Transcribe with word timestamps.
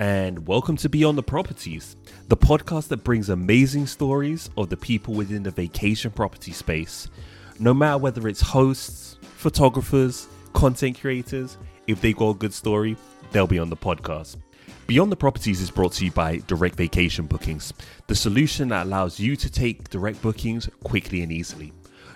and 0.00 0.46
welcome 0.46 0.76
to 0.76 0.88
Beyond 0.88 1.18
the 1.18 1.22
Properties, 1.24 1.96
the 2.28 2.36
podcast 2.36 2.86
that 2.88 3.02
brings 3.02 3.30
amazing 3.30 3.86
stories 3.86 4.48
of 4.56 4.68
the 4.68 4.76
people 4.76 5.14
within 5.14 5.42
the 5.42 5.50
vacation 5.50 6.12
property 6.12 6.52
space. 6.52 7.08
No 7.58 7.74
matter 7.74 7.98
whether 7.98 8.28
it's 8.28 8.40
hosts, 8.40 9.18
photographers, 9.22 10.28
content 10.52 11.00
creators, 11.00 11.56
if 11.88 12.00
they've 12.00 12.16
got 12.16 12.30
a 12.30 12.34
good 12.34 12.54
story, 12.54 12.96
they'll 13.32 13.48
be 13.48 13.58
on 13.58 13.70
the 13.70 13.76
podcast. 13.76 14.36
Beyond 14.86 15.10
the 15.10 15.16
Properties 15.16 15.60
is 15.60 15.70
brought 15.70 15.94
to 15.94 16.04
you 16.04 16.12
by 16.12 16.36
Direct 16.46 16.76
Vacation 16.76 17.26
Bookings, 17.26 17.72
the 18.06 18.14
solution 18.14 18.68
that 18.68 18.86
allows 18.86 19.18
you 19.18 19.34
to 19.34 19.50
take 19.50 19.90
direct 19.90 20.22
bookings 20.22 20.68
quickly 20.84 21.22
and 21.22 21.32
easily. 21.32 21.72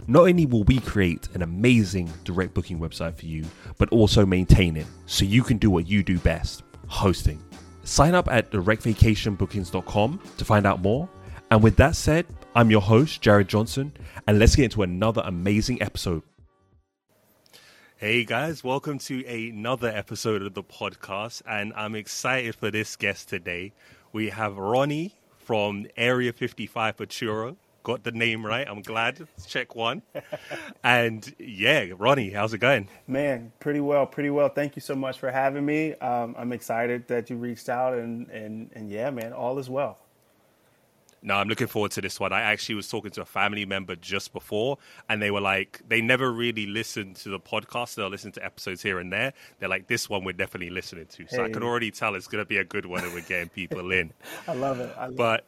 Not 0.06 0.28
only 0.28 0.46
will 0.46 0.64
we 0.64 0.78
create 0.78 1.28
an 1.34 1.42
amazing 1.42 2.12
direct 2.22 2.54
booking 2.54 2.78
website 2.78 3.16
for 3.16 3.26
you, 3.26 3.44
but 3.76 3.88
also 3.88 4.24
maintain 4.24 4.76
it 4.76 4.86
so 5.06 5.24
you 5.24 5.42
can 5.42 5.58
do 5.58 5.68
what 5.68 5.88
you 5.88 6.04
do 6.04 6.18
best 6.20 6.62
hosting. 6.92 7.42
Sign 7.84 8.14
up 8.14 8.28
at 8.30 8.50
directvacationbookings.com 8.50 10.20
to 10.36 10.44
find 10.44 10.66
out 10.66 10.80
more. 10.80 11.08
And 11.50 11.62
with 11.62 11.76
that 11.76 11.96
said, 11.96 12.26
I'm 12.54 12.70
your 12.70 12.80
host, 12.80 13.20
Jared 13.20 13.48
Johnson, 13.48 13.92
and 14.26 14.38
let's 14.38 14.56
get 14.56 14.64
into 14.64 14.82
another 14.82 15.22
amazing 15.24 15.82
episode. 15.82 16.22
Hey 17.96 18.24
guys, 18.24 18.64
welcome 18.64 18.98
to 19.00 19.24
another 19.26 19.88
episode 19.88 20.42
of 20.42 20.54
the 20.54 20.62
podcast, 20.62 21.42
and 21.46 21.72
I'm 21.76 21.94
excited 21.94 22.54
for 22.56 22.70
this 22.70 22.96
guest 22.96 23.28
today. 23.28 23.72
We 24.12 24.30
have 24.30 24.56
Ronnie 24.56 25.14
from 25.38 25.86
Area 25.96 26.32
55 26.32 26.96
Churro. 26.96 27.56
Got 27.82 28.04
the 28.04 28.12
name 28.12 28.46
right. 28.46 28.66
I'm 28.68 28.82
glad. 28.82 29.26
Check 29.46 29.74
one. 29.74 30.02
and 30.84 31.34
yeah, 31.38 31.86
Ronnie, 31.96 32.30
how's 32.30 32.54
it 32.54 32.58
going? 32.58 32.88
Man, 33.06 33.52
pretty 33.58 33.80
well, 33.80 34.06
pretty 34.06 34.30
well. 34.30 34.48
Thank 34.48 34.76
you 34.76 34.82
so 34.82 34.94
much 34.94 35.18
for 35.18 35.30
having 35.30 35.66
me. 35.66 35.94
Um, 35.94 36.34
I'm 36.38 36.52
excited 36.52 37.08
that 37.08 37.28
you 37.28 37.36
reached 37.36 37.68
out, 37.68 37.94
and, 37.94 38.28
and, 38.30 38.70
and 38.74 38.88
yeah, 38.88 39.10
man, 39.10 39.32
all 39.32 39.58
is 39.58 39.68
well. 39.68 39.98
No, 41.24 41.34
I'm 41.34 41.48
looking 41.48 41.68
forward 41.68 41.92
to 41.92 42.00
this 42.00 42.18
one. 42.18 42.32
I 42.32 42.40
actually 42.40 42.74
was 42.74 42.88
talking 42.88 43.12
to 43.12 43.22
a 43.22 43.24
family 43.24 43.64
member 43.64 43.94
just 43.94 44.32
before, 44.32 44.78
and 45.08 45.22
they 45.22 45.30
were 45.30 45.40
like, 45.40 45.80
they 45.86 46.00
never 46.00 46.32
really 46.32 46.66
listened 46.66 47.16
to 47.16 47.28
the 47.28 47.38
podcast. 47.38 47.94
They'll 47.94 48.08
listen 48.08 48.32
to 48.32 48.44
episodes 48.44 48.82
here 48.82 48.98
and 48.98 49.12
there. 49.12 49.32
They're 49.60 49.68
like, 49.68 49.86
this 49.86 50.10
one 50.10 50.24
we're 50.24 50.32
definitely 50.32 50.70
listening 50.70 51.06
to. 51.06 51.26
So 51.28 51.36
hey. 51.36 51.44
I 51.44 51.48
can 51.50 51.62
already 51.62 51.92
tell 51.92 52.16
it's 52.16 52.26
going 52.26 52.42
to 52.42 52.48
be 52.48 52.56
a 52.56 52.64
good 52.64 52.86
one, 52.86 53.04
and 53.04 53.12
we're 53.12 53.20
getting 53.20 53.48
people 53.48 53.92
in. 53.92 54.12
I 54.48 54.54
love 54.54 54.80
it. 54.80 54.92
I 54.98 55.06
love 55.06 55.16
but 55.16 55.40
it. 55.40 55.46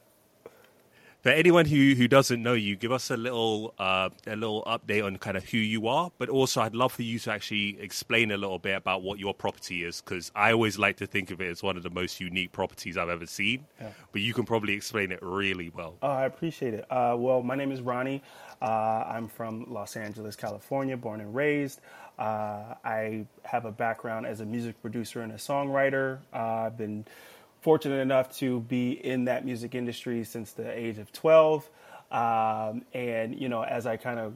For 1.24 1.30
anyone 1.30 1.64
who, 1.64 1.94
who 1.94 2.06
doesn't 2.06 2.42
know 2.42 2.52
you, 2.52 2.76
give 2.76 2.92
us 2.92 3.10
a 3.10 3.16
little 3.16 3.72
uh, 3.78 4.10
a 4.26 4.36
little 4.36 4.62
update 4.64 5.02
on 5.02 5.16
kind 5.16 5.38
of 5.38 5.44
who 5.48 5.56
you 5.56 5.88
are, 5.88 6.12
but 6.18 6.28
also 6.28 6.60
I'd 6.60 6.74
love 6.74 6.92
for 6.92 7.00
you 7.00 7.18
to 7.20 7.32
actually 7.32 7.80
explain 7.80 8.30
a 8.30 8.36
little 8.36 8.58
bit 8.58 8.76
about 8.76 9.00
what 9.00 9.18
your 9.18 9.32
property 9.32 9.84
is, 9.84 10.02
because 10.02 10.30
I 10.34 10.52
always 10.52 10.78
like 10.78 10.98
to 10.98 11.06
think 11.06 11.30
of 11.30 11.40
it 11.40 11.48
as 11.48 11.62
one 11.62 11.78
of 11.78 11.82
the 11.82 11.88
most 11.88 12.20
unique 12.20 12.52
properties 12.52 12.98
I've 12.98 13.08
ever 13.08 13.24
seen. 13.24 13.64
Yeah. 13.80 13.88
But 14.12 14.20
you 14.20 14.34
can 14.34 14.44
probably 14.44 14.74
explain 14.74 15.12
it 15.12 15.20
really 15.22 15.70
well. 15.70 15.96
Oh, 16.02 16.08
I 16.08 16.26
appreciate 16.26 16.74
it. 16.74 16.84
Uh, 16.90 17.16
well, 17.18 17.42
my 17.42 17.54
name 17.54 17.72
is 17.72 17.80
Ronnie. 17.80 18.22
Uh, 18.60 19.04
I'm 19.08 19.26
from 19.26 19.64
Los 19.72 19.96
Angeles, 19.96 20.36
California, 20.36 20.94
born 20.94 21.22
and 21.22 21.34
raised. 21.34 21.80
Uh, 22.18 22.74
I 22.84 23.24
have 23.44 23.64
a 23.64 23.72
background 23.72 24.26
as 24.26 24.40
a 24.40 24.44
music 24.44 24.78
producer 24.82 25.22
and 25.22 25.32
a 25.32 25.36
songwriter. 25.36 26.18
Uh, 26.34 26.66
I've 26.66 26.76
been 26.76 27.06
fortunate 27.64 28.00
enough 28.00 28.28
to 28.36 28.60
be 28.60 28.92
in 28.92 29.24
that 29.24 29.42
music 29.42 29.74
industry 29.74 30.22
since 30.22 30.52
the 30.52 30.70
age 30.70 30.98
of 30.98 31.10
12. 31.12 31.66
Um, 32.10 32.82
and, 32.92 33.40
you 33.40 33.48
know, 33.48 33.64
as 33.64 33.86
I 33.86 33.96
kind 33.96 34.20
of 34.20 34.34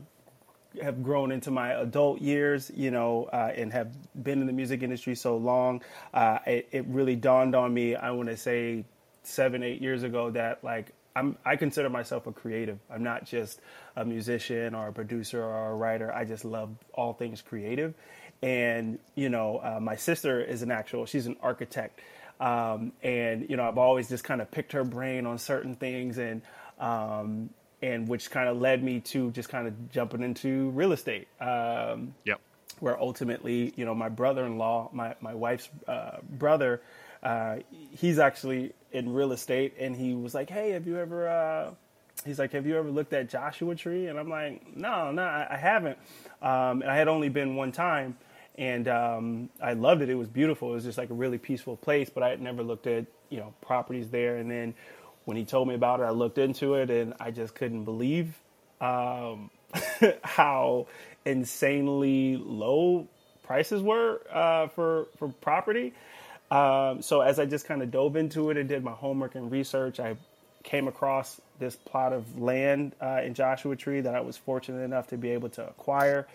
have 0.83 1.03
grown 1.03 1.31
into 1.31 1.51
my 1.51 1.73
adult 1.75 2.23
years, 2.23 2.73
you 2.75 2.91
know, 2.91 3.29
uh, 3.31 3.53
and 3.55 3.71
have 3.71 3.95
been 4.25 4.41
in 4.41 4.47
the 4.47 4.53
music 4.55 4.83
industry 4.83 5.15
so 5.15 5.37
long, 5.37 5.83
uh, 6.15 6.39
it, 6.47 6.69
it, 6.73 6.87
really 6.87 7.17
dawned 7.17 7.55
on 7.55 7.73
me, 7.73 7.95
I 7.95 8.13
want 8.13 8.31
to 8.31 8.37
say 8.39 8.87
seven, 9.25 9.63
eight 9.63 9.83
years 9.83 10.05
ago, 10.05 10.31
that 10.31 10.65
like 10.65 10.95
I'm, 11.15 11.37
I 11.45 11.57
consider 11.57 11.91
myself 11.91 12.27
a 12.27 12.33
creative. 12.33 12.79
I'm 12.91 13.03
not 13.03 13.27
just 13.27 13.61
a 13.95 14.07
musician 14.07 14.75
or 14.75 14.89
a 14.89 14.93
producer 14.93 15.45
or 15.45 15.73
a 15.73 15.75
writer. 15.75 16.11
I 16.15 16.25
just 16.25 16.47
love 16.47 16.71
all 16.95 17.13
things 17.13 17.43
creative. 17.43 17.93
And, 18.41 18.99
you 19.17 19.29
know, 19.29 19.59
uh, 19.59 19.81
my 19.81 19.97
sister 19.97 20.41
is 20.41 20.63
an 20.63 20.71
actual, 20.71 21.05
she's 21.05 21.27
an 21.27 21.37
architect. 21.43 22.01
Um, 22.41 22.93
and 23.03 23.49
you 23.49 23.57
know, 23.57 23.67
I've 23.67 23.79
always 23.79 24.09
just 24.09 24.25
kind 24.25 24.41
of 24.41 24.51
picked 24.51 24.73
her 24.73 24.85
brain 24.85 25.27
on 25.27 25.39
certain 25.39 25.75
things, 25.75 26.19
and 26.19 26.43
um, 26.79 27.51
and 27.83 28.09
which 28.09 28.31
kind 28.31 28.49
of 28.49 28.61
led 28.61 28.83
me 28.83 29.01
to 29.01 29.31
just 29.33 29.49
kind 29.49 29.67
of 29.67 29.91
jumping 29.91 30.23
into 30.23 30.71
real 30.71 30.93
estate. 30.93 31.29
Um, 31.41 32.15
yep. 32.25 32.41
Where 32.81 33.01
ultimately, 33.01 33.73
you 33.77 33.85
know, 33.85 33.95
my 33.95 34.09
brother-in-law, 34.09 34.91
my 34.93 35.17
my 35.21 35.35
wife's 35.35 35.69
uh, 35.89 36.19
brother, 36.31 36.81
uh, 37.23 37.57
he's 37.91 38.19
actually 38.21 38.73
in 38.93 39.13
real 39.13 39.33
estate, 39.33 39.75
and 39.81 39.97
he 39.97 40.15
was 40.15 40.35
like, 40.35 40.49
"Hey, 40.49 40.71
have 40.71 40.87
you 40.87 40.97
ever?" 40.97 41.29
Uh, 41.29 41.71
he's 42.25 42.39
like, 42.39 42.53
"Have 42.53 42.67
you 42.67 42.77
ever 42.79 42.89
looked 42.89 43.13
at 43.13 43.29
Joshua 43.29 43.75
Tree?" 43.75 44.07
And 44.07 44.17
I'm 44.17 44.29
like, 44.29 44.77
"No, 44.77 45.11
no, 45.11 45.23
I, 45.23 45.49
I 45.51 45.57
haven't." 45.57 45.99
Um, 46.41 46.83
and 46.83 46.91
I 46.91 46.97
had 46.97 47.09
only 47.09 47.29
been 47.31 47.57
one 47.57 47.73
time 47.73 48.17
and 48.59 48.89
um, 48.89 49.51
I 49.63 49.75
loved 49.75 50.03
it. 50.03 50.11
It 50.11 50.17
was 50.17 50.29
beautiful. 50.29 50.73
It 50.73 50.75
was 50.75 50.85
just 50.85 50.99
like 50.99 51.11
a 51.11 51.15
really 51.15 51.39
peaceful 51.39 51.77
place. 51.77 52.11
But 52.11 52.25
I 52.25 52.29
had 52.31 52.43
never 52.43 52.63
looked 52.63 52.87
at 52.87 53.07
you 53.31 53.39
know 53.39 53.55
properties 53.63 54.11
there. 54.11 54.37
And 54.37 54.51
then 54.51 54.75
when 55.25 55.37
he 55.37 55.45
told 55.45 55.69
me 55.69 55.75
about 55.75 56.01
it, 56.01 56.05
I 56.05 56.11
looked 56.11 56.39
into 56.39 56.75
it, 56.75 56.91
and 56.91 57.15
I 57.21 57.31
just 57.31 57.55
couldn't 57.55 57.85
believe 57.85 58.37
um, 58.81 59.51
how 60.23 60.89
insanely 61.25 62.37
low 62.37 63.07
prices 63.45 63.81
were 63.81 64.21
uh, 64.31 64.69
for 64.69 65.07
for 65.17 65.29
property. 65.29 65.95
Um, 66.51 67.03
so 67.03 67.21
as 67.21 67.39
I 67.39 67.45
just 67.45 67.67
kind 67.67 67.83
of 67.83 67.91
dove 67.91 68.17
into 68.17 68.51
it 68.51 68.57
and 68.57 68.69
did 68.69 68.83
my 68.83 68.93
homework 68.93 69.35
and 69.35 69.53
research, 69.53 70.01
I 70.01 70.17
came 70.65 70.89
across 70.89 71.41
this 71.59 71.77
plot 71.77 72.13
of 72.13 72.41
land 72.41 72.95
uh, 73.01 73.21
in 73.23 73.35
Joshua 73.35 73.77
Tree 73.77 74.01
that 74.01 74.15
I 74.15 74.21
was 74.21 74.37
fortunate 74.37 74.83
enough 74.83 75.09
to 75.09 75.19
be 75.19 75.31
able 75.31 75.51
to 75.51 75.67
acquire. 75.69 76.27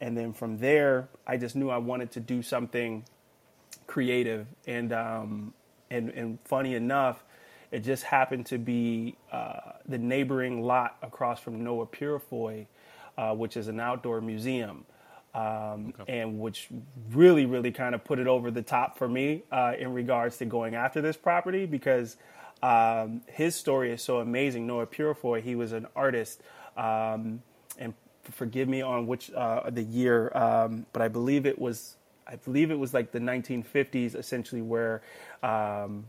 And 0.00 0.16
then 0.16 0.32
from 0.32 0.58
there, 0.58 1.08
I 1.26 1.36
just 1.36 1.56
knew 1.56 1.70
I 1.70 1.78
wanted 1.78 2.12
to 2.12 2.20
do 2.20 2.42
something 2.42 3.04
creative. 3.86 4.46
And 4.66 4.92
um, 4.92 5.54
and 5.90 6.10
and 6.10 6.38
funny 6.44 6.74
enough, 6.74 7.22
it 7.70 7.80
just 7.80 8.04
happened 8.04 8.46
to 8.46 8.58
be 8.58 9.16
uh, 9.32 9.72
the 9.86 9.98
neighboring 9.98 10.62
lot 10.62 10.96
across 11.02 11.40
from 11.40 11.62
Noah 11.62 11.86
Purifoy, 11.86 12.66
uh, 13.16 13.34
which 13.34 13.56
is 13.56 13.68
an 13.68 13.80
outdoor 13.80 14.20
museum. 14.20 14.84
Um, 15.34 15.92
okay. 16.00 16.20
and 16.20 16.40
which 16.40 16.68
really, 17.12 17.44
really 17.44 17.70
kind 17.70 17.94
of 17.94 18.02
put 18.02 18.18
it 18.18 18.26
over 18.26 18.50
the 18.50 18.62
top 18.62 18.96
for 18.96 19.06
me 19.06 19.42
uh, 19.52 19.74
in 19.78 19.92
regards 19.92 20.38
to 20.38 20.46
going 20.46 20.74
after 20.74 21.02
this 21.02 21.14
property 21.14 21.66
because 21.66 22.16
um, 22.62 23.20
his 23.26 23.54
story 23.54 23.92
is 23.92 24.00
so 24.00 24.20
amazing. 24.20 24.66
Noah 24.66 24.86
Purifoy, 24.86 25.42
he 25.42 25.54
was 25.54 25.72
an 25.72 25.88
artist 25.94 26.40
um, 26.78 27.42
and 27.78 27.92
forgive 28.32 28.68
me 28.68 28.82
on 28.82 29.06
which 29.06 29.32
uh, 29.32 29.70
the 29.70 29.82
year, 29.82 30.30
um, 30.36 30.86
but 30.92 31.02
I 31.02 31.08
believe 31.08 31.46
it 31.46 31.58
was 31.58 31.96
I 32.26 32.36
believe 32.36 32.70
it 32.70 32.78
was 32.78 32.92
like 32.92 33.12
the 33.12 33.20
1950s, 33.20 34.14
essentially, 34.14 34.62
where 34.62 35.02
um, 35.42 36.06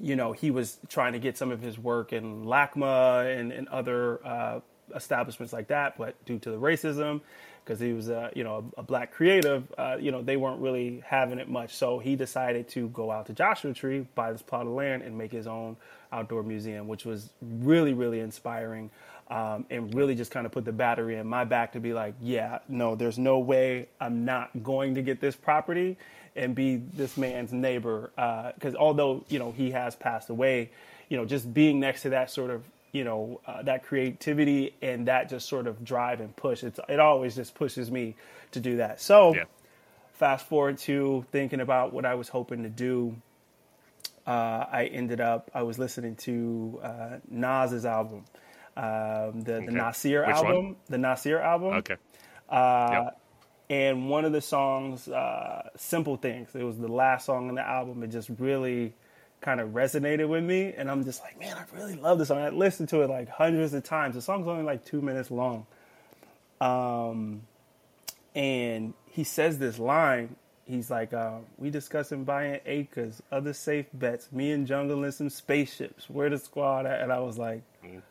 you 0.00 0.16
know 0.16 0.32
he 0.32 0.50
was 0.50 0.78
trying 0.88 1.12
to 1.12 1.18
get 1.18 1.36
some 1.36 1.50
of 1.50 1.60
his 1.60 1.78
work 1.78 2.12
in 2.12 2.44
LACMA 2.44 3.38
and, 3.38 3.52
and 3.52 3.68
other 3.68 4.26
uh, 4.26 4.60
establishments 4.94 5.52
like 5.52 5.68
that, 5.68 5.98
but 5.98 6.22
due 6.24 6.38
to 6.38 6.50
the 6.50 6.56
racism, 6.58 7.20
because 7.64 7.80
he 7.80 7.92
was 7.92 8.08
a 8.08 8.30
you 8.34 8.44
know 8.44 8.70
a, 8.76 8.80
a 8.80 8.82
black 8.82 9.12
creative, 9.12 9.64
uh, 9.76 9.96
you 10.00 10.10
know 10.10 10.22
they 10.22 10.36
weren't 10.38 10.60
really 10.60 11.02
having 11.04 11.38
it 11.38 11.48
much. 11.48 11.74
So 11.74 11.98
he 11.98 12.16
decided 12.16 12.68
to 12.68 12.88
go 12.88 13.10
out 13.10 13.26
to 13.26 13.34
Joshua 13.34 13.74
Tree, 13.74 14.06
buy 14.14 14.32
this 14.32 14.42
plot 14.42 14.66
of 14.66 14.72
land, 14.72 15.02
and 15.02 15.18
make 15.18 15.32
his 15.32 15.46
own 15.46 15.76
outdoor 16.12 16.42
museum, 16.42 16.88
which 16.88 17.04
was 17.04 17.30
really 17.42 17.92
really 17.92 18.20
inspiring 18.20 18.90
um, 19.28 19.66
and 19.70 19.92
really 19.94 20.14
just 20.14 20.30
kind 20.30 20.46
of 20.46 20.52
put 20.52 20.64
the 20.64 20.72
battery 20.72 21.16
in 21.16 21.26
my 21.26 21.44
back 21.44 21.72
to 21.72 21.80
be 21.80 21.92
like, 21.92 22.14
yeah, 22.20 22.60
no, 22.68 22.94
there's 22.94 23.18
no 23.18 23.38
way 23.38 23.88
I'm 24.00 24.24
not 24.24 24.62
going 24.62 24.94
to 24.94 25.02
get 25.02 25.20
this 25.20 25.34
property 25.34 25.96
and 26.34 26.54
be 26.54 26.76
this 26.76 27.16
man's 27.16 27.52
neighbor. 27.52 28.10
Because 28.54 28.74
uh, 28.74 28.78
although 28.78 29.24
you 29.28 29.38
know 29.38 29.52
he 29.52 29.70
has 29.72 29.96
passed 29.96 30.30
away, 30.30 30.70
you 31.08 31.16
know, 31.16 31.24
just 31.24 31.52
being 31.52 31.80
next 31.80 32.02
to 32.02 32.10
that 32.10 32.30
sort 32.30 32.50
of 32.50 32.64
you 32.92 33.04
know 33.04 33.40
uh, 33.46 33.62
that 33.62 33.84
creativity 33.84 34.74
and 34.82 35.08
that 35.08 35.28
just 35.28 35.48
sort 35.48 35.66
of 35.66 35.84
drive 35.84 36.20
and 36.20 36.34
push, 36.36 36.62
it's 36.62 36.78
it 36.88 37.00
always 37.00 37.34
just 37.34 37.54
pushes 37.54 37.90
me 37.90 38.14
to 38.52 38.60
do 38.60 38.76
that. 38.78 39.00
So. 39.00 39.34
Yeah. 39.34 39.44
Fast 40.12 40.46
forward 40.46 40.78
to 40.78 41.26
thinking 41.30 41.60
about 41.60 41.92
what 41.92 42.06
I 42.06 42.14
was 42.14 42.30
hoping 42.30 42.62
to 42.62 42.70
do 42.70 43.14
uh, 44.26 44.66
I 44.70 44.86
ended 44.92 45.20
up 45.20 45.50
I 45.54 45.62
was 45.62 45.78
listening 45.78 46.16
to 46.16 46.80
uh, 46.82 47.16
Nas's 47.30 47.86
album, 47.86 48.24
um, 48.76 49.42
the 49.42 49.56
okay. 49.56 49.66
the 49.66 49.72
Nasir 49.72 50.26
Which 50.26 50.36
album, 50.36 50.54
one? 50.54 50.76
the 50.88 50.98
Nasir 50.98 51.38
album. 51.38 51.74
Okay. 51.74 51.96
Uh, 52.48 52.88
yep. 52.92 53.20
And 53.68 54.08
one 54.08 54.24
of 54.24 54.32
the 54.32 54.40
songs, 54.40 55.08
uh, 55.08 55.70
"Simple 55.76 56.16
Things," 56.16 56.50
it 56.54 56.62
was 56.62 56.78
the 56.78 56.88
last 56.88 57.26
song 57.26 57.48
on 57.48 57.54
the 57.54 57.66
album. 57.66 58.02
It 58.02 58.08
just 58.08 58.30
really 58.38 58.94
kind 59.40 59.60
of 59.60 59.70
resonated 59.70 60.28
with 60.28 60.44
me, 60.44 60.72
and 60.76 60.90
I'm 60.90 61.04
just 61.04 61.22
like, 61.22 61.38
man, 61.38 61.56
I 61.56 61.64
really 61.76 61.94
love 61.94 62.18
this 62.18 62.28
song. 62.28 62.38
I 62.38 62.50
listened 62.50 62.88
to 62.90 63.02
it 63.02 63.10
like 63.10 63.28
hundreds 63.28 63.74
of 63.74 63.82
times. 63.84 64.14
The 64.14 64.22
song's 64.22 64.46
only 64.46 64.62
like 64.62 64.84
two 64.84 65.02
minutes 65.02 65.30
long. 65.30 65.66
Um, 66.60 67.42
and 68.34 68.94
he 69.10 69.24
says 69.24 69.58
this 69.58 69.78
line 69.78 70.36
he's 70.66 70.90
like, 70.90 71.12
uh, 71.12 71.38
we 71.56 71.70
discussing 71.70 72.24
buying 72.24 72.60
acres, 72.66 73.22
other 73.32 73.52
safe 73.52 73.86
bets, 73.94 74.30
me 74.32 74.52
and 74.52 74.66
Jungle 74.66 75.04
and 75.04 75.14
some 75.14 75.30
spaceships. 75.30 76.10
Where 76.10 76.28
the 76.28 76.38
squad 76.38 76.86
at? 76.86 77.00
And 77.00 77.12
I 77.12 77.20
was 77.20 77.38
like, 77.38 77.62
mm. 77.84 78.02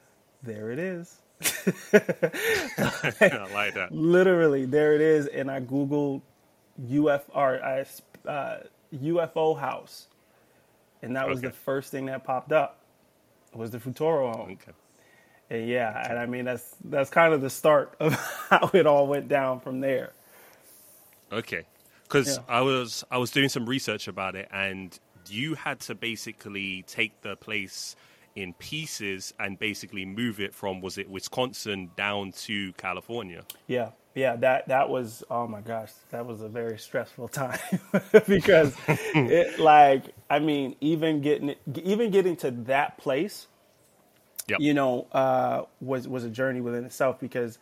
There 0.46 0.72
it 0.72 0.80
is. 0.80 1.18
I 1.94 3.48
like 3.54 3.74
that. 3.76 3.90
Literally, 3.92 4.66
there 4.66 4.94
it 4.94 5.02
is. 5.02 5.28
And 5.28 5.52
I 5.52 5.60
Googled 5.60 6.22
UFR, 6.90 7.86
uh, 8.28 8.58
UFO 8.94 9.60
house. 9.60 10.08
And 11.02 11.16
that 11.16 11.28
was 11.28 11.40
okay. 11.40 11.48
the 11.48 11.54
first 11.54 11.92
thing 11.92 12.06
that 12.08 12.24
popped 12.24 12.52
up 12.52 12.80
was 13.54 13.72
the 13.72 13.80
Futuro 13.80 14.32
home. 14.32 14.52
Okay. 14.52 14.72
And 15.50 15.70
yeah, 15.70 16.10
and 16.10 16.18
I 16.18 16.26
mean 16.26 16.46
that's 16.46 16.76
that's 16.84 17.12
kind 17.12 17.34
of 17.34 17.42
the 17.42 17.52
start 17.52 17.96
of 18.00 18.14
how 18.50 18.72
it 18.74 18.88
all 18.88 19.06
went 19.06 19.28
down 19.28 19.60
from 19.60 19.80
there. 19.80 20.14
Okay, 21.32 21.66
because 22.04 22.38
yeah. 22.38 22.44
I 22.48 22.62
was 22.62 23.04
I 23.12 23.20
was 23.20 23.30
doing 23.30 23.50
some 23.50 23.68
research 23.68 24.08
about 24.08 24.36
it, 24.36 24.48
and 24.52 24.98
you 25.28 25.54
had 25.54 25.80
to 25.82 25.94
basically 25.94 26.84
take 26.88 27.22
the 27.22 27.36
place 27.36 27.96
in 28.36 28.54
pieces 28.54 29.34
and 29.40 29.58
basically 29.58 30.06
move 30.06 30.40
it 30.40 30.54
from 30.54 30.82
was 30.82 30.98
it 30.98 31.10
Wisconsin 31.10 31.90
down 31.96 32.32
to 32.32 32.74
California? 32.74 33.44
Yeah, 33.68 33.92
yeah. 34.14 34.36
That 34.36 34.68
that 34.68 34.90
was 34.90 35.24
oh 35.30 35.48
my 35.48 35.62
gosh, 35.62 35.92
that 36.12 36.26
was 36.26 36.42
a 36.42 36.50
very 36.50 36.78
stressful 36.78 37.28
time 37.30 37.60
because 38.28 38.76
it 38.88 39.60
like 39.60 40.14
I 40.30 40.40
mean 40.40 40.76
even 40.82 41.22
getting 41.22 41.56
even 41.84 42.12
getting 42.12 42.36
to 42.38 42.52
that 42.52 42.98
place, 42.98 43.48
yep. 44.48 44.60
you 44.60 44.74
know, 44.74 45.08
uh, 45.12 45.64
was 45.80 46.08
was 46.08 46.26
a 46.26 46.30
journey 46.30 46.62
within 46.62 46.84
itself 46.84 47.20
because 47.20 47.58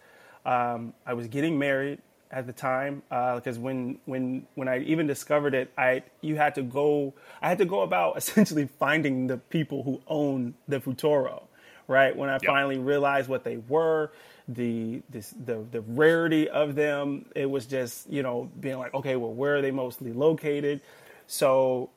um, 0.45 0.93
I 1.05 1.13
was 1.13 1.27
getting 1.27 1.57
married 1.57 1.99
at 2.33 2.47
the 2.47 2.53
time 2.53 3.03
because 3.09 3.57
uh, 3.57 3.62
when 3.62 4.00
when 4.06 4.45
when 4.56 4.68
I 4.68 4.80
even 4.80 5.07
discovered 5.07 5.53
it, 5.53 5.71
I 5.77 6.03
you 6.21 6.35
had 6.35 6.56
to 6.56 6.63
go. 6.63 7.13
I 7.41 7.47
had 7.47 7.59
to 7.59 7.65
go 7.65 7.81
about 7.81 8.18
essentially 8.21 8.68
finding 8.80 9.27
the 9.27 9.38
people 9.38 9.83
who 9.83 10.01
own 10.07 10.56
the 10.68 10.80
Futuro. 10.80 11.44
Right 11.85 12.15
when 12.15 12.30
I 12.30 12.33
yep. 12.33 12.45
finally 12.45 12.77
realized 12.77 13.27
what 13.27 13.44
they 13.44 13.57
were, 13.57 14.13
the 14.47 15.01
this, 15.09 15.35
the 15.45 15.65
the 15.71 15.81
rarity 15.81 16.50
of 16.50 16.75
them, 16.75 17.25
it 17.35 17.50
was 17.50 17.65
just 17.65 18.09
you 18.09 18.24
know 18.24 18.50
being 18.59 18.80
like, 18.80 18.94
okay, 18.94 19.15
well, 19.15 19.33
where 19.33 19.57
are 19.57 19.62
they 19.62 19.71
mostly 19.71 20.13
located? 20.13 20.81
So 21.27 21.89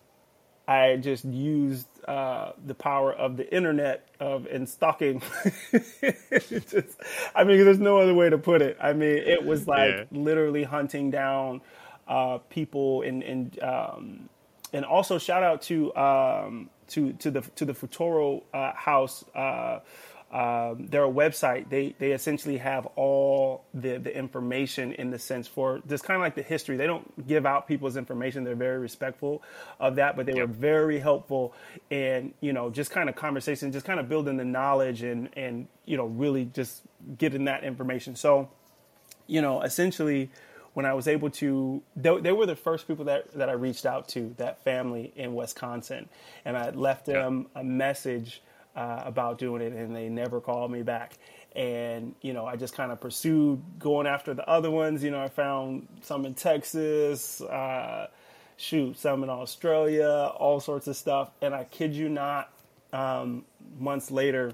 I 0.68 0.96
just 0.96 1.24
used 1.24 1.86
uh, 2.08 2.52
the 2.64 2.74
power 2.74 3.12
of 3.12 3.36
the 3.36 3.54
internet 3.54 4.08
of 4.18 4.46
and 4.46 4.68
stalking. 4.68 5.22
just, 5.72 6.96
I 7.34 7.44
mean, 7.44 7.64
there's 7.64 7.78
no 7.78 7.98
other 7.98 8.14
way 8.14 8.30
to 8.30 8.38
put 8.38 8.62
it. 8.62 8.76
I 8.80 8.92
mean, 8.92 9.18
it 9.18 9.44
was 9.44 9.68
like 9.68 9.94
yeah. 9.94 10.04
literally 10.10 10.64
hunting 10.64 11.10
down 11.10 11.60
uh, 12.08 12.38
people 12.50 13.02
and 13.02 13.22
and 13.22 13.62
um, 13.62 14.28
and 14.72 14.84
also 14.84 15.18
shout 15.18 15.42
out 15.42 15.62
to 15.62 15.94
um, 15.96 16.70
to 16.88 17.12
to 17.14 17.30
the 17.30 17.42
to 17.42 17.64
the 17.64 17.74
Futuro 17.74 18.42
uh, 18.52 18.72
house. 18.74 19.24
Um, 20.32 20.88
their 20.88 21.02
website, 21.02 21.70
they 21.70 21.94
they 22.00 22.10
essentially 22.10 22.56
have 22.56 22.86
all 22.96 23.64
the 23.72 23.98
the 23.98 24.14
information 24.14 24.92
in 24.92 25.10
the 25.10 25.20
sense 25.20 25.46
for 25.46 25.80
just 25.88 26.02
kind 26.02 26.16
of 26.16 26.20
like 26.20 26.34
the 26.34 26.42
history. 26.42 26.76
They 26.76 26.88
don't 26.88 27.28
give 27.28 27.46
out 27.46 27.68
people's 27.68 27.96
information. 27.96 28.42
They're 28.42 28.56
very 28.56 28.78
respectful 28.78 29.40
of 29.78 29.94
that, 29.96 30.16
but 30.16 30.26
they 30.26 30.34
yep. 30.34 30.48
were 30.48 30.52
very 30.52 30.98
helpful 30.98 31.54
in 31.90 32.34
you 32.40 32.52
know 32.52 32.70
just 32.70 32.90
kind 32.90 33.08
of 33.08 33.14
conversation, 33.14 33.70
just 33.70 33.86
kind 33.86 34.00
of 34.00 34.08
building 34.08 34.36
the 34.36 34.44
knowledge 34.44 35.04
and 35.04 35.28
and 35.36 35.68
you 35.84 35.96
know 35.96 36.06
really 36.06 36.46
just 36.46 36.82
getting 37.16 37.44
that 37.44 37.62
information. 37.62 38.16
So, 38.16 38.48
you 39.26 39.40
know, 39.40 39.62
essentially. 39.62 40.30
When 40.74 40.84
I 40.84 40.92
was 40.92 41.08
able 41.08 41.30
to, 41.30 41.80
they, 41.96 42.20
they 42.20 42.32
were 42.32 42.44
the 42.44 42.54
first 42.54 42.86
people 42.86 43.06
that, 43.06 43.32
that 43.32 43.48
I 43.48 43.52
reached 43.52 43.86
out 43.86 44.08
to, 44.08 44.34
that 44.36 44.62
family 44.62 45.10
in 45.16 45.34
Wisconsin. 45.34 46.06
And 46.44 46.54
I 46.54 46.68
left 46.68 47.06
them 47.06 47.46
a 47.54 47.64
message 47.64 48.42
uh, 48.76 49.02
about 49.04 49.38
doing 49.38 49.62
it, 49.62 49.72
and 49.72 49.96
they 49.96 50.08
never 50.08 50.40
called 50.40 50.70
me 50.70 50.82
back. 50.82 51.14
And 51.54 52.14
you 52.20 52.34
know, 52.34 52.44
I 52.46 52.56
just 52.56 52.74
kind 52.74 52.92
of 52.92 53.00
pursued 53.00 53.62
going 53.78 54.06
after 54.06 54.34
the 54.34 54.48
other 54.48 54.70
ones. 54.70 55.02
You 55.02 55.10
know, 55.10 55.20
I 55.20 55.28
found 55.28 55.88
some 56.02 56.26
in 56.26 56.34
Texas, 56.34 57.40
uh, 57.40 58.08
shoot, 58.58 58.98
some 58.98 59.22
in 59.22 59.30
Australia, 59.30 60.30
all 60.36 60.60
sorts 60.60 60.86
of 60.86 60.96
stuff. 60.96 61.30
And 61.40 61.54
I 61.54 61.64
kid 61.64 61.94
you 61.94 62.10
not, 62.10 62.52
um, 62.92 63.44
months 63.78 64.10
later, 64.10 64.52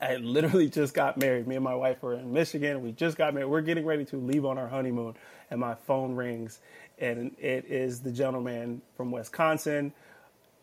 I 0.00 0.16
literally 0.16 0.68
just 0.70 0.94
got 0.94 1.18
married. 1.18 1.46
Me 1.46 1.56
and 1.56 1.64
my 1.64 1.74
wife 1.74 2.02
were 2.02 2.14
in 2.14 2.32
Michigan. 2.32 2.82
We 2.82 2.92
just 2.92 3.18
got 3.18 3.34
married. 3.34 3.48
We're 3.50 3.60
getting 3.60 3.84
ready 3.84 4.06
to 4.06 4.16
leave 4.16 4.46
on 4.46 4.56
our 4.56 4.68
honeymoon, 4.68 5.14
and 5.50 5.60
my 5.60 5.74
phone 5.74 6.14
rings, 6.14 6.60
and 6.98 7.36
it 7.38 7.66
is 7.66 8.00
the 8.00 8.12
gentleman 8.12 8.80
from 8.96 9.10
Wisconsin 9.10 9.92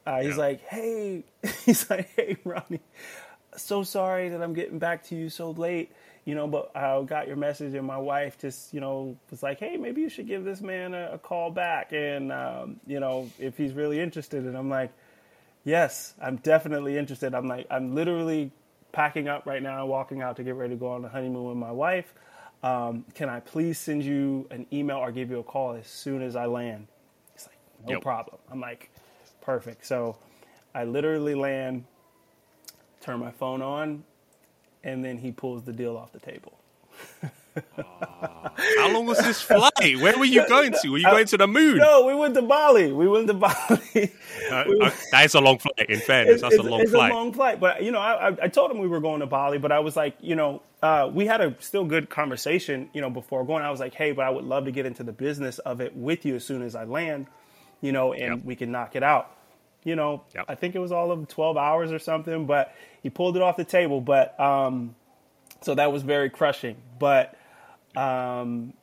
uh, 0.06 0.22
he's 0.22 0.32
yeah. 0.32 0.38
like, 0.38 0.62
hey, 0.68 1.24
he's 1.66 1.90
like, 1.90 2.10
hey, 2.16 2.38
Ronnie, 2.44 2.82
so 3.58 3.84
sorry 3.84 4.30
that 4.30 4.42
I'm 4.42 4.54
getting 4.54 4.80
back 4.80 5.04
to 5.06 5.16
you 5.16 5.30
so 5.30 5.52
late, 5.52 5.92
you 6.26 6.36
know, 6.36 6.48
but 6.48 6.76
I 6.76 7.02
got 7.04 7.28
your 7.28 7.38
message 7.38 7.74
and 7.74 7.86
my 7.86 7.98
wife 7.98 8.38
just, 8.40 8.74
you 8.74 8.82
know, 8.82 9.18
was 9.30 9.44
like, 9.44 9.60
hey, 9.60 9.78
maybe 9.78 10.02
you 10.02 10.10
should 10.10 10.28
give 10.28 10.44
this 10.44 10.62
man 10.62 10.94
a, 10.94 11.12
a 11.14 11.18
call 11.18 11.52
back. 11.52 11.94
And, 11.94 12.32
um, 12.32 12.80
you 12.86 13.00
know, 13.00 13.30
if 13.40 13.58
he's 13.58 13.74
really 13.74 14.00
interested. 14.00 14.44
And 14.44 14.58
I'm 14.58 14.70
like, 14.70 14.92
yes, 15.64 16.14
I'm 16.22 16.38
definitely 16.38 16.98
interested. 16.98 17.34
I'm 17.34 17.48
like, 17.48 17.68
I'm 17.70 17.94
literally 17.94 18.52
packing 18.92 19.28
up 19.28 19.46
right 19.46 19.62
now, 19.62 19.82
and 19.82 19.90
walking 19.90 20.22
out 20.22 20.38
to 20.38 20.44
get 20.44 20.56
ready 20.56 20.74
to 20.74 20.80
go 20.80 20.88
on 20.88 21.02
the 21.02 21.10
honeymoon 21.10 21.44
with 21.50 21.58
my 21.58 21.72
wife. 21.72 22.14
Um, 22.64 23.06
can 23.14 23.30
I 23.30 23.42
please 23.42 23.78
send 23.78 24.04
you 24.04 24.48
an 24.50 24.66
email 24.72 24.98
or 24.98 25.12
give 25.12 25.30
you 25.30 25.40
a 25.40 25.44
call 25.44 25.74
as 25.74 25.86
soon 25.86 26.22
as 26.22 26.36
I 26.36 26.46
land? 26.46 26.88
He's 27.34 27.46
like, 27.46 27.58
no 27.86 27.96
yep. 27.96 28.02
problem. 28.02 28.38
I'm 28.50 28.62
like, 28.62 28.90
perfect. 29.46 29.86
So 29.86 30.18
I 30.74 30.84
literally 30.84 31.36
land, 31.36 31.86
turn 33.02 33.20
my 33.20 33.32
phone 33.32 33.62
on, 33.62 34.04
and 34.84 35.06
then 35.06 35.18
he 35.18 35.32
pulls 35.32 35.64
the 35.64 35.72
deal 35.72 35.96
off 35.96 36.12
the 36.12 36.20
table. 36.20 36.60
How 37.78 38.92
long 38.92 39.06
was 39.06 39.18
this 39.20 39.42
flight? 39.42 39.72
Where 40.02 40.18
were 40.18 40.26
you 40.26 40.46
going 40.48 40.74
to? 40.82 40.90
Were 40.90 40.98
you 40.98 41.06
going 41.06 41.26
to 41.28 41.38
the 41.38 41.48
moon? 41.48 41.78
No, 41.78 42.06
we 42.06 42.14
went 42.14 42.34
to 42.36 42.42
Bali. 42.42 42.92
We 42.92 43.08
went 43.08 43.28
to 43.28 43.34
Bali. 43.34 44.12
Uh, 44.52 44.64
uh, 44.80 44.92
that's 45.12 45.34
a 45.34 45.42
long 45.42 45.58
flight. 45.58 45.90
In 45.90 46.00
fairness, 46.00 46.42
that's 46.42 46.54
it's, 46.54 46.64
a 46.64 46.70
long 46.70 46.82
it's 46.82 46.92
flight. 46.92 47.08
It's 47.10 47.14
a 47.14 47.18
long 47.18 47.34
flight. 47.34 47.60
But 47.60 47.82
you 47.82 47.92
know, 47.92 48.00
I, 48.00 48.28
I, 48.44 48.48
told 48.48 48.70
him 48.70 48.78
we 48.78 48.88
were 48.88 49.00
going 49.00 49.22
to 49.22 49.26
Bali, 49.26 49.58
but 49.58 49.72
I 49.72 49.80
was 49.80 49.96
like, 49.96 50.16
you 50.22 50.36
know, 50.36 50.62
uh, 50.84 51.10
we 51.12 51.26
had 51.26 51.42
a 51.42 51.56
still 51.62 51.84
good 51.84 52.12
conversation. 52.12 52.88
You 52.94 53.02
know, 53.02 53.10
before 53.10 53.44
going, 53.44 53.64
I 53.64 53.72
was 53.72 53.80
like, 53.80 53.96
hey, 53.96 54.12
but 54.12 54.24
I 54.24 54.30
would 54.30 54.44
love 54.44 54.66
to 54.66 54.72
get 54.72 54.86
into 54.86 55.04
the 55.04 55.14
business 55.14 55.58
of 55.60 55.82
it 55.82 55.96
with 55.96 56.26
you 56.26 56.36
as 56.36 56.46
soon 56.46 56.62
as 56.62 56.76
I 56.76 56.84
land. 56.84 57.26
You 57.82 57.92
know, 57.92 58.14
and 58.14 58.36
yep. 58.36 58.46
we 58.46 58.56
can 58.56 58.72
knock 58.72 58.96
it 58.96 59.02
out 59.02 59.35
you 59.86 59.96
know, 59.96 60.24
yep. 60.34 60.46
I 60.50 60.56
think 60.56 60.76
it 60.76 60.80
was 60.80 60.92
all 60.92 61.12
of 61.12 61.26
12 61.30 61.56
hours 61.56 61.92
or 61.94 62.00
something, 62.00 62.46
but 62.46 62.76
he 63.02 63.10
pulled 63.10 63.38
it 63.38 63.42
off 63.42 63.56
the 63.56 63.64
table. 63.64 64.02
But 64.02 64.38
um, 64.38 64.96
so 65.62 65.76
that 65.76 65.94
was 65.94 66.04
very 66.04 66.30
crushing. 66.30 66.76
But 67.00 67.38
um, 67.96 68.74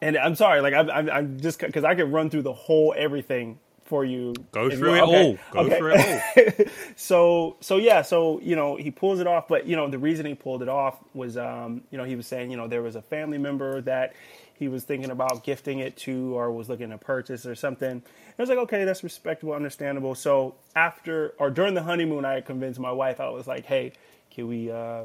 and 0.00 0.16
I'm 0.16 0.34
sorry, 0.34 0.60
like 0.60 0.74
I'm, 0.74 0.90
I'm, 0.90 1.10
I'm 1.10 1.40
just 1.40 1.60
because 1.60 1.84
I 1.84 1.94
could 1.94 2.10
run 2.10 2.30
through 2.30 2.42
the 2.42 2.52
whole 2.52 2.94
everything 2.96 3.58
for 3.84 4.04
you. 4.04 4.34
Go 4.52 4.70
through 4.70 4.94
it 4.94 5.02
okay. 5.02 5.26
all. 5.28 5.38
Go 5.52 5.60
okay. 5.60 5.78
through 5.78 5.94
it 5.96 6.60
all. 6.60 6.66
so 6.96 7.56
so 7.60 7.76
yeah, 7.76 8.02
so 8.02 8.40
you 8.40 8.56
know 8.56 8.76
he 8.76 8.90
pulls 8.90 9.20
it 9.20 9.26
off, 9.26 9.48
but 9.48 9.66
you 9.66 9.76
know 9.76 9.88
the 9.88 9.98
reason 9.98 10.26
he 10.26 10.34
pulled 10.34 10.62
it 10.62 10.68
off 10.68 10.98
was 11.14 11.36
um, 11.36 11.82
you 11.90 11.98
know 11.98 12.04
he 12.04 12.16
was 12.16 12.26
saying 12.26 12.50
you 12.50 12.56
know 12.56 12.68
there 12.68 12.82
was 12.82 12.96
a 12.96 13.02
family 13.02 13.38
member 13.38 13.80
that 13.82 14.14
he 14.58 14.68
was 14.68 14.84
thinking 14.84 15.10
about 15.10 15.44
gifting 15.44 15.78
it 15.78 15.96
to 15.98 16.36
or 16.36 16.50
was 16.50 16.68
looking 16.68 16.90
to 16.90 16.98
purchase 16.98 17.46
or 17.46 17.54
something. 17.54 17.90
And 17.90 18.02
I 18.38 18.42
was 18.42 18.48
like, 18.48 18.58
okay, 18.58 18.84
that's 18.84 19.04
respectable, 19.04 19.52
understandable. 19.52 20.14
So 20.14 20.56
after 20.74 21.34
or 21.38 21.50
during 21.50 21.74
the 21.74 21.82
honeymoon, 21.82 22.24
I 22.24 22.40
convinced 22.40 22.80
my 22.80 22.90
wife. 22.90 23.20
I 23.20 23.28
was 23.28 23.46
like, 23.46 23.64
hey, 23.64 23.92
can 24.32 24.48
we 24.48 24.70
uh, 24.70 25.04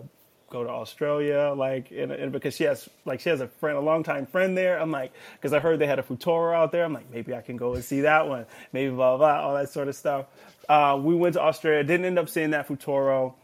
go 0.49 0.63
to 0.63 0.69
Australia? 0.69 1.53
Like, 1.55 1.91
and, 1.91 2.11
and, 2.11 2.31
because 2.31 2.55
she 2.55 2.63
has 2.63 2.89
like 3.05 3.19
she 3.19 3.29
has 3.29 3.41
a 3.41 3.47
friend, 3.47 3.77
a 3.77 3.81
longtime 3.81 4.25
friend 4.25 4.57
there. 4.57 4.79
I'm 4.79 4.91
like, 4.91 5.13
because 5.35 5.53
I 5.53 5.59
heard 5.59 5.77
they 5.77 5.87
had 5.87 5.99
a 5.99 6.03
Futuro 6.03 6.55
out 6.55 6.71
there. 6.71 6.83
I'm 6.83 6.93
like, 6.93 7.11
maybe 7.11 7.35
I 7.35 7.41
can 7.41 7.55
go 7.55 7.75
and 7.75 7.83
see 7.83 8.01
that 8.01 8.27
one. 8.27 8.47
Maybe 8.71 8.89
blah 8.89 9.17
blah, 9.17 9.41
all 9.41 9.53
that 9.53 9.69
sort 9.69 9.87
of 9.87 9.95
stuff. 9.95 10.25
Uh, 10.67 10.99
we 11.01 11.13
went 11.13 11.33
to 11.35 11.41
Australia. 11.41 11.83
Didn't 11.83 12.05
end 12.07 12.17
up 12.17 12.29
seeing 12.29 12.51
that 12.51 12.67
Futuro. 12.67 13.35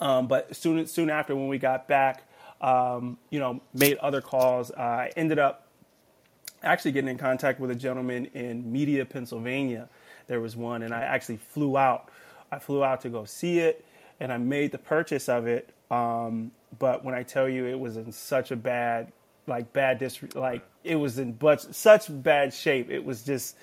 Um, 0.00 0.28
but 0.28 0.54
soon 0.54 0.86
soon 0.86 1.08
after 1.08 1.34
when 1.34 1.48
we 1.48 1.58
got 1.58 1.88
back, 1.88 2.24
um, 2.60 3.18
you 3.30 3.38
know, 3.38 3.60
made 3.74 3.96
other 3.98 4.20
calls. 4.20 4.70
Uh, 4.70 4.80
I 4.80 5.12
ended 5.16 5.38
up 5.38 5.66
actually 6.62 6.92
getting 6.92 7.08
in 7.08 7.18
contact 7.18 7.60
with 7.60 7.70
a 7.70 7.74
gentleman 7.74 8.26
in 8.26 8.70
Media, 8.70 9.04
Pennsylvania. 9.04 9.88
There 10.26 10.40
was 10.40 10.56
one, 10.56 10.82
and 10.82 10.94
I 10.94 11.00
actually 11.02 11.38
flew 11.38 11.76
out. 11.76 12.10
I 12.52 12.58
flew 12.58 12.84
out 12.84 13.00
to 13.02 13.08
go 13.08 13.24
see 13.24 13.60
it, 13.60 13.84
and 14.18 14.32
I 14.32 14.36
made 14.36 14.72
the 14.72 14.78
purchase 14.78 15.28
of 15.28 15.46
it. 15.46 15.70
Um, 15.90 16.52
but 16.78 17.04
when 17.04 17.14
I 17.14 17.22
tell 17.22 17.48
you, 17.48 17.66
it 17.66 17.78
was 17.78 17.96
in 17.96 18.12
such 18.12 18.50
a 18.50 18.56
bad, 18.56 19.10
like 19.46 19.72
bad 19.72 19.98
dis, 19.98 20.18
like 20.34 20.62
it 20.84 20.96
was 20.96 21.18
in 21.18 21.32
but 21.32 21.74
such 21.74 22.06
bad 22.08 22.52
shape. 22.52 22.90
It 22.90 23.04
was 23.04 23.22
just 23.22 23.56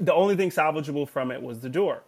the 0.00 0.14
only 0.14 0.36
thing 0.36 0.50
salvageable 0.50 1.08
from 1.08 1.30
it 1.30 1.40
was 1.42 1.60
the 1.60 1.68
door. 1.68 2.02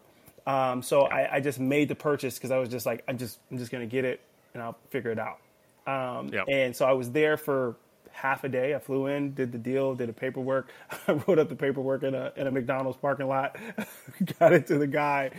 Um, 0.47 0.83
so 0.83 1.03
I, 1.03 1.37
I, 1.37 1.41
just 1.41 1.59
made 1.59 1.89
the 1.89 1.95
purchase 1.95 2.35
because 2.35 2.51
I 2.51 2.59
was 2.59 2.69
just 2.69 2.85
like, 2.85 3.03
I'm 3.09 3.17
just, 3.17 3.39
I'm 3.51 3.57
just 3.57 3.71
gonna 3.73 3.87
get 3.87 4.05
it 4.05 4.21
and 4.55 4.63
I'll 4.63 4.79
figure 4.91 5.11
it 5.11 5.19
out. 5.19 5.39
Um, 5.87 6.29
yep. 6.29 6.47
And 6.49 6.75
so 6.75 6.87
I 6.87 6.93
was 6.93 7.11
there 7.11 7.37
for 7.37 7.77
half 8.15 8.45
a 8.45 8.49
day. 8.49 8.75
I 8.75 8.79
flew 8.79 9.07
in, 9.09 9.35
did 9.35 9.53
the 9.53 9.59
deal, 9.59 9.95
did 9.95 10.09
the 10.09 10.13
paperwork. 10.13 10.71
I 11.09 11.13
wrote 11.13 11.39
up 11.39 11.49
the 11.49 11.57
paperwork 11.57 12.03
in 12.03 12.15
a 12.15 12.33
in 12.37 12.47
a 12.47 12.51
McDonald's 12.51 12.99
parking 12.99 13.29
lot. 13.29 13.57
got 14.39 14.53
it 14.53 14.67
to 14.69 14.79
the 14.79 14.87
guy. 14.87 15.33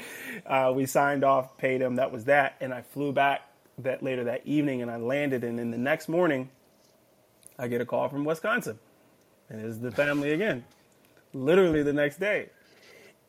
Uh, 0.46 0.72
we 0.76 0.86
signed 0.86 1.24
off, 1.24 1.58
paid 1.58 1.82
him. 1.82 1.96
That 1.96 2.12
was 2.12 2.26
that. 2.26 2.58
And 2.62 2.74
I 2.74 2.82
flew 2.82 3.12
back 3.12 3.42
that 3.80 4.04
later 4.04 4.26
that 4.26 4.46
evening, 4.46 4.82
and 4.82 4.92
I 4.92 4.98
landed. 4.98 5.44
And 5.44 5.58
then 5.58 5.72
the 5.72 5.78
next 5.78 6.08
morning, 6.08 6.50
I 7.58 7.68
get 7.68 7.82
a 7.82 7.86
call 7.86 8.08
from 8.10 8.26
Wisconsin, 8.26 8.80
and 9.50 9.66
it's 9.66 9.78
the 9.78 9.92
family 9.92 10.34
again. 10.34 10.66
Literally 11.34 11.84
the 11.84 11.94
next 11.94 12.18
day, 12.18 12.50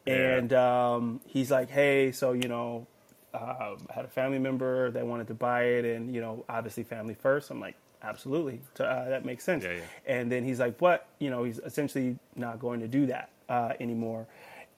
and 0.06 0.52
um, 0.52 1.20
he's 1.26 1.50
like, 1.50 1.70
"Hey, 1.70 2.12
so 2.12 2.32
you 2.32 2.48
know." 2.48 2.86
I 3.36 3.76
had 3.94 4.04
a 4.04 4.08
family 4.08 4.38
member 4.38 4.90
that 4.90 5.06
wanted 5.06 5.28
to 5.28 5.34
buy 5.34 5.64
it, 5.64 5.84
and 5.84 6.14
you 6.14 6.20
know, 6.20 6.44
obviously, 6.48 6.84
family 6.84 7.14
first. 7.14 7.50
I'm 7.50 7.60
like, 7.60 7.76
absolutely, 8.02 8.60
uh, 8.80 9.08
that 9.08 9.24
makes 9.24 9.44
sense. 9.44 9.64
Yeah, 9.64 9.72
yeah. 9.72 9.82
And 10.06 10.30
then 10.30 10.44
he's 10.44 10.60
like, 10.60 10.80
"What?" 10.80 11.06
You 11.18 11.30
know, 11.30 11.44
he's 11.44 11.58
essentially 11.58 12.18
not 12.34 12.58
going 12.58 12.80
to 12.80 12.88
do 12.88 13.06
that 13.06 13.30
uh, 13.48 13.72
anymore. 13.80 14.26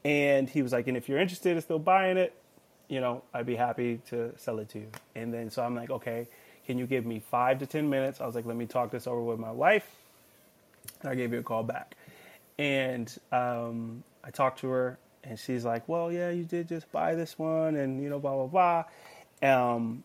And 0.04 0.48
he 0.48 0.62
was 0.62 0.72
like, 0.72 0.86
"And 0.88 0.96
if 0.96 1.08
you're 1.08 1.18
interested 1.18 1.56
in 1.56 1.62
still 1.62 1.78
buying 1.78 2.16
it, 2.16 2.34
you 2.88 3.00
know, 3.00 3.22
I'd 3.34 3.46
be 3.46 3.56
happy 3.56 4.00
to 4.08 4.32
sell 4.36 4.58
it 4.58 4.68
to 4.70 4.78
you." 4.80 4.90
And 5.14 5.32
then 5.32 5.50
so 5.50 5.62
I'm 5.62 5.74
like, 5.74 5.90
"Okay, 5.90 6.28
can 6.66 6.78
you 6.78 6.86
give 6.86 7.06
me 7.06 7.20
five 7.20 7.58
to 7.60 7.66
ten 7.66 7.88
minutes?" 7.88 8.20
I 8.20 8.26
was 8.26 8.34
like, 8.34 8.46
"Let 8.46 8.56
me 8.56 8.66
talk 8.66 8.90
this 8.90 9.06
over 9.06 9.22
with 9.22 9.38
my 9.38 9.52
wife." 9.52 9.88
And 11.00 11.10
I 11.10 11.14
gave 11.14 11.32
you 11.32 11.40
a 11.40 11.42
call 11.42 11.62
back, 11.62 11.96
and 12.58 13.14
um, 13.30 14.02
I 14.24 14.30
talked 14.30 14.60
to 14.60 14.68
her, 14.68 14.98
and 15.24 15.38
she's 15.38 15.64
like, 15.64 15.88
"Well, 15.88 16.12
yeah, 16.12 16.30
you 16.30 16.44
did 16.44 16.68
just 16.68 16.90
buy 16.92 17.14
this 17.14 17.38
one, 17.38 17.76
and 17.76 18.02
you 18.02 18.08
know, 18.08 18.18
blah 18.18 18.46
blah 18.46 18.84
blah." 19.42 19.74
Um, 19.74 20.04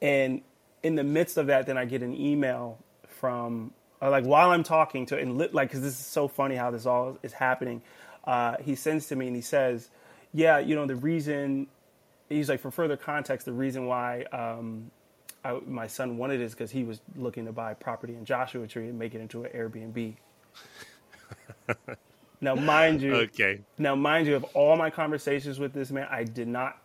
and 0.00 0.42
in 0.82 0.96
the 0.96 1.04
midst 1.04 1.36
of 1.36 1.46
that, 1.46 1.66
then 1.66 1.78
I 1.78 1.84
get 1.84 2.02
an 2.02 2.14
email 2.14 2.78
from 3.06 3.72
uh, 4.00 4.10
like 4.10 4.24
while 4.24 4.50
I'm 4.50 4.64
talking 4.64 5.06
to 5.06 5.18
and 5.18 5.38
like 5.38 5.68
because 5.68 5.82
this 5.82 5.98
is 5.98 6.06
so 6.06 6.28
funny 6.28 6.56
how 6.56 6.70
this 6.70 6.86
all 6.86 7.18
is 7.22 7.32
happening. 7.32 7.82
Uh, 8.24 8.56
he 8.62 8.74
sends 8.74 9.08
to 9.08 9.16
me 9.16 9.26
and 9.28 9.36
he 9.36 9.42
says, 9.42 9.90
"Yeah, 10.32 10.58
you 10.58 10.74
know 10.74 10.86
the 10.86 10.96
reason." 10.96 11.68
He's 12.28 12.48
like, 12.48 12.60
for 12.60 12.70
further 12.70 12.96
context, 12.96 13.44
the 13.44 13.52
reason 13.52 13.84
why 13.84 14.22
um, 14.32 14.90
I, 15.44 15.58
my 15.66 15.86
son 15.86 16.16
wanted 16.16 16.40
it 16.40 16.44
is 16.44 16.52
because 16.52 16.70
he 16.70 16.82
was 16.82 17.00
looking 17.14 17.44
to 17.44 17.52
buy 17.52 17.74
property 17.74 18.14
in 18.14 18.24
Joshua 18.24 18.66
Tree 18.66 18.88
and 18.88 18.98
make 18.98 19.14
it 19.14 19.20
into 19.20 19.44
an 19.44 19.50
Airbnb. 19.52 20.16
now, 22.42 22.54
mind 22.54 23.00
you, 23.00 23.14
Okay. 23.14 23.60
now, 23.78 23.94
mind 23.94 24.26
you, 24.26 24.36
of 24.36 24.44
all 24.54 24.76
my 24.76 24.90
conversations 24.90 25.58
with 25.58 25.72
this 25.72 25.90
man, 25.90 26.06
I 26.10 26.24
did 26.24 26.48
not 26.48 26.76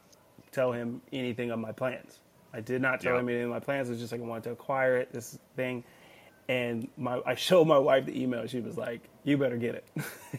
tell 0.52 0.72
him 0.72 1.02
anything 1.12 1.52
of 1.52 1.60
my 1.60 1.74
plans. 1.74 2.20
I 2.54 2.62
did 2.62 2.82
not 2.82 3.02
tell 3.02 3.14
Yeah. 3.16 3.20
him 3.20 3.28
anything 3.30 3.46
of 3.46 3.52
my 3.52 3.60
plans. 3.60 3.90
It 3.90 3.94
was 3.94 4.00
just 4.00 4.12
like 4.14 4.22
I 4.22 4.24
wanted 4.24 4.44
to 4.46 4.52
acquire 4.52 4.96
it, 4.98 5.12
this 5.12 5.38
thing. 5.56 5.84
And 6.50 6.88
my, 6.96 7.20
I 7.26 7.36
showed 7.36 7.66
my 7.66 7.78
wife 7.78 8.06
the 8.06 8.22
email. 8.22 8.48
She 8.48 8.62
was 8.62 8.78
like, 8.78 9.02
"You 9.26 9.38
better 9.38 9.58
get 9.58 9.76
it. 9.76 9.86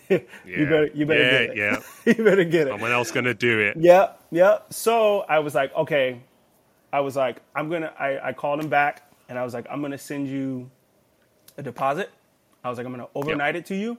you 0.47 0.65
better, 0.65 0.87
you 0.95 1.05
better 1.05 1.23
Yeah, 1.23 1.31
get 1.31 1.51
it. 1.51 1.57
yeah. 1.59 1.81
you 2.17 2.25
better 2.25 2.45
get 2.45 2.67
it." 2.67 2.71
Someone 2.71 2.93
else 2.93 3.11
gonna 3.11 3.35
do 3.35 3.61
it. 3.61 3.77
Yep, 3.77 4.23
yep. 4.31 4.73
So 4.73 5.21
I 5.29 5.41
was 5.41 5.55
like, 5.55 5.75
okay. 5.77 6.23
I 6.95 7.01
was 7.01 7.15
like, 7.15 7.43
I'm 7.55 7.69
gonna. 7.69 7.93
I, 7.99 8.29
I 8.29 8.33
called 8.33 8.59
him 8.65 8.71
back 8.71 9.03
and 9.29 9.39
I 9.39 9.45
was 9.45 9.53
like, 9.53 9.67
I'm 9.71 9.83
gonna 9.83 9.99
send 9.99 10.29
you 10.29 10.71
a 11.59 11.63
deposit. 11.63 12.09
I 12.65 12.71
was 12.71 12.79
like, 12.79 12.87
I'm 12.87 12.93
gonna 12.93 13.09
overnight 13.15 13.57
it 13.57 13.67
to 13.67 13.75
you. 13.75 13.99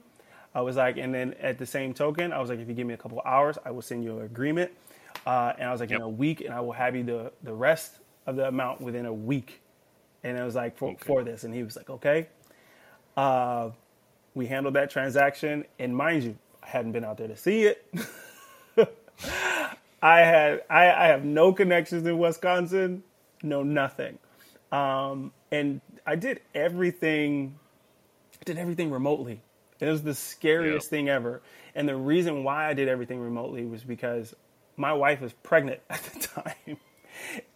I 0.54 0.60
was 0.62 0.76
like, 0.76 0.96
and 0.96 1.14
then 1.14 1.34
at 1.40 1.58
the 1.58 1.66
same 1.66 1.94
token, 1.94 2.32
I 2.32 2.40
was 2.40 2.50
like, 2.50 2.58
if 2.58 2.68
you 2.68 2.74
give 2.74 2.86
me 2.86 2.94
a 2.94 2.96
couple 2.96 3.20
of 3.20 3.26
hours, 3.26 3.56
I 3.64 3.70
will 3.70 3.82
send 3.82 4.02
you 4.02 4.18
an 4.18 4.24
agreement. 4.24 4.72
Uh, 5.26 5.52
and 5.58 5.68
I 5.68 5.72
was 5.72 5.80
like, 5.80 5.90
in 5.90 6.00
a 6.00 6.08
week, 6.08 6.40
and 6.40 6.52
I 6.52 6.60
will 6.60 6.72
have 6.72 6.96
you 6.96 7.02
the 7.02 7.32
the 7.42 7.52
rest 7.52 7.98
of 8.26 8.36
the 8.36 8.48
amount 8.48 8.80
within 8.80 9.06
a 9.06 9.12
week. 9.12 9.60
And 10.22 10.38
I 10.38 10.44
was 10.44 10.54
like 10.54 10.76
for, 10.76 10.96
for 10.98 11.24
this, 11.24 11.44
and 11.44 11.54
he 11.54 11.62
was 11.62 11.76
like, 11.76 11.90
okay. 11.90 12.28
Uh, 13.16 13.70
we 14.34 14.46
handled 14.46 14.74
that 14.74 14.90
transaction, 14.90 15.64
and 15.78 15.96
mind 15.96 16.22
you, 16.22 16.38
I 16.62 16.68
hadn't 16.68 16.92
been 16.92 17.04
out 17.04 17.18
there 17.18 17.28
to 17.28 17.36
see 17.36 17.64
it. 17.64 17.92
I 20.02 20.20
had 20.20 20.62
I, 20.70 20.90
I 20.90 21.06
have 21.08 21.24
no 21.24 21.52
connections 21.52 22.06
in 22.06 22.18
Wisconsin, 22.18 23.02
no 23.42 23.62
nothing, 23.62 24.18
um, 24.72 25.32
and 25.50 25.80
I 26.06 26.16
did 26.16 26.40
everything. 26.54 27.58
I 28.40 28.44
did 28.44 28.56
everything 28.56 28.90
remotely. 28.90 29.42
It 29.80 29.86
was 29.90 30.02
the 30.02 30.14
scariest 30.14 30.86
Yeah. 30.86 30.90
thing 30.90 31.08
ever. 31.08 31.42
And 31.74 31.88
the 31.88 31.96
reason 31.96 32.44
why 32.44 32.68
I 32.68 32.74
did 32.74 32.88
everything 32.88 33.20
remotely 33.20 33.64
was 33.66 33.84
because 33.84 34.34
my 34.76 34.92
wife 34.92 35.20
was 35.20 35.32
pregnant 35.32 35.80
at 35.90 36.02
the 36.02 36.20
time, 36.42 36.76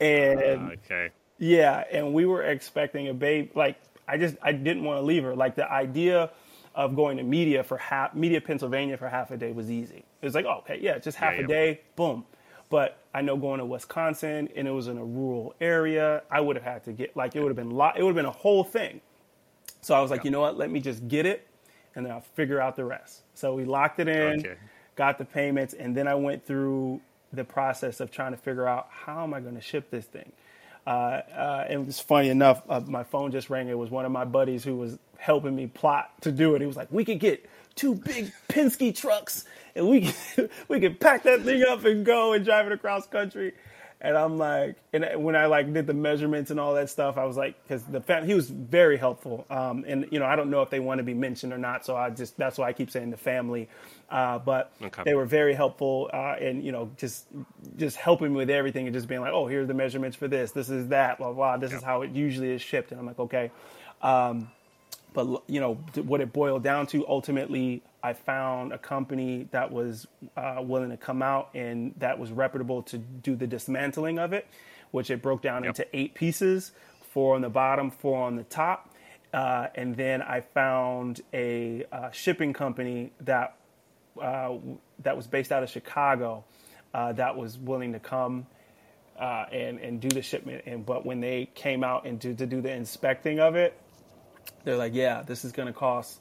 and 0.00 0.60
ah, 0.60 0.72
Okay. 0.72 1.10
yeah, 1.38 1.84
and 1.92 2.12
we 2.14 2.26
were 2.26 2.42
expecting 2.42 3.08
a 3.08 3.14
baby. 3.14 3.50
Like 3.54 3.76
I 4.08 4.18
just 4.18 4.36
I 4.42 4.52
didn't 4.52 4.84
want 4.84 4.98
to 4.98 5.02
leave 5.02 5.22
her. 5.24 5.34
Like 5.34 5.54
the 5.54 5.70
idea 5.70 6.30
of 6.74 6.96
going 6.96 7.16
to 7.18 7.22
media 7.22 7.62
for 7.62 7.78
half 7.78 8.14
media 8.14 8.40
Pennsylvania 8.40 8.96
for 8.96 9.08
half 9.08 9.30
a 9.30 9.36
day 9.36 9.52
was 9.52 9.70
easy. 9.70 10.04
It 10.20 10.24
was 10.26 10.34
like, 10.34 10.44
oh, 10.44 10.58
okay, 10.58 10.78
yeah, 10.80 10.98
just 10.98 11.16
half 11.18 11.34
Yeah, 11.34 11.38
a 11.38 11.42
yeah. 11.42 11.46
day, 11.48 11.80
boom. 11.96 12.24
But 12.70 12.98
I 13.14 13.20
know 13.22 13.36
going 13.36 13.58
to 13.60 13.64
Wisconsin 13.64 14.48
and 14.56 14.66
it 14.66 14.70
was 14.72 14.88
in 14.88 14.98
a 14.98 15.04
rural 15.04 15.54
area, 15.60 16.22
I 16.30 16.40
would 16.40 16.56
have 16.56 16.64
had 16.64 16.84
to 16.84 16.92
get 16.92 17.16
like 17.16 17.36
it 17.36 17.40
would 17.40 17.48
have 17.48 17.56
been 17.56 17.70
lot. 17.70 17.96
It 17.98 18.02
would 18.02 18.10
have 18.10 18.16
been 18.16 18.26
a 18.26 18.30
whole 18.30 18.64
thing. 18.64 19.00
So 19.82 19.94
I 19.94 20.00
was 20.00 20.10
like, 20.10 20.24
you 20.24 20.30
know 20.30 20.40
what? 20.40 20.56
Let 20.58 20.70
me 20.70 20.80
just 20.80 21.06
get 21.08 21.26
it, 21.26 21.46
and 21.94 22.04
then 22.04 22.12
I'll 22.12 22.20
figure 22.20 22.60
out 22.60 22.76
the 22.76 22.84
rest. 22.84 23.22
So 23.34 23.54
we 23.54 23.64
locked 23.64 24.00
it 24.00 24.08
in, 24.08 24.40
Okay. 24.40 24.54
got 24.96 25.18
the 25.18 25.24
payments, 25.24 25.74
and 25.74 25.96
then 25.96 26.08
I 26.08 26.14
went 26.14 26.46
through 26.46 27.00
the 27.32 27.44
process 27.44 28.00
of 28.00 28.10
trying 28.10 28.32
to 28.32 28.36
figure 28.38 28.66
out 28.66 28.88
how 28.90 29.22
am 29.24 29.34
I 29.34 29.40
going 29.40 29.56
to 29.56 29.60
ship 29.60 29.90
this 29.90 30.04
thing. 30.04 30.32
Uh, 30.86 30.90
uh, 30.90 31.64
and 31.68 31.88
it's 31.88 31.98
funny 32.00 32.28
enough, 32.28 32.62
uh, 32.68 32.80
my 32.80 33.02
phone 33.04 33.32
just 33.32 33.48
rang. 33.50 33.68
It 33.68 33.78
was 33.78 33.90
one 33.90 34.04
of 34.04 34.12
my 34.12 34.24
buddies 34.24 34.62
who 34.64 34.76
was 34.76 34.98
helping 35.16 35.56
me 35.56 35.66
plot 35.66 36.10
to 36.22 36.30
do 36.30 36.54
it. 36.54 36.60
He 36.60 36.66
was 36.66 36.76
like, 36.76 36.88
"We 36.92 37.04
could 37.06 37.18
get 37.20 37.48
two 37.74 37.94
big 37.94 38.30
Penske 38.48 38.94
trucks, 38.94 39.46
and 39.74 39.88
we 39.88 40.12
could, 40.34 40.50
we 40.68 40.80
could 40.80 41.00
pack 41.00 41.22
that 41.22 41.40
thing 41.42 41.64
up 41.64 41.84
and 41.86 42.04
go 42.04 42.34
and 42.34 42.44
drive 42.44 42.66
it 42.66 42.72
across 42.72 43.06
country." 43.06 43.54
And 44.04 44.18
I'm 44.18 44.36
like, 44.36 44.76
and 44.92 45.24
when 45.24 45.34
I 45.34 45.46
like 45.46 45.72
did 45.72 45.86
the 45.86 45.94
measurements 45.94 46.50
and 46.50 46.60
all 46.60 46.74
that 46.74 46.90
stuff, 46.90 47.16
I 47.16 47.24
was 47.24 47.38
like, 47.38 47.60
because 47.62 47.82
the 47.84 48.02
fam- 48.02 48.26
he 48.26 48.34
was 48.34 48.50
very 48.50 48.98
helpful. 48.98 49.46
Um, 49.48 49.84
and 49.88 50.06
you 50.10 50.18
know, 50.18 50.26
I 50.26 50.36
don't 50.36 50.50
know 50.50 50.60
if 50.60 50.68
they 50.68 50.78
want 50.78 50.98
to 50.98 51.02
be 51.02 51.14
mentioned 51.14 51.54
or 51.54 51.58
not, 51.58 51.86
so 51.86 51.96
I 51.96 52.10
just 52.10 52.36
that's 52.36 52.58
why 52.58 52.68
I 52.68 52.74
keep 52.74 52.90
saying 52.90 53.10
the 53.10 53.16
family. 53.16 53.68
Uh, 54.10 54.38
but 54.38 54.72
Okay. 54.82 55.02
they 55.06 55.14
were 55.14 55.24
very 55.24 55.54
helpful, 55.54 56.10
uh, 56.12 56.36
and 56.38 56.62
you 56.62 56.70
know, 56.70 56.90
just 56.98 57.26
just 57.78 57.96
helping 57.96 58.32
me 58.32 58.36
with 58.36 58.50
everything 58.50 58.86
and 58.86 58.94
just 58.94 59.08
being 59.08 59.22
like, 59.22 59.32
oh, 59.32 59.46
here's 59.46 59.66
the 59.68 59.74
measurements 59.74 60.16
for 60.16 60.28
this, 60.28 60.52
this 60.52 60.68
is 60.68 60.88
that, 60.88 61.16
blah 61.16 61.32
blah. 61.32 61.56
This 61.56 61.72
is 61.72 61.82
how 61.82 62.02
it 62.02 62.10
usually 62.10 62.50
is 62.50 62.60
shipped, 62.60 62.90
and 62.90 63.00
I'm 63.00 63.06
like, 63.06 63.18
okay. 63.18 63.50
Um, 64.02 64.50
but 65.14 65.42
you 65.46 65.60
know 65.60 65.74
what 66.02 66.20
it 66.20 66.32
boiled 66.32 66.62
down 66.62 66.86
to 66.88 67.06
ultimately 67.08 67.82
i 68.04 68.12
found 68.12 68.72
a 68.72 68.78
company 68.78 69.48
that 69.52 69.72
was 69.72 70.06
uh, 70.36 70.58
willing 70.60 70.90
to 70.90 70.96
come 70.98 71.22
out 71.22 71.50
and 71.54 71.94
that 71.98 72.18
was 72.18 72.30
reputable 72.32 72.82
to 72.82 72.98
do 72.98 73.36
the 73.36 73.46
dismantling 73.48 74.18
of 74.20 74.32
it 74.32 74.46
which 74.92 75.10
it 75.10 75.22
broke 75.22 75.42
down 75.42 75.64
Yep. 75.64 75.70
into 75.70 75.96
eight 75.96 76.14
pieces 76.14 76.72
four 77.12 77.34
on 77.34 77.42
the 77.42 77.50
bottom 77.50 77.90
four 77.90 78.22
on 78.24 78.36
the 78.36 78.44
top 78.44 78.90
uh, 79.32 79.68
and 79.74 79.96
then 79.96 80.22
i 80.22 80.40
found 80.40 81.22
a 81.32 81.84
uh, 81.92 82.10
shipping 82.12 82.52
company 82.52 83.12
that 83.20 83.56
uh, 84.22 84.54
that 85.00 85.16
was 85.16 85.26
based 85.26 85.52
out 85.52 85.62
of 85.64 85.70
chicago 85.70 86.44
uh, 86.94 87.12
that 87.14 87.36
was 87.36 87.58
willing 87.58 87.92
to 87.94 87.98
come 88.00 88.46
uh, 89.18 89.46
and 89.52 89.80
and 89.80 90.00
do 90.00 90.08
the 90.08 90.22
shipment 90.22 90.62
and 90.66 90.86
but 90.86 91.06
when 91.06 91.20
they 91.20 91.48
came 91.54 91.84
out 91.84 92.06
and 92.06 92.20
do, 92.20 92.34
to 92.34 92.46
do 92.46 92.60
the 92.60 92.72
inspecting 92.72 93.40
of 93.40 93.56
it 93.56 93.76
they're 94.64 94.76
like, 94.78 94.94
yeah, 94.94 95.22
this 95.22 95.44
is 95.44 95.52
going 95.52 95.66
to 95.68 95.72
cost. 95.74 96.20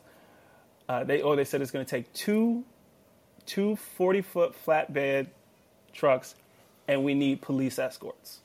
Uh, 0.93 1.03
they 1.03 1.21
or 1.23 1.35
they 1.35 1.43
said 1.43 1.59
it's 1.62 1.71
going 1.71 1.83
to 1.83 1.89
take 1.89 2.12
two, 2.13 2.63
two 3.47 3.75
40 3.75 4.21
foot 4.21 4.55
flatbed 4.65 5.27
trucks, 5.91 6.35
and 6.88 7.03
we 7.03 7.15
need 7.15 7.41
police 7.41 7.79
escorts. 7.79 8.41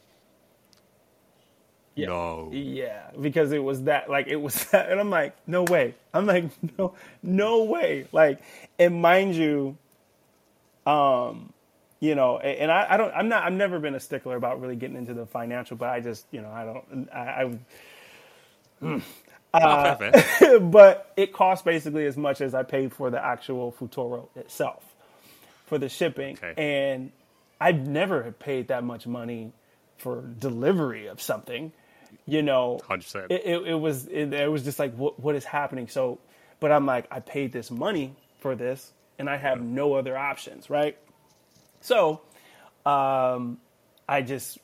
Yeah. 1.94 2.06
No. 2.06 2.48
Yeah, 2.50 3.10
because 3.20 3.52
it 3.52 3.62
was 3.62 3.82
that 3.82 4.08
like 4.08 4.28
it 4.28 4.36
was 4.36 4.64
that, 4.70 4.90
and 4.90 4.98
I'm 4.98 5.10
like, 5.10 5.36
no 5.46 5.64
way. 5.64 5.94
I'm 6.14 6.24
like, 6.24 6.46
no, 6.78 6.94
no 7.22 7.64
way. 7.64 8.06
Like, 8.12 8.40
and 8.78 9.02
mind 9.02 9.34
you, 9.34 9.76
um, 10.86 11.52
you 12.00 12.14
know, 12.14 12.38
and 12.38 12.70
I, 12.70 12.86
I 12.90 12.96
don't, 12.96 13.12
I'm 13.12 13.28
not, 13.28 13.42
I've 13.44 13.52
never 13.52 13.78
been 13.78 13.94
a 13.94 14.00
stickler 14.00 14.36
about 14.36 14.58
really 14.62 14.76
getting 14.76 14.96
into 14.96 15.12
the 15.12 15.26
financial, 15.26 15.76
but 15.76 15.90
I 15.90 16.00
just, 16.00 16.24
you 16.30 16.40
know, 16.40 16.50
I 16.50 16.64
don't, 16.64 17.08
I, 17.12 17.18
I 17.20 17.58
Oh, 18.80 19.02
fair, 19.58 20.12
fair. 20.12 20.60
but 20.60 21.12
it 21.16 21.32
costs 21.32 21.64
basically 21.64 22.06
as 22.06 22.16
much 22.16 22.40
as 22.40 22.54
I 22.54 22.62
paid 22.62 22.92
for 22.92 23.10
the 23.10 23.24
actual 23.24 23.72
Futuro 23.72 24.28
itself 24.36 24.82
for 25.66 25.78
the 25.78 25.88
shipping. 25.88 26.38
Okay. 26.42 26.54
And 26.56 27.12
I've 27.60 27.86
never 27.86 28.32
paid 28.32 28.68
that 28.68 28.84
much 28.84 29.06
money 29.06 29.52
for 29.98 30.22
delivery 30.38 31.06
of 31.06 31.20
something. 31.20 31.72
You 32.26 32.42
know, 32.42 32.80
100%. 32.88 33.26
It, 33.30 33.42
it, 33.44 33.68
it 33.68 33.74
was 33.74 34.06
it, 34.06 34.32
it 34.32 34.50
was 34.50 34.64
just 34.64 34.78
like 34.78 34.94
what 34.94 35.20
what 35.20 35.34
is 35.34 35.44
happening. 35.44 35.88
So, 35.88 36.18
but 36.60 36.72
I'm 36.72 36.86
like 36.86 37.06
I 37.10 37.20
paid 37.20 37.52
this 37.52 37.70
money 37.70 38.16
for 38.40 38.54
this, 38.54 38.92
and 39.18 39.28
I 39.28 39.36
have 39.36 39.60
no 39.60 39.94
other 39.94 40.16
options, 40.16 40.70
right? 40.70 40.96
So, 41.80 42.20
um, 42.86 43.58
I 44.08 44.22
just, 44.22 44.58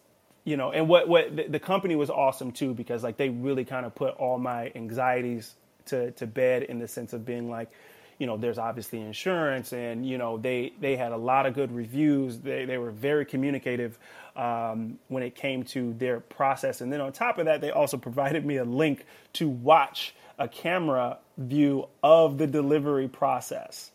you 0.45 0.57
know, 0.57 0.73
and 0.73 0.89
what 0.89 1.09
what 1.09 1.35
the, 1.35 1.49
the 1.49 1.61
company 1.61 1.97
was 1.97 2.11
awesome 2.11 2.53
too 2.53 2.75
because 2.75 3.03
like 3.03 3.17
they 3.17 3.31
really 3.31 3.65
kind 3.65 3.87
of 3.87 3.95
put 3.95 4.15
all 4.17 4.39
my 4.39 4.71
anxieties 4.75 5.55
to 5.87 6.11
to 6.13 6.27
bed 6.27 6.65
in 6.65 6.79
the 6.79 6.89
sense 6.89 7.13
of 7.13 7.25
being 7.25 7.51
like, 7.51 7.71
you 8.19 8.27
know, 8.27 8.37
there's 8.37 8.59
obviously 8.59 9.01
insurance, 9.01 9.73
and 9.73 10.07
you 10.07 10.19
know 10.19 10.37
they 10.37 10.73
they 10.81 10.97
had 10.97 11.13
a 11.13 11.17
lot 11.17 11.47
of 11.47 11.55
good 11.55 11.73
reviews. 11.73 12.39
They 12.39 12.67
they 12.67 12.77
were 12.77 12.91
very 12.91 13.25
communicative 13.25 13.99
um, 14.37 14.99
when 15.09 15.23
it 15.23 15.35
came 15.35 15.65
to 15.65 15.95
their 15.95 16.21
process, 16.21 16.83
and 16.83 16.93
then 16.93 17.01
on 17.01 17.13
top 17.13 17.39
of 17.39 17.47
that, 17.47 17.61
they 17.63 17.71
also 17.71 17.97
provided 18.09 18.45
me 18.45 18.59
a 18.59 18.65
link 18.65 19.07
to 19.35 19.49
watch 19.49 20.15
a 20.39 20.49
camera 20.49 21.19
view 21.39 21.89
of 22.03 22.39
the 22.39 22.47
delivery 22.47 23.09
process. 23.09 23.91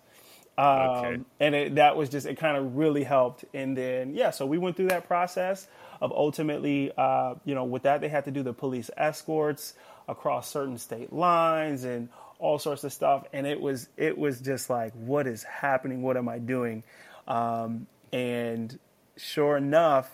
Um, 0.57 0.65
okay. 0.65 1.19
And 1.39 1.55
it, 1.55 1.75
that 1.75 1.95
was 1.95 2.09
just, 2.09 2.25
it 2.25 2.37
kind 2.37 2.57
of 2.57 2.75
really 2.75 3.03
helped. 3.03 3.45
And 3.53 3.77
then, 3.77 4.13
yeah, 4.13 4.31
so 4.31 4.45
we 4.45 4.57
went 4.57 4.75
through 4.75 4.89
that 4.89 5.07
process 5.07 5.67
of 6.01 6.11
ultimately, 6.11 6.91
uh, 6.97 7.35
you 7.45 7.55
know, 7.55 7.63
with 7.63 7.83
that, 7.83 8.01
they 8.01 8.09
had 8.09 8.25
to 8.25 8.31
do 8.31 8.43
the 8.43 8.53
police 8.53 8.89
escorts 8.97 9.73
across 10.07 10.49
certain 10.49 10.77
state 10.77 11.11
lines 11.13 11.83
and 11.83 12.09
all 12.39 12.57
sorts 12.57 12.83
of 12.83 12.93
stuff. 12.93 13.25
And 13.33 13.45
it 13.45 13.59
was, 13.59 13.89
it 13.97 14.17
was 14.17 14.39
just 14.39 14.69
like, 14.69 14.93
what 14.93 15.27
is 15.27 15.43
happening? 15.43 16.01
What 16.01 16.17
am 16.17 16.29
I 16.29 16.39
doing? 16.39 16.83
Um, 17.27 17.87
and 18.13 18.79
sure 19.17 19.57
enough, 19.57 20.09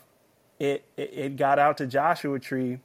it, 0.60 0.86
it, 0.98 1.14
it 1.14 1.36
got 1.38 1.60
out 1.60 1.78
to 1.78 1.88
Joshua 1.88 2.40
Tree. 2.40 2.80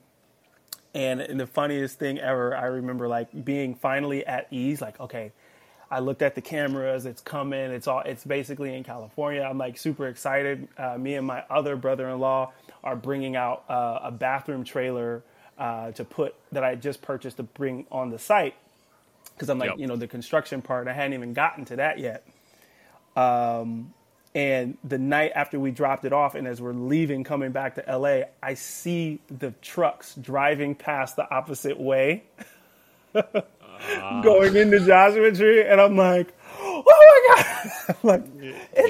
And, 0.92 1.20
and 1.20 1.38
the 1.38 1.46
funniest 1.46 1.98
thing 1.98 2.18
ever, 2.18 2.56
I 2.56 2.64
remember 2.64 3.08
like 3.08 3.44
being 3.44 3.76
finally 3.76 4.26
at 4.26 4.48
ease, 4.50 4.80
like, 4.80 4.98
okay, 5.00 5.32
I 5.90 5.98
looked 5.98 6.22
at 6.22 6.34
the 6.34 6.40
cameras. 6.40 7.04
It's 7.04 7.20
coming. 7.20 7.58
It's 7.58 7.88
all. 7.88 8.00
It's 8.00 8.24
basically 8.24 8.74
in 8.76 8.84
California. 8.84 9.42
I'm 9.42 9.58
like 9.58 9.76
super 9.76 10.06
excited. 10.06 10.68
Uh, 10.78 10.96
me 10.96 11.14
and 11.14 11.26
my 11.26 11.42
other 11.50 11.76
brother-in-law 11.76 12.52
are 12.84 12.96
bringing 12.96 13.34
out 13.34 13.64
uh, 13.68 13.98
a 14.04 14.10
bathroom 14.12 14.64
trailer 14.64 15.22
uh, 15.58 15.90
to 15.92 16.04
put 16.04 16.34
that 16.52 16.62
I 16.62 16.76
just 16.76 17.02
purchased 17.02 17.38
to 17.38 17.42
bring 17.42 17.86
on 17.90 18.10
the 18.10 18.18
site 18.18 18.54
because 19.34 19.48
I'm 19.48 19.58
like, 19.58 19.70
yep. 19.70 19.78
you 19.78 19.86
know, 19.86 19.96
the 19.96 20.06
construction 20.06 20.62
part. 20.62 20.86
I 20.86 20.92
hadn't 20.92 21.14
even 21.14 21.32
gotten 21.32 21.64
to 21.66 21.76
that 21.76 21.98
yet. 21.98 22.26
Um, 23.16 23.92
and 24.34 24.78
the 24.84 24.98
night 24.98 25.32
after 25.34 25.58
we 25.58 25.72
dropped 25.72 26.04
it 26.04 26.12
off, 26.12 26.36
and 26.36 26.46
as 26.46 26.60
we're 26.60 26.72
leaving, 26.72 27.24
coming 27.24 27.50
back 27.50 27.74
to 27.74 27.98
LA, 27.98 28.26
I 28.42 28.54
see 28.54 29.18
the 29.26 29.50
trucks 29.60 30.14
driving 30.14 30.76
past 30.76 31.16
the 31.16 31.28
opposite 31.28 31.80
way. 31.80 32.24
going 34.22 34.56
into 34.56 34.80
Joshua 34.80 35.32
Tree, 35.32 35.64
and 35.64 35.80
I'm 35.80 35.96
like, 35.96 36.32
oh 36.58 36.82
my 36.86 37.44
god! 37.44 37.72
I'm 37.88 38.08
like, 38.08 38.24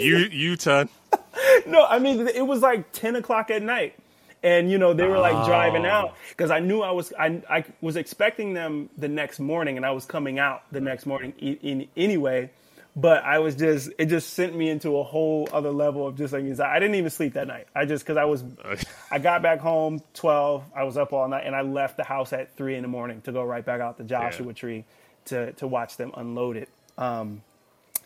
you 0.01 0.17
you 0.17 0.57
turn. 0.57 0.89
no, 1.67 1.87
I 1.87 1.99
mean 1.99 2.27
it 2.29 2.47
was 2.47 2.61
like 2.61 2.93
ten 2.93 3.17
o'clock 3.17 3.51
at 3.51 3.63
night, 3.63 3.95
and 4.43 4.71
you 4.71 4.79
know 4.79 4.93
they 4.93 5.07
were 5.07 5.19
like 5.19 5.35
oh. 5.35 5.47
driving 5.47 5.87
out 5.87 6.15
because 6.31 6.51
I 6.51 6.61
knew 6.61 6.83
I 6.83 6.91
was 6.91 7.13
I 7.19 7.43
I 7.49 7.65
was 7.81 7.97
expecting 7.97 8.55
them 8.55 8.91
the 8.97 9.09
next 9.09 9.41
morning, 9.41 9.77
and 9.77 9.87
I 9.87 9.91
was 9.91 10.05
coming 10.05 10.39
out 10.39 10.63
the 10.73 10.81
next 10.81 11.07
morning 11.07 11.33
in, 11.39 11.57
in 11.57 11.89
anyway 11.97 12.51
but 12.97 13.25
I 13.25 13.39
was 13.39 13.55
just 13.55 13.91
it 13.99 14.07
just 14.07 14.35
sent 14.35 14.57
me 14.57 14.69
into 14.69 14.99
a 14.99 15.03
whole 15.03 15.49
other 15.53 15.71
level 15.71 16.07
of 16.07 16.17
just 16.17 16.33
like 16.33 16.45
anxiety. 16.45 16.77
I 16.77 16.81
didn't 16.81 16.97
even 16.97 17.11
sleep 17.11 17.35
that 17.35 17.47
night. 17.47 17.67
I 17.75 17.85
just 17.85 18.05
because 18.05 18.17
I 18.17 18.25
was 18.25 18.45
I 19.11 19.19
got 19.19 19.43
back 19.43 19.61
home 19.61 20.01
twelve. 20.15 20.65
I 20.75 20.85
was 20.85 20.97
up 20.97 21.13
all 21.13 21.29
night 21.29 21.47
and 21.47 21.55
I 21.55 21.63
left 21.63 21.97
the 21.97 22.05
house 22.05 22.33
at 22.33 22.57
three 22.57 22.77
in 22.77 22.83
the 22.83 22.89
morning 22.89 23.21
to 23.23 23.33
go 23.33 23.45
right 23.45 23.65
back 23.65 23.81
out 23.81 23.99
the 23.99 24.05
Joshua 24.05 24.47
yeah. 24.47 24.53
Tree 24.53 24.85
to 25.27 25.53
to 25.53 25.67
watch 25.67 25.97
them 25.97 26.13
unload 26.17 26.57
it. 26.57 26.69
Um, 26.99 27.43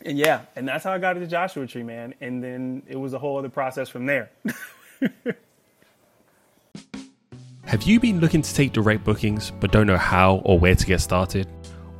and 0.03 0.17
yeah, 0.17 0.41
and 0.55 0.67
that's 0.67 0.83
how 0.83 0.91
I 0.91 0.97
got 0.97 1.13
to 1.13 1.19
the 1.19 1.27
Joshua 1.27 1.65
Tree, 1.67 1.83
man. 1.83 2.13
And 2.21 2.43
then 2.43 2.83
it 2.87 2.97
was 2.97 3.13
a 3.13 3.19
whole 3.19 3.37
other 3.37 3.49
process 3.49 3.89
from 3.89 4.05
there. 4.05 4.29
Have 7.65 7.83
you 7.83 7.99
been 7.99 8.19
looking 8.19 8.41
to 8.43 8.53
take 8.53 8.73
direct 8.73 9.03
bookings 9.03 9.51
but 9.59 9.71
don't 9.71 9.87
know 9.87 9.97
how 9.97 10.35
or 10.45 10.59
where 10.59 10.75
to 10.75 10.85
get 10.85 11.01
started? 11.01 11.47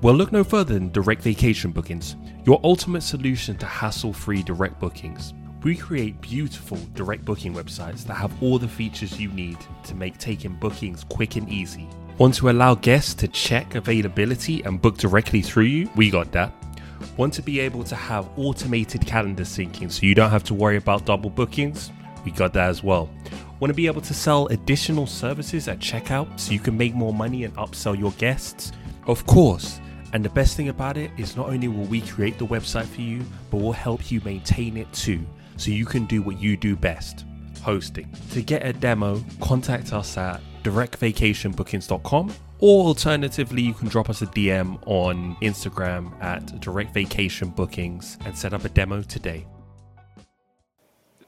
Well, 0.01 0.13
look 0.13 0.31
no 0.31 0.43
further 0.43 0.75
than 0.75 0.91
Direct 0.91 1.23
Vacation 1.23 1.71
Bookings, 1.71 2.15
your 2.45 2.59
ultimate 2.63 3.01
solution 3.01 3.57
to 3.57 3.65
hassle 3.65 4.13
free 4.13 4.43
direct 4.43 4.79
bookings. 4.79 5.33
We 5.63 5.75
create 5.75 6.21
beautiful 6.21 6.77
direct 6.93 7.25
booking 7.25 7.55
websites 7.55 8.05
that 8.05 8.13
have 8.13 8.31
all 8.43 8.59
the 8.59 8.67
features 8.67 9.19
you 9.19 9.29
need 9.31 9.57
to 9.85 9.95
make 9.95 10.19
taking 10.19 10.53
bookings 10.53 11.03
quick 11.05 11.37
and 11.37 11.49
easy. 11.49 11.89
Want 12.19 12.35
to 12.35 12.51
allow 12.51 12.75
guests 12.75 13.15
to 13.15 13.27
check 13.27 13.73
availability 13.73 14.61
and 14.63 14.79
book 14.79 14.97
directly 14.97 15.41
through 15.41 15.63
you? 15.63 15.89
We 15.95 16.11
got 16.11 16.31
that. 16.33 16.53
Want 17.17 17.33
to 17.33 17.41
be 17.41 17.59
able 17.59 17.83
to 17.83 17.95
have 17.95 18.29
automated 18.37 19.07
calendar 19.07 19.43
syncing 19.43 19.91
so 19.91 20.05
you 20.05 20.13
don't 20.13 20.29
have 20.29 20.43
to 20.45 20.53
worry 20.53 20.77
about 20.77 21.05
double 21.05 21.31
bookings? 21.31 21.91
We 22.23 22.31
got 22.31 22.53
that 22.53 22.69
as 22.69 22.83
well. 22.83 23.09
Want 23.59 23.71
to 23.71 23.75
be 23.75 23.87
able 23.87 24.01
to 24.01 24.13
sell 24.13 24.47
additional 24.47 25.07
services 25.07 25.67
at 25.67 25.79
checkout 25.79 26.39
so 26.39 26.51
you 26.51 26.59
can 26.59 26.77
make 26.77 26.93
more 26.93 27.13
money 27.13 27.43
and 27.43 27.55
upsell 27.55 27.97
your 27.97 28.11
guests? 28.13 28.71
Of 29.07 29.25
course. 29.25 29.79
And 30.15 30.23
the 30.23 30.29
best 30.29 30.55
thing 30.55 30.69
about 30.69 30.95
it 30.95 31.11
is 31.17 31.35
not 31.35 31.49
only 31.49 31.67
will 31.67 31.83
we 31.83 31.99
create 31.99 32.37
the 32.37 32.47
website 32.47 32.85
for 32.85 33.01
you, 33.01 33.21
but 33.51 33.57
we'll 33.57 33.73
help 33.73 34.09
you 34.09 34.21
maintain 34.23 34.77
it 34.77 34.89
too, 34.93 35.19
so 35.57 35.71
you 35.71 35.85
can 35.85 36.05
do 36.05 36.21
what 36.21 36.39
you 36.39 36.55
do 36.55 36.77
best 36.77 37.25
hosting. 37.61 38.09
To 38.31 38.41
get 38.41 38.65
a 38.65 38.71
demo, 38.71 39.21
contact 39.41 39.91
us 39.91 40.17
at 40.17 40.39
directvacationbookings.com 40.63 42.33
or 42.59 42.85
alternatively, 42.85 43.61
you 43.61 43.73
can 43.73 43.89
drop 43.89 44.09
us 44.09 44.21
a 44.21 44.27
DM 44.27 44.79
on 44.85 45.35
Instagram 45.41 46.13
at 46.23 46.45
directvacationbookings 46.61 48.25
and 48.25 48.37
set 48.37 48.53
up 48.53 48.63
a 48.63 48.69
demo 48.69 49.01
today. 49.01 49.45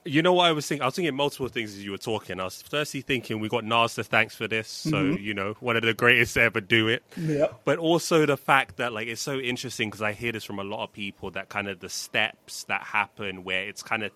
You 0.08 0.22
know 0.22 0.32
what 0.32 0.46
I 0.46 0.52
was 0.52 0.66
thinking? 0.66 0.82
I 0.82 0.86
was 0.86 0.94
thinking 0.94 1.14
multiple 1.14 1.48
things 1.48 1.74
as 1.74 1.84
you 1.84 1.90
were 1.90 1.98
talking. 1.98 2.40
I 2.40 2.44
was 2.44 2.62
firstly 2.62 3.02
thinking 3.02 3.40
we 3.40 3.48
got 3.48 3.64
Nas 3.64 3.94
to 3.96 4.04
thanks 4.04 4.34
for 4.34 4.48
this, 4.48 4.68
so 4.68 4.92
mm-hmm. 4.92 5.22
you 5.22 5.34
know 5.34 5.54
one 5.60 5.76
of 5.76 5.82
the 5.82 5.94
greatest 5.94 6.34
to 6.34 6.42
ever 6.42 6.60
do 6.60 6.88
it. 6.88 7.02
Yeah. 7.16 7.48
But 7.64 7.78
also 7.78 8.24
the 8.26 8.36
fact 8.36 8.78
that 8.78 8.92
like 8.92 9.08
it's 9.08 9.20
so 9.20 9.38
interesting 9.38 9.88
because 9.90 10.02
I 10.02 10.12
hear 10.12 10.32
this 10.32 10.44
from 10.44 10.58
a 10.58 10.64
lot 10.64 10.82
of 10.82 10.92
people 10.92 11.30
that 11.32 11.48
kind 11.48 11.68
of 11.68 11.80
the 11.80 11.88
steps 11.88 12.64
that 12.64 12.82
happen 12.82 13.44
where 13.44 13.68
it's 13.68 13.82
kind 13.82 14.02
of 14.02 14.12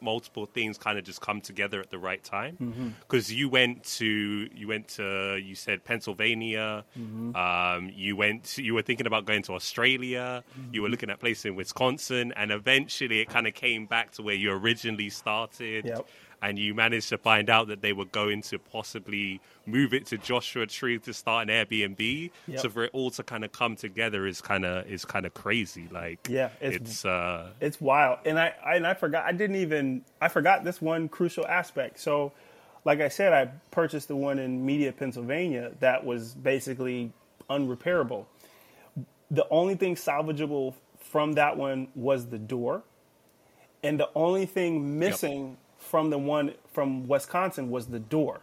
multiple 0.00 0.46
things 0.46 0.78
kind 0.78 0.98
of 0.98 1.04
just 1.04 1.20
come 1.20 1.40
together 1.40 1.80
at 1.80 1.90
the 1.90 1.98
right 1.98 2.22
time 2.22 2.94
because 3.00 3.28
mm-hmm. 3.28 3.38
you 3.38 3.48
went 3.48 3.84
to 3.84 4.48
you 4.54 4.68
went 4.68 4.88
to 4.88 5.36
you 5.36 5.54
said 5.54 5.84
Pennsylvania 5.84 6.84
mm-hmm. 6.98 7.34
um, 7.34 7.90
you 7.94 8.16
went 8.16 8.44
to, 8.44 8.62
you 8.62 8.74
were 8.74 8.82
thinking 8.82 9.06
about 9.06 9.24
going 9.24 9.42
to 9.42 9.52
Australia 9.54 10.44
mm-hmm. 10.58 10.74
you 10.74 10.82
were 10.82 10.88
looking 10.88 11.10
at 11.10 11.20
places 11.20 11.46
in 11.46 11.56
Wisconsin 11.56 12.32
and 12.36 12.50
eventually 12.50 13.20
it 13.20 13.28
kind 13.28 13.46
of 13.46 13.54
came 13.54 13.86
back 13.86 14.12
to 14.12 14.22
where 14.22 14.34
you 14.34 14.52
originally 14.52 15.10
started 15.10 15.84
yep 15.84 16.06
and 16.42 16.58
you 16.58 16.74
managed 16.74 17.08
to 17.08 17.18
find 17.18 17.48
out 17.48 17.68
that 17.68 17.80
they 17.80 17.92
were 17.92 18.04
going 18.04 18.42
to 18.42 18.58
possibly 18.58 19.40
move 19.64 19.94
it 19.94 20.06
to 20.06 20.18
Joshua 20.18 20.66
Tree 20.66 20.98
to 21.00 21.12
start 21.12 21.48
an 21.48 21.54
Airbnb. 21.54 22.30
Yep. 22.46 22.60
So 22.60 22.68
for 22.68 22.84
it 22.84 22.90
all 22.92 23.10
to 23.12 23.22
kind 23.22 23.44
of 23.44 23.52
come 23.52 23.76
together 23.76 24.26
is 24.26 24.40
kind 24.40 24.64
of 24.64 24.86
is 24.90 25.04
kind 25.04 25.26
of 25.26 25.34
crazy. 25.34 25.88
Like 25.90 26.26
yeah, 26.28 26.50
it's 26.60 26.76
it's, 26.76 27.04
uh, 27.04 27.50
it's 27.60 27.80
wild. 27.80 28.18
And 28.24 28.38
I, 28.38 28.54
I 28.64 28.76
and 28.76 28.86
I 28.86 28.94
forgot 28.94 29.24
I 29.24 29.32
didn't 29.32 29.56
even 29.56 30.02
I 30.20 30.28
forgot 30.28 30.64
this 30.64 30.80
one 30.80 31.08
crucial 31.08 31.46
aspect. 31.46 32.00
So 32.00 32.32
like 32.84 33.00
I 33.00 33.08
said, 33.08 33.32
I 33.32 33.50
purchased 33.70 34.08
the 34.08 34.16
one 34.16 34.38
in 34.38 34.64
Media, 34.64 34.92
Pennsylvania 34.92 35.72
that 35.80 36.04
was 36.04 36.34
basically 36.34 37.12
unrepairable. 37.50 38.26
The 39.30 39.46
only 39.50 39.74
thing 39.74 39.96
salvageable 39.96 40.74
from 41.00 41.32
that 41.32 41.56
one 41.56 41.88
was 41.94 42.26
the 42.26 42.38
door. 42.38 42.82
And 43.82 43.98
the 43.98 44.08
only 44.14 44.46
thing 44.46 44.98
missing 44.98 45.50
yep 45.50 45.58
from 45.86 46.10
the 46.10 46.18
one 46.18 46.54
from 46.72 47.08
Wisconsin 47.08 47.70
was 47.70 47.86
the 47.86 47.98
door. 47.98 48.40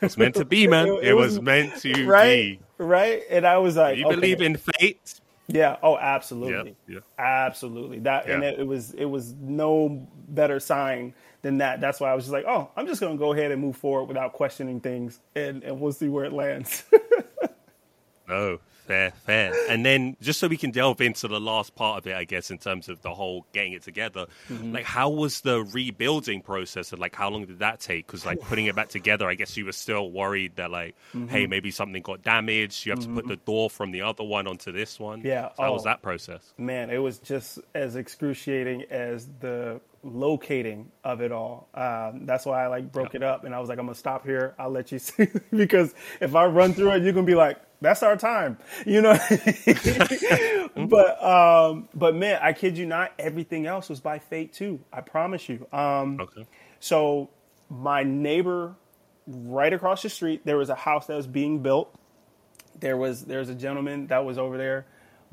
it's 0.00 0.16
meant 0.16 0.36
to 0.36 0.44
be, 0.44 0.66
man. 0.66 0.86
It, 0.86 0.90
it, 0.94 1.04
it 1.08 1.12
was, 1.14 1.38
was, 1.38 1.42
meant 1.42 1.76
to 1.80 2.06
right, 2.06 2.58
be. 2.58 2.60
Right? 2.78 3.22
And 3.30 3.46
I 3.46 3.58
was 3.58 3.76
like, 3.76 3.98
you 3.98 4.06
okay. 4.06 4.14
believe 4.14 4.40
in 4.40 4.56
fate? 4.56 5.20
Yeah. 5.48 5.76
Oh, 5.82 5.98
absolutely. 5.98 6.76
Yeah. 6.86 6.94
yeah. 6.94 7.00
Absolutely. 7.18 7.98
That 8.00 8.26
yeah. 8.26 8.34
and 8.34 8.44
it, 8.44 8.60
it, 8.60 8.66
was 8.66 8.94
it 8.94 9.04
was 9.04 9.34
no 9.34 10.06
better 10.28 10.60
sign 10.60 11.14
than 11.42 11.58
that. 11.58 11.80
That's 11.80 12.00
why 12.00 12.10
I 12.10 12.14
was 12.14 12.24
just 12.24 12.32
like, 12.32 12.44
oh, 12.46 12.70
I'm 12.76 12.86
just 12.86 13.00
gonna 13.00 13.16
go 13.16 13.32
ahead 13.32 13.50
and 13.50 13.60
move 13.60 13.76
forward 13.76 14.04
without 14.04 14.32
questioning 14.32 14.80
things, 14.80 15.18
and 15.34 15.62
and 15.64 15.80
we'll 15.80 15.92
see 15.92 16.08
where 16.08 16.24
it 16.24 16.32
lands. 16.32 16.84
oh, 18.28 18.58
fair, 18.90 19.10
fair. 19.24 19.52
And 19.70 19.86
then 19.86 20.16
just 20.20 20.40
so 20.40 20.48
we 20.48 20.56
can 20.56 20.72
delve 20.72 21.00
into 21.00 21.28
the 21.28 21.40
last 21.40 21.76
part 21.76 21.98
of 21.98 22.06
it, 22.08 22.16
I 22.16 22.24
guess, 22.24 22.50
in 22.50 22.58
terms 22.58 22.88
of 22.88 23.00
the 23.02 23.14
whole 23.14 23.46
getting 23.52 23.72
it 23.72 23.82
together, 23.82 24.26
mm-hmm. 24.48 24.72
like 24.72 24.84
how 24.84 25.08
was 25.08 25.42
the 25.42 25.62
rebuilding 25.62 26.42
process 26.42 26.90
and 26.90 27.00
like 27.00 27.14
how 27.14 27.30
long 27.30 27.44
did 27.44 27.60
that 27.60 27.78
take? 27.78 28.06
Because 28.06 28.26
like 28.26 28.40
putting 28.40 28.66
it 28.66 28.74
back 28.74 28.88
together, 28.88 29.28
I 29.28 29.34
guess 29.34 29.56
you 29.56 29.64
were 29.64 29.72
still 29.72 30.10
worried 30.10 30.56
that 30.56 30.72
like, 30.72 30.96
mm-hmm. 31.14 31.28
hey, 31.28 31.46
maybe 31.46 31.70
something 31.70 32.02
got 32.02 32.22
damaged. 32.22 32.84
You 32.84 32.90
have 32.90 32.98
mm-hmm. 32.98 33.10
to 33.10 33.14
put 33.14 33.24
mm-hmm. 33.24 33.30
the 33.30 33.36
door 33.36 33.70
from 33.70 33.92
the 33.92 34.02
other 34.02 34.24
one 34.24 34.48
onto 34.48 34.72
this 34.72 34.98
one. 34.98 35.22
Yeah. 35.22 35.50
So 35.54 35.62
how 35.62 35.70
oh, 35.70 35.74
was 35.74 35.84
that 35.84 36.02
process? 36.02 36.52
Man, 36.58 36.90
it 36.90 36.98
was 36.98 37.18
just 37.18 37.60
as 37.74 37.94
excruciating 37.94 38.86
as 38.90 39.28
the 39.38 39.80
locating 40.02 40.90
of 41.04 41.20
it 41.20 41.30
all. 41.30 41.68
Um, 41.74 42.26
that's 42.26 42.46
why 42.46 42.64
I 42.64 42.66
like 42.66 42.90
broke 42.90 43.14
it 43.14 43.22
up 43.22 43.44
and 43.44 43.54
I 43.54 43.60
was 43.60 43.68
like, 43.68 43.78
I'm 43.78 43.86
gonna 43.86 43.94
stop 43.94 44.24
here. 44.24 44.54
I'll 44.58 44.70
let 44.70 44.90
you 44.90 44.98
see 44.98 45.28
because 45.50 45.94
if 46.20 46.34
I 46.34 46.46
run 46.46 46.74
through 46.74 46.90
it, 46.92 47.02
you're 47.04 47.12
gonna 47.12 47.26
be 47.26 47.34
like, 47.34 47.58
that's 47.80 48.02
our 48.02 48.16
time, 48.16 48.58
you 48.86 49.02
know. 49.02 49.18
but 50.76 51.24
um, 51.24 51.88
but 51.94 52.14
man, 52.16 52.40
I 52.42 52.52
kid 52.52 52.78
you 52.78 52.86
not, 52.86 53.12
everything 53.18 53.66
else 53.66 53.88
was 53.88 54.00
by 54.00 54.18
fate 54.18 54.52
too. 54.52 54.80
I 54.92 55.00
promise 55.02 55.48
you. 55.48 55.66
Um, 55.72 56.20
okay. 56.20 56.46
So 56.80 57.30
my 57.70 58.02
neighbor, 58.04 58.74
right 59.26 59.72
across 59.72 60.02
the 60.02 60.10
street, 60.10 60.42
there 60.44 60.56
was 60.58 60.70
a 60.70 60.74
house 60.74 61.06
that 61.08 61.16
was 61.16 61.26
being 61.26 61.60
built. 61.62 61.94
there 62.80 62.96
was 62.96 63.24
there's 63.24 63.48
a 63.50 63.54
gentleman 63.54 64.06
that 64.08 64.24
was 64.24 64.38
over 64.38 64.58
there 64.58 64.86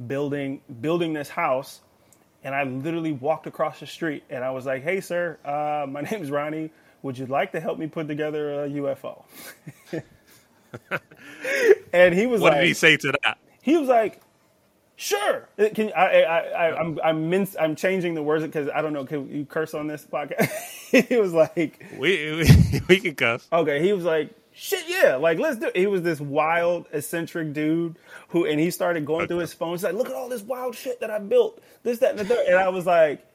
building 0.07 0.61
building 0.81 1.13
this 1.13 1.29
house, 1.29 1.81
and 2.43 2.55
I 2.55 2.63
literally 2.63 3.13
walked 3.13 3.47
across 3.47 3.79
the 3.79 3.87
street 3.87 4.23
and 4.29 4.43
I 4.43 4.51
was 4.51 4.65
like, 4.65 4.83
"Hey, 4.83 5.01
sir, 5.01 5.39
uh, 5.45 5.85
my 5.89 6.01
name 6.11 6.21
is 6.21 6.31
Ronnie. 6.31 6.71
Would 7.03 7.17
you 7.17 7.27
like 7.27 7.51
to 7.53 7.59
help 7.59 7.79
me 7.79 7.87
put 7.87 8.07
together 8.07 8.65
a 8.65 8.69
UFO?" 8.69 9.23
and 11.93 12.13
he 12.13 12.27
was 12.27 12.41
What 12.41 12.53
like, 12.53 12.61
did 12.61 12.67
he 12.67 12.73
say 12.73 12.97
to 12.97 13.13
that? 13.23 13.37
he 13.61 13.77
was 13.77 13.87
like, 13.89 14.21
"Sure." 14.95 15.47
Can 15.75 15.91
I? 15.95 16.21
I, 16.23 16.39
I 16.67 16.79
I'm 16.79 16.99
I'm 17.03 17.29
mince, 17.29 17.55
I'm 17.59 17.75
changing 17.75 18.13
the 18.15 18.23
words 18.23 18.43
because 18.43 18.69
I 18.69 18.81
don't 18.81 18.93
know. 18.93 19.05
Can 19.05 19.29
you 19.33 19.45
curse 19.45 19.73
on 19.73 19.87
this 19.87 20.05
podcast? 20.05 20.49
he 21.07 21.17
was 21.17 21.33
like, 21.33 21.85
We 21.97 22.35
we, 22.71 22.81
we 22.87 22.99
can 22.99 23.15
cuss. 23.15 23.47
okay. 23.51 23.81
He 23.81 23.93
was 23.93 24.03
like, 24.05 24.29
"Shit, 24.53 24.83
yeah, 24.87 25.15
like 25.15 25.39
let's 25.39 25.57
do." 25.59 25.67
It. 25.67 25.75
He 25.77 25.87
was 25.87 26.01
this 26.01 26.19
wild, 26.21 26.85
eccentric 26.93 27.53
dude 27.53 27.95
who, 28.29 28.45
and 28.45 28.59
he 28.59 28.71
started 28.71 29.05
going 29.05 29.27
through 29.27 29.37
his 29.39 29.53
phone. 29.53 29.71
He's 29.71 29.83
like, 29.83 29.93
"Look 29.95 30.09
at 30.09 30.15
all 30.15 30.29
this 30.29 30.41
wild 30.41 30.75
shit 30.75 30.99
that 31.01 31.09
I 31.11 31.19
built. 31.19 31.61
This, 31.83 31.99
that, 31.99 32.11
and 32.11 32.19
the 32.19 32.25
third. 32.25 32.45
And 32.47 32.55
I 32.57 32.69
was 32.69 32.85
like, 32.85 33.25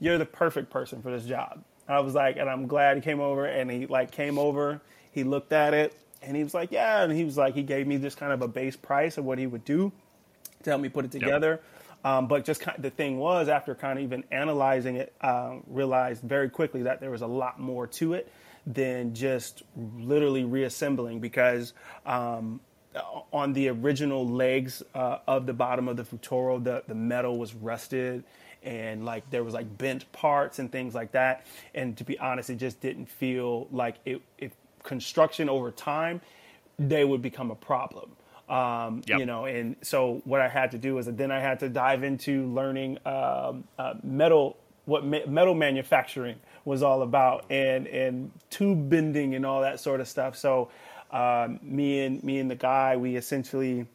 "You're 0.00 0.18
the 0.18 0.26
perfect 0.26 0.70
person 0.70 1.02
for 1.02 1.10
this 1.10 1.24
job." 1.24 1.62
I 1.88 1.98
was 2.00 2.14
like, 2.14 2.36
and 2.36 2.48
I'm 2.48 2.68
glad 2.68 2.96
he 2.96 3.02
came 3.02 3.20
over. 3.20 3.44
And 3.44 3.70
he 3.70 3.86
like 3.86 4.12
came 4.12 4.38
over. 4.38 4.80
He 5.10 5.24
looked 5.24 5.52
at 5.52 5.74
it, 5.74 5.94
and 6.22 6.36
he 6.36 6.44
was 6.44 6.54
like, 6.54 6.72
"Yeah." 6.72 7.02
And 7.02 7.12
he 7.12 7.24
was 7.24 7.36
like, 7.36 7.54
he 7.54 7.62
gave 7.62 7.86
me 7.86 7.98
just 7.98 8.16
kind 8.16 8.32
of 8.32 8.42
a 8.42 8.48
base 8.48 8.76
price 8.76 9.18
of 9.18 9.24
what 9.24 9.38
he 9.38 9.46
would 9.46 9.64
do 9.64 9.92
to 10.62 10.70
help 10.70 10.80
me 10.80 10.88
put 10.88 11.04
it 11.04 11.10
together. 11.10 11.60
Um, 12.04 12.26
but 12.26 12.44
just 12.44 12.60
kind 12.60 12.82
the 12.82 12.90
thing 12.90 13.18
was, 13.18 13.48
after 13.48 13.74
kind 13.74 13.98
of 13.98 14.04
even 14.04 14.24
analyzing 14.30 14.96
it, 14.96 15.12
um, 15.20 15.62
realized 15.66 16.22
very 16.22 16.50
quickly 16.50 16.82
that 16.82 17.00
there 17.00 17.10
was 17.10 17.22
a 17.22 17.26
lot 17.26 17.60
more 17.60 17.86
to 17.86 18.14
it 18.14 18.32
than 18.66 19.14
just 19.14 19.62
literally 19.98 20.44
reassembling 20.44 21.20
because 21.20 21.72
um, 22.06 22.60
on 23.32 23.52
the 23.52 23.68
original 23.68 24.26
legs 24.26 24.82
uh, 24.94 25.18
of 25.26 25.46
the 25.46 25.52
bottom 25.52 25.88
of 25.88 25.96
the 25.96 26.04
Futuro, 26.04 26.58
the, 26.58 26.82
the 26.86 26.94
metal 26.94 27.38
was 27.38 27.54
rusted 27.54 28.24
and 28.62 29.04
like 29.04 29.28
there 29.30 29.42
was 29.42 29.54
like 29.54 29.78
bent 29.78 30.10
parts 30.12 30.58
and 30.58 30.70
things 30.70 30.94
like 30.94 31.12
that. 31.12 31.44
And 31.74 31.96
to 31.98 32.04
be 32.04 32.18
honest, 32.18 32.50
it 32.50 32.56
just 32.56 32.80
didn't 32.80 33.06
feel 33.06 33.66
like 33.72 33.96
it, 34.04 34.22
if 34.38 34.52
construction 34.82 35.48
over 35.48 35.70
time, 35.70 36.20
they 36.78 37.04
would 37.04 37.22
become 37.22 37.50
a 37.50 37.54
problem. 37.54 38.12
Um, 38.48 39.02
Yep. 39.06 39.20
You 39.20 39.26
know, 39.26 39.44
and 39.46 39.76
so 39.82 40.20
what 40.24 40.40
I 40.40 40.48
had 40.48 40.72
to 40.72 40.78
do 40.78 40.98
is 40.98 41.06
then 41.06 41.30
I 41.30 41.40
had 41.40 41.60
to 41.60 41.68
dive 41.68 42.02
into 42.02 42.46
learning 42.52 42.98
um, 43.06 43.64
uh, 43.78 43.94
metal, 44.02 44.56
what 44.84 45.04
me- 45.04 45.24
metal 45.26 45.54
manufacturing 45.54 46.36
was 46.64 46.82
all 46.82 47.02
about, 47.02 47.44
and 47.50 47.86
and 47.86 48.30
tube 48.50 48.90
bending 48.90 49.34
and 49.34 49.46
all 49.46 49.62
that 49.62 49.80
sort 49.80 50.00
of 50.00 50.08
stuff. 50.08 50.36
So 50.36 50.70
um, 51.10 51.60
me 51.62 52.00
and 52.00 52.22
me 52.22 52.40
and 52.40 52.50
the 52.50 52.56
guy, 52.56 52.96
we 52.96 53.16
essentially 53.16 53.86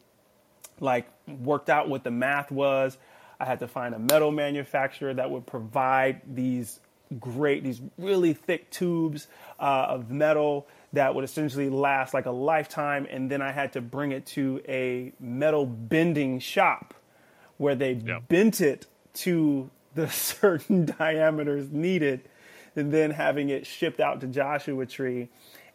like 0.80 1.06
worked 1.26 1.68
out 1.68 1.88
what 1.88 2.04
the 2.04 2.10
math 2.10 2.50
was. 2.50 2.96
I 3.40 3.44
had 3.44 3.60
to 3.60 3.68
find 3.68 3.94
a 3.94 3.98
metal 3.98 4.32
manufacturer 4.32 5.14
that 5.14 5.30
would 5.30 5.46
provide 5.46 6.22
these 6.26 6.80
great, 7.20 7.62
these 7.62 7.80
really 7.96 8.32
thick 8.32 8.70
tubes 8.70 9.28
uh, 9.60 9.86
of 9.88 10.10
metal 10.10 10.66
that 10.92 11.14
would 11.14 11.24
essentially 11.24 11.68
last 11.68 12.14
like 12.14 12.26
a 12.26 12.30
lifetime. 12.30 13.06
And 13.10 13.30
then 13.30 13.42
I 13.42 13.52
had 13.52 13.72
to 13.74 13.80
bring 13.80 14.12
it 14.12 14.26
to 14.26 14.60
a 14.68 15.12
metal 15.20 15.66
bending 15.66 16.38
shop 16.40 16.94
where 17.58 17.74
they 17.74 17.92
Yeah. 17.92 18.20
bent 18.28 18.60
it 18.60 18.86
to 19.14 19.70
the 19.94 20.08
certain 20.10 20.86
diameters 20.86 21.70
needed, 21.70 22.22
and 22.76 22.92
then 22.92 23.10
having 23.10 23.48
it 23.48 23.66
shipped 23.66 24.00
out 24.00 24.20
to 24.20 24.26
Joshua 24.28 24.86
Tree, 24.86 25.28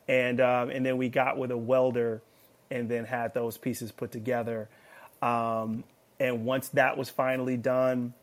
and 0.07 0.39
um, 0.39 0.69
and 0.69 0.85
then 0.85 0.97
we 0.97 1.09
got 1.09 1.37
with 1.37 1.51
a 1.51 1.57
welder, 1.57 2.21
and 2.71 2.89
then 2.89 3.05
had 3.05 3.33
those 3.33 3.57
pieces 3.57 3.91
put 3.91 4.11
together. 4.11 4.69
Um, 5.21 5.83
and 6.19 6.45
once 6.45 6.69
that 6.69 6.97
was 6.97 7.09
finally 7.09 7.57
done, 7.57 8.13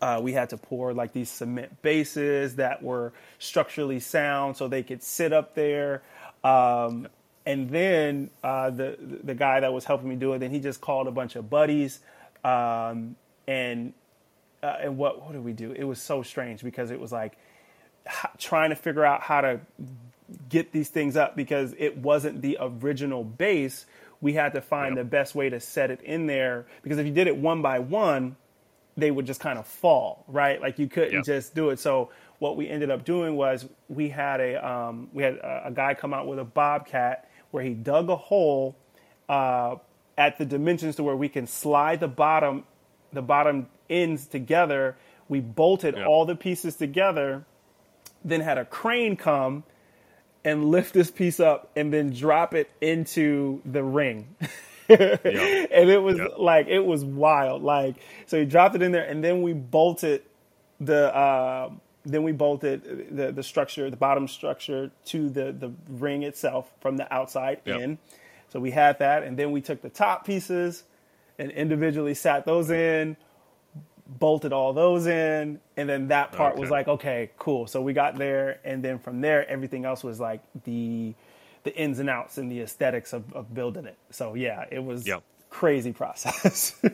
uh, 0.00 0.20
we 0.22 0.32
had 0.32 0.50
to 0.50 0.56
pour 0.56 0.92
like 0.92 1.12
these 1.12 1.30
cement 1.30 1.80
bases 1.82 2.56
that 2.56 2.82
were 2.82 3.12
structurally 3.38 4.00
sound 4.00 4.56
so 4.56 4.68
they 4.68 4.82
could 4.82 5.02
sit 5.02 5.32
up 5.32 5.54
there. 5.54 6.02
Um, 6.42 7.08
and 7.46 7.70
then 7.70 8.30
uh, 8.42 8.70
the 8.70 8.96
the 9.22 9.34
guy 9.34 9.60
that 9.60 9.72
was 9.72 9.84
helping 9.84 10.08
me 10.08 10.16
do 10.16 10.32
it, 10.32 10.38
then 10.38 10.50
he 10.50 10.60
just 10.60 10.80
called 10.80 11.06
a 11.08 11.10
bunch 11.10 11.36
of 11.36 11.50
buddies, 11.50 12.00
um, 12.42 13.16
and 13.46 13.92
uh, 14.62 14.76
and 14.80 14.96
what 14.98 15.22
what 15.22 15.32
did 15.32 15.44
we 15.44 15.52
do? 15.52 15.72
It 15.72 15.84
was 15.84 16.00
so 16.00 16.22
strange 16.22 16.62
because 16.62 16.90
it 16.90 16.98
was 17.00 17.12
like 17.12 17.36
trying 18.38 18.70
to 18.70 18.76
figure 18.76 19.04
out 19.04 19.22
how 19.22 19.40
to 19.42 19.60
get 20.48 20.72
these 20.72 20.88
things 20.88 21.16
up 21.16 21.36
because 21.36 21.74
it 21.78 21.98
wasn't 21.98 22.40
the 22.42 22.56
original 22.60 23.24
base. 23.24 23.86
We 24.20 24.32
had 24.34 24.54
to 24.54 24.62
find 24.62 24.96
Yep. 24.96 25.04
the 25.04 25.04
best 25.04 25.34
way 25.34 25.50
to 25.50 25.60
set 25.60 25.90
it 25.90 26.00
in 26.00 26.26
there 26.26 26.64
because 26.82 26.98
if 26.98 27.06
you 27.06 27.12
did 27.12 27.26
it 27.26 27.36
one 27.36 27.60
by 27.62 27.78
one, 27.78 28.36
they 28.96 29.10
would 29.10 29.26
just 29.26 29.40
kind 29.40 29.58
of 29.58 29.66
fall, 29.66 30.24
right? 30.28 30.60
Like 30.60 30.78
you 30.78 30.86
couldn't 30.88 31.12
Yep. 31.14 31.24
just 31.24 31.54
do 31.54 31.70
it. 31.70 31.78
So 31.80 32.10
what 32.38 32.56
we 32.56 32.68
ended 32.68 32.90
up 32.90 33.04
doing 33.04 33.36
was 33.36 33.66
we 33.88 34.08
had 34.08 34.40
a 34.40 34.66
um, 34.66 35.08
we 35.12 35.22
had 35.22 35.34
a, 35.36 35.62
a 35.66 35.70
guy 35.70 35.94
come 35.94 36.14
out 36.14 36.26
with 36.26 36.38
a 36.38 36.44
bobcat 36.44 37.28
where 37.50 37.62
he 37.64 37.74
dug 37.74 38.08
a 38.10 38.16
hole 38.16 38.76
uh, 39.28 39.76
at 40.18 40.38
the 40.38 40.44
dimensions 40.44 40.96
to 40.96 41.02
where 41.02 41.16
we 41.16 41.28
can 41.28 41.46
slide 41.46 42.00
the 42.00 42.08
bottom 42.08 42.64
the 43.12 43.22
bottom 43.22 43.68
ends 43.88 44.26
together. 44.26 44.96
We 45.28 45.40
bolted 45.40 45.96
Yep. 45.96 46.06
all 46.06 46.26
the 46.26 46.34
pieces 46.36 46.76
together, 46.76 47.44
then 48.24 48.40
had 48.40 48.58
a 48.58 48.64
crane 48.64 49.16
come 49.16 49.64
and 50.44 50.66
lift 50.66 50.92
this 50.92 51.10
piece 51.10 51.40
up 51.40 51.70
and 51.74 51.92
then 51.92 52.12
drop 52.12 52.54
it 52.54 52.70
into 52.80 53.62
the 53.64 53.82
ring. 53.82 54.34
And 54.90 55.90
it 55.90 56.02
was 56.02 56.18
Yeah. 56.18 56.28
like 56.38 56.68
it 56.68 56.80
was 56.84 57.04
wild. 57.04 57.62
Like 57.62 57.96
so 58.26 58.38
he 58.38 58.46
dropped 58.46 58.76
it 58.76 58.82
in 58.82 58.92
there 58.92 59.04
and 59.06 59.24
then 59.24 59.42
we 59.42 59.52
bolted 59.54 60.22
the 60.80 61.14
uh, 61.14 61.70
then 62.04 62.22
we 62.24 62.32
bolted 62.32 63.08
the 63.16 63.32
the 63.32 63.42
structure, 63.42 63.90
the 63.90 63.96
bottom 63.96 64.28
structure 64.28 64.90
to 65.06 65.30
the 65.30 65.52
the 65.52 65.72
ring 65.88 66.22
itself 66.24 66.72
from 66.80 66.96
the 66.98 67.12
outside 67.14 67.60
Yep. 67.66 67.82
in. 67.82 67.98
So 68.50 68.60
we 68.60 68.72
had 68.72 68.98
that 69.00 69.24
and 69.24 69.38
then 69.38 69.52
we 69.52 69.60
took 69.62 69.82
the 69.82 69.90
top 69.90 70.26
pieces 70.26 70.84
and 71.38 71.50
individually 71.52 72.14
sat 72.14 72.46
those 72.46 72.70
in, 72.70 73.16
bolted 74.20 74.52
all 74.52 74.72
those 74.72 75.06
in, 75.06 75.60
and 75.76 75.88
then 75.88 76.08
that 76.08 76.32
part 76.32 76.56
was 76.56 76.70
like, 76.70 76.88
okay, 76.88 77.30
cool. 77.38 77.66
So 77.66 77.82
we 77.82 77.92
got 77.94 78.18
there, 78.18 78.60
and 78.64 78.82
then 78.84 78.98
from 78.98 79.20
there, 79.20 79.48
everything 79.48 79.84
else 79.84 80.04
was 80.04 80.20
like 80.20 80.42
the 80.64 81.14
the 81.64 81.74
ins 81.76 81.98
and 81.98 82.08
outs 82.08 82.38
and 82.38 82.50
the 82.50 82.60
aesthetics 82.60 83.12
of, 83.12 83.32
of 83.34 83.52
building 83.54 83.86
it. 83.86 83.96
So 84.10 84.34
yeah, 84.34 84.64
it 84.70 84.84
was 84.84 85.06
Yep. 85.06 85.22
crazy 85.50 85.92
process. 85.92 86.80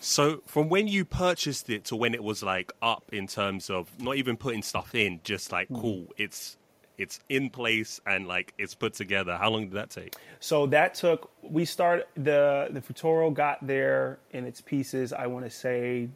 So 0.00 0.42
from 0.46 0.68
when 0.68 0.88
you 0.88 1.04
purchased 1.04 1.70
it 1.70 1.84
to 1.86 1.96
when 1.96 2.12
it 2.14 2.22
was 2.22 2.42
like 2.42 2.72
up 2.82 3.04
in 3.12 3.26
terms 3.26 3.70
of 3.70 3.88
not 4.00 4.16
even 4.16 4.36
putting 4.36 4.62
stuff 4.62 4.94
in, 4.94 5.20
just 5.24 5.52
like 5.52 5.68
Hmm. 5.68 5.80
cool, 5.80 6.06
it's 6.16 6.58
it's 6.98 7.20
in 7.28 7.50
place 7.50 8.00
and 8.06 8.26
like 8.26 8.52
it's 8.58 8.74
put 8.74 8.94
together. 8.94 9.36
How 9.36 9.50
long 9.50 9.62
did 9.64 9.72
that 9.72 9.90
take? 9.90 10.14
so 10.40 10.66
that 10.66 10.94
took 10.94 11.30
we 11.42 11.64
started 11.64 12.06
the 12.16 12.68
the 12.70 12.80
Futuro 12.80 13.30
got 13.30 13.64
there 13.66 14.18
in 14.32 14.44
its 14.44 14.60
pieces. 14.60 15.12
I 15.12 15.26
want 15.28 15.44
to 15.44 15.50
say 15.50 16.08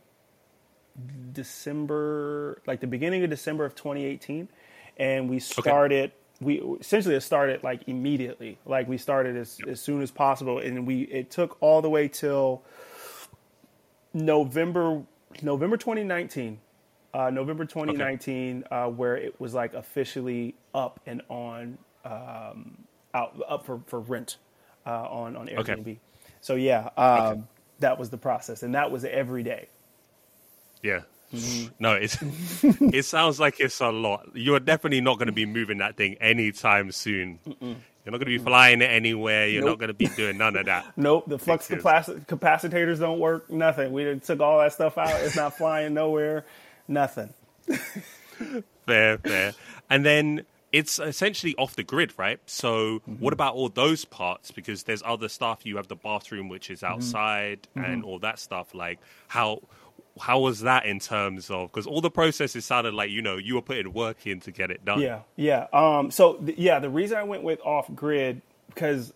December, 1.32 2.60
like 2.66 2.80
the 2.80 2.86
beginning 2.86 3.22
of 3.24 3.30
December 3.30 3.64
of 3.64 3.74
2018, 3.74 4.48
and 4.98 5.28
we 5.30 5.38
started. 5.38 6.12
We 6.40 6.58
essentially 6.80 7.14
it 7.14 7.20
started 7.20 7.62
like 7.62 7.82
immediately. 7.86 8.58
Like 8.64 8.88
we 8.88 8.96
started 8.96 9.36
as, 9.36 9.58
as 9.68 9.80
soon 9.80 10.00
as 10.02 10.10
possible, 10.10 10.58
and 10.58 10.86
we 10.86 11.02
it 11.02 11.30
took 11.30 11.58
all 11.60 11.82
the 11.82 11.90
way 11.90 12.08
till 12.08 12.62
November 14.14 15.02
November 15.42 15.76
2019. 15.76 16.60
Uh, 17.12 17.28
November 17.28 17.64
2019, 17.64 18.64
uh, 18.70 18.86
where 18.86 19.16
it 19.16 19.40
was 19.40 19.52
like 19.52 19.74
officially 19.74 20.54
up 20.72 21.00
and 21.06 21.22
on 21.28 21.76
um, 22.04 22.84
out 23.14 23.38
up 23.48 23.66
for, 23.66 23.80
for 23.86 23.98
rent 24.00 24.36
uh, 24.86 25.08
on 25.08 25.36
on 25.36 25.48
Okay. 25.50 25.74
Airbnb. 25.74 25.98
So 26.40 26.54
yeah, 26.54 26.90
um, 26.96 27.48
that 27.80 27.98
was 27.98 28.10
the 28.10 28.16
process, 28.16 28.62
and 28.62 28.74
that 28.74 28.90
was 28.90 29.04
every 29.04 29.42
day. 29.42 29.68
Yeah. 30.82 31.00
Mm-hmm. 31.34 31.74
No, 31.78 31.92
it's 31.94 32.16
it 32.62 33.04
sounds 33.04 33.38
like 33.38 33.60
it's 33.60 33.80
a 33.80 33.90
lot. 33.90 34.28
You're 34.34 34.60
definitely 34.60 35.00
not 35.00 35.18
going 35.18 35.26
to 35.28 35.32
be 35.32 35.46
moving 35.46 35.78
that 35.78 35.96
thing 35.96 36.14
anytime 36.20 36.90
soon. 36.92 37.38
You're 37.44 38.12
not 38.12 38.18
going 38.18 38.20
to 38.20 38.24
be 38.26 38.38
flying 38.38 38.80
it 38.82 38.86
anywhere. 38.90 39.46
You're 39.46 39.60
Nope. 39.62 39.70
not 39.72 39.78
going 39.78 39.88
to 39.88 39.94
be 39.94 40.06
doing 40.06 40.38
none 40.38 40.56
of 40.56 40.66
that. 40.66 40.86
Nope, 40.96 41.24
the 41.28 41.38
flux 41.38 41.68
capaci- 41.68 42.26
capacitors 42.26 42.98
don't 42.98 43.20
work. 43.20 43.48
Nothing. 43.50 43.92
We 43.92 44.18
took 44.18 44.40
all 44.40 44.58
that 44.58 44.72
stuff 44.72 44.98
out. 44.98 45.10
It's 45.20 45.36
not 45.36 45.56
flying 45.56 45.94
nowhere. 45.94 46.44
Nothing. 46.88 47.32
fair, 48.86 49.18
fair. 49.18 49.52
And 49.88 50.04
then 50.04 50.44
it's 50.72 50.98
essentially 50.98 51.54
off 51.56 51.74
the 51.76 51.82
grid, 51.82 52.12
right? 52.16 52.38
So 52.46 53.00
Mm-hmm. 53.00 53.14
what 53.14 53.32
about 53.32 53.54
all 53.54 53.68
those 53.68 54.04
parts? 54.04 54.50
Because 54.50 54.84
there's 54.84 55.02
other 55.04 55.28
stuff. 55.28 55.64
You 55.66 55.76
have 55.76 55.88
the 55.88 55.96
bathroom, 55.96 56.48
which 56.48 56.70
is 56.70 56.80
Mm-hmm. 56.80 56.92
outside, 56.94 57.68
and 57.74 58.04
all 58.04 58.18
that 58.20 58.38
stuff. 58.38 58.74
Like 58.74 58.98
how 59.28 59.62
how 60.20 60.40
was 60.40 60.60
that 60.60 60.86
in 60.86 60.98
terms 61.00 61.50
of? 61.50 61.70
Because 61.70 61.86
all 61.86 62.00
the 62.00 62.10
processes 62.10 62.64
sounded 62.64 62.94
like 62.94 63.10
you 63.10 63.22
know 63.22 63.36
you 63.36 63.54
were 63.54 63.62
putting 63.62 63.92
work 63.92 64.26
in 64.26 64.40
to 64.40 64.50
get 64.50 64.70
it 64.70 64.84
done. 64.84 65.00
Yeah, 65.00 65.20
yeah. 65.36 65.66
Um, 65.72 66.10
so 66.10 66.34
th- 66.34 66.58
yeah, 66.58 66.78
the 66.78 66.90
reason 66.90 67.16
I 67.16 67.24
went 67.24 67.42
with 67.42 67.60
off 67.62 67.92
grid 67.94 68.42
because 68.68 69.12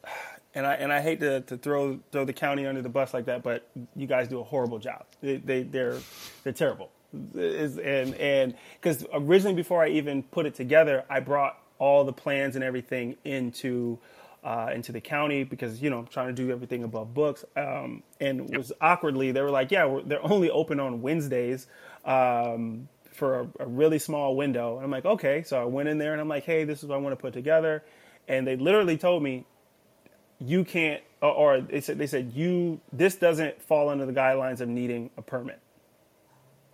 and 0.54 0.66
I 0.66 0.74
and 0.74 0.92
I 0.92 1.00
hate 1.00 1.20
to, 1.20 1.40
to 1.42 1.56
throw 1.56 2.00
throw 2.12 2.24
the 2.24 2.32
county 2.32 2.66
under 2.66 2.82
the 2.82 2.88
bus 2.88 3.12
like 3.12 3.26
that, 3.26 3.42
but 3.42 3.68
you 3.96 4.06
guys 4.06 4.28
do 4.28 4.40
a 4.40 4.44
horrible 4.44 4.78
job. 4.78 5.04
They, 5.20 5.36
they 5.36 5.62
they're 5.62 5.98
they're 6.42 6.52
terrible. 6.52 6.90
Is 7.34 7.78
and 7.78 8.14
and 8.16 8.54
because 8.80 9.04
originally 9.12 9.54
before 9.54 9.82
I 9.82 9.88
even 9.88 10.22
put 10.22 10.46
it 10.46 10.54
together, 10.54 11.04
I 11.08 11.20
brought 11.20 11.58
all 11.78 12.04
the 12.04 12.12
plans 12.12 12.54
and 12.54 12.64
everything 12.64 13.16
into 13.24 13.98
uh, 14.44 14.70
into 14.74 14.92
the 14.92 15.00
county 15.00 15.42
because 15.42 15.80
you 15.80 15.88
know 15.88 15.98
I'm 15.98 16.06
trying 16.06 16.28
to 16.28 16.34
do 16.34 16.50
everything 16.50 16.84
above 16.84 17.14
books. 17.14 17.44
Um, 17.56 18.02
and 18.20 18.48
yep. 18.50 18.58
was 18.58 18.72
awkwardly 18.80 19.32
they 19.32 19.40
were 19.40 19.50
like, 19.50 19.70
yeah, 19.70 20.00
they're 20.04 20.24
only 20.24 20.50
open 20.50 20.78
on 20.78 21.00
Wednesdays 21.00 21.66
um, 22.04 22.88
for 23.10 23.40
a, 23.40 23.48
a, 23.60 23.66
really 23.66 23.98
small 23.98 24.36
window. 24.36 24.76
And 24.76 24.84
I'm 24.84 24.90
like, 24.90 25.06
okay. 25.06 25.42
So 25.42 25.60
I 25.60 25.64
went 25.64 25.88
in 25.88 25.96
there 25.96 26.12
and 26.12 26.20
I'm 26.20 26.28
like, 26.28 26.44
hey, 26.44 26.64
this 26.64 26.82
is 26.82 26.88
what 26.88 26.96
I 26.96 26.98
want 26.98 27.12
to 27.12 27.20
put 27.20 27.32
together. 27.32 27.82
And 28.28 28.46
they 28.46 28.56
literally 28.56 28.98
told 28.98 29.22
me, 29.22 29.46
you 30.38 30.64
can't, 30.64 31.02
or, 31.22 31.30
or 31.30 31.60
they 31.62 31.80
said 31.80 31.96
they 31.96 32.06
said 32.06 32.32
you 32.34 32.80
this 32.92 33.14
doesn't 33.16 33.62
fall 33.62 33.88
under 33.88 34.04
the 34.04 34.12
guidelines 34.12 34.60
of 34.60 34.68
needing 34.68 35.10
a 35.16 35.22
permit. 35.22 35.60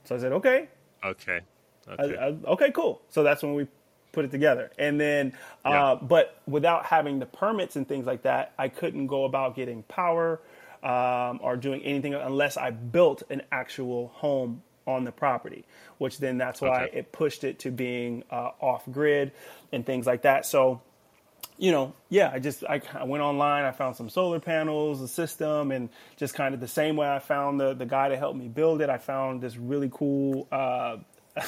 So 0.05 0.17
I 0.17 0.19
said, 0.19 0.33
okay. 0.33 0.69
Okay. 1.05 1.41
Okay. 1.89 2.17
I, 2.17 2.27
I, 2.27 2.37
okay, 2.53 2.71
cool. 2.73 3.01
So 3.09 3.23
that's 3.23 3.43
when 3.43 3.55
we 3.55 3.67
put 4.13 4.25
it 4.25 4.31
together. 4.31 4.71
And 4.79 5.01
then, 5.01 5.33
uh, 5.65 5.71
yeah. 5.71 6.07
but 6.07 6.39
without 6.47 6.87
having 6.87 7.19
the 7.19 7.27
permits 7.27 7.77
and 7.77 7.87
things 7.87 8.07
like 8.07 8.23
that, 8.23 8.53
I 8.59 8.69
couldn't 8.69 9.07
go 9.07 9.25
about 9.25 9.57
getting 9.57 9.83
power 9.85 10.41
um, 10.83 11.41
or 11.43 11.57
doing 11.57 11.83
anything 11.83 12.15
unless 12.15 12.57
I 12.57 12.71
built 12.71 13.23
an 13.31 13.43
actual 13.53 14.09
home 14.15 14.63
on 14.87 15.05
the 15.05 15.13
property, 15.13 15.65
which 15.99 16.19
then 16.19 16.39
that's 16.39 16.61
why 16.61 16.85
okay. 16.85 16.99
it 16.99 17.13
pushed 17.13 17.45
it 17.45 17.61
to 17.61 17.71
being 17.71 18.25
uh, 18.31 18.51
off 18.61 18.85
grid 18.91 19.33
and 19.73 19.85
things 19.85 20.07
like 20.07 20.23
that. 20.23 20.47
So, 20.47 20.81
you 21.59 21.71
know, 21.73 21.93
yeah, 22.09 22.31
I 22.33 22.39
just 22.39 22.65
I, 22.65 22.81
I, 22.95 23.05
went 23.05 23.23
online, 23.23 23.65
I 23.65 23.73
found 23.73 23.97
some 23.97 24.09
solar 24.09 24.41
panels, 24.41 25.01
a 25.03 25.09
system, 25.09 25.71
and 25.71 25.91
just 26.17 26.35
kind 26.35 26.55
of 26.55 26.61
the 26.61 26.69
same 26.69 26.97
way 26.97 27.09
I 27.09 27.19
found 27.19 27.61
the 27.61 27.75
the 27.75 27.87
guy 27.87 28.09
to 28.09 28.17
help 28.17 28.35
me 28.35 28.49
build 28.49 28.81
it. 28.81 28.89
I 28.89 28.99
found 28.99 29.43
this 29.43 29.57
really 29.57 29.91
cool 29.93 30.49
uh, 30.51 30.97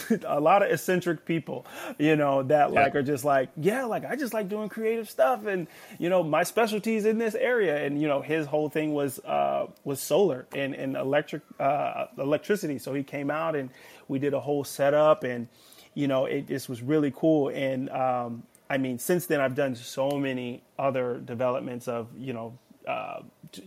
a 0.27 0.41
lot 0.41 0.63
of 0.63 0.71
eccentric 0.71 1.25
people, 1.25 1.67
you 1.99 2.17
know, 2.17 2.43
that 2.45 2.73
like 2.73 2.95
yeah. 2.95 3.01
are 3.01 3.03
just 3.03 3.25
like, 3.25 3.51
yeah, 3.57 3.85
like 3.85 4.05
I 4.05 4.17
just 4.17 4.35
like 4.35 4.49
doing 4.49 4.69
creative 4.69 5.09
stuff, 5.09 5.47
and 5.47 5.67
you 5.99 6.09
know, 6.09 6.23
my 6.23 6.43
specialties 6.43 7.05
in 7.05 7.19
this 7.19 7.35
area, 7.35 7.85
and 7.85 8.01
you 8.01 8.09
know, 8.09 8.21
his 8.21 8.47
whole 8.47 8.69
thing 8.69 8.93
was 8.95 9.19
uh, 9.21 9.67
was 9.85 10.01
solar 10.01 10.47
and 10.55 10.75
and 10.75 10.97
electric 10.97 11.43
uh, 11.61 12.07
electricity. 12.19 12.79
So 12.79 12.95
he 12.95 13.03
came 13.03 13.31
out 13.31 13.57
and 13.57 13.71
we 14.09 14.19
did 14.19 14.35
a 14.35 14.41
whole 14.41 14.65
setup, 14.65 15.25
and 15.25 15.49
you 15.95 16.09
know, 16.09 16.27
it 16.27 16.49
just 16.49 16.69
was 16.69 16.83
really 16.83 17.13
cool. 17.15 17.49
And 17.49 17.91
um, 17.91 18.43
I 18.71 18.79
mean, 18.79 18.99
since 18.99 19.27
then 19.27 19.41
I've 19.41 19.55
done 19.55 19.75
so 19.75 20.11
many 20.11 20.63
other 20.79 21.19
developments 21.25 21.89
of 21.89 22.09
you 22.17 22.33
know 22.33 22.59
uh, 22.87 23.21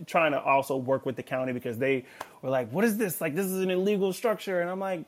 trying 0.06 0.32
to 0.32 0.40
also 0.40 0.76
work 0.76 1.06
with 1.06 1.16
the 1.16 1.22
county 1.22 1.52
because 1.52 1.78
they 1.78 2.04
were 2.42 2.50
like, 2.50 2.70
"What 2.70 2.84
is 2.84 2.96
this? 2.96 3.20
Like, 3.20 3.34
this 3.34 3.46
is 3.46 3.62
an 3.62 3.70
illegal 3.70 4.12
structure," 4.12 4.60
and 4.60 4.68
I'm 4.68 4.80
like, 4.80 5.04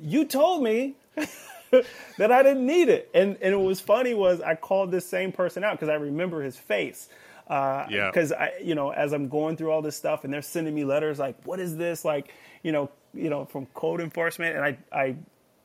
"You 0.00 0.24
told 0.24 0.62
me." 0.62 0.94
that 2.18 2.30
I 2.30 2.42
didn't 2.44 2.66
need 2.66 2.88
it, 2.88 3.10
and 3.14 3.36
and 3.40 3.52
it 3.52 3.60
was 3.60 3.80
funny 3.80 4.14
was 4.14 4.40
I 4.40 4.54
called 4.54 4.92
this 4.92 5.06
same 5.06 5.32
person 5.32 5.64
out 5.64 5.72
because 5.72 5.88
I 5.88 5.94
remember 5.94 6.42
his 6.42 6.56
face, 6.56 7.08
uh, 7.48 7.86
yeah. 7.90 8.10
Because 8.10 8.32
I, 8.32 8.52
you 8.62 8.74
know, 8.74 8.90
as 8.90 9.12
I'm 9.12 9.28
going 9.28 9.56
through 9.56 9.70
all 9.70 9.82
this 9.82 9.96
stuff, 9.96 10.24
and 10.24 10.32
they're 10.32 10.42
sending 10.42 10.74
me 10.74 10.84
letters 10.84 11.18
like, 11.18 11.36
"What 11.44 11.60
is 11.60 11.76
this?" 11.76 12.04
Like, 12.04 12.32
you 12.62 12.72
know, 12.72 12.90
you 13.12 13.28
know, 13.28 13.44
from 13.44 13.66
code 13.66 14.00
enforcement, 14.00 14.56
and 14.56 14.64
I, 14.64 14.78
I 14.92 15.16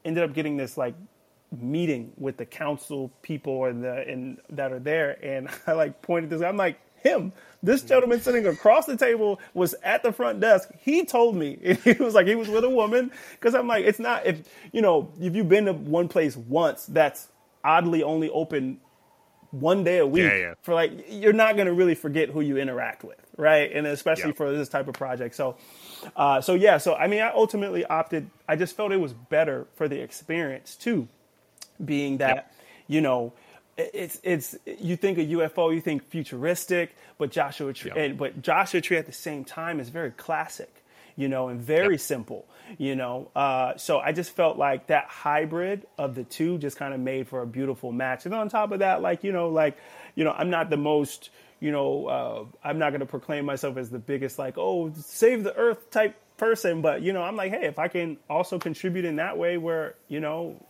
ended 0.04 0.24
up 0.24 0.34
getting 0.34 0.58
this 0.58 0.78
like 0.78 0.96
meeting 1.58 2.12
with 2.18 2.38
the 2.38 2.46
council 2.46 3.12
people 3.22 3.66
and 3.66 3.84
the 3.84 4.08
and 4.08 4.40
that 4.50 4.74
are 4.74 4.80
there, 4.80 5.24
and 5.24 5.48
I 5.68 5.74
like 5.74 6.02
pointed 6.02 6.30
this. 6.30 6.42
I'm 6.42 6.58
like, 6.58 6.80
him. 7.02 7.32
This 7.62 7.82
gentleman 7.82 8.22
sitting 8.22 8.48
across 8.48 8.86
the 8.86 8.96
table 8.96 9.40
was 9.54 9.76
at 9.84 10.02
the 10.02 10.14
front 10.14 10.40
desk. 10.40 10.70
He 10.80 11.04
told 11.06 11.36
me 11.36 11.78
he 11.84 11.94
was 11.94 12.14
like 12.14 12.28
he 12.28 12.36
was 12.36 12.48
with 12.48 12.64
a 12.64 12.70
woman 12.70 13.12
because 13.34 13.54
I'm 13.54 13.68
like 13.68 13.86
it's 13.86 14.00
not 14.00 14.26
if 14.26 14.48
you 14.72 14.82
know 14.82 15.12
if 15.20 15.36
you've 15.36 15.50
been 15.50 15.66
to 15.66 15.74
one 15.74 16.08
place 16.08 16.38
once 16.38 16.86
that's 16.86 17.28
oddly 17.64 18.04
only 18.04 18.30
open 18.30 18.80
one 19.52 19.84
day 19.84 19.98
a 19.98 20.06
week 20.06 20.24
yeah, 20.24 20.38
yeah. 20.38 20.54
for 20.62 20.74
like 20.74 20.92
you're 21.10 21.34
not 21.34 21.56
going 21.56 21.66
to 21.66 21.74
really 21.74 21.96
forget 21.96 22.30
who 22.30 22.42
you 22.42 22.58
interact 22.58 23.04
with 23.04 23.18
right 23.36 23.72
and 23.74 23.88
especially 23.88 24.28
yeah. 24.28 24.36
for 24.36 24.52
this 24.56 24.70
type 24.70 24.88
of 24.88 24.94
project 24.94 25.36
so 25.36 25.58
uh, 26.16 26.40
so 26.40 26.54
yeah 26.54 26.78
so 26.78 26.94
i 26.96 27.08
mean 27.08 27.20
i 27.20 27.32
ultimately 27.32 27.84
opted 27.86 28.30
i 28.48 28.56
just 28.56 28.76
felt 28.76 28.92
it 28.92 28.98
was 28.98 29.14
better 29.14 29.66
for 29.74 29.88
the 29.88 30.00
experience 30.00 30.76
too 30.76 31.08
being 31.84 32.18
that 32.18 32.54
you 32.88 33.02
know 33.02 33.34
it's 33.80 34.20
it's 34.24 34.56
you 34.66 34.96
think 34.96 35.18
a 35.18 35.26
UFO, 35.26 35.74
you 35.74 35.82
think 35.82 36.10
futuristic, 36.10 36.96
but 37.18 37.32
Joshua 37.32 37.74
Tree, 37.74 37.92
yep. 37.96 38.18
but 38.18 38.42
Joshua 38.42 38.82
Tree 38.82 38.98
at 38.98 39.06
the 39.06 39.12
same 39.12 39.46
time 39.46 39.80
is 39.80 39.90
very 39.90 40.12
classic, 40.12 40.84
you 41.16 41.28
know, 41.30 41.48
and 41.48 41.62
very 41.62 41.94
yep. 41.94 42.02
simple, 42.02 42.46
you 42.78 42.96
know. 42.96 43.32
Uh, 43.36 43.78
so 43.78 44.00
I 44.00 44.12
just 44.12 44.32
felt 44.32 44.58
like 44.58 44.88
that 44.88 45.06
hybrid 45.06 45.86
of 45.98 46.16
the 46.16 46.24
two 46.24 46.58
just 46.58 46.78
kind 46.78 46.94
of 46.94 47.00
made 47.00 47.28
for 47.28 47.42
a 47.42 47.48
beautiful 47.48 47.92
match. 47.92 48.26
And 48.26 48.36
on 48.36 48.50
top 48.50 48.72
of 48.72 48.80
that, 48.80 49.02
like 49.02 49.24
you 49.24 49.32
know, 49.32 49.50
like 49.50 49.78
you 50.16 50.24
know, 50.24 50.32
I'm 50.32 50.50
not 50.50 50.70
the 50.70 50.78
most, 50.78 51.30
you 51.60 51.72
know, 51.72 52.08
uh, 52.08 52.46
I'm 52.68 52.80
not 52.80 52.90
going 52.90 53.02
to 53.02 53.06
proclaim 53.06 53.46
myself 53.46 53.78
as 53.78 53.90
the 53.90 54.00
biggest 54.00 54.38
like 54.38 54.58
oh 54.58 54.92
save 54.96 55.44
the 55.44 55.56
earth 55.56 55.90
type 55.90 56.16
person, 56.38 56.82
but 56.82 57.02
you 57.02 57.14
know, 57.14 57.22
I'm 57.22 57.38
like 57.38 57.52
hey, 57.52 57.66
if 57.66 57.80
I 57.80 57.88
can 57.88 58.18
also 58.30 58.60
contribute 58.60 59.06
in 59.06 59.18
that 59.18 59.38
way, 59.38 59.58
where 59.58 59.96
you 60.10 60.20
know 60.20 60.62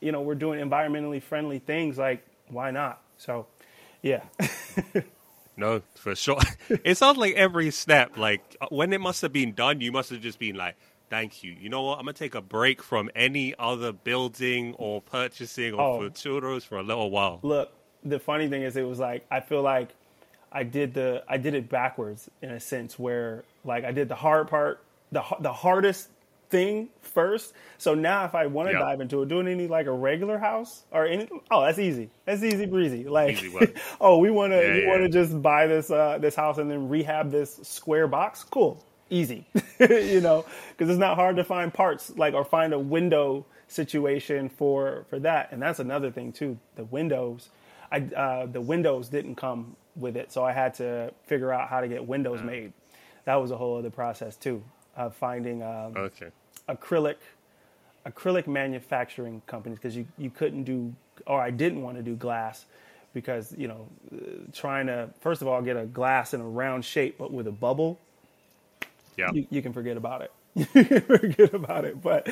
you 0.00 0.12
know 0.12 0.22
we're 0.22 0.34
doing 0.34 0.60
environmentally 0.60 1.22
friendly 1.22 1.58
things 1.58 1.98
like 1.98 2.24
why 2.48 2.70
not? 2.70 3.02
So 3.16 3.46
yeah. 4.02 4.22
No 5.56 5.82
for 5.94 6.16
sure. 6.16 6.40
It 6.84 6.96
sounds 6.96 7.16
like 7.16 7.34
every 7.34 7.70
step 7.70 8.16
like 8.18 8.56
uh, 8.60 8.66
when 8.70 8.92
it 8.92 9.00
must 9.00 9.22
have 9.22 9.32
been 9.32 9.52
done 9.52 9.80
you 9.80 9.92
must 9.92 10.10
have 10.10 10.20
just 10.20 10.38
been 10.38 10.56
like 10.56 10.74
thank 11.10 11.44
you. 11.44 11.52
You 11.52 11.68
know 11.68 11.82
what? 11.82 11.98
I'm 11.98 12.06
gonna 12.06 12.14
take 12.14 12.34
a 12.34 12.40
break 12.40 12.82
from 12.82 13.08
any 13.14 13.54
other 13.56 13.92
building 13.92 14.74
or 14.78 15.00
purchasing 15.00 15.74
or 15.74 15.80
oh, 15.80 16.00
for 16.00 16.14
children's 16.14 16.64
for 16.64 16.78
a 16.78 16.82
little 16.82 17.10
while. 17.10 17.38
Look 17.42 17.70
the 18.04 18.18
funny 18.18 18.48
thing 18.48 18.62
is 18.62 18.76
it 18.76 18.86
was 18.86 18.98
like 18.98 19.24
i 19.30 19.40
feel 19.40 19.62
like 19.62 19.88
i 20.52 20.62
did 20.62 20.94
the 20.94 21.24
i 21.28 21.36
did 21.36 21.54
it 21.54 21.68
backwards 21.68 22.30
in 22.42 22.50
a 22.50 22.60
sense 22.60 22.98
where 22.98 23.44
like 23.64 23.84
i 23.84 23.92
did 23.92 24.08
the 24.08 24.14
hard 24.14 24.48
part 24.48 24.82
the 25.10 25.22
the 25.40 25.52
hardest 25.52 26.08
thing 26.54 26.88
first. 27.00 27.52
So 27.78 27.94
now 27.94 28.24
if 28.24 28.36
I 28.36 28.46
want 28.46 28.68
to 28.68 28.74
dive 28.74 29.00
into 29.00 29.22
it, 29.22 29.28
doing 29.28 29.48
any 29.48 29.66
like 29.66 29.86
a 29.86 29.92
regular 29.92 30.38
house 30.38 30.84
or 30.92 31.04
any 31.04 31.28
oh 31.50 31.62
that's 31.62 31.80
easy. 31.80 32.10
That's 32.26 32.44
easy 32.44 32.66
breezy. 32.66 33.04
Like 33.08 33.42
easy 33.42 33.74
oh 34.00 34.18
we 34.18 34.30
want 34.30 34.52
to 34.52 34.62
yeah, 34.62 34.74
we 34.74 34.86
want 34.86 35.02
to 35.02 35.08
just 35.08 35.42
buy 35.42 35.66
this 35.66 35.90
uh, 35.90 36.18
this 36.18 36.36
house 36.36 36.58
and 36.58 36.70
then 36.70 36.88
rehab 36.88 37.32
this 37.32 37.58
square 37.62 38.06
box. 38.06 38.44
Cool. 38.44 38.84
Easy. 39.10 39.46
you 39.80 40.20
know, 40.20 40.44
cuz 40.78 40.88
it's 40.88 40.98
not 40.98 41.16
hard 41.16 41.34
to 41.36 41.44
find 41.44 41.74
parts 41.74 42.16
like 42.16 42.34
or 42.34 42.44
find 42.44 42.72
a 42.72 42.78
window 42.78 43.44
situation 43.66 44.48
for 44.48 45.06
for 45.10 45.18
that. 45.18 45.50
And 45.50 45.60
that's 45.60 45.80
another 45.80 46.12
thing 46.12 46.30
too. 46.30 46.56
The 46.76 46.84
windows 46.84 47.50
I 47.90 47.98
uh, 48.16 48.46
the 48.46 48.60
windows 48.60 49.08
didn't 49.08 49.34
come 49.34 49.74
with 49.96 50.16
it. 50.16 50.30
So 50.30 50.44
I 50.44 50.52
had 50.52 50.74
to 50.74 51.12
figure 51.24 51.52
out 51.52 51.68
how 51.68 51.80
to 51.80 51.88
get 51.88 52.06
windows 52.06 52.38
uh-huh. 52.38 52.46
made. 52.46 52.72
That 53.24 53.36
was 53.36 53.50
a 53.50 53.56
whole 53.56 53.76
other 53.76 53.90
process 53.90 54.36
too 54.36 54.62
of 54.96 55.16
finding 55.16 55.60
um, 55.60 55.94
okay. 55.96 56.30
Acrylic 56.68 57.16
acrylic 58.06 58.46
manufacturing 58.46 59.42
companies 59.46 59.78
because 59.78 59.96
you, 59.96 60.06
you 60.18 60.30
couldn't 60.30 60.64
do 60.64 60.94
or 61.26 61.40
I 61.40 61.50
didn't 61.50 61.82
want 61.82 61.96
to 61.96 62.02
do 62.02 62.14
glass 62.14 62.66
because 63.12 63.54
you 63.56 63.68
know 63.68 63.88
trying 64.52 64.86
to 64.86 65.08
first 65.20 65.42
of 65.42 65.48
all 65.48 65.62
get 65.62 65.76
a 65.76 65.86
glass 65.86 66.34
in 66.34 66.40
a 66.40 66.48
round 66.48 66.84
shape 66.84 67.16
but 67.18 67.32
with 67.32 67.46
a 67.46 67.52
bubble 67.52 67.98
yeah. 69.16 69.30
you, 69.32 69.46
you 69.50 69.62
can 69.62 69.72
forget 69.72 69.96
about 69.96 70.22
it. 70.22 70.32
You 70.74 70.84
can 70.84 71.00
forget 71.00 71.54
about 71.54 71.84
it. 71.84 72.00
But 72.02 72.28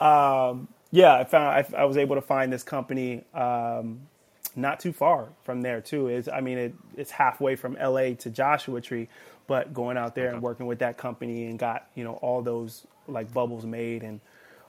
um, 0.00 0.68
yeah 0.90 1.14
I 1.14 1.24
found 1.24 1.48
I, 1.48 1.82
I, 1.82 1.84
was 1.84 1.96
able 1.96 2.16
to 2.16 2.22
find 2.22 2.52
this 2.52 2.62
company 2.62 3.22
um, 3.34 4.00
not 4.56 4.80
too 4.80 4.92
far 4.92 5.28
from 5.44 5.62
there 5.62 5.80
too. 5.80 6.08
Is 6.08 6.28
I 6.28 6.40
mean 6.40 6.58
it, 6.58 6.74
it's 6.96 7.10
halfway 7.10 7.56
from 7.56 7.74
LA 7.74 8.14
to 8.20 8.30
Joshua 8.30 8.80
Tree 8.80 9.08
but 9.46 9.74
going 9.74 9.96
out 9.96 10.14
there 10.14 10.26
okay. 10.28 10.34
and 10.34 10.42
working 10.42 10.66
with 10.66 10.78
that 10.78 10.96
company 10.96 11.46
and 11.46 11.58
got 11.58 11.86
you 11.94 12.04
know 12.04 12.14
all 12.14 12.42
those 12.42 12.86
like 13.12 13.32
bubbles 13.32 13.64
made 13.64 14.02
and 14.02 14.20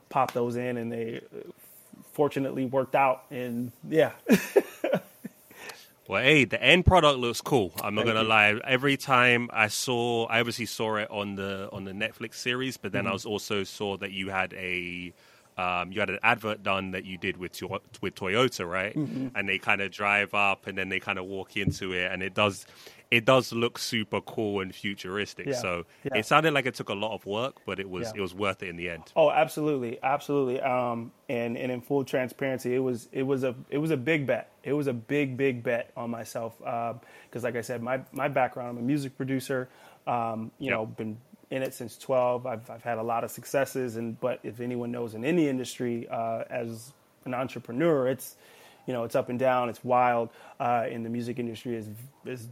popped 0.10 0.34
those 0.34 0.56
in 0.56 0.77
and 0.77 0.91
they 0.91 1.21
fortunately 2.13 2.65
worked 2.65 2.95
out 2.95 3.23
and 3.32 3.71
yeah 3.88 4.12
well 6.08 6.21
hey 6.21 6.43
the 6.43 6.62
end 6.62 6.86
product 6.86 7.17
looks 7.19 7.39
cool 7.39 7.71
i'm 7.82 7.95
not 7.95 8.06
Thank 8.06 8.15
gonna 8.15 8.23
you. 8.23 8.30
lie 8.30 8.60
every 8.65 8.97
time 8.97 9.49
i 9.54 9.67
saw 9.67 10.25
i 10.25 10.39
obviously 10.39 10.65
saw 10.65 10.97
it 10.97 11.10
on 11.10 11.36
the 11.36 11.69
on 11.71 11.86
the 11.86 11.93
netflix 11.93 12.36
series 12.36 12.75
but 12.75 12.91
then 12.91 13.04
mm-hmm. 13.04 13.12
i 13.12 13.13
was 13.13 13.25
also 13.25 13.63
saw 13.63 13.95
that 13.97 14.12
you 14.12 14.30
had 14.30 14.54
a 14.54 15.13
um, 15.58 15.91
you 15.91 15.99
had 15.99 16.10
an 16.10 16.19
advert 16.23 16.63
done 16.63 16.91
that 16.91 17.06
you 17.06 17.17
did 17.17 17.38
with 17.38 17.62
with 18.01 18.15
Toyota, 18.15 18.67
right? 18.67 18.95
Mm-hmm. 18.95 19.36
And 19.36 19.47
they 19.47 19.58
kind 19.58 19.82
of 19.82 19.91
drive 19.91 20.34
up, 20.34 20.65
and 20.65 20.77
then 20.77 20.89
they 20.89 20.99
kind 20.99 21.19
of 21.19 21.25
walk 21.25 21.58
into 21.58 21.93
it, 21.93 22.12
and 22.12 22.23
it 22.23 22.34
does 22.34 22.65
it 23.12 23.26
does 23.26 23.52
look 23.52 23.78
super 23.78 24.21
cool 24.21 24.62
and 24.62 24.74
futuristic. 24.74 25.45
Yeah. 25.47 25.54
So 25.54 25.86
Yeah. 26.06 26.17
it 26.19 26.26
sounded 26.26 26.54
like 26.54 26.65
it 26.65 26.76
took 26.76 26.88
a 26.89 26.93
lot 26.93 27.13
of 27.13 27.26
work, 27.26 27.58
but 27.65 27.80
it 27.80 27.89
was 27.89 28.08
Yeah. 28.08 28.19
it 28.19 28.21
was 28.21 28.34
worth 28.34 28.63
it 28.63 28.69
in 28.69 28.78
the 28.78 28.89
end. 28.89 29.12
Oh, 29.17 29.30
absolutely, 29.30 30.00
absolutely. 30.02 30.62
Um, 30.62 31.12
and 31.28 31.58
and 31.58 31.71
in 31.71 31.82
full 31.82 32.06
transparency, 32.06 32.74
it 32.74 32.80
was 32.80 33.10
it 33.12 33.24
was 33.24 33.43
a 33.43 33.54
it 33.69 33.78
was 33.80 33.91
a 33.91 33.97
big 33.97 34.26
bet. 34.26 34.50
It 34.63 34.74
was 34.74 34.88
a 34.88 34.93
big 34.93 35.36
big 35.38 35.62
bet 35.62 35.91
on 35.97 36.10
myself 36.10 36.58
because, 36.58 37.43
like 37.43 37.56
I 37.58 37.62
said, 37.62 37.84
my 37.84 38.02
my 38.13 38.30
background, 38.30 38.69
I'm 38.69 38.78
a 38.78 38.82
music 38.82 39.17
producer. 39.17 39.67
Um, 40.08 40.52
you 40.58 40.71
know, 40.71 40.86
been 40.86 41.17
in 41.52 41.62
it 41.63 41.74
since 41.74 41.97
12. 41.97 42.45
I've 42.47 42.69
I've 42.69 42.84
had 42.84 42.97
a 42.97 43.04
lot 43.04 43.24
of 43.26 43.30
successes, 43.32 43.97
and 43.97 44.17
but 44.21 44.39
if 44.43 44.62
anyone 44.62 44.89
knows 44.91 45.15
in 45.15 45.26
any 45.26 45.50
industry, 45.50 46.08
uh, 46.10 46.43
as 46.50 46.93
an 47.26 47.34
entrepreneur, 47.34 48.08
it's 48.08 48.38
you 48.88 48.93
know 48.93 49.04
it's 49.04 49.15
up 49.15 49.28
and 49.30 49.38
down, 49.38 49.67
it's 49.69 49.84
wild. 49.84 50.30
Uh, 50.62 50.88
and 50.89 51.06
the 51.06 51.10
music 51.10 51.39
industry 51.39 51.76
is 51.76 51.89
is 52.26 52.47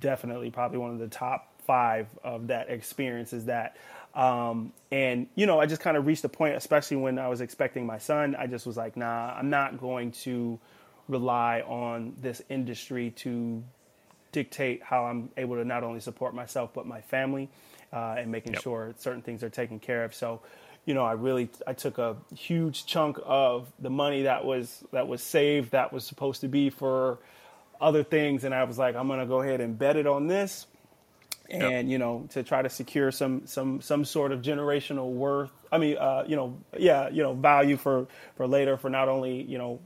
definitely 0.00 0.50
probably 0.50 0.78
one 0.78 0.90
of 0.90 0.98
the 0.98 1.08
top 1.08 1.50
five 1.66 2.06
of 2.22 2.48
that 2.48 2.70
experience 2.70 3.32
is 3.32 3.46
that 3.46 3.76
um, 4.14 4.72
and 4.92 5.26
you 5.34 5.46
know 5.46 5.60
i 5.60 5.66
just 5.66 5.80
kind 5.80 5.96
of 5.96 6.06
reached 6.06 6.24
a 6.24 6.28
point 6.28 6.54
especially 6.56 6.96
when 6.96 7.18
i 7.18 7.28
was 7.28 7.40
expecting 7.40 7.86
my 7.86 7.98
son 7.98 8.36
i 8.36 8.46
just 8.46 8.66
was 8.66 8.76
like 8.76 8.96
nah 8.96 9.34
i'm 9.36 9.50
not 9.50 9.78
going 9.80 10.12
to 10.12 10.58
rely 11.08 11.60
on 11.62 12.14
this 12.20 12.42
industry 12.50 13.10
to 13.10 13.62
dictate 14.32 14.82
how 14.82 15.04
i'm 15.04 15.30
able 15.36 15.56
to 15.56 15.64
not 15.64 15.82
only 15.84 16.00
support 16.00 16.34
myself 16.34 16.70
but 16.74 16.86
my 16.86 17.00
family 17.00 17.48
uh, 17.92 18.16
and 18.18 18.30
making 18.30 18.52
Yep. 18.52 18.62
sure 18.62 18.94
certain 18.98 19.22
things 19.22 19.42
are 19.42 19.50
taken 19.50 19.78
care 19.78 20.04
of 20.04 20.14
so 20.14 20.40
you 20.86 20.94
know 20.94 21.04
i 21.04 21.12
really 21.12 21.48
i 21.66 21.72
took 21.72 21.98
a 21.98 22.16
huge 22.36 22.86
chunk 22.86 23.18
of 23.24 23.72
the 23.78 23.90
money 23.90 24.22
that 24.22 24.44
was 24.44 24.84
that 24.92 25.06
was 25.08 25.22
saved 25.22 25.70
that 25.72 25.92
was 25.92 26.04
supposed 26.04 26.40
to 26.40 26.48
be 26.48 26.68
for 26.70 27.18
other 27.80 28.02
things 28.04 28.44
and 28.44 28.54
i 28.54 28.64
was 28.64 28.78
like 28.78 28.94
i'm 28.96 29.06
going 29.08 29.20
to 29.20 29.26
go 29.26 29.40
ahead 29.42 29.60
and 29.60 29.78
bet 29.78 29.96
it 29.96 30.06
on 30.06 30.26
this. 30.26 30.66
And 31.50 31.90
you 31.90 31.98
know 31.98 32.26
to 32.30 32.42
try 32.42 32.62
to 32.62 32.70
secure 32.70 33.10
some 33.10 33.46
some 33.46 33.80
some 33.82 34.04
sort 34.06 34.32
of 34.32 34.40
generational 34.40 35.12
worth 35.12 35.50
i 35.70 35.76
mean 35.76 35.98
uh 35.98 36.24
you 36.26 36.36
know 36.36 36.56
yeah 36.78 37.10
you 37.10 37.22
know 37.22 37.34
value 37.34 37.76
for 37.76 38.06
for 38.36 38.46
later 38.46 38.78
for 38.78 38.88
not 38.88 39.08
only 39.10 39.42
you 39.42 39.58
know 39.58 39.78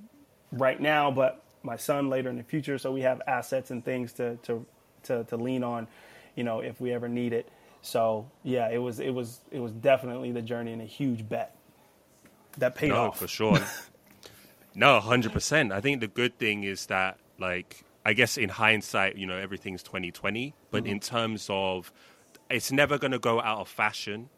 right 0.53 0.81
now 0.81 1.11
but 1.11 1.43
my 1.65 1.77
son 1.77 2.09
later 2.09 2.31
in 2.31 2.37
the 2.37 2.45
future. 2.45 2.79
So 2.79 2.93
we 2.93 3.01
have 3.03 3.21
assets 3.27 3.71
and 3.73 3.85
things 3.85 4.13
to 4.15 4.37
to 4.45 4.65
to, 5.05 5.25
to 5.25 5.37
lean 5.37 5.65
on 5.65 5.89
you 6.37 6.45
know 6.45 6.61
if 6.61 6.81
we 6.81 6.93
ever 6.93 7.09
need 7.09 7.33
it. 7.33 7.49
So 7.83 8.31
yeah 8.45 8.69
it 8.71 8.79
was 8.79 9.01
it 9.01 9.11
was 9.11 9.41
it 9.51 9.59
was 9.59 9.73
definitely 9.73 10.31
the 10.31 10.43
journey 10.43 10.73
and 10.73 10.81
a 10.81 10.87
huge 10.87 11.29
bet 11.29 11.57
that 12.59 12.77
paid 12.77 12.91
No, 12.91 13.07
off. 13.07 13.19
for 13.19 13.27
sure. 13.29 13.59
no, 14.77 15.01
hundred 15.01 15.33
percent. 15.33 15.73
I 15.73 15.81
think 15.81 16.01
the 16.01 16.07
good 16.09 16.39
thing 16.39 16.63
is 16.63 16.87
that, 16.87 17.19
like, 17.39 17.85
I 18.05 18.13
guess 18.13 18.37
in 18.37 18.49
hindsight, 18.49 19.17
you 19.17 19.27
know, 19.27 19.37
everything's 19.37 19.83
twenty 19.83 20.11
twenty. 20.11 20.55
But 20.71 20.85
Mm-hmm. 20.85 20.93
in 20.93 21.01
terms 21.01 21.47
of, 21.51 21.93
it's 22.51 22.73
never 22.73 22.99
going 22.99 23.13
to 23.13 23.19
go 23.19 23.41
out 23.41 23.59
of 23.61 23.69
fashion. 23.69 24.29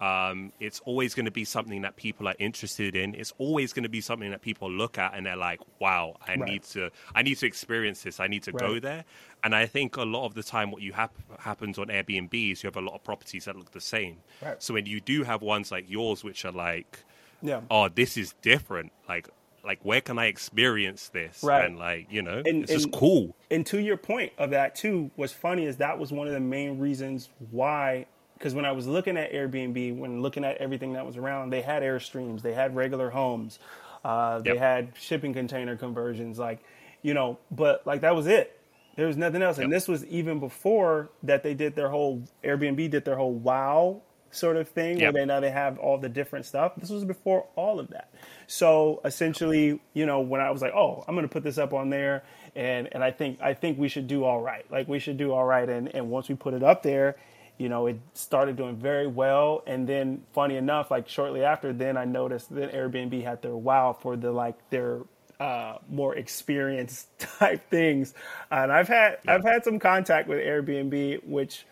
Um, 0.00 0.52
it's 0.60 0.78
always 0.84 1.12
going 1.14 1.24
to 1.26 1.32
be 1.32 1.44
something 1.44 1.82
that 1.82 1.96
people 1.96 2.28
are 2.28 2.34
interested 2.38 2.94
in. 2.94 3.16
It's 3.16 3.32
always 3.38 3.72
going 3.72 3.82
to 3.82 3.88
be 3.88 4.00
something 4.00 4.30
that 4.30 4.42
people 4.42 4.70
look 4.70 4.96
at 4.96 5.12
and 5.14 5.26
they're 5.26 5.34
like, 5.36 5.58
"Wow, 5.80 6.14
I 6.24 6.36
Right. 6.36 6.48
need 6.50 6.62
to, 6.74 6.90
I 7.16 7.22
need 7.22 7.36
to 7.38 7.46
experience 7.48 8.02
this. 8.04 8.20
I 8.20 8.28
need 8.28 8.44
to 8.44 8.52
go 8.52 8.78
there." 8.78 9.04
And 9.42 9.56
I 9.56 9.66
think 9.66 9.96
a 9.96 10.04
lot 10.04 10.24
of 10.24 10.34
the 10.34 10.44
time, 10.44 10.70
what 10.70 10.82
you 10.82 10.92
hap- 10.92 11.16
happens 11.40 11.78
on 11.80 11.88
Airbnb 11.88 12.52
is 12.52 12.62
you 12.62 12.68
have 12.68 12.76
a 12.76 12.80
lot 12.80 12.94
of 12.94 13.02
properties 13.02 13.46
that 13.46 13.56
look 13.56 13.72
the 13.72 13.80
same. 13.80 14.18
Right. 14.40 14.62
So 14.62 14.72
when 14.74 14.86
you 14.86 15.00
do 15.00 15.24
have 15.24 15.42
ones 15.42 15.72
like 15.72 15.90
yours, 15.90 16.22
which 16.22 16.44
are 16.44 16.52
like, 16.52 17.00
yeah 17.42 17.62
oh, 17.68 17.88
this 17.88 18.16
is 18.16 18.34
different. 18.40 18.92
Like, 19.08 19.28
like 19.64 19.80
where 19.82 20.00
can 20.00 20.18
I 20.18 20.26
experience 20.26 21.08
this? 21.08 21.42
Right. 21.42 21.64
And 21.64 21.78
like, 21.78 22.06
you 22.10 22.22
know, 22.22 22.42
And- 22.44 22.62
it's 22.64 22.72
just 22.72 22.92
cool. 22.92 23.34
and 23.50 23.64
to 23.66 23.80
your 23.80 23.96
point 23.96 24.32
of 24.38 24.50
that 24.50 24.74
too 24.74 25.10
what's 25.16 25.32
funny 25.32 25.64
is 25.64 25.76
that 25.78 25.98
was 25.98 26.12
one 26.12 26.26
of 26.26 26.32
the 26.32 26.40
main 26.40 26.78
reasons 26.78 27.28
why 27.50 28.06
because 28.34 28.54
when 28.54 28.64
i 28.64 28.70
was 28.72 28.86
looking 28.86 29.16
at 29.16 29.32
airbnb 29.32 29.96
when 29.98 30.22
looking 30.22 30.44
at 30.44 30.56
everything 30.58 30.92
that 30.92 31.04
was 31.04 31.16
around 31.16 31.50
they 31.50 31.60
had 31.62 31.82
airstreams 31.82 32.40
they 32.42 32.52
had 32.54 32.76
regular 32.76 33.10
homes 33.10 33.58
uh, 34.04 34.38
they 34.40 34.50
Yep. 34.50 34.58
had 34.58 34.88
shipping 34.96 35.32
container 35.34 35.76
conversions 35.76 36.38
like 36.38 36.60
you 37.02 37.14
know 37.14 37.38
but 37.50 37.84
like 37.86 38.02
that 38.02 38.14
was 38.14 38.26
it 38.28 38.60
there 38.96 39.06
was 39.08 39.16
nothing 39.16 39.42
else 39.42 39.58
and 39.58 39.72
this 39.72 39.88
was 39.88 40.04
even 40.06 40.38
before 40.40 41.08
that 41.24 41.42
they 41.42 41.54
did 41.54 41.74
their 41.74 41.88
whole 41.88 42.22
airbnb 42.44 42.90
did 42.90 43.04
their 43.04 43.16
whole 43.16 43.32
wow 43.34 44.00
sort 44.30 44.56
of 44.56 44.68
thing 44.68 44.98
Yep. 44.98 45.14
where 45.14 45.22
they 45.22 45.26
now 45.26 45.40
they 45.40 45.50
have 45.50 45.78
all 45.78 45.98
the 45.98 46.08
different 46.08 46.44
stuff. 46.46 46.72
This 46.76 46.90
was 46.90 47.04
before 47.04 47.46
all 47.56 47.80
of 47.80 47.88
that. 47.90 48.12
So 48.46 49.00
essentially 49.04 49.80
you 49.94 50.06
know 50.06 50.20
when 50.20 50.40
i 50.40 50.50
was 50.50 50.62
like 50.62 50.72
oh 50.74 51.04
i'm 51.06 51.14
going 51.14 51.26
to 51.26 51.32
put 51.32 51.42
this 51.42 51.58
up 51.58 51.72
on 51.72 51.90
there 51.90 52.22
and 52.56 52.88
and 52.92 53.02
i 53.04 53.10
think 53.10 53.40
i 53.42 53.54
think 53.54 53.78
we 53.78 53.88
should 53.88 54.06
do 54.06 54.24
all 54.24 54.40
right. 54.40 54.64
Like 54.70 54.88
we 54.88 54.98
should 54.98 55.16
do 55.16 55.32
all 55.32 55.44
right. 55.44 55.68
And 55.68 55.94
and 55.94 56.10
once 56.10 56.28
we 56.28 56.34
put 56.34 56.54
it 56.54 56.62
up 56.62 56.82
there 56.82 57.16
you 57.58 57.68
know 57.68 57.86
it 57.88 57.98
started 58.14 58.56
doing 58.56 58.76
very 58.76 59.06
well. 59.06 59.62
And 59.66 59.88
then 59.88 60.22
funny 60.32 60.56
enough 60.56 60.90
like 60.90 61.08
shortly 61.08 61.42
after 61.44 61.72
then 61.72 61.96
i 61.96 62.04
noticed 62.04 62.54
that 62.54 62.72
airbnb 62.72 63.22
had 63.24 63.42
their 63.42 63.56
wow 63.56 63.92
for 63.98 64.16
the 64.16 64.30
like 64.30 64.56
their 64.70 65.00
uh, 65.40 65.78
more 65.88 66.16
experienced 66.16 67.06
type 67.38 67.68
things. 67.70 68.14
And 68.50 68.70
i've 68.72 68.88
had 68.88 69.18
i've 69.26 69.44
had 69.44 69.64
some 69.64 69.78
contact 69.78 70.28
with 70.28 70.38
airbnb 70.38 71.24
which 71.24 71.64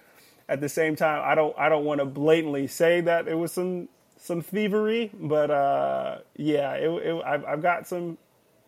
at 0.49 0.61
the 0.61 0.69
same 0.69 0.97
time 0.97 1.23
i 1.25 1.35
don't 1.35 1.57
i 1.59 1.69
don't 1.69 1.85
want 1.85 2.01
to 2.01 2.07
blatantly 2.07 2.67
say 2.67 3.01
that 3.01 3.29
it 3.29 3.35
was 3.35 3.53
some 3.53 3.89
some 4.17 4.41
thievery 4.41 5.11
but 5.15 5.51
uh 5.51 6.19
yeah 6.37 6.73
it, 6.75 6.89
it 6.89 7.23
I've, 7.25 7.45
I've 7.45 7.63
got 7.63 7.87
some 7.87 8.19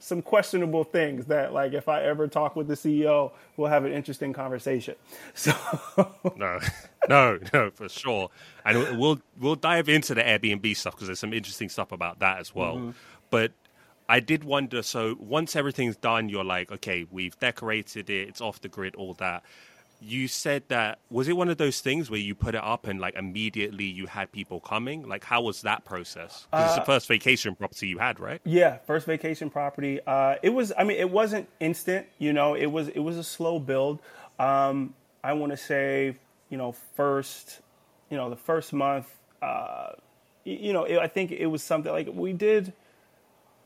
some 0.01 0.23
questionable 0.23 0.85
things 0.85 1.27
that 1.27 1.53
like 1.53 1.73
if 1.73 1.89
i 1.89 2.03
ever 2.03 2.29
talk 2.29 2.55
with 2.55 2.69
the 2.69 2.75
ceo 2.75 3.33
we'll 3.57 3.71
have 3.71 3.85
an 3.85 3.93
interesting 3.93 4.33
conversation 4.33 4.95
so 5.35 5.53
No, 6.37 6.61
no, 7.09 7.39
no, 7.53 7.71
for 7.71 7.89
sure. 7.89 8.31
And 8.65 8.99
we'll 8.99 9.21
we'll 9.39 9.57
dive 9.57 9.89
into 9.89 10.15
the 10.15 10.23
Airbnb 10.23 10.77
stuff 10.77 10.95
because 10.95 11.09
there's 11.09 11.19
some 11.19 11.33
interesting 11.33 11.69
stuff 11.69 11.93
about 11.93 12.21
that 12.21 12.39
as 12.39 12.55
well. 12.55 12.77
Mm-hmm. 12.77 12.91
But 13.31 13.53
I 14.09 14.21
did 14.21 14.45
wonder. 14.45 14.83
So 14.83 15.17
once 15.19 15.57
everything's 15.57 15.97
done, 15.97 16.29
you're 16.29 16.45
like, 16.45 16.71
okay, 16.73 17.07
we've 17.11 17.39
decorated 17.39 18.11
it. 18.11 18.29
It's 18.29 18.41
off 18.41 18.61
the 18.61 18.69
grid. 18.69 18.95
All 18.95 19.15
that. 19.15 19.43
You 20.01 20.29
said 20.29 20.63
that 20.69 21.01
was 21.11 21.27
it 21.27 21.37
one 21.37 21.49
of 21.49 21.57
those 21.57 21.81
things 21.81 22.09
where 22.09 22.21
you 22.21 22.35
put 22.35 22.55
it 22.55 22.63
up 22.63 22.87
and 22.87 23.01
like 23.01 23.17
immediately 23.17 23.85
you 23.85 24.07
had 24.07 24.31
people 24.31 24.61
coming? 24.61 25.09
Like 25.09 25.25
how 25.25 25.43
was 25.43 25.63
that 25.63 25.85
process? 25.85 26.47
Uh, 26.53 26.67
it's 26.67 26.77
the 26.77 26.85
first 26.85 27.09
vacation 27.09 27.57
property 27.57 27.89
you 27.89 27.99
had, 27.99 28.21
right? 28.21 28.41
Yeah, 28.45 28.79
first 28.87 29.07
vacation 29.07 29.51
property. 29.51 29.99
Uh, 30.07 30.37
it 30.43 30.51
was. 30.51 30.73
I 30.79 30.85
mean, 30.85 30.99
it 30.99 31.11
wasn't 31.11 31.49
instant. 31.59 32.07
You 32.19 32.33
know, 32.33 32.55
it 32.55 32.67
was. 32.67 32.89
It 32.89 33.01
was 33.01 33.17
a 33.17 33.25
slow 33.25 33.59
build. 33.59 34.01
Um, 34.39 34.95
I 35.25 35.33
want 35.33 35.51
to 35.51 35.57
say, 35.57 36.17
you 36.49 36.59
know, 36.59 36.73
first, 36.95 37.61
you 38.09 38.17
know, 38.17 38.31
the 38.31 38.37
first 38.37 38.73
month. 38.73 39.13
Uh, 39.43 39.93
you 40.45 40.73
know, 40.73 40.85
it, 40.85 40.99
I 40.99 41.09
think 41.09 41.33
it 41.33 41.47
was 41.47 41.63
something 41.63 41.91
like 41.91 42.09
we 42.13 42.33
did. 42.33 42.73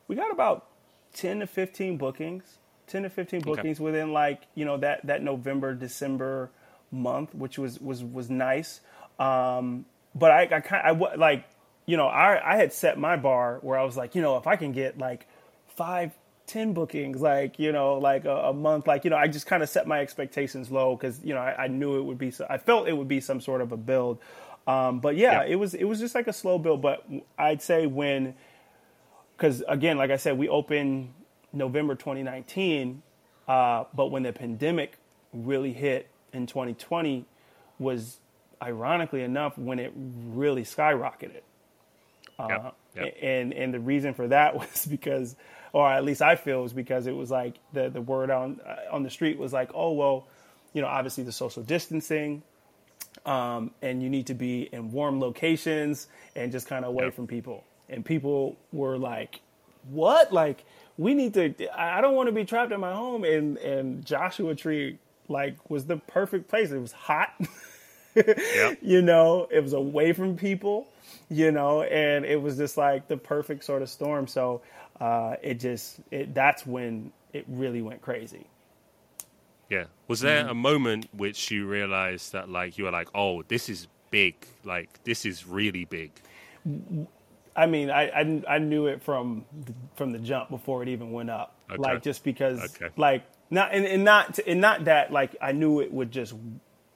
We 0.08 0.16
got 0.16 0.32
about 0.32 0.66
ten 1.12 1.40
to 1.40 1.46
fifteen 1.46 1.98
bookings. 1.98 2.58
Ten 2.86 3.04
to 3.04 3.10
fifteen 3.10 3.40
bookings 3.40 3.80
within 3.80 4.12
like 4.12 4.42
you 4.54 4.64
know 4.64 4.76
that 4.78 5.06
that 5.06 5.22
November 5.22 5.74
December 5.74 6.50
month, 6.90 7.34
which 7.34 7.58
was 7.58 7.80
was 7.80 8.02
was 8.04 8.28
nice. 8.28 8.80
Um, 9.18 9.86
but 10.14 10.30
I 10.30 10.42
I 10.42 10.60
kind 10.60 10.82
I 10.86 11.14
like 11.16 11.44
you 11.86 11.96
know 11.96 12.06
I 12.06 12.54
I 12.54 12.56
had 12.56 12.72
set 12.72 12.98
my 12.98 13.16
bar 13.16 13.58
where 13.62 13.78
I 13.78 13.84
was 13.84 13.96
like 13.96 14.14
you 14.14 14.22
know 14.22 14.36
if 14.36 14.46
I 14.46 14.56
can 14.56 14.72
get 14.72 14.98
like 14.98 15.26
five 15.68 16.12
ten 16.46 16.74
bookings 16.74 17.20
like 17.20 17.58
you 17.58 17.72
know 17.72 17.94
like 17.94 18.24
a, 18.24 18.34
a 18.48 18.52
month 18.52 18.86
like 18.86 19.04
you 19.04 19.10
know 19.10 19.16
I 19.16 19.28
just 19.28 19.46
kind 19.46 19.62
of 19.62 19.68
set 19.70 19.86
my 19.86 20.00
expectations 20.00 20.70
low 20.70 20.96
because 20.96 21.22
you 21.24 21.32
know 21.34 21.40
I, 21.40 21.64
I 21.64 21.66
knew 21.68 21.96
it 21.98 22.02
would 22.02 22.18
be 22.18 22.30
so, 22.30 22.46
I 22.50 22.58
felt 22.58 22.88
it 22.88 22.92
would 22.96 23.08
be 23.08 23.20
some 23.20 23.40
sort 23.40 23.60
of 23.62 23.72
a 23.72 23.76
build. 23.76 24.18
Um, 24.66 25.00
but 25.00 25.16
yeah, 25.16 25.42
Yeah. 25.42 25.52
it 25.52 25.54
was 25.54 25.72
it 25.74 25.84
was 25.84 25.98
just 25.98 26.14
like 26.14 26.26
a 26.26 26.32
slow 26.32 26.58
build. 26.58 26.82
But 26.82 27.06
I'd 27.38 27.62
say 27.62 27.86
when 27.86 28.34
because 29.36 29.62
again, 29.66 29.96
like 29.96 30.10
I 30.10 30.16
said, 30.16 30.36
we 30.36 30.48
opened 30.48 31.14
November 31.52 31.94
2019, 31.94 33.02
uh, 33.48 33.84
but 33.94 34.06
when 34.10 34.22
the 34.22 34.32
pandemic 34.32 34.94
really 35.32 35.72
hit 35.72 36.08
in 36.32 36.46
2020 36.46 37.24
was 37.78 38.18
ironically 38.62 39.22
enough 39.22 39.58
when 39.58 39.78
it 39.78 39.92
really 39.96 40.62
skyrocketed. 40.64 41.42
Yep, 42.48 42.74
yep. 42.96 43.16
And 43.22 43.52
and 43.54 43.74
the 43.74 43.80
reason 43.80 44.14
for 44.14 44.28
that 44.28 44.54
was 44.58 44.86
because, 44.86 45.36
or 45.72 45.90
at 45.90 46.04
least 46.04 46.22
I 46.22 46.36
feel 46.36 46.62
was 46.62 46.72
because 46.72 47.06
it 47.06 47.14
was 47.16 47.30
like 47.30 47.56
the 47.72 47.88
the 47.88 48.00
word 48.00 48.30
on 48.30 48.60
uh, 48.66 48.94
on 48.94 49.02
the 49.02 49.10
street 49.10 49.38
was 49.38 49.52
like, 49.52 49.70
oh 49.74 49.92
well, 49.92 50.26
you 50.72 50.80
know, 50.82 50.88
obviously 50.88 51.24
the 51.24 51.32
social 51.32 51.62
distancing, 51.62 52.42
um, 53.26 53.70
and 53.82 54.02
you 54.02 54.10
need 54.10 54.26
to 54.28 54.34
be 54.34 54.68
in 54.72 54.90
warm 54.92 55.20
locations 55.20 56.08
and 56.34 56.50
just 56.52 56.66
kind 56.66 56.84
of 56.84 56.90
away 56.90 57.04
Yep. 57.04 57.14
from 57.14 57.26
people. 57.26 57.64
And 57.88 58.04
people 58.04 58.56
were 58.72 58.98
like, 58.98 59.40
"What? 59.90 60.32
Like, 60.32 60.64
we 60.98 61.14
need 61.14 61.34
to. 61.34 61.54
I 61.78 62.00
don't 62.00 62.14
want 62.14 62.28
to 62.28 62.32
be 62.32 62.44
trapped 62.44 62.72
in 62.72 62.80
my 62.80 62.92
home." 62.92 63.24
And 63.24 63.56
and 63.58 64.04
Joshua 64.04 64.54
Tree 64.54 64.98
like 65.28 65.56
was 65.70 65.86
the 65.86 65.96
perfect 65.96 66.48
place. 66.48 66.70
It 66.70 66.78
was 66.78 66.92
hot. 66.92 67.34
Yep. 68.14 68.80
you 68.82 69.00
know, 69.00 69.48
it 69.50 69.60
was 69.60 69.72
away 69.72 70.12
from 70.12 70.36
people, 70.36 70.86
you 71.30 71.50
know, 71.50 71.80
and 71.80 72.26
it 72.26 72.36
was 72.42 72.58
just 72.58 72.76
like 72.76 73.08
the 73.08 73.16
perfect 73.16 73.64
sort 73.64 73.80
of 73.80 73.88
storm. 73.88 74.26
So 74.26 74.60
uh, 75.00 75.36
it 75.42 75.58
just 75.58 75.98
it 76.10 76.34
that's 76.34 76.66
when 76.66 77.10
it 77.32 77.46
really 77.48 77.80
went 77.80 78.02
crazy. 78.02 78.46
Yeah. 79.70 79.84
Was 80.08 80.20
there 80.20 80.46
a 80.46 80.54
moment 80.54 81.08
which 81.16 81.50
you 81.50 81.66
realized 81.66 82.32
that 82.32 82.50
like 82.50 82.76
you 82.76 82.84
were 82.84 82.90
like, 82.90 83.08
oh, 83.14 83.42
this 83.44 83.70
is 83.70 83.88
big, 84.10 84.34
like 84.64 85.02
this 85.04 85.24
is 85.24 85.46
really 85.46 85.86
big? 85.86 86.12
I 87.54 87.66
mean, 87.66 87.90
I, 87.90 88.08
I, 88.08 88.42
I 88.48 88.58
knew 88.58 88.86
it 88.86 89.02
from 89.02 89.44
the, 89.66 89.74
from 89.94 90.12
the 90.12 90.18
jump 90.18 90.48
before 90.50 90.82
it 90.82 90.88
even 90.88 91.12
went 91.12 91.30
up. 91.30 91.54
Okay. 91.70 91.78
Like 91.80 92.02
just 92.02 92.24
because, 92.24 92.74
Okay. 92.80 92.88
like 92.96 93.24
not 93.50 93.72
and, 93.74 93.84
and 93.84 94.04
not 94.04 94.38
and 94.46 94.60
not 94.60 94.86
that 94.86 95.12
like 95.12 95.36
I 95.40 95.52
knew 95.52 95.80
it 95.80 95.92
would 95.92 96.10
just 96.10 96.34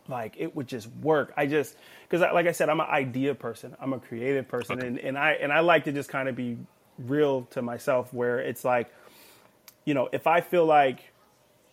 like 0.09 0.34
it 0.38 0.54
would 0.57 0.66
just 0.66 0.88
work. 1.02 1.32
I 1.36 1.46
just 1.46 1.76
because 2.04 2.22
I, 2.22 2.30
like 2.32 2.46
I 2.46 2.52
said, 2.52 2.68
I'm 2.68 2.80
an 2.80 2.86
idea 2.88 3.34
person. 3.34 3.76
I'm 3.80 3.92
a 3.92 3.98
creative 3.98 4.48
person, 4.48 4.78
Okay. 4.78 4.86
and 4.86 4.98
and 4.98 5.18
I 5.18 5.32
and 5.32 5.52
I 5.52 5.61
like 5.61 5.84
to 5.84 5.92
just 5.92 6.09
kind 6.09 6.28
of 6.28 6.36
be 6.36 6.57
real 6.98 7.42
to 7.50 7.61
myself. 7.62 8.12
Where 8.14 8.38
it's 8.38 8.64
like, 8.64 8.88
you 9.84 9.94
know, 9.94 10.09
if 10.12 10.26
I 10.26 10.40
feel 10.40 10.64
like 10.66 11.00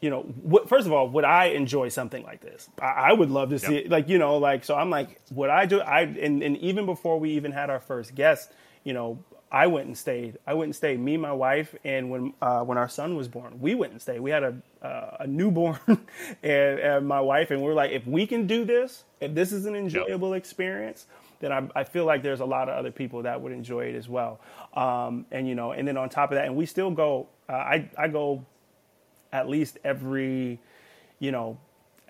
you 0.02 0.10
know, 0.10 0.24
what, 0.42 0.68
first 0.68 0.86
of 0.86 0.92
all, 0.92 1.08
would 1.08 1.24
I 1.24 1.46
enjoy 1.46 1.88
something 1.88 2.24
like 2.24 2.42
this? 2.42 2.70
I, 2.78 2.86
I 2.88 3.14
would 3.14 3.32
love 3.32 3.52
to 3.52 3.60
see 3.60 3.76
Yep. 3.76 3.86
it. 3.86 3.90
Like, 3.90 4.10
you 4.10 4.18
know, 4.18 4.36
like, 4.36 4.66
so 4.66 4.76
I'm 4.76 4.90
like, 4.90 5.22
would 5.32 5.50
I 5.50 5.66
do, 5.66 5.80
I, 5.80 6.02
and, 6.02 6.44
and 6.44 6.58
even 6.58 6.86
before 6.86 7.18
we 7.22 7.30
even 7.32 7.54
had 7.54 7.70
our 7.70 7.80
first 7.80 8.14
guest, 8.14 8.52
you 8.84 8.94
know, 8.94 9.20
I 9.52 9.68
went 9.68 9.86
and 9.86 9.98
stayed. 9.98 10.40
I 10.48 10.56
went 10.56 10.70
and 10.70 10.76
stayed. 10.76 11.00
Me, 11.00 11.16
my 11.16 11.32
wife, 11.32 11.76
and 11.84 12.10
when 12.10 12.34
uh, 12.42 12.62
when 12.62 12.78
our 12.78 12.90
son 12.90 13.16
was 13.16 13.28
born, 13.28 13.60
we 13.62 13.76
went 13.76 13.92
and 13.92 14.02
stayed. 14.02 14.20
We 14.20 14.32
had 14.32 14.44
a 14.44 14.56
uh, 14.82 15.18
a 15.22 15.28
newborn, 15.28 15.80
and, 15.88 16.80
and 16.80 17.08
my 17.08 17.22
wife, 17.22 17.52
and 17.52 17.62
we 17.62 17.70
are 17.70 17.76
like, 17.76 17.92
if 17.92 18.08
we 18.08 18.26
can 18.26 18.48
do 18.48 18.66
this, 18.66 19.04
if 19.22 19.36
this 19.36 19.52
is 19.52 19.66
an 19.68 19.76
enjoyable 19.76 20.34
experience, 20.34 21.06
then 21.40 21.52
I, 21.52 21.82
I 21.82 21.84
feel 21.84 22.06
like 22.06 22.24
there's 22.24 22.40
a 22.40 22.46
lot 22.46 22.68
of 22.68 22.76
other 22.76 22.92
people 22.92 23.22
that 23.24 23.42
would 23.42 23.52
enjoy 23.52 23.86
it 23.86 23.96
as 23.96 24.10
well. 24.10 24.40
Um, 24.74 25.28
and 25.32 25.48
you 25.48 25.54
know, 25.56 25.72
and 25.72 25.88
then 25.88 25.98
on 25.98 26.10
top 26.10 26.32
of 26.32 26.36
that, 26.36 26.46
and 26.46 26.56
we 26.56 26.66
still 26.66 26.92
go. 26.92 27.28
Uh, 27.48 27.54
I 27.54 27.90
I 27.98 28.08
go 28.08 28.46
at 29.34 29.50
least 29.50 29.78
every, 29.84 30.60
you 31.20 31.32
know, 31.32 31.58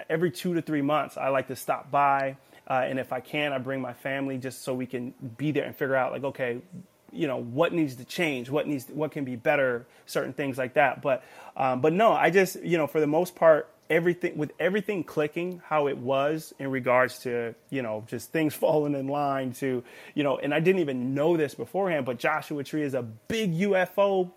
every 0.09 0.29
two 0.29 0.53
to 0.53 0.61
three 0.61 0.81
months. 0.81 1.17
I 1.17 1.29
like 1.29 1.47
to 1.47 1.55
stop 1.55 1.89
by, 1.89 2.37
uh, 2.67 2.83
and 2.85 2.99
if 2.99 3.11
I 3.11 3.19
can, 3.19 3.53
I 3.53 3.57
bring 3.57 3.81
my 3.81 3.93
family 3.93 4.37
just 4.37 4.63
so 4.63 4.73
we 4.73 4.85
can 4.85 5.13
be 5.37 5.51
there 5.51 5.65
and 5.65 5.75
figure 5.75 5.95
out 5.95 6.11
like, 6.11 6.23
okay, 6.23 6.61
you 7.11 7.27
know, 7.27 7.37
what 7.37 7.73
needs 7.73 7.95
to 7.95 8.05
change, 8.05 8.49
what 8.49 8.67
needs, 8.67 8.87
what 8.87 9.11
can 9.11 9.23
be 9.23 9.35
better, 9.35 9.85
certain 10.05 10.33
things 10.33 10.57
like 10.57 10.73
that. 10.73 11.01
But, 11.01 11.23
um, 11.55 11.81
but 11.81 11.93
no, 11.93 12.11
I 12.11 12.29
just, 12.29 12.61
you 12.63 12.77
know, 12.77 12.87
for 12.87 12.99
the 12.99 13.07
most 13.07 13.35
part, 13.35 13.69
everything 13.89 14.37
with 14.37 14.51
everything 14.59 15.03
clicking 15.03 15.61
how 15.65 15.87
it 15.87 15.97
was 15.97 16.53
in 16.57 16.71
regards 16.71 17.19
to 17.19 17.53
you 17.69 17.81
know 17.81 18.03
just 18.07 18.31
things 18.31 18.53
falling 18.63 18.95
in 18.95 19.07
line 19.07 19.51
to 19.51 19.83
you 20.15 20.23
know 20.23 20.37
and 20.37 20.53
i 20.53 20.59
didn't 20.59 20.79
even 20.79 21.13
know 21.13 21.35
this 21.35 21.53
beforehand 21.53 22.05
but 22.05 22.17
joshua 22.17 22.63
tree 22.63 22.81
is 22.81 22.93
a 22.93 23.03
big 23.03 23.53
ufo 23.53 24.31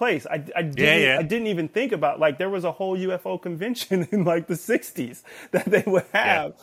place. 0.00 0.26
I, 0.26 0.44
I 0.56 0.62
didn't, 0.64 0.78
Yeah, 0.78 0.96
yeah. 0.96 1.18
I 1.20 1.22
didn't 1.24 1.48
even 1.48 1.68
think 1.68 1.92
about 1.92 2.20
like 2.20 2.38
there 2.38 2.50
was 2.50 2.64
a 2.64 2.72
whole 2.72 2.98
UFO 2.98 3.40
convention 3.42 4.08
in 4.12 4.24
like 4.24 4.48
the 4.48 4.54
'60s 4.56 5.22
that 5.52 5.66
they 5.66 5.84
would 5.86 6.06
have, 6.14 6.54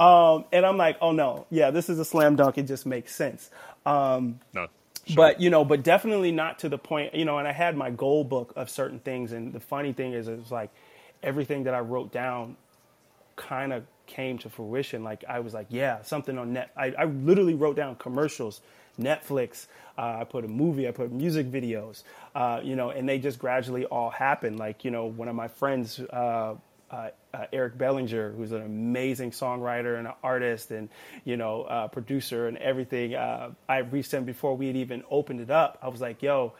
um, 0.00 0.46
and 0.52 0.66
I'm 0.66 0.78
like, 0.78 0.98
oh 1.02 1.12
no, 1.12 1.46
yeah, 1.50 1.70
this 1.70 1.90
is 1.90 2.00
a 2.00 2.06
slam 2.06 2.36
dunk. 2.36 2.58
It 2.58 2.64
just 2.64 2.86
makes 2.86 3.14
sense. 3.14 3.50
Um, 3.86 4.40
No. 4.54 4.68
Sure. 5.06 5.16
but 5.16 5.40
you 5.40 5.50
know, 5.50 5.64
but 5.64 5.84
definitely 5.84 6.32
not 6.32 6.60
to 6.60 6.70
the 6.70 6.78
point. 6.78 7.14
You 7.14 7.26
know, 7.26 7.38
and 7.38 7.48
I 7.48 7.52
had 7.52 7.76
my 7.76 7.90
goal 7.90 8.24
book 8.24 8.54
of 8.56 8.70
certain 8.70 9.00
things, 9.00 9.32
and 9.32 9.52
the 9.52 9.60
funny 9.60 9.92
thing 9.94 10.14
is, 10.14 10.28
it 10.28 10.38
was 10.38 10.52
like 10.52 10.70
everything 11.22 11.64
that 11.64 11.74
I 11.74 11.80
wrote 11.80 12.12
down 12.12 12.56
kind 13.36 13.72
of 13.72 13.84
came 14.06 14.38
to 14.38 14.50
fruition. 14.50 15.04
Like 15.04 15.24
I 15.28 15.40
was 15.40 15.54
like, 15.54 15.68
yeah, 15.70 16.02
something 16.02 16.38
on 16.38 16.54
net. 16.54 16.70
I, 16.76 16.94
I 16.98 17.04
literally 17.06 17.54
wrote 17.54 17.76
down 17.76 17.96
commercials, 17.96 18.60
Netflix. 18.98 19.66
Uh, 19.96 20.18
I 20.20 20.24
put 20.24 20.44
a 20.44 20.48
movie. 20.48 20.88
I 20.88 20.90
put 20.90 21.12
music 21.12 21.50
videos. 21.50 22.02
Uh, 22.34 22.60
you 22.62 22.76
know, 22.76 22.90
and 22.90 23.08
they 23.08 23.18
just 23.18 23.38
gradually 23.38 23.84
all 23.84 24.10
happen. 24.10 24.56
Like 24.56 24.84
you 24.84 24.90
know, 24.90 25.06
one 25.06 25.28
of 25.28 25.34
my 25.34 25.48
friends. 25.48 26.00
Uh, 26.00 26.56
uh, 26.88 27.08
uh, 27.34 27.46
Eric 27.52 27.76
Bellinger, 27.76 28.30
who's 28.30 28.52
an 28.52 28.62
amazing 28.62 29.32
songwriter 29.32 29.98
and 29.98 30.06
an 30.06 30.12
artist, 30.22 30.70
and 30.70 30.88
you 31.24 31.36
know, 31.36 31.62
uh, 31.62 31.88
producer 31.88 32.46
and 32.46 32.56
everything. 32.58 33.16
Uh, 33.16 33.50
I 33.68 33.78
reached 33.78 34.14
him 34.14 34.24
before 34.24 34.56
we 34.56 34.68
had 34.68 34.76
even 34.76 35.02
opened 35.10 35.40
it 35.40 35.50
up. 35.50 35.78
I 35.82 35.88
was 35.88 36.00
like, 36.00 36.22
"Yo, 36.22 36.52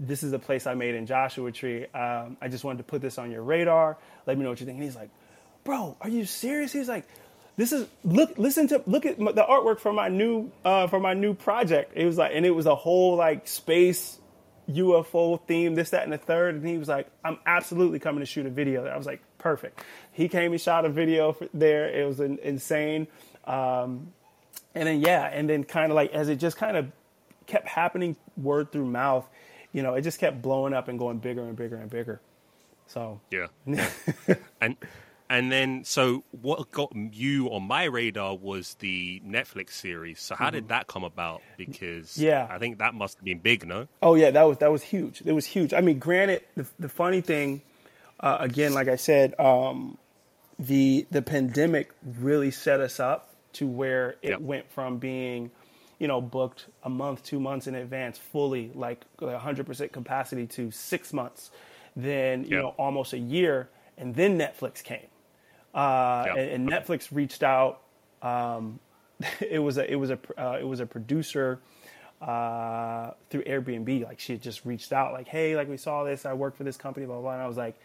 this 0.00 0.22
is 0.22 0.32
a 0.32 0.38
place 0.38 0.66
I 0.66 0.74
made 0.74 0.94
in 0.94 1.06
Joshua 1.06 1.52
Tree. 1.52 1.84
Um, 1.86 2.36
I 2.40 2.48
just 2.48 2.64
wanted 2.64 2.78
to 2.78 2.84
put 2.84 3.02
this 3.02 3.18
on 3.18 3.30
your 3.30 3.42
radar. 3.42 3.98
Let 4.26 4.36
me 4.38 4.44
know 4.44 4.50
what 4.50 4.60
you 4.60 4.66
think. 4.66 4.76
And 4.76 4.84
he's 4.84 4.96
like, 4.96 5.10
bro, 5.64 5.96
are 6.00 6.08
you 6.08 6.24
serious? 6.24 6.72
He's 6.72 6.88
like, 6.88 7.06
this 7.58 7.72
is 7.72 7.88
look, 8.04 8.38
listen 8.38 8.68
to 8.68 8.82
look 8.86 9.04
at 9.04 9.18
the 9.18 9.42
artwork 9.42 9.80
for 9.80 9.92
my 9.92 10.08
new 10.08 10.50
uh, 10.64 10.86
for 10.86 11.00
my 11.00 11.12
new 11.12 11.34
project. 11.34 11.92
It 11.96 12.06
was 12.06 12.16
like, 12.16 12.30
and 12.32 12.46
it 12.46 12.52
was 12.52 12.66
a 12.66 12.74
whole 12.76 13.16
like 13.16 13.48
space 13.48 14.20
UFO 14.70 15.40
theme, 15.46 15.74
this, 15.74 15.90
that, 15.90 16.04
and 16.04 16.12
the 16.12 16.18
third. 16.18 16.54
And 16.54 16.66
he 16.66 16.78
was 16.78 16.88
like, 16.88 17.08
I'm 17.24 17.38
absolutely 17.46 17.98
coming 17.98 18.20
to 18.20 18.26
shoot 18.26 18.46
a 18.46 18.50
video. 18.50 18.84
there. 18.84 18.94
I 18.94 18.96
was 18.96 19.06
like, 19.06 19.22
perfect. 19.38 19.82
He 20.12 20.28
came 20.28 20.52
and 20.52 20.60
shot 20.60 20.84
a 20.84 20.88
video 20.88 21.32
for, 21.32 21.48
there. 21.52 21.88
It 21.90 22.06
was 22.06 22.20
an, 22.20 22.38
insane. 22.44 23.08
Um, 23.44 24.12
and 24.76 24.86
then 24.86 25.00
yeah, 25.00 25.24
and 25.26 25.50
then 25.50 25.64
kind 25.64 25.90
of 25.90 25.96
like 25.96 26.12
as 26.12 26.28
it 26.28 26.36
just 26.36 26.56
kind 26.56 26.76
of 26.76 26.92
kept 27.46 27.66
happening, 27.66 28.14
word 28.36 28.70
through 28.70 28.86
mouth, 28.86 29.28
you 29.72 29.82
know, 29.82 29.94
it 29.94 30.02
just 30.02 30.20
kept 30.20 30.40
blowing 30.40 30.74
up 30.74 30.86
and 30.86 30.96
going 30.96 31.18
bigger 31.18 31.42
and 31.42 31.56
bigger 31.56 31.76
and 31.76 31.90
bigger. 31.90 32.20
So 32.86 33.20
Yeah. 33.32 33.48
yeah. 33.66 33.90
and 34.60 34.76
and 35.30 35.50
then 35.52 35.84
so 35.84 36.24
what 36.30 36.70
got 36.70 36.92
you 36.94 37.48
on 37.48 37.64
my 37.64 37.84
radar 37.84 38.36
was 38.36 38.74
the 38.80 39.20
Netflix 39.26 39.70
series. 39.72 40.20
So 40.20 40.34
how 40.34 40.50
did 40.50 40.68
that 40.68 40.86
come 40.86 41.04
about? 41.04 41.42
Because 41.56 42.08
Mm-hmm. 42.16 42.22
Yeah. 42.24 42.46
I 42.50 42.58
think 42.58 42.78
that 42.78 42.94
must 42.94 43.16
have 43.18 43.24
been 43.24 43.38
big, 43.38 43.66
no? 43.66 43.88
Oh 44.02 44.14
yeah, 44.14 44.30
that 44.30 44.42
was 44.42 44.58
that 44.58 44.70
was 44.72 44.82
huge. 44.82 45.22
It 45.24 45.32
was 45.32 45.46
huge. 45.46 45.72
I 45.74 45.80
mean, 45.80 45.98
granted, 45.98 46.42
the, 46.56 46.66
the 46.78 46.88
funny 46.88 47.20
thing, 47.20 47.62
uh, 48.20 48.38
again, 48.40 48.72
like 48.74 48.88
I 48.88 48.96
said, 48.96 49.38
um, 49.40 49.98
the 50.58 51.06
the 51.10 51.22
pandemic 51.22 51.92
really 52.20 52.50
set 52.50 52.80
us 52.80 52.98
up 53.00 53.34
to 53.54 53.66
where 53.66 54.16
it 54.22 54.30
Yep. 54.30 54.40
went 54.40 54.70
from 54.70 54.98
being, 54.98 55.50
you 55.98 56.06
know, 56.08 56.20
booked 56.20 56.66
a 56.82 56.90
month, 56.90 57.22
two 57.22 57.40
months 57.40 57.66
in 57.66 57.74
advance, 57.74 58.18
fully 58.18 58.70
like 58.74 59.04
100% 59.20 59.92
capacity 59.92 60.46
to 60.48 60.70
six 60.70 61.12
months, 61.12 61.50
then 61.96 62.44
you 62.44 62.50
Yep. 62.50 62.62
know 62.62 62.74
almost 62.78 63.12
a 63.12 63.18
year, 63.18 63.68
and 63.96 64.14
then 64.14 64.38
Netflix 64.38 64.82
came, 64.82 65.06
uh, 65.74 66.24
Yep. 66.26 66.36
and, 66.36 66.50
and 66.50 66.70
Netflix 66.70 67.08
reached 67.12 67.42
out. 67.42 67.80
Um, 68.22 68.80
it 69.40 69.58
was 69.60 69.78
a 69.78 69.90
it 69.90 69.96
was 69.96 70.10
a 70.10 70.18
uh, 70.38 70.58
it 70.60 70.64
was 70.66 70.80
a 70.80 70.86
producer 70.86 71.60
uh, 72.22 73.12
through 73.30 73.44
Airbnb. 73.44 74.04
Like 74.04 74.20
she 74.20 74.32
had 74.32 74.42
just 74.42 74.64
reached 74.64 74.92
out, 74.92 75.12
like, 75.12 75.28
hey, 75.28 75.56
like 75.56 75.68
we 75.68 75.76
saw 75.76 76.04
this. 76.04 76.26
I 76.26 76.34
work 76.34 76.56
for 76.56 76.64
this 76.64 76.76
company, 76.76 77.06
blah 77.06 77.16
blah. 77.16 77.22
blah. 77.22 77.32
And 77.34 77.42
I 77.42 77.46
was 77.48 77.56
like, 77.56 77.78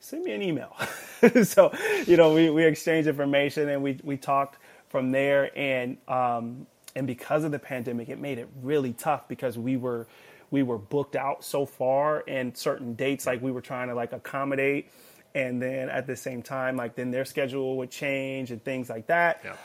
send 0.00 0.24
me 0.24 0.32
an 0.32 0.42
email. 0.42 0.76
so 1.44 1.72
you 2.06 2.16
know, 2.16 2.34
we 2.34 2.50
we 2.50 2.64
exchanged 2.64 3.08
information 3.08 3.68
and 3.68 3.82
we 3.82 3.98
we 4.02 4.16
talked 4.16 4.58
from 4.88 5.10
there. 5.12 5.50
And 5.58 5.98
um, 6.08 6.66
and 6.96 7.06
because 7.06 7.44
of 7.44 7.52
the 7.52 7.58
pandemic, 7.58 8.08
it 8.08 8.18
made 8.20 8.38
it 8.38 8.48
really 8.62 8.92
tough 8.92 9.28
because 9.28 9.58
we 9.58 9.76
were 9.76 10.06
we 10.50 10.62
were 10.62 10.78
booked 10.78 11.16
out 11.16 11.44
so 11.44 11.64
far 11.64 12.24
and 12.28 12.56
certain 12.56 12.94
dates 12.94 13.26
like 13.26 13.40
we 13.42 13.50
were 13.50 13.62
trying 13.62 13.88
to 13.88 13.94
like 13.94 14.12
accommodate 14.12 14.90
and 15.34 15.62
then 15.62 15.88
at 15.88 16.06
the 16.06 16.16
same 16.16 16.42
time 16.42 16.76
like 16.76 16.94
then 16.94 17.10
their 17.10 17.24
schedule 17.24 17.76
would 17.78 17.90
change 17.90 18.50
and 18.50 18.62
things 18.64 18.90
like 18.90 19.06
that. 19.06 19.42
Yeah. 19.44 19.56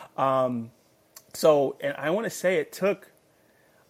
so 1.34 1.76
and 1.82 1.95
i 1.97 2.09
want 2.09 2.26
to 2.26 2.30
say 2.30 2.57
it 2.57 2.72
took 2.72 3.11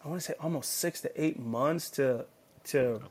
i 0.04 0.08
want 0.08 0.20
to 0.22 0.28
say 0.28 0.34
almost 0.40 0.78
six 0.78 1.02
to 1.02 1.22
eight 1.22 1.40
months 1.40 1.90
to 1.92 2.26
to 2.66 3.02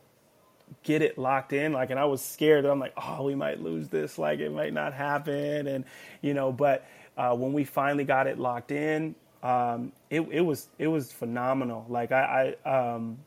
get 0.82 1.00
it 1.00 1.16
locked 1.16 1.52
in. 1.52 1.72
Like 1.72 1.90
and 1.90 2.00
i 2.00 2.04
was 2.04 2.22
scared 2.22 2.64
i'm 2.64 2.80
like 2.80 2.94
oh 2.96 3.22
we 3.24 3.34
might 3.34 3.60
lose 3.62 3.88
this. 3.88 4.18
Like 4.18 4.40
it 4.40 4.50
might 4.52 4.72
not 4.72 4.94
happen. 4.94 5.66
And 5.66 5.84
you 6.22 6.34
know 6.34 6.52
but 6.52 6.86
uh, 7.16 7.34
when 7.34 7.52
we 7.52 7.64
finally 7.64 8.04
got 8.04 8.26
it 8.26 8.38
locked 8.38 8.72
in 8.72 9.14
um, 9.42 9.92
it, 10.10 10.22
it 10.30 10.40
was 10.40 10.68
it 10.78 10.88
was 10.88 11.12
phenomenal. 11.12 11.86
Like 11.88 12.12
i, 12.12 12.56
I 12.64 12.94
um, 12.94 13.18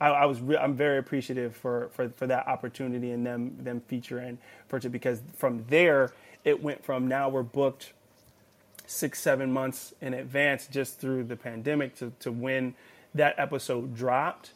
I, 0.00 0.08
I 0.08 0.26
was 0.26 0.40
re- 0.40 0.56
I'm 0.56 0.74
very 0.74 0.98
appreciative 0.98 1.56
for, 1.56 1.90
for, 1.92 2.08
for 2.10 2.26
that 2.26 2.46
opportunity 2.46 3.10
and 3.10 3.26
them 3.26 3.56
them 3.60 3.80
featuring 3.86 4.38
Purchase 4.68 4.90
because 4.90 5.20
from 5.36 5.64
there 5.68 6.12
it 6.44 6.62
went 6.62 6.84
from 6.84 7.08
now 7.08 7.28
we're 7.28 7.42
booked 7.42 7.92
six 8.86 9.20
seven 9.20 9.52
months 9.52 9.92
in 10.00 10.14
advance 10.14 10.66
just 10.66 10.98
through 10.98 11.24
the 11.24 11.36
pandemic 11.36 11.94
to, 11.96 12.12
to 12.20 12.32
when 12.32 12.74
that 13.14 13.34
episode 13.38 13.94
dropped. 13.94 14.52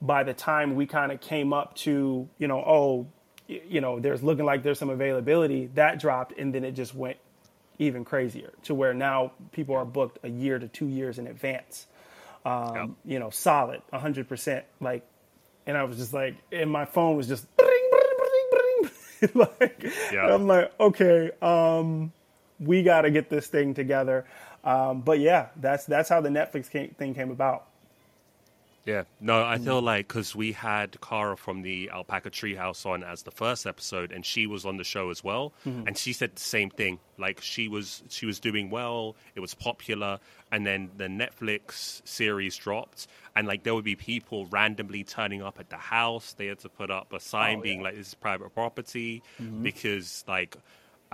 By 0.00 0.22
the 0.22 0.34
time 0.34 0.74
we 0.74 0.86
kind 0.86 1.12
of 1.12 1.20
came 1.20 1.52
up 1.52 1.74
to 1.76 2.28
you 2.38 2.48
know 2.48 2.62
oh 2.66 3.06
you 3.48 3.80
know 3.80 4.00
there's 4.00 4.22
looking 4.22 4.44
like 4.44 4.62
there's 4.62 4.78
some 4.78 4.90
availability 4.90 5.70
that 5.74 6.00
dropped 6.00 6.38
and 6.38 6.54
then 6.54 6.64
it 6.64 6.72
just 6.72 6.94
went 6.94 7.16
even 7.78 8.04
crazier 8.04 8.52
to 8.62 8.74
where 8.74 8.94
now 8.94 9.32
people 9.52 9.74
are 9.74 9.84
booked 9.84 10.18
a 10.22 10.28
year 10.28 10.58
to 10.58 10.68
two 10.68 10.86
years 10.86 11.18
in 11.18 11.26
advance 11.26 11.86
um, 12.44 12.74
Yep. 12.76 12.88
you 13.04 13.18
know, 13.18 13.30
solid, 13.30 13.82
hundred 13.92 14.28
percent. 14.28 14.64
Like, 14.80 15.04
and 15.66 15.76
I 15.76 15.84
was 15.84 15.96
just 15.96 16.12
like, 16.12 16.36
and 16.52 16.70
my 16.70 16.84
phone 16.84 17.16
was 17.16 17.26
just 17.28 17.46
bring, 17.56 17.90
bring, 17.90 18.04
bring, 18.50 18.90
bring. 19.30 19.48
like, 19.60 19.86
Yeah. 20.12 20.34
I'm 20.34 20.46
like, 20.46 20.72
okay, 20.78 21.30
um, 21.42 22.12
we 22.60 22.82
got 22.82 23.02
to 23.02 23.10
get 23.10 23.30
this 23.30 23.46
thing 23.46 23.74
together. 23.74 24.26
Um, 24.62 25.00
but 25.02 25.18
yeah, 25.20 25.48
that's 25.56 25.84
that's 25.84 26.08
how 26.08 26.20
the 26.20 26.28
Netflix 26.30 26.70
came, 26.70 26.90
thing 26.90 27.14
came 27.14 27.30
about. 27.30 27.66
Yeah, 28.84 29.04
no, 29.18 29.42
I 29.42 29.56
mm. 29.56 29.64
feel 29.64 29.80
like 29.80 30.08
because 30.08 30.36
we 30.36 30.52
had 30.52 31.00
Cara 31.00 31.36
from 31.36 31.62
the 31.62 31.90
Alpaca 31.90 32.30
Treehouse 32.30 32.84
on 32.84 33.02
as 33.02 33.22
the 33.22 33.30
first 33.30 33.66
episode, 33.66 34.12
and 34.12 34.26
she 34.26 34.46
was 34.46 34.66
on 34.66 34.76
the 34.76 34.84
show 34.84 35.08
as 35.08 35.24
well, 35.24 35.54
mm-hmm. 35.66 35.86
and 35.86 35.96
she 35.96 36.12
said 36.12 36.36
the 36.36 36.40
same 36.40 36.68
thing. 36.68 36.98
Like 37.16 37.40
she 37.40 37.68
was, 37.68 38.02
she 38.08 38.26
was 38.26 38.40
doing 38.40 38.68
well, 38.68 39.16
it 39.34 39.40
was 39.40 39.54
popular, 39.54 40.20
and 40.52 40.66
then 40.66 40.90
the 40.98 41.06
Netflix 41.06 42.06
series 42.06 42.56
dropped, 42.56 43.06
and 43.34 43.46
like 43.46 43.62
there 43.62 43.74
would 43.74 43.84
be 43.84 43.96
people 43.96 44.46
randomly 44.46 45.02
turning 45.02 45.42
up 45.42 45.58
at 45.58 45.70
the 45.70 45.76
house. 45.76 46.34
They 46.34 46.46
had 46.46 46.58
to 46.60 46.68
put 46.68 46.90
up 46.90 47.12
a 47.14 47.20
sign 47.20 47.58
Oh, 47.58 47.62
being 47.62 47.78
yeah. 47.78 47.84
like, 47.84 47.96
"This 47.96 48.08
is 48.08 48.14
private 48.14 48.54
property," 48.54 49.22
mm-hmm. 49.40 49.62
because 49.62 50.24
like. 50.28 50.56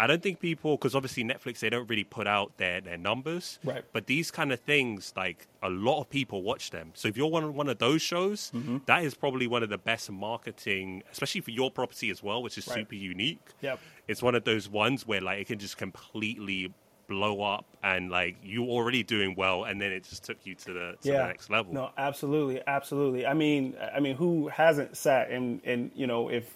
I 0.03 0.07
don't 0.07 0.23
think 0.23 0.41
people, 0.41 0.77
because 0.77 0.95
obviously 0.95 1.23
Netflix, 1.25 1.59
they 1.61 1.69
don't 1.69 1.89
really 1.91 2.05
put 2.05 2.27
out 2.27 2.57
their, 2.57 2.81
their 2.81 2.97
numbers. 2.97 3.59
Right. 3.63 3.85
But 3.93 4.07
these 4.07 4.31
kind 4.31 4.51
of 4.51 4.59
things, 4.61 5.13
like 5.17 5.47
a 5.63 5.69
lot 5.71 6.01
of 6.01 6.09
people 6.09 6.43
watch 6.43 6.71
them. 6.71 6.93
So 6.95 7.07
if 7.09 7.17
you're 7.19 7.27
one 7.39 7.55
one 7.55 7.69
of 7.69 7.79
those 7.79 8.01
shows, 8.01 8.51
Mm-hmm. 8.55 8.79
that 8.87 9.05
is 9.05 9.15
probably 9.15 9.47
one 9.47 9.63
of 9.63 9.69
the 9.69 9.79
best 9.79 10.11
marketing, 10.11 11.03
especially 11.13 11.43
for 11.43 11.51
your 11.51 11.71
property 11.71 12.09
as 12.11 12.23
well, 12.23 12.43
which 12.43 12.57
is 12.59 12.67
Right. 12.67 12.79
super 12.79 12.95
unique. 12.95 13.41
Yep. 13.61 13.79
It's 14.09 14.23
one 14.23 14.35
of 14.35 14.45
those 14.45 14.69
ones 14.69 15.07
where 15.07 15.21
like 15.21 15.39
it 15.41 15.47
can 15.49 15.59
just 15.59 15.77
completely 15.77 16.73
blow 17.11 17.43
up 17.43 17.67
and 17.83 18.09
like 18.11 18.37
you 18.43 18.65
already 18.67 19.03
doing 19.03 19.35
well 19.37 19.65
and 19.65 19.81
then 19.81 19.91
it 19.91 20.05
just 20.05 20.23
took 20.25 20.39
you 20.47 20.55
to 20.55 20.73
the 20.73 20.95
to 21.03 21.11
the 21.11 21.27
next 21.27 21.51
level. 21.51 21.75
No, 21.75 21.91
absolutely, 21.99 22.63
absolutely. 22.67 23.27
I 23.27 23.35
mean, 23.35 23.75
I 23.95 23.99
mean, 24.01 24.15
who 24.17 24.49
hasn't 24.49 24.97
sat 24.97 25.31
and 25.31 25.61
and 25.65 25.91
you 25.95 26.07
know 26.07 26.31
if 26.31 26.49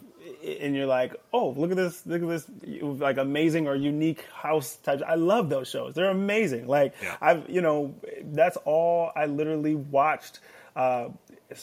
and 0.42 0.74
you're 0.74 0.86
like, 0.86 1.14
oh, 1.34 1.50
look 1.50 1.70
at 1.70 1.76
this, 1.76 2.06
look 2.06 2.22
at 2.22 2.28
this, 2.28 2.46
like 2.80 3.18
amazing 3.18 3.66
or 3.68 3.74
unique 3.74 4.24
house 4.32 4.76
type. 4.76 5.02
I 5.06 5.16
love 5.16 5.50
those 5.50 5.68
shows. 5.68 5.94
They're 5.94 6.08
amazing. 6.10 6.66
Like 6.66 6.94
Yeah. 7.02 7.16
I've, 7.20 7.50
you 7.50 7.60
know, 7.60 7.94
that's 8.32 8.56
all 8.64 9.10
I 9.14 9.26
literally 9.26 9.74
watched. 9.74 10.40
Uh, 10.76 11.08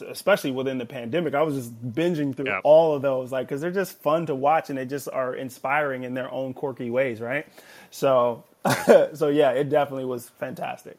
especially 0.10 0.52
within 0.52 0.78
the 0.78 0.86
pandemic, 0.86 1.34
I 1.34 1.42
was 1.42 1.56
just 1.56 1.92
binging 1.92 2.34
through 2.36 2.46
Yeah. 2.48 2.62
all 2.64 2.96
of 2.96 3.02
those, 3.02 3.32
like, 3.32 3.48
because 3.48 3.60
they're 3.62 3.72
just 3.72 4.02
fun 4.02 4.26
to 4.28 4.36
watch 4.36 4.70
and 4.70 4.78
they 4.78 4.86
just 4.86 5.10
are 5.12 5.36
inspiring 5.36 6.04
in 6.04 6.14
their 6.14 6.32
own 6.32 6.54
quirky 6.54 6.90
ways, 6.90 7.20
right? 7.20 7.46
So, 7.90 8.44
so 9.14 9.28
yeah, 9.30 9.52
it 9.52 9.70
definitely 9.70 10.06
was 10.06 10.30
fantastic. 10.30 10.98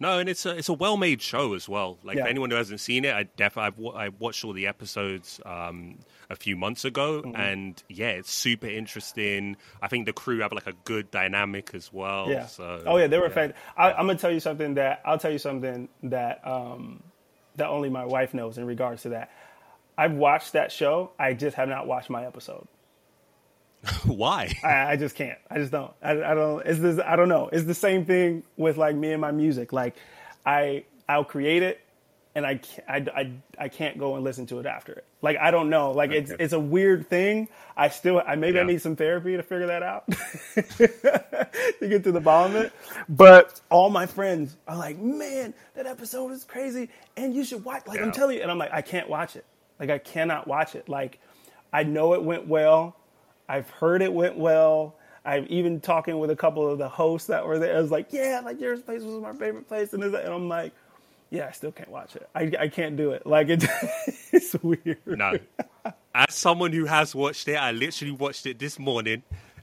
No, 0.00 0.18
and 0.18 0.28
it's 0.28 0.44
a 0.46 0.56
it's 0.56 0.68
a 0.68 0.72
well 0.72 0.96
made 0.96 1.22
show 1.22 1.54
as 1.54 1.68
well. 1.68 1.96
Like 2.02 2.16
Yeah. 2.16 2.24
for 2.24 2.28
anyone 2.28 2.50
who 2.50 2.56
hasn't 2.56 2.80
seen 2.80 3.04
it, 3.04 3.14
I 3.14 3.22
def 3.36 3.56
I've 3.56 3.78
wa- 3.78 3.92
I 3.92 4.08
watched 4.08 4.44
all 4.44 4.52
the 4.52 4.66
episodes 4.66 5.40
um, 5.46 5.98
a 6.28 6.34
few 6.34 6.56
months 6.56 6.84
ago, 6.84 7.22
Mm-hmm. 7.22 7.40
and 7.40 7.82
yeah, 7.88 8.08
it's 8.08 8.32
super 8.32 8.66
interesting. 8.66 9.56
I 9.80 9.86
think 9.86 10.06
the 10.06 10.12
crew 10.12 10.40
have 10.40 10.52
like 10.52 10.66
a 10.66 10.72
good 10.84 11.12
dynamic 11.12 11.70
as 11.74 11.92
well. 11.92 12.28
Yeah. 12.28 12.46
So, 12.46 12.82
oh 12.84 12.96
yeah, 12.96 13.06
they 13.06 13.18
were 13.18 13.30
fantastic. 13.30 13.56
I, 13.76 13.92
I'm 13.92 14.06
gonna 14.08 14.18
tell 14.18 14.32
you 14.32 14.40
something 14.40 14.74
that 14.74 15.02
I'll 15.04 15.18
tell 15.18 15.30
you 15.30 15.38
something 15.38 15.88
that 16.04 16.40
um, 16.44 17.00
that 17.54 17.68
only 17.68 17.88
my 17.88 18.04
wife 18.04 18.34
knows 18.34 18.58
in 18.58 18.64
regards 18.64 19.02
to 19.02 19.10
that. 19.10 19.30
I've 19.96 20.14
watched 20.14 20.54
that 20.54 20.72
show. 20.72 21.12
I 21.16 21.34
just 21.34 21.54
have 21.56 21.68
not 21.68 21.86
watched 21.86 22.10
my 22.10 22.26
episode. 22.26 22.66
Why? 24.04 24.52
I, 24.62 24.92
I 24.92 24.96
just 24.96 25.16
can't. 25.16 25.38
I 25.50 25.58
just 25.58 25.72
don't. 25.72 25.92
I, 26.02 26.12
I 26.12 26.34
don't. 26.34 26.64
It's 26.66 26.78
this. 26.80 27.00
I 27.04 27.16
don't 27.16 27.28
know. 27.28 27.48
It's 27.52 27.64
the 27.64 27.74
same 27.74 28.04
thing 28.04 28.44
with 28.56 28.76
like 28.76 28.94
me 28.96 29.12
and 29.12 29.20
my 29.20 29.32
music. 29.32 29.72
Like, 29.72 29.96
I 30.46 30.84
I'll 31.08 31.24
create 31.24 31.62
it, 31.64 31.80
and 32.34 32.46
I 32.46 32.60
I, 32.88 32.96
I, 33.14 33.32
I 33.58 33.68
can't 33.68 33.98
go 33.98 34.14
and 34.14 34.22
listen 34.24 34.46
to 34.46 34.60
it 34.60 34.66
after 34.66 34.92
it. 34.92 35.04
Like 35.20 35.36
I 35.38 35.50
don't 35.50 35.68
know. 35.68 35.90
Like 35.90 36.12
it's 36.12 36.30
Okay. 36.30 36.44
it's 36.44 36.52
a 36.52 36.60
weird 36.60 37.08
thing. 37.08 37.48
I 37.76 37.88
still. 37.88 38.22
I 38.24 38.36
maybe 38.36 38.60
I 38.60 38.62
need 38.62 38.80
some 38.82 38.94
therapy 38.94 39.36
to 39.36 39.42
figure 39.42 39.66
that 39.66 39.82
out 39.82 40.04
to 40.56 41.88
get 41.88 42.04
to 42.04 42.12
the 42.12 42.20
bottom 42.20 42.54
of 42.56 42.62
it. 42.66 42.72
But 43.08 43.60
all 43.70 43.90
my 43.90 44.06
friends 44.06 44.56
are 44.68 44.76
like, 44.76 44.98
man, 44.98 45.54
that 45.74 45.86
episode 45.86 46.30
is 46.32 46.44
crazy, 46.44 46.88
and 47.16 47.34
you 47.34 47.44
should 47.44 47.64
watch. 47.64 47.86
Like 47.86 48.00
I'm 48.00 48.12
telling 48.12 48.36
you, 48.36 48.42
and 48.42 48.50
I'm 48.50 48.58
like, 48.58 48.72
I 48.72 48.82
can't 48.82 49.08
watch 49.08 49.34
it. 49.36 49.44
Like 49.80 49.90
I 49.90 49.98
cannot 49.98 50.46
watch 50.46 50.74
it. 50.76 50.88
Like 50.88 51.18
I 51.72 51.82
know 51.82 52.14
it 52.14 52.22
went 52.22 52.46
well. 52.46 52.96
I've 53.48 53.68
heard 53.70 54.02
it 54.02 54.12
went 54.12 54.36
well. 54.38 54.96
I've 55.24 55.46
even 55.48 55.80
talking 55.80 56.18
with 56.18 56.30
a 56.30 56.36
couple 56.36 56.68
of 56.68 56.78
the 56.78 56.88
hosts 56.88 57.28
that 57.28 57.46
were 57.46 57.58
there. 57.58 57.76
I 57.76 57.80
was 57.80 57.90
like, 57.90 58.12
yeah, 58.12 58.40
like 58.44 58.60
your 58.60 58.76
place 58.78 59.02
was 59.02 59.22
my 59.22 59.32
favorite 59.32 59.68
place, 59.68 59.92
and, 59.92 60.02
and 60.02 60.16
I'm 60.16 60.48
like, 60.48 60.72
yeah, 61.30 61.46
I 61.48 61.52
still 61.52 61.70
can't 61.72 61.90
watch 61.90 62.16
it. 62.16 62.28
I, 62.34 62.52
I 62.58 62.68
can't 62.68 62.96
do 62.96 63.12
it. 63.12 63.26
Like 63.26 63.48
it, 63.48 63.64
it's 64.32 64.54
weird. 64.62 64.98
No. 65.06 65.38
As 66.14 66.34
someone 66.34 66.72
who 66.72 66.84
has 66.86 67.14
watched 67.14 67.46
it, 67.48 67.54
I 67.54 67.70
literally 67.72 68.12
watched 68.12 68.46
it 68.46 68.58
this 68.58 68.78
morning. 68.78 69.22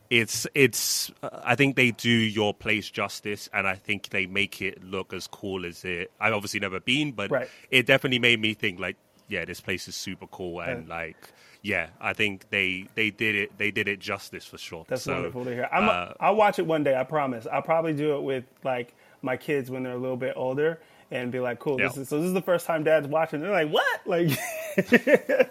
It's 0.09 0.47
it's. 0.55 1.11
Uh, 1.21 1.30
I 1.43 1.55
think 1.55 1.75
they 1.75 1.91
do 1.91 2.09
your 2.09 2.53
place 2.53 2.89
justice, 2.89 3.49
and 3.53 3.67
I 3.67 3.75
think 3.75 4.09
they 4.09 4.25
make 4.25 4.61
it 4.61 4.84
look 4.84 5.13
as 5.13 5.27
cool 5.27 5.65
as 5.65 5.86
it. 5.86 6.09
I've 6.19 6.34
obviously 6.34 6.59
never 6.61 6.80
been, 6.80 7.11
but 7.11 7.30
Right. 7.30 7.49
it 7.69 7.86
definitely 7.86 8.17
made 8.19 8.39
me 8.39 8.55
think 8.55 8.80
like, 8.80 8.95
yeah, 9.27 9.45
this 9.45 9.61
place 9.61 9.88
is 9.88 9.95
super 9.95 10.25
cool, 10.25 10.61
and 10.61 10.88
Yeah. 10.88 10.95
like, 10.95 11.17
yeah, 11.62 11.89
I 11.99 12.14
think 12.14 12.49
they 12.49 12.88
they 12.95 13.10
did 13.12 13.36
it. 13.36 13.57
They 13.57 13.72
did 13.72 13.88
it 13.88 13.99
justice 13.99 14.45
for 14.45 14.57
sure. 14.57 14.86
That's 14.88 15.03
So, 15.03 15.14
wonderful 15.14 15.43
to 15.45 15.51
hear. 15.53 15.68
I'm, 15.72 15.89
uh, 15.89 16.14
I'll 16.20 16.36
watch 16.36 16.60
it 16.60 16.66
one 16.66 16.84
day. 16.84 16.95
I 16.95 17.03
promise. 17.03 17.45
I'll 17.51 17.62
probably 17.62 17.93
do 17.93 18.16
it 18.16 18.22
with 18.22 18.45
like 18.64 18.93
my 19.22 19.36
kids 19.38 19.70
when 19.70 19.84
they're 19.84 19.93
a 19.93 19.97
little 19.97 20.18
bit 20.18 20.34
older, 20.38 20.80
and 21.12 21.32
be 21.32 21.39
like, 21.39 21.60
"Cool, 21.60 21.78
this 21.78 21.97
is 21.97 22.07
so. 22.10 22.18
This 22.18 22.28
is 22.28 22.34
the 22.34 22.41
first 22.41 22.66
time 22.66 22.84
Dad's 22.84 23.07
watching." 23.07 23.41
They're 23.41 23.51
like, 23.51 23.70
"What?" 23.70 23.99
Like, 24.05 24.30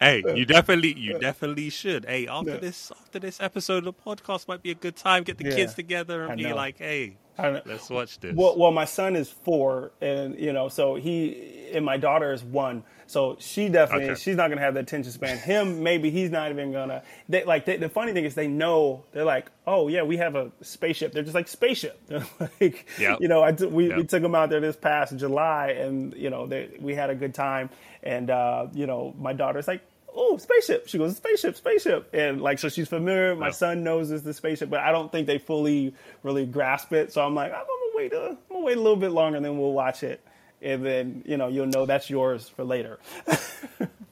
Hey, 0.00 0.22
you 0.36 0.44
definitely, 0.44 0.92
you 0.98 1.18
definitely 1.18 1.70
should. 1.70 2.04
Hey, 2.04 2.26
after 2.28 2.52
Yeah. 2.52 2.58
this, 2.58 2.92
after 2.92 3.18
this 3.18 3.40
episode 3.40 3.78
of 3.78 3.84
the 3.84 3.92
podcast, 3.94 4.46
might 4.48 4.62
be 4.62 4.70
a 4.70 4.74
good 4.74 4.96
time. 4.96 5.22
Get 5.24 5.38
the 5.38 5.44
Yeah, 5.48 5.54
kids 5.56 5.74
together 5.74 6.24
I 6.26 6.28
and 6.32 6.36
be 6.36 6.44
know. 6.44 6.54
like, 6.56 6.78
"Hey, 6.78 7.16
I. 7.16 7.16
let's 7.38 7.90
watch 7.90 8.18
this." 8.20 8.34
Well, 8.34 8.56
well, 8.58 8.70
my 8.70 8.84
son 8.84 9.16
is 9.16 9.28
four, 9.30 9.92
and 10.00 10.38
you 10.38 10.52
know, 10.52 10.68
so 10.68 10.94
he 10.94 11.68
and 11.72 11.84
my 11.84 11.96
daughter 11.96 12.32
is 12.32 12.42
one. 12.44 12.84
So 13.06 13.36
she 13.38 13.68
definitely, 13.68 14.10
Okay. 14.10 14.20
she's 14.20 14.36
not 14.36 14.48
gonna 14.48 14.62
have 14.62 14.74
the 14.74 14.80
attention 14.80 15.12
span. 15.12 15.36
Him, 15.36 15.82
maybe 15.82 16.10
he's 16.10 16.30
not 16.30 16.50
even 16.50 16.72
gonna. 16.72 17.02
They 17.28 17.44
like 17.44 17.66
they, 17.66 17.76
the 17.76 17.88
funny 17.90 18.12
thing 18.12 18.24
is 18.24 18.34
they 18.34 18.46
know 18.48 19.04
they're 19.12 19.24
like, 19.24 19.50
oh 19.66 19.88
yeah, 19.88 20.02
we 20.02 20.16
have 20.16 20.36
a 20.36 20.50
spaceship. 20.62 21.12
They're 21.12 21.22
just 21.22 21.34
like 21.34 21.48
spaceship. 21.48 22.00
They're 22.06 22.26
like, 22.60 22.86
Yep. 22.98 23.18
you 23.20 23.28
know, 23.28 23.42
I 23.42 23.52
t- 23.52 23.66
we, 23.66 23.92
we 23.92 24.04
took 24.04 24.22
them 24.22 24.34
out 24.34 24.48
there 24.48 24.60
this 24.60 24.76
past 24.76 25.16
July, 25.18 25.68
and 25.72 26.14
you 26.14 26.30
know, 26.30 26.46
they, 26.46 26.70
we 26.80 26.94
had 26.94 27.10
a 27.10 27.14
good 27.14 27.34
time. 27.34 27.68
And 28.02 28.30
uh, 28.30 28.68
you 28.72 28.86
know, 28.86 29.14
my 29.18 29.32
daughter's 29.32 29.68
like. 29.68 29.82
Oh, 30.16 30.36
spaceship! 30.36 30.86
She 30.88 30.96
goes, 30.98 31.16
spaceship, 31.16 31.56
spaceship, 31.56 32.08
and 32.14 32.40
like 32.40 32.58
so, 32.60 32.68
she's 32.68 32.88
familiar. 32.88 33.34
My 33.34 33.46
Yeah. 33.46 33.52
son 33.52 33.82
knows 33.82 34.10
it's 34.12 34.22
the 34.22 34.32
spaceship, 34.34 34.70
but 34.70 34.80
I 34.80 34.92
don't 34.92 35.10
think 35.10 35.26
they 35.26 35.38
fully, 35.38 35.94
really 36.22 36.46
grasp 36.46 36.92
it. 36.92 37.12
So 37.12 37.20
I'm 37.24 37.34
like, 37.34 37.52
I'm 37.52 37.58
gonna 37.66 37.96
wait 37.96 38.12
a, 38.12 38.26
I'm 38.30 38.38
gonna 38.50 38.64
wait 38.64 38.76
a 38.76 38.80
little 38.80 38.96
bit 38.96 39.10
longer, 39.10 39.36
and 39.36 39.44
then 39.44 39.58
we'll 39.58 39.72
watch 39.72 40.02
it, 40.04 40.20
and 40.62 40.84
then 40.86 41.22
you 41.26 41.36
know 41.36 41.48
you'll 41.48 41.66
know 41.66 41.84
that's 41.86 42.08
yours 42.10 42.48
for 42.48 42.62
later. 42.64 42.98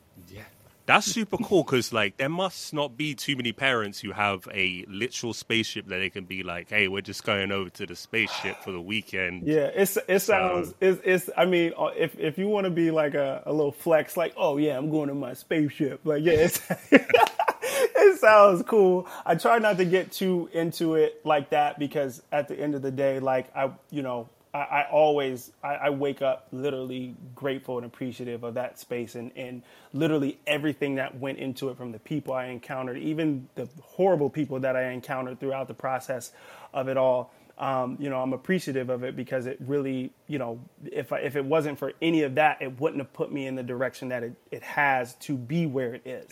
That's 0.87 1.07
super 1.07 1.37
cool 1.37 1.62
because 1.62 1.93
like 1.93 2.16
there 2.16 2.28
must 2.28 2.74
not 2.74 2.97
be 2.97 3.14
too 3.14 3.37
many 3.37 3.53
parents 3.53 4.01
who 4.01 4.12
have 4.12 4.49
a 4.53 4.85
literal 4.89 5.33
spaceship 5.33 5.87
that 5.87 5.99
they 5.99 6.11
can 6.11 6.24
be 6.24 6.43
like, 6.43 6.68
"Hey, 6.70 6.89
we're 6.89 7.03
just 7.03 7.24
going 7.24 7.53
over 7.53 7.70
to 7.70 7.87
the 7.87 7.95
spaceship 7.95 8.57
for 8.64 8.72
the 8.72 8.80
weekend." 8.80 9.47
Yeah, 9.47 9.70
it's 9.74 9.97
it 10.09 10.20
sounds 10.20 10.74
it's, 10.80 11.01
it's 11.05 11.30
I 11.37 11.45
mean 11.45 11.72
uh, 11.78 11.91
if 11.97 12.18
if 12.18 12.37
you 12.37 12.49
want 12.49 12.64
to 12.64 12.70
be 12.70 12.91
like 12.91 13.14
a, 13.14 13.43
a 13.47 13.53
little 13.53 13.72
flex 13.72 14.16
like 14.16 14.35
oh 14.37 14.57
yeah 14.57 14.76
I'm 14.76 14.91
going 14.91 15.09
to 15.09 15.14
my 15.14 15.35
spaceship 15.35 16.01
like 16.05 16.24
yeah 16.24 16.33
it's, 16.33 16.61
it 16.91 18.18
sounds 18.20 18.62
cool. 18.64 19.07
I 19.24 19.37
try 19.37 19.59
not 19.59 19.76
to 19.78 19.85
get 19.85 20.11
too 20.11 20.49
into 20.53 20.95
it 20.95 21.24
like 21.24 21.51
that 21.51 21.78
because 21.78 22.22
at 22.33 22.49
the 22.49 22.59
end 22.59 22.74
of 22.74 22.83
the 22.83 22.91
day 22.91 23.20
like 23.20 23.55
I 23.57 23.70
you 23.91 24.03
know 24.03 24.28
I, 24.55 24.59
I 24.59 24.89
always 24.91 25.53
I, 25.63 25.75
I 25.75 25.91
wake 25.91 26.23
up 26.23 26.49
literally 26.53 27.15
grateful 27.35 27.79
and 27.79 27.87
appreciative 27.87 28.45
of 28.45 28.55
that 28.55 28.79
space 28.79 29.15
and 29.15 29.33
and 29.37 29.63
literally 29.93 30.39
everything 30.47 30.97
that 30.97 31.19
went 31.19 31.39
into 31.39 31.71
it 31.71 31.77
from 31.77 31.93
the 31.93 31.99
people 31.99 32.35
I 32.35 32.47
encountered 32.47 32.99
even 32.99 33.49
the 33.55 33.69
horrible 33.81 34.31
people 34.31 34.61
that 34.61 34.77
I 34.77 34.91
encountered 34.91 35.41
throughout 35.41 35.69
the 35.69 35.75
process 35.75 36.33
of 36.73 36.89
it 36.89 36.97
all. 36.97 37.33
Um, 37.59 37.97
you 38.01 38.11
know, 38.11 38.21
I'm 38.21 38.33
appreciative 38.33 38.89
of 38.89 39.05
it 39.05 39.15
because 39.15 39.47
it 39.47 39.59
really, 39.61 40.11
you 40.27 40.39
know, 40.39 40.59
if 40.91 41.13
I, 41.13 41.19
if 41.19 41.37
it 41.37 41.45
wasn't 41.45 41.79
for 41.79 41.93
any 42.01 42.23
of 42.23 42.35
that, 42.37 42.61
it 42.63 42.81
wouldn't 42.81 43.01
have 43.01 43.13
put 43.13 43.31
me 43.31 43.47
in 43.47 43.55
the 43.55 43.63
direction 43.63 44.09
that 44.09 44.23
it, 44.23 44.35
it 44.51 44.63
has 44.63 45.15
to 45.17 45.37
be 45.37 45.67
where 45.67 45.95
it 45.95 46.03
is, 46.07 46.31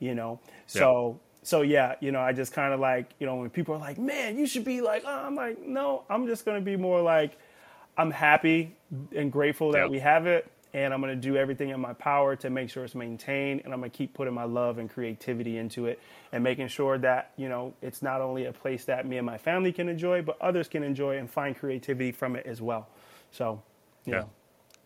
you 0.00 0.14
know. 0.14 0.40
So 0.66 1.20
so 1.42 1.62
yeah, 1.62 1.96
you 2.00 2.12
know, 2.12 2.20
I 2.20 2.32
just 2.32 2.52
kind 2.52 2.72
of 2.72 2.80
like, 2.80 3.10
you 3.18 3.26
know, 3.26 3.36
when 3.36 3.50
people 3.50 3.74
are 3.74 3.78
like, 3.78 3.98
"Man, 3.98 4.38
you 4.38 4.46
should 4.46 4.64
be 4.64 4.80
like," 4.80 5.02
oh, 5.06 5.26
I'm 5.26 5.34
like, 5.34 5.60
no, 5.60 6.04
I'm 6.08 6.26
just 6.26 6.44
gonna 6.44 6.60
be 6.60 6.76
more 6.76 7.00
like, 7.02 7.36
I'm 7.96 8.10
happy 8.10 8.74
and 9.14 9.30
grateful 9.30 9.72
that 9.72 9.82
Yeah. 9.82 9.86
we 9.88 9.98
have 9.98 10.26
it, 10.26 10.50
and 10.74 10.94
I'm 10.94 11.00
gonna 11.00 11.16
do 11.16 11.36
everything 11.36 11.68
in 11.70 11.80
my 11.80 11.92
power 11.92 12.36
to 12.36 12.50
make 12.50 12.70
sure 12.70 12.84
it's 12.84 12.94
maintained, 12.94 13.62
and 13.64 13.72
I'm 13.74 13.80
gonna 13.80 13.90
keep 13.90 14.14
putting 14.14 14.34
my 14.34 14.44
love 14.44 14.78
and 14.78 14.88
creativity 14.88 15.58
into 15.58 15.86
it, 15.86 16.00
and 16.32 16.42
making 16.42 16.68
sure 16.68 16.96
that 16.98 17.32
you 17.36 17.48
know 17.48 17.74
it's 17.82 18.02
not 18.02 18.20
only 18.20 18.46
a 18.46 18.52
place 18.52 18.84
that 18.86 19.06
me 19.06 19.18
and 19.18 19.26
my 19.26 19.38
family 19.38 19.72
can 19.72 19.88
enjoy, 19.88 20.22
but 20.22 20.40
others 20.40 20.68
can 20.68 20.82
enjoy 20.82 21.18
and 21.18 21.30
find 21.30 21.56
creativity 21.56 22.12
from 22.12 22.36
it 22.36 22.46
as 22.46 22.62
well. 22.62 22.88
So, 23.30 23.62
you 24.06 24.12
Yeah. 24.12 24.20
know. 24.20 24.30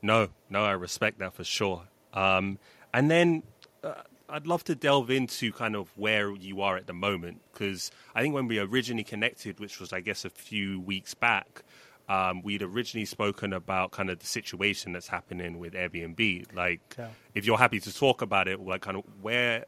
No, 0.03 0.29
no, 0.51 0.65
I 0.65 0.73
respect 0.73 1.19
that 1.21 1.35
for 1.35 1.45
sure. 1.45 1.85
Um, 2.13 2.59
and 2.93 3.11
then 3.11 3.43
uh, 3.83 4.03
I'd 4.29 4.47
love 4.47 4.65
to 4.65 4.75
delve 4.75 5.11
into 5.11 5.53
kind 5.53 5.75
of 5.77 5.91
where 5.97 6.31
you 6.35 6.61
are 6.61 6.77
at 6.77 6.87
the 6.87 6.93
moment 6.93 7.41
because 7.53 7.91
I 8.15 8.23
think 8.23 8.35
when 8.35 8.47
we 8.49 8.59
originally 8.59 9.05
connected, 9.05 9.59
which 9.61 9.81
was 9.81 9.93
I 9.93 10.01
guess 10.01 10.25
a 10.25 10.31
few 10.31 10.81
weeks 10.81 11.15
back, 11.15 11.63
um, 12.09 12.43
we'd 12.43 12.63
originally 12.63 13.05
spoken 13.05 13.53
about 13.53 13.91
kind 13.91 14.11
of 14.11 14.19
the 14.19 14.27
situation 14.27 14.93
that's 14.93 15.09
happening 15.09 15.59
with 15.59 15.75
Airbnb. 15.75 16.55
Like, 16.55 16.81
Yeah. 16.99 17.09
if 17.35 17.45
you're 17.45 17.59
happy 17.59 17.81
to 17.81 17.95
talk 17.95 18.23
about 18.23 18.49
it, 18.49 18.61
like, 18.61 18.83
kind 18.83 18.97
of 18.97 19.05
where, 19.21 19.67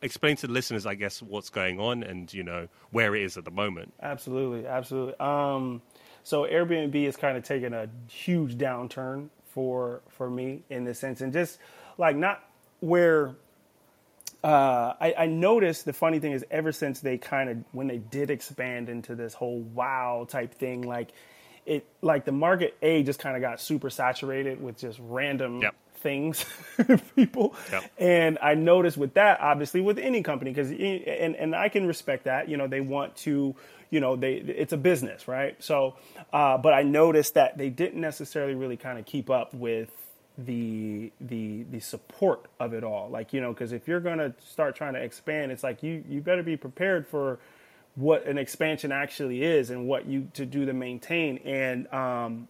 explain 0.00 0.36
to 0.36 0.46
the 0.46 0.52
listeners, 0.52 0.86
I 0.86 0.94
guess, 0.94 1.22
what's 1.22 1.50
going 1.50 1.80
on 1.80 2.02
and 2.02 2.32
you 2.32 2.42
know 2.42 2.68
where 2.90 3.14
it 3.14 3.22
is 3.22 3.36
at 3.36 3.44
the 3.44 3.50
moment. 3.50 3.94
Absolutely, 4.00 4.66
absolutely. 4.66 5.14
Um, 5.18 5.82
so 6.24 6.42
Airbnb 6.44 6.94
is 6.94 7.16
kind 7.16 7.36
of 7.36 7.44
taking 7.44 7.72
a 7.72 7.88
huge 8.08 8.56
downturn 8.56 9.28
for 9.46 10.02
for 10.08 10.30
me 10.30 10.62
in 10.70 10.84
this 10.84 10.98
sense, 10.98 11.20
and 11.20 11.32
just 11.32 11.58
like 11.98 12.16
not 12.16 12.42
where 12.80 13.34
uh, 14.44 14.94
I, 15.00 15.14
I 15.18 15.26
noticed 15.26 15.84
the 15.84 15.92
funny 15.92 16.18
thing 16.18 16.32
is 16.32 16.44
ever 16.50 16.72
since 16.72 17.00
they 17.00 17.16
kind 17.18 17.48
of 17.48 17.58
when 17.72 17.86
they 17.86 17.98
did 17.98 18.30
expand 18.30 18.88
into 18.88 19.14
this 19.14 19.34
whole 19.34 19.60
wow 19.60 20.26
type 20.28 20.54
thing, 20.54 20.82
like 20.82 21.10
it 21.66 21.86
like 22.00 22.24
the 22.24 22.32
market 22.32 22.76
a 22.82 23.02
just 23.02 23.18
kind 23.18 23.36
of 23.36 23.42
got 23.42 23.60
super 23.60 23.90
saturated 23.90 24.60
with 24.62 24.78
just 24.78 24.98
random 25.02 25.60
Yep. 25.62 25.74
things 25.96 26.44
people 27.16 27.54
Yep. 27.70 27.84
and 27.98 28.38
i 28.42 28.54
noticed 28.54 28.96
with 28.96 29.14
that 29.14 29.40
obviously 29.40 29.80
with 29.80 29.98
any 29.98 30.22
company 30.22 30.50
because 30.50 30.70
and, 30.70 31.36
and 31.36 31.54
i 31.54 31.68
can 31.68 31.86
respect 31.86 32.24
that 32.24 32.48
you 32.48 32.56
know 32.56 32.66
they 32.66 32.80
want 32.80 33.14
to 33.18 33.54
you 33.90 34.00
know 34.00 34.16
they 34.16 34.34
it's 34.34 34.72
a 34.72 34.76
business 34.76 35.28
right 35.28 35.62
so 35.62 35.94
uh, 36.32 36.58
but 36.58 36.72
i 36.74 36.82
noticed 36.82 37.34
that 37.34 37.56
they 37.56 37.68
didn't 37.68 38.00
necessarily 38.00 38.54
really 38.54 38.76
kind 38.76 38.98
of 38.98 39.04
keep 39.06 39.30
up 39.30 39.54
with 39.54 39.90
the 40.38 41.12
the 41.20 41.62
the 41.70 41.78
support 41.78 42.46
of 42.58 42.72
it 42.72 42.82
all 42.82 43.08
like 43.10 43.32
you 43.32 43.40
know 43.40 43.52
because 43.52 43.70
if 43.72 43.86
you're 43.86 44.00
going 44.00 44.18
to 44.18 44.32
start 44.44 44.74
trying 44.74 44.94
to 44.94 45.00
expand 45.00 45.52
it's 45.52 45.62
like 45.62 45.82
you 45.82 46.02
you 46.08 46.20
better 46.20 46.42
be 46.42 46.56
prepared 46.56 47.06
for 47.06 47.38
what 47.94 48.26
an 48.26 48.38
expansion 48.38 48.92
actually 48.92 49.42
is 49.42 49.70
and 49.70 49.86
what 49.86 50.06
you 50.06 50.28
to 50.34 50.46
do 50.46 50.66
to 50.66 50.72
maintain. 50.72 51.38
And 51.38 51.92
um 51.92 52.48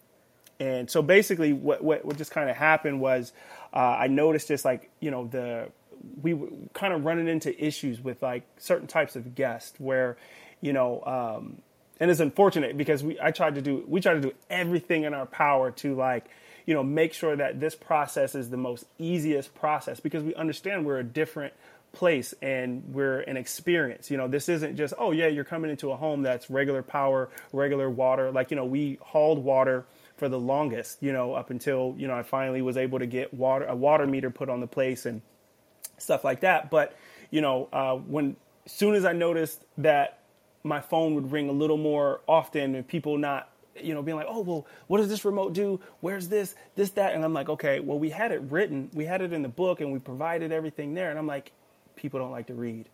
and 0.59 0.89
so 0.89 1.01
basically 1.01 1.53
what 1.53 1.83
what, 1.83 2.05
what 2.05 2.17
just 2.17 2.31
kind 2.31 2.49
of 2.49 2.55
happened 2.55 2.99
was 3.01 3.33
uh, 3.73 3.79
i 3.79 4.07
noticed 4.07 4.47
just 4.47 4.63
like 4.63 4.89
you 4.99 5.11
know 5.11 5.25
the 5.27 5.67
we 6.21 6.33
were 6.33 6.49
kind 6.73 6.93
of 6.93 7.05
running 7.05 7.27
into 7.27 7.63
issues 7.63 7.99
with 8.01 8.21
like 8.21 8.43
certain 8.57 8.87
types 8.87 9.15
of 9.15 9.35
guests 9.35 9.73
where 9.79 10.15
you 10.61 10.73
know 10.73 11.03
um 11.05 11.57
and 11.99 12.11
it's 12.11 12.19
unfortunate 12.19 12.77
because 12.77 13.03
we 13.03 13.19
I 13.21 13.31
tried 13.31 13.55
to 13.55 13.61
do 13.61 13.83
we 13.87 14.01
tried 14.01 14.15
to 14.15 14.21
do 14.21 14.33
everything 14.49 15.03
in 15.03 15.13
our 15.13 15.25
power 15.25 15.71
to 15.71 15.95
like 15.95 16.25
you 16.65 16.73
know 16.73 16.83
make 16.83 17.13
sure 17.13 17.35
that 17.35 17.59
this 17.59 17.75
process 17.75 18.35
is 18.35 18.49
the 18.49 18.57
most 18.57 18.85
easiest 18.97 19.53
process 19.55 19.99
because 19.99 20.23
we 20.23 20.35
understand 20.35 20.85
we're 20.85 20.99
a 20.99 21.03
different 21.03 21.53
place 21.93 22.33
and 22.41 22.83
we're 22.87 23.19
an 23.21 23.37
experience 23.37 24.09
you 24.09 24.17
know 24.17 24.27
this 24.27 24.49
isn't 24.49 24.75
just 24.75 24.93
oh 24.97 25.11
yeah 25.11 25.27
you're 25.27 25.43
coming 25.43 25.69
into 25.69 25.91
a 25.91 25.95
home 25.95 26.23
that's 26.23 26.49
regular 26.49 26.81
power 26.81 27.29
regular 27.51 27.89
water 27.89 28.31
like 28.31 28.49
you 28.49 28.57
know 28.57 28.65
we 28.65 28.97
hauled 28.99 29.37
water 29.37 29.85
for 30.17 30.27
the 30.27 30.39
longest 30.39 30.97
you 31.01 31.13
know 31.13 31.33
up 31.33 31.51
until 31.51 31.93
you 31.97 32.07
know 32.07 32.15
I 32.15 32.23
finally 32.23 32.63
was 32.63 32.77
able 32.77 32.97
to 32.97 33.05
get 33.05 33.33
water 33.33 33.65
a 33.65 33.75
water 33.75 34.07
meter 34.07 34.31
put 34.31 34.49
on 34.49 34.59
the 34.59 34.67
place 34.67 35.05
and 35.05 35.21
stuff 35.97 36.23
like 36.23 36.41
that. 36.41 36.69
But 36.69 36.95
you 37.31 37.41
know, 37.41 37.69
uh, 37.73 37.95
when 37.95 38.35
soon 38.65 38.93
as 38.95 39.05
I 39.05 39.13
noticed 39.13 39.63
that 39.79 40.19
my 40.63 40.79
phone 40.79 41.15
would 41.15 41.31
ring 41.31 41.49
a 41.49 41.53
little 41.53 41.77
more 41.77 42.21
often, 42.27 42.75
and 42.75 42.87
people 42.87 43.17
not, 43.17 43.49
you 43.81 43.93
know, 43.93 44.01
being 44.01 44.17
like, 44.17 44.27
"Oh, 44.29 44.41
well, 44.41 44.67
what 44.87 44.99
does 44.99 45.09
this 45.09 45.25
remote 45.25 45.53
do? 45.53 45.79
Where's 45.99 46.27
this, 46.29 46.55
this, 46.75 46.91
that?" 46.91 47.13
And 47.13 47.23
I'm 47.23 47.33
like, 47.33 47.49
"Okay, 47.49 47.79
well, 47.79 47.99
we 47.99 48.09
had 48.09 48.31
it 48.31 48.41
written, 48.43 48.89
we 48.93 49.05
had 49.05 49.21
it 49.21 49.33
in 49.33 49.41
the 49.41 49.49
book, 49.49 49.81
and 49.81 49.91
we 49.91 49.99
provided 49.99 50.51
everything 50.51 50.93
there." 50.93 51.09
And 51.09 51.19
I'm 51.19 51.27
like, 51.27 51.51
"People 51.95 52.19
don't 52.19 52.31
like 52.31 52.47
to 52.47 52.53
read." 52.53 52.87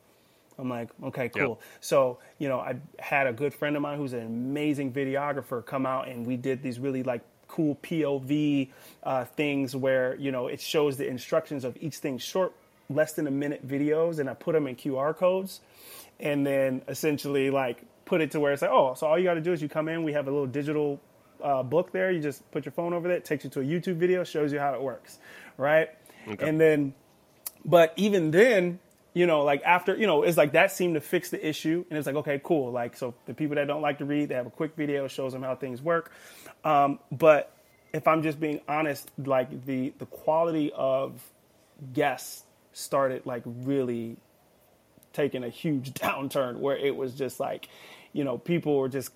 I'm 0.59 0.69
like, 0.69 0.89
okay, 1.03 1.29
cool. 1.29 1.49
Yep. 1.49 1.61
So, 1.79 2.19
you 2.37 2.49
know, 2.49 2.59
I 2.59 2.75
had 2.99 3.27
a 3.27 3.33
good 3.33 3.53
friend 3.53 3.75
of 3.75 3.81
mine 3.81 3.97
who's 3.97 4.13
an 4.13 4.25
amazing 4.25 4.91
videographer 4.91 5.65
come 5.65 5.85
out 5.85 6.09
and 6.09 6.25
we 6.25 6.35
did 6.35 6.61
these 6.61 6.79
really 6.79 7.01
like 7.01 7.21
cool 7.47 7.75
POV 7.81 8.69
uh, 9.03 9.25
things 9.25 9.75
where, 9.75 10.15
you 10.15 10.31
know, 10.31 10.47
it 10.47 10.59
shows 10.59 10.97
the 10.97 11.07
instructions 11.07 11.63
of 11.63 11.77
each 11.79 11.95
thing 11.95 12.17
short, 12.17 12.53
less 12.89 13.13
than 13.13 13.25
a 13.27 13.31
minute 13.31 13.65
videos 13.65 14.19
and 14.19 14.29
I 14.29 14.33
put 14.33 14.53
them 14.53 14.67
in 14.67 14.75
QR 14.75 15.15
codes 15.15 15.61
and 16.19 16.45
then 16.45 16.81
essentially 16.87 17.49
like 17.49 17.83
put 18.05 18.19
it 18.19 18.31
to 18.31 18.39
where 18.39 18.51
it's 18.51 18.61
like, 18.61 18.71
oh, 18.71 18.95
so 18.95 19.07
all 19.07 19.17
you 19.17 19.23
got 19.23 19.35
to 19.35 19.41
do 19.41 19.53
is 19.53 19.61
you 19.61 19.69
come 19.69 19.87
in, 19.87 20.03
we 20.03 20.13
have 20.13 20.27
a 20.27 20.31
little 20.31 20.47
digital 20.47 20.99
uh, 21.41 21.63
book 21.63 21.91
there. 21.93 22.11
You 22.11 22.21
just 22.21 22.49
put 22.51 22.65
your 22.65 22.73
phone 22.73 22.93
over 22.93 23.07
there, 23.07 23.17
it 23.17 23.25
takes 23.25 23.45
you 23.45 23.49
to 23.51 23.61
a 23.61 23.63
YouTube 23.63 23.95
video, 23.95 24.25
shows 24.25 24.51
you 24.51 24.59
how 24.59 24.73
it 24.73 24.81
works, 24.81 25.19
right? 25.57 25.89
Okay. 26.27 26.49
And 26.49 26.59
then 26.59 26.93
but 27.65 27.93
even 27.97 28.31
then, 28.31 28.79
you 29.13 29.25
know, 29.27 29.43
like 29.43 29.61
after, 29.63 29.95
you 29.97 30.07
know, 30.07 30.23
it's 30.23 30.37
like 30.37 30.53
that 30.53 30.71
seemed 30.71 30.95
to 30.95 31.01
fix 31.01 31.29
the 31.29 31.45
issue. 31.47 31.85
And 31.89 31.97
it's 31.97 32.07
like, 32.07 32.15
okay, 32.17 32.41
cool. 32.43 32.71
Like, 32.71 32.95
so 32.95 33.15
the 33.25 33.33
people 33.33 33.55
that 33.55 33.67
don't 33.67 33.81
like 33.81 33.97
to 33.99 34.05
read, 34.05 34.29
they 34.29 34.35
have 34.35 34.47
a 34.47 34.51
quick 34.51 34.75
video, 34.75 35.07
shows 35.07 35.33
them 35.33 35.43
how 35.43 35.55
things 35.55 35.81
work. 35.81 36.11
Um, 36.63 36.99
but 37.11 37.51
if 37.93 38.07
I'm 38.07 38.23
just 38.23 38.39
being 38.39 38.61
honest, 38.67 39.11
like 39.17 39.65
the, 39.65 39.93
the 39.99 40.05
quality 40.07 40.71
of 40.75 41.21
guests 41.93 42.43
started 42.73 43.25
like 43.25 43.43
really 43.45 44.17
taking 45.13 45.43
a 45.43 45.49
huge 45.49 45.93
downturn 45.95 46.59
where 46.59 46.77
it 46.77 46.95
was 46.95 47.13
just 47.15 47.39
like, 47.39 47.69
you 48.13 48.23
know, 48.23 48.37
people 48.37 48.77
were 48.77 48.89
just 48.89 49.11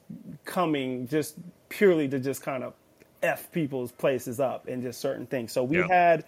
coming 0.46 1.08
just 1.08 1.36
purely 1.70 2.08
to 2.10 2.20
just 2.20 2.42
kind 2.44 2.64
of 2.64 2.74
F 3.24 3.52
people's 3.52 3.92
places 3.92 4.40
up 4.40 4.68
and 4.68 4.84
just 4.84 5.02
certain 5.02 5.26
things. 5.28 5.52
So 5.52 5.64
we 5.64 5.78
Yeah. 5.80 5.88
had 5.88 6.26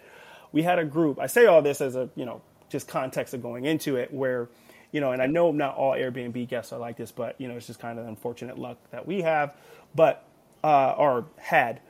we 0.52 0.62
had 0.62 0.78
a 0.78 0.84
group. 0.84 1.18
I 1.20 1.26
say 1.28 1.46
all 1.46 1.62
this 1.62 1.80
as 1.80 1.96
a, 1.96 2.08
you 2.16 2.24
know, 2.24 2.42
just 2.68 2.88
context 2.88 3.34
of 3.34 3.42
going 3.42 3.64
into 3.64 3.96
it 3.96 4.12
where, 4.12 4.48
you 4.92 5.00
know, 5.00 5.12
and 5.12 5.22
I 5.22 5.26
know 5.26 5.52
not 5.52 5.76
all 5.76 5.92
Airbnb 5.92 6.48
guests 6.48 6.72
are 6.72 6.78
like 6.78 6.96
this, 6.96 7.12
but 7.12 7.40
you 7.40 7.48
know, 7.48 7.56
it's 7.56 7.66
just 7.66 7.80
kind 7.80 7.98
of 7.98 8.06
unfortunate 8.06 8.58
luck 8.58 8.78
that 8.90 9.06
we 9.06 9.22
have, 9.22 9.54
but 9.94 10.24
uh 10.64 10.92
or 10.92 11.26
had. 11.38 11.80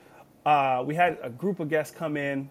Uh 0.44 0.82
we 0.86 0.94
had 0.94 1.18
a 1.22 1.30
group 1.30 1.60
of 1.60 1.68
guests 1.68 1.94
come 1.96 2.16
in 2.16 2.50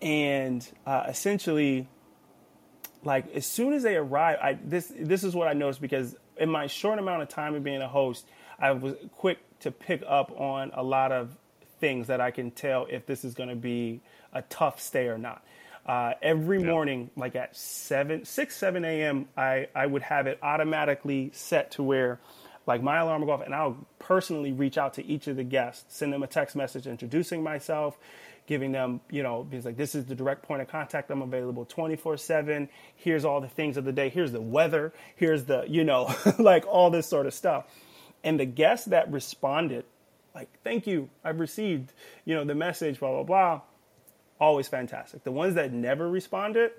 and 0.00 0.66
uh 0.86 1.04
essentially 1.08 1.88
like 3.04 3.32
as 3.34 3.46
soon 3.46 3.72
as 3.72 3.82
they 3.82 3.96
arrive, 3.96 4.38
I 4.42 4.58
this 4.64 4.92
this 4.98 5.24
is 5.24 5.34
what 5.34 5.48
I 5.48 5.52
noticed 5.52 5.80
because 5.80 6.16
in 6.36 6.50
my 6.50 6.66
short 6.66 6.98
amount 6.98 7.22
of 7.22 7.28
time 7.28 7.54
of 7.54 7.64
being 7.64 7.82
a 7.82 7.88
host, 7.88 8.26
I 8.58 8.72
was 8.72 8.94
quick 9.12 9.38
to 9.60 9.70
pick 9.70 10.02
up 10.06 10.30
on 10.38 10.70
a 10.74 10.82
lot 10.82 11.12
of 11.12 11.36
things 11.80 12.08
that 12.08 12.20
I 12.20 12.30
can 12.30 12.50
tell 12.50 12.86
if 12.90 13.06
this 13.06 13.24
is 13.24 13.34
going 13.34 13.48
to 13.48 13.56
be 13.56 14.00
a 14.32 14.42
tough 14.42 14.80
stay 14.80 15.06
or 15.06 15.18
not. 15.18 15.44
Uh, 15.88 16.12
every 16.20 16.58
morning, 16.62 17.10
like 17.16 17.34
at 17.34 17.56
seven, 17.56 18.26
six, 18.26 18.54
seven 18.54 18.84
a.m., 18.84 19.26
I 19.38 19.68
I 19.74 19.86
would 19.86 20.02
have 20.02 20.26
it 20.26 20.38
automatically 20.42 21.30
set 21.32 21.70
to 21.72 21.82
where, 21.82 22.20
like 22.66 22.82
my 22.82 22.98
alarm 22.98 23.22
will 23.22 23.28
go 23.28 23.32
off, 23.32 23.40
and 23.40 23.54
I'll 23.54 23.78
personally 23.98 24.52
reach 24.52 24.76
out 24.76 24.94
to 24.94 25.06
each 25.06 25.28
of 25.28 25.36
the 25.36 25.44
guests, 25.44 25.96
send 25.96 26.12
them 26.12 26.22
a 26.22 26.26
text 26.26 26.54
message 26.54 26.86
introducing 26.86 27.42
myself, 27.42 27.98
giving 28.46 28.70
them, 28.72 29.00
you 29.10 29.22
know, 29.22 29.44
because 29.44 29.64
like 29.64 29.78
this 29.78 29.94
is 29.94 30.04
the 30.04 30.14
direct 30.14 30.42
point 30.42 30.60
of 30.60 30.68
contact. 30.68 31.10
I'm 31.10 31.22
available 31.22 31.64
24 31.64 32.18
7. 32.18 32.68
Here's 32.94 33.24
all 33.24 33.40
the 33.40 33.48
things 33.48 33.78
of 33.78 33.86
the 33.86 33.92
day. 33.92 34.10
Here's 34.10 34.32
the 34.32 34.42
weather. 34.42 34.92
Here's 35.16 35.44
the, 35.44 35.64
you 35.68 35.84
know, 35.84 36.14
like 36.38 36.66
all 36.66 36.90
this 36.90 37.06
sort 37.06 37.24
of 37.26 37.32
stuff. 37.32 37.64
And 38.22 38.38
the 38.38 38.46
guests 38.46 38.86
that 38.86 39.10
responded, 39.10 39.86
like, 40.34 40.50
thank 40.64 40.86
you, 40.86 41.08
I've 41.24 41.40
received, 41.40 41.94
you 42.26 42.34
know, 42.34 42.44
the 42.44 42.54
message, 42.54 43.00
blah, 43.00 43.10
blah, 43.10 43.22
blah, 43.22 43.60
always 44.40 44.68
fantastic. 44.68 45.24
The 45.24 45.32
ones 45.32 45.54
that 45.54 45.72
never 45.72 46.08
responded, 46.08 46.72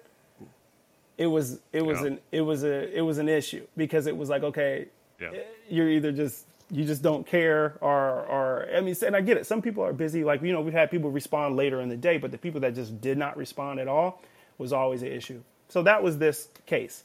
it 1.18 1.28
was 1.28 1.60
it 1.74 1.86
was 1.86 2.00
Yeah. 2.02 2.08
an 2.08 2.20
it 2.32 2.42
was 2.42 2.64
a 2.64 2.98
it 2.98 3.02
was 3.02 3.18
an 3.18 3.28
issue 3.30 3.66
because 3.76 4.08
it 4.08 4.16
was 4.16 4.30
like 4.30 4.44
okay 4.44 4.88
Yeah. 5.20 5.32
you're 5.70 5.90
either 5.90 6.12
just 6.12 6.46
you 6.72 6.86
just 6.86 7.02
don't 7.02 7.26
care 7.28 7.78
or 7.82 8.26
or 8.26 8.70
I 8.76 8.80
mean 8.82 8.96
and 9.06 9.16
I 9.16 9.22
get 9.22 9.38
it 9.38 9.46
some 9.46 9.62
people 9.62 9.84
are 9.84 9.92
busy 9.94 10.24
like 10.24 10.42
you 10.42 10.54
know 10.54 10.62
we've 10.62 10.74
had 10.74 10.90
people 10.92 11.12
respond 11.12 11.58
later 11.58 11.82
in 11.82 11.90
the 11.90 11.98
day 11.98 12.18
but 12.18 12.32
the 12.32 12.38
people 12.38 12.62
that 12.62 12.74
just 12.76 13.02
did 13.02 13.18
not 13.18 13.36
respond 13.38 13.80
at 13.82 13.88
all 13.90 14.22
was 14.58 14.72
always 14.72 15.02
an 15.02 15.10
issue 15.12 15.42
so 15.68 15.84
that 15.84 16.04
was 16.04 16.18
this 16.20 16.48
case 16.68 17.04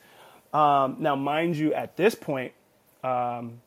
um, 0.52 0.96
now 1.00 1.16
mind 1.16 1.56
you 1.56 1.74
at 1.74 1.96
this 1.96 2.14
point 2.14 2.52
um, 3.02 3.60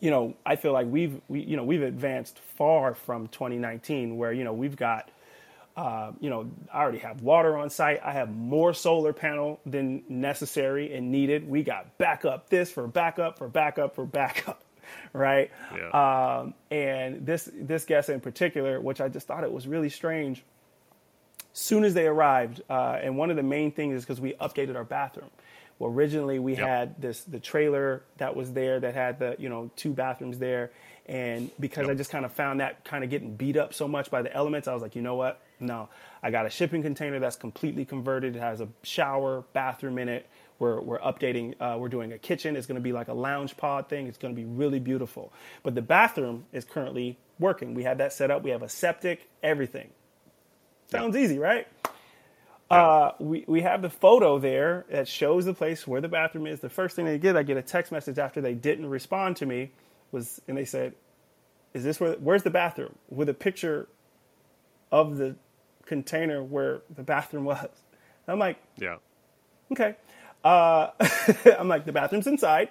you 0.00 0.10
know 0.10 0.34
I 0.46 0.56
feel 0.56 0.72
like 0.72 0.86
we've 0.86 1.20
we 1.28 1.40
you 1.40 1.56
know 1.58 1.64
we've 1.64 1.82
advanced 1.82 2.38
far 2.56 2.94
from 2.94 3.28
2019 3.28 4.16
where 4.16 4.32
you 4.32 4.44
know 4.44 4.54
we've 4.54 4.76
got 4.76 5.10
uh, 5.76 6.12
you 6.20 6.30
know, 6.30 6.50
I 6.72 6.82
already 6.82 6.98
have 6.98 7.22
water 7.22 7.56
on 7.56 7.68
site. 7.70 8.00
I 8.04 8.12
have 8.12 8.30
more 8.34 8.72
solar 8.74 9.12
panel 9.12 9.60
than 9.66 10.04
necessary 10.08 10.94
and 10.94 11.10
needed. 11.10 11.48
We 11.48 11.62
got 11.64 11.98
backup 11.98 12.48
this 12.48 12.70
for 12.70 12.86
backup 12.86 13.38
for 13.38 13.48
backup 13.48 13.94
for 13.96 14.04
backup, 14.06 14.62
right? 15.12 15.50
Yeah. 15.76 15.88
Um, 16.40 16.54
and 16.70 17.26
this 17.26 17.50
this 17.52 17.84
guest 17.84 18.08
in 18.08 18.20
particular, 18.20 18.80
which 18.80 19.00
I 19.00 19.08
just 19.08 19.26
thought 19.26 19.42
it 19.42 19.52
was 19.52 19.66
really 19.66 19.90
strange. 19.90 20.44
Soon 21.52 21.84
as 21.84 21.94
they 21.94 22.06
arrived, 22.06 22.62
uh, 22.68 22.98
and 23.02 23.16
one 23.16 23.30
of 23.30 23.36
the 23.36 23.42
main 23.42 23.70
things 23.72 23.96
is 23.96 24.02
because 24.04 24.20
we 24.20 24.32
updated 24.34 24.76
our 24.76 24.84
bathroom. 24.84 25.30
Well, 25.78 25.90
originally 25.90 26.38
we 26.38 26.52
Yep. 26.56 26.66
had 26.68 27.00
this 27.02 27.22
the 27.24 27.40
trailer 27.40 28.02
that 28.18 28.36
was 28.36 28.52
there 28.52 28.78
that 28.80 28.94
had 28.94 29.18
the 29.18 29.34
you 29.38 29.48
know 29.48 29.70
two 29.76 29.92
bathrooms 29.92 30.38
there, 30.38 30.70
and 31.06 31.50
because 31.58 31.88
I 31.88 31.94
just 31.94 32.10
kind 32.10 32.24
of 32.24 32.32
found 32.32 32.60
that 32.60 32.84
kind 32.84 33.02
of 33.04 33.10
getting 33.10 33.34
beat 33.34 33.56
up 33.56 33.74
so 33.74 33.88
much 33.88 34.10
by 34.10 34.22
the 34.22 34.32
elements, 34.32 34.68
I 34.68 34.72
was 34.72 34.82
like, 34.82 34.94
you 34.96 35.02
know 35.02 35.16
what? 35.16 35.40
No, 35.64 35.88
I 36.22 36.30
got 36.30 36.46
a 36.46 36.50
shipping 36.50 36.82
container 36.82 37.18
that's 37.18 37.36
completely 37.36 37.84
converted. 37.84 38.36
It 38.36 38.40
has 38.40 38.60
a 38.60 38.68
shower, 38.82 39.44
bathroom 39.52 39.98
in 39.98 40.08
it. 40.08 40.26
We're, 40.58 40.80
we're 40.80 41.00
updating, 41.00 41.54
uh, 41.60 41.78
we're 41.78 41.88
doing 41.88 42.12
a 42.12 42.18
kitchen. 42.18 42.54
It's 42.54 42.66
going 42.66 42.76
to 42.76 42.82
be 42.82 42.92
like 42.92 43.08
a 43.08 43.14
lounge 43.14 43.56
pod 43.56 43.88
thing. 43.88 44.06
It's 44.06 44.18
going 44.18 44.34
to 44.34 44.40
be 44.40 44.46
really 44.46 44.78
beautiful. 44.78 45.32
But 45.62 45.74
the 45.74 45.82
bathroom 45.82 46.44
is 46.52 46.64
currently 46.64 47.18
working. 47.38 47.74
We 47.74 47.84
have 47.84 47.98
that 47.98 48.12
set 48.12 48.30
up. 48.30 48.42
We 48.42 48.50
have 48.50 48.62
a 48.62 48.68
septic, 48.68 49.28
everything. 49.42 49.90
Sounds 50.90 51.16
easy, 51.16 51.38
right? 51.38 51.66
Uh, 52.70 53.12
we, 53.18 53.44
we 53.46 53.62
have 53.62 53.82
the 53.82 53.90
photo 53.90 54.38
there 54.38 54.84
that 54.90 55.08
shows 55.08 55.44
the 55.44 55.54
place 55.54 55.86
where 55.86 56.00
the 56.00 56.08
bathroom 56.08 56.46
is. 56.46 56.60
The 56.60 56.68
first 56.68 56.96
thing 56.96 57.04
they 57.04 57.18
get, 57.18 57.36
I 57.36 57.42
get 57.42 57.56
a 57.56 57.62
text 57.62 57.92
message 57.92 58.18
after 58.18 58.40
they 58.40 58.54
didn't 58.54 58.86
respond 58.86 59.36
to 59.38 59.46
me, 59.46 59.70
was 60.12 60.40
and 60.48 60.56
they 60.56 60.64
said, 60.64 60.94
"Is 61.74 61.84
this 61.84 62.00
where? 62.00 62.12
Where's 62.14 62.42
the 62.42 62.50
bathroom?" 62.50 62.94
With 63.08 63.28
a 63.28 63.34
picture 63.34 63.88
of 64.90 65.16
the 65.18 65.36
container 65.86 66.42
where 66.42 66.80
the 66.94 67.02
bathroom 67.02 67.44
was. 67.44 67.58
And 67.62 68.32
I'm 68.32 68.38
like, 68.38 68.58
Yeah. 68.78 68.96
okay. 69.72 69.96
Uh, 70.44 70.90
I'm 71.58 71.68
like, 71.68 71.84
the 71.86 71.92
bathroom's 71.92 72.26
inside. 72.26 72.68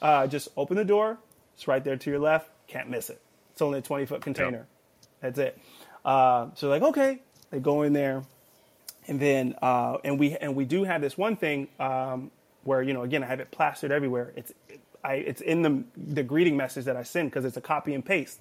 Uh, 0.00 0.26
just 0.26 0.48
open 0.56 0.76
the 0.76 0.84
door. 0.84 1.18
It's 1.54 1.68
right 1.68 1.82
there 1.82 1.96
to 1.96 2.10
your 2.10 2.18
left. 2.18 2.48
Can't 2.66 2.88
miss 2.90 3.10
it. 3.10 3.20
It's 3.52 3.62
only 3.62 3.78
a 3.78 3.82
20 3.82 4.06
foot 4.06 4.22
container. 4.22 4.66
That's 5.20 5.38
it. 5.38 5.58
Uh, 6.04 6.48
so 6.54 6.68
like, 6.68 6.82
okay, 6.82 7.20
they 7.50 7.60
go 7.60 7.82
in 7.82 7.92
there, 7.92 8.24
and 9.06 9.20
then 9.20 9.54
uh, 9.62 9.98
and 10.02 10.18
we 10.18 10.36
and 10.36 10.56
we 10.56 10.64
do 10.64 10.82
have 10.84 11.00
this 11.00 11.16
one 11.16 11.36
thing 11.36 11.68
um, 11.78 12.32
where 12.64 12.82
you 12.82 12.92
know 12.92 13.02
again 13.02 13.22
I 13.22 13.26
have 13.26 13.38
it 13.38 13.52
plastered 13.52 13.92
everywhere. 13.92 14.32
It's 14.34 14.52
I 15.04 15.14
it's 15.14 15.40
in 15.40 15.62
the 15.62 15.84
the 15.96 16.22
greeting 16.22 16.56
message 16.56 16.84
that 16.86 16.96
I 16.96 17.02
send 17.02 17.30
because 17.30 17.44
it's 17.44 17.56
a 17.56 17.60
copy 17.60 17.94
and 17.94 18.04
paste. 18.04 18.40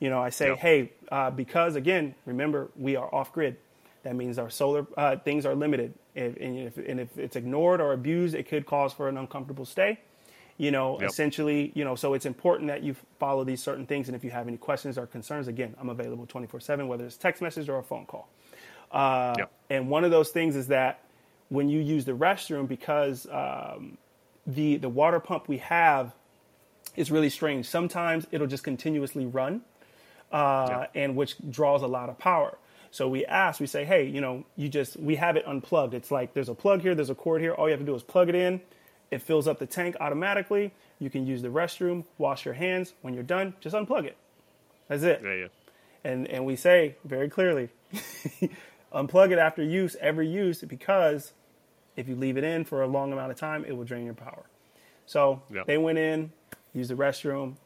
You 0.00 0.10
know, 0.10 0.20
I 0.20 0.30
say, 0.30 0.48
hey, 0.56 0.92
uh, 1.10 1.30
because 1.30 1.76
again, 1.76 2.14
remember 2.26 2.70
we 2.76 2.96
are 2.96 3.12
off 3.14 3.32
grid. 3.32 3.56
That 4.02 4.16
means 4.16 4.38
our 4.38 4.50
solar 4.50 4.86
uh, 4.96 5.16
things 5.16 5.46
are 5.46 5.54
limited, 5.54 5.94
if, 6.14 6.36
and, 6.38 6.58
if, 6.58 6.76
and 6.76 7.00
if 7.00 7.16
it's 7.18 7.36
ignored 7.36 7.80
or 7.80 7.92
abused, 7.92 8.34
it 8.34 8.48
could 8.48 8.66
cause 8.66 8.92
for 8.92 9.08
an 9.08 9.16
uncomfortable 9.16 9.64
stay. 9.64 10.00
You 10.58 10.70
know, 10.72 11.00
Yep. 11.00 11.10
essentially, 11.10 11.72
you 11.74 11.84
know, 11.84 11.94
so 11.94 12.14
it's 12.14 12.26
important 12.26 12.68
that 12.68 12.82
you 12.82 12.96
follow 13.18 13.44
these 13.44 13.62
certain 13.62 13.86
things. 13.86 14.08
And 14.08 14.16
if 14.16 14.24
you 14.24 14.30
have 14.30 14.48
any 14.48 14.56
questions 14.56 14.98
or 14.98 15.06
concerns, 15.06 15.48
again, 15.48 15.74
I'm 15.80 15.88
available 15.88 16.26
24 16.26 16.60
7, 16.60 16.88
whether 16.88 17.04
it's 17.04 17.16
text 17.16 17.42
message 17.42 17.68
or 17.68 17.78
a 17.78 17.82
phone 17.82 18.06
call. 18.06 18.28
Uh, 18.90 19.34
Yep. 19.38 19.52
And 19.70 19.88
one 19.88 20.04
of 20.04 20.10
those 20.10 20.30
things 20.30 20.56
is 20.56 20.66
that 20.68 21.00
when 21.48 21.68
you 21.68 21.80
use 21.80 22.04
the 22.04 22.12
restroom, 22.12 22.68
because 22.68 23.26
um, 23.30 23.98
the 24.46 24.76
the 24.76 24.88
water 24.88 25.20
pump 25.20 25.48
we 25.48 25.58
have 25.58 26.14
is 26.96 27.10
really 27.10 27.30
strange. 27.30 27.66
Sometimes 27.66 28.26
it'll 28.30 28.46
just 28.46 28.64
continuously 28.64 29.24
run, 29.26 29.62
uh, 30.30 30.86
and 30.94 31.16
which 31.16 31.36
draws 31.50 31.82
a 31.82 31.86
lot 31.86 32.08
of 32.08 32.18
power. 32.18 32.56
So 32.90 33.08
we 33.08 33.24
ask, 33.24 33.58
we 33.60 33.66
say, 33.66 33.84
hey, 33.86 34.04
you 34.06 34.20
know, 34.20 34.44
you 34.56 34.68
just 34.68 34.96
we 34.98 35.16
have 35.16 35.36
it 35.36 35.46
unplugged. 35.46 35.94
It's 35.94 36.10
like 36.10 36.34
there's 36.34 36.48
a 36.50 36.54
plug 36.54 36.82
here, 36.82 36.94
there's 36.94 37.10
a 37.10 37.14
cord 37.14 37.40
here. 37.40 37.52
All 37.54 37.66
you 37.66 37.72
have 37.72 37.80
to 37.80 37.86
do 37.86 37.94
is 37.94 38.02
plug 38.02 38.28
it 38.28 38.34
in. 38.34 38.60
It 39.10 39.22
fills 39.22 39.46
up 39.48 39.58
the 39.58 39.66
tank 39.66 39.96
automatically. 40.00 40.72
You 40.98 41.10
can 41.10 41.26
use 41.26 41.42
the 41.42 41.48
restroom, 41.48 42.04
wash 42.18 42.44
your 42.44 42.54
hands. 42.54 42.92
When 43.02 43.14
you're 43.14 43.22
done, 43.22 43.54
just 43.60 43.74
unplug 43.74 44.04
it. 44.06 44.16
That's 44.88 45.02
it 45.04 45.20
Yeah. 45.24 45.34
Yeah. 45.34 45.46
and 46.04 46.26
and 46.28 46.44
we 46.44 46.56
say 46.56 46.96
very 47.04 47.28
clearly 47.30 47.70
unplug 48.92 49.30
it 49.32 49.38
after 49.38 49.62
use 49.62 49.96
every 50.00 50.28
use 50.28 50.62
because 50.62 51.32
if 51.96 52.08
you 52.08 52.16
leave 52.16 52.36
it 52.36 52.44
in 52.44 52.64
for 52.64 52.82
a 52.82 52.86
long 52.86 53.12
amount 53.12 53.30
of 53.30 53.38
time 53.38 53.64
it 53.66 53.76
will 53.76 53.84
drain 53.84 54.04
your 54.04 54.14
power 54.14 54.44
so 55.06 55.42
Yep. 55.52 55.66
they 55.66 55.78
went 55.78 55.98
in 55.98 56.32
used 56.74 56.90
the 56.90 56.94
restroom 56.94 57.56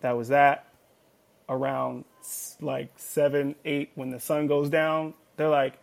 that 0.00 0.12
was 0.16 0.28
that 0.28 0.66
around 1.48 2.04
like 2.60 2.90
seven 2.96 3.54
eight 3.64 3.90
when 3.94 4.10
the 4.10 4.20
sun 4.20 4.46
goes 4.46 4.68
down 4.68 5.14
they're 5.36 5.48
like 5.48 5.78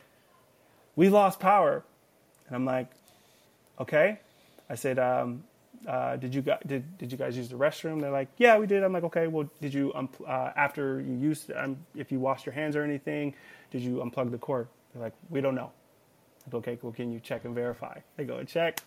we 0.95 1.09
lost 1.09 1.39
power 1.39 1.84
and 2.47 2.55
i'm 2.55 2.66
like 2.66 2.89
okay 3.80 4.20
i 4.70 4.76
said 4.76 4.99
um, 4.99 5.43
uh, 5.88 6.16
did 6.16 6.34
you 6.34 6.41
guys 6.41 6.59
did, 6.66 6.97
did 6.97 7.11
you 7.11 7.18
guys 7.18 7.36
use 7.36 7.49
the 7.49 7.55
restroom? 7.57 7.99
They're 7.99 8.11
like, 8.11 8.30
yeah, 8.38 8.57
we 8.57 8.68
did. 8.68 8.84
I'm 8.84 8.93
like, 8.93 9.03
okay, 9.03 9.28
well, 9.28 9.49
did 9.61 9.74
you 9.74 9.91
um, 9.95 10.07
uh, 10.26 10.51
after 10.55 11.01
you 11.01 11.14
used 11.16 11.51
um, 11.51 11.78
if 11.95 12.09
you 12.11 12.20
washed 12.20 12.45
your 12.45 12.53
hands 12.53 12.76
or 12.78 12.84
anything, 12.84 13.36
did 13.72 13.82
you 13.82 13.95
unplug 13.97 14.32
the 14.32 14.38
cord? 14.38 14.68
They're 14.93 15.03
like, 15.03 15.14
we 15.30 15.41
don't 15.41 15.55
know. 15.55 15.72
Okay, 16.54 16.78
cool. 16.82 16.91
Can 16.91 17.12
you 17.12 17.20
check 17.20 17.46
and 17.46 17.54
verify? 17.56 18.00
They 18.18 18.24
go 18.26 18.38
and 18.38 18.48
check. 18.48 18.80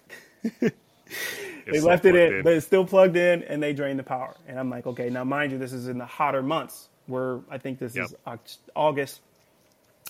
they 0.60 1.80
left 1.80 2.04
it 2.04 2.12
plugged 2.12 2.16
in, 2.16 2.42
but 2.42 2.52
it's 2.52 2.66
still 2.66 2.84
plugged 2.84 3.16
in, 3.16 3.42
and 3.44 3.62
they 3.62 3.72
drained 3.72 3.98
the 3.98 4.02
power. 4.04 4.36
And 4.46 4.58
I'm 4.58 4.70
like, 4.70 4.86
okay, 4.86 5.08
now 5.10 5.24
mind 5.24 5.52
you, 5.52 5.58
this 5.58 5.72
is 5.72 5.88
in 5.88 5.98
the 5.98 6.06
hotter 6.06 6.42
months. 6.42 6.88
Where 7.06 7.40
I 7.50 7.58
think 7.58 7.78
this 7.78 7.92
is 7.96 8.14
Yep. 8.26 8.38
Oct- 8.38 8.58
August, 8.74 9.20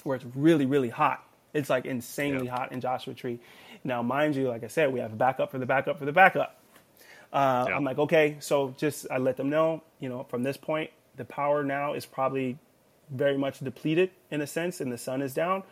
where 0.05 0.17
it's 0.17 0.25
really, 0.35 0.65
really 0.67 0.89
hot. 0.89 1.23
It's 1.53 1.69
like 1.71 1.85
insanely 1.85 2.47
Yep. 2.47 2.55
hot 2.59 2.73
in 2.73 2.81
Joshua 2.81 3.13
Tree. 3.15 3.39
Now, 3.85 4.03
mind 4.03 4.35
you, 4.35 4.49
like 4.49 4.65
I 4.65 4.69
said, 4.69 4.93
we 4.93 5.01
have 5.01 5.13
a 5.13 5.17
backup 5.17 5.51
for 5.51 5.59
the 5.59 5.67
backup 5.67 5.99
for 5.99 6.07
the 6.07 6.13
backup. 6.13 6.59
Uh, 7.33 7.67
Yeah. 7.69 7.77
I'm 7.77 7.85
like, 7.85 7.99
okay, 7.99 8.37
so 8.41 8.75
just 8.79 9.07
I 9.11 9.19
let 9.19 9.37
them 9.37 9.51
know, 9.51 9.83
you 10.01 10.09
know, 10.09 10.25
from 10.25 10.43
this 10.43 10.57
point, 10.57 10.91
the 11.17 11.25
power 11.25 11.63
now 11.63 11.93
is 11.93 12.07
probably 12.07 12.59
very 13.11 13.37
much 13.37 13.61
depleted 13.61 14.11
in 14.31 14.41
a 14.41 14.47
sense, 14.47 14.81
and 14.81 14.91
the 14.91 14.99
sun 14.99 15.21
is 15.23 15.35
down. 15.35 15.63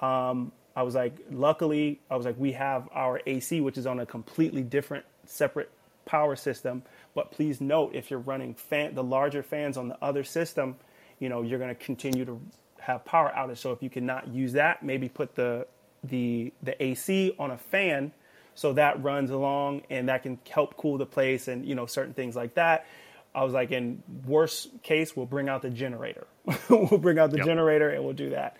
Um, 0.00 0.52
I 0.74 0.82
was 0.82 0.94
like, 0.94 1.14
luckily, 1.30 2.00
I 2.10 2.16
was 2.16 2.24
like, 2.26 2.36
we 2.38 2.52
have 2.52 2.88
our 2.92 3.20
AC, 3.26 3.60
which 3.60 3.76
is 3.78 3.86
on 3.86 4.00
a 4.00 4.06
completely 4.06 4.62
different, 4.62 5.04
separate 5.26 5.70
power 6.06 6.36
system. 6.36 6.82
But 7.14 7.30
please 7.30 7.60
note, 7.60 7.94
if 7.94 8.10
you're 8.10 8.20
running 8.20 8.54
fan, 8.54 8.94
the 8.94 9.04
larger 9.04 9.42
fans 9.42 9.76
on 9.76 9.88
the 9.88 9.98
other 10.02 10.24
system, 10.24 10.76
you 11.18 11.28
know, 11.28 11.42
you're 11.42 11.58
going 11.58 11.74
to 11.74 11.84
continue 11.84 12.24
to 12.24 12.40
have 12.80 13.04
power 13.04 13.32
outage. 13.36 13.58
So 13.58 13.72
if 13.72 13.82
you 13.82 13.90
cannot 13.90 14.28
use 14.28 14.52
that, 14.54 14.82
maybe 14.82 15.08
put 15.08 15.34
the 15.34 15.66
the 16.04 16.52
the 16.62 16.82
AC 16.82 17.32
on 17.38 17.52
a 17.52 17.58
fan 17.58 18.10
so 18.56 18.72
that 18.72 19.02
runs 19.02 19.30
along 19.30 19.82
and 19.88 20.08
that 20.08 20.24
can 20.24 20.38
help 20.50 20.76
cool 20.76 20.98
the 20.98 21.06
place 21.06 21.46
and 21.48 21.64
you 21.64 21.74
know 21.74 21.86
certain 21.86 22.14
things 22.14 22.34
like 22.34 22.54
that. 22.54 22.86
I 23.34 23.44
was 23.44 23.52
like, 23.52 23.70
in 23.70 24.02
worst 24.26 24.82
case, 24.82 25.16
we'll 25.16 25.26
bring 25.26 25.48
out 25.48 25.62
the 25.62 25.70
generator. 25.70 26.26
we'll 26.68 26.98
bring 26.98 27.18
out 27.18 27.30
the 27.30 27.38
Yep. 27.38 27.46
generator 27.46 27.88
and 27.90 28.04
we'll 28.04 28.12
do 28.14 28.30
that. 28.30 28.56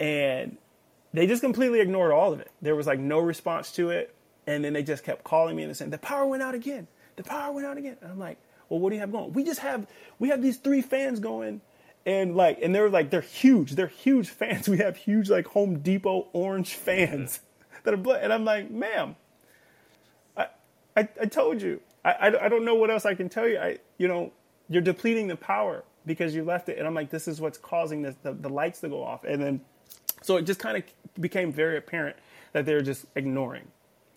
And 0.00 0.56
they 1.18 1.26
just 1.26 1.42
completely 1.42 1.80
ignored 1.80 2.12
all 2.12 2.32
of 2.32 2.40
it. 2.40 2.50
There 2.62 2.76
was 2.76 2.86
like 2.86 3.00
no 3.00 3.18
response 3.18 3.72
to 3.72 3.90
it. 3.90 4.14
And 4.46 4.64
then 4.64 4.72
they 4.72 4.82
just 4.82 5.04
kept 5.04 5.24
calling 5.24 5.56
me 5.56 5.64
and 5.64 5.76
saying, 5.76 5.90
the 5.90 5.98
power 5.98 6.24
went 6.24 6.42
out 6.42 6.54
again. 6.54 6.86
The 7.16 7.24
power 7.24 7.52
went 7.52 7.66
out 7.66 7.76
again. 7.76 7.96
And 8.00 8.12
I'm 8.12 8.18
like, 8.18 8.38
well, 8.68 8.80
what 8.80 8.90
do 8.90 8.94
you 8.94 9.00
have 9.00 9.12
going? 9.12 9.32
We 9.32 9.44
just 9.44 9.60
have, 9.60 9.86
we 10.18 10.28
have 10.28 10.40
these 10.40 10.58
three 10.58 10.80
fans 10.80 11.20
going. 11.20 11.60
And 12.06 12.36
like, 12.36 12.60
and 12.62 12.74
they're 12.74 12.88
like, 12.88 13.10
they're 13.10 13.20
huge. 13.20 13.72
They're 13.72 13.88
huge 13.88 14.28
fans. 14.28 14.68
We 14.68 14.78
have 14.78 14.96
huge 14.96 15.28
like 15.28 15.48
Home 15.48 15.80
Depot 15.80 16.28
orange 16.32 16.74
fans 16.74 17.40
that 17.82 17.94
are, 17.94 18.16
and 18.16 18.32
I'm 18.32 18.44
like, 18.44 18.70
ma'am, 18.70 19.16
I, 20.36 20.46
I, 20.96 21.08
I 21.20 21.26
told 21.26 21.60
you. 21.60 21.80
I, 22.04 22.12
I, 22.12 22.44
I 22.46 22.48
don't 22.48 22.64
know 22.64 22.76
what 22.76 22.90
else 22.90 23.04
I 23.04 23.14
can 23.14 23.28
tell 23.28 23.48
you. 23.48 23.58
I, 23.58 23.78
you 23.98 24.08
know, 24.08 24.32
you're 24.68 24.82
depleting 24.82 25.26
the 25.26 25.36
power 25.36 25.84
because 26.06 26.34
you 26.34 26.44
left 26.44 26.68
it. 26.68 26.78
And 26.78 26.86
I'm 26.86 26.94
like, 26.94 27.10
this 27.10 27.28
is 27.28 27.40
what's 27.40 27.58
causing 27.58 28.02
this, 28.02 28.14
the, 28.22 28.32
the 28.32 28.48
lights 28.48 28.80
to 28.80 28.88
go 28.88 29.02
off. 29.02 29.24
And 29.24 29.42
then, 29.42 29.60
so 30.22 30.36
it 30.36 30.42
just 30.42 30.60
kind 30.60 30.76
of 30.76 30.84
became 31.20 31.52
very 31.52 31.76
apparent 31.76 32.16
that 32.52 32.66
they 32.66 32.74
were 32.74 32.80
just 32.82 33.06
ignoring. 33.14 33.66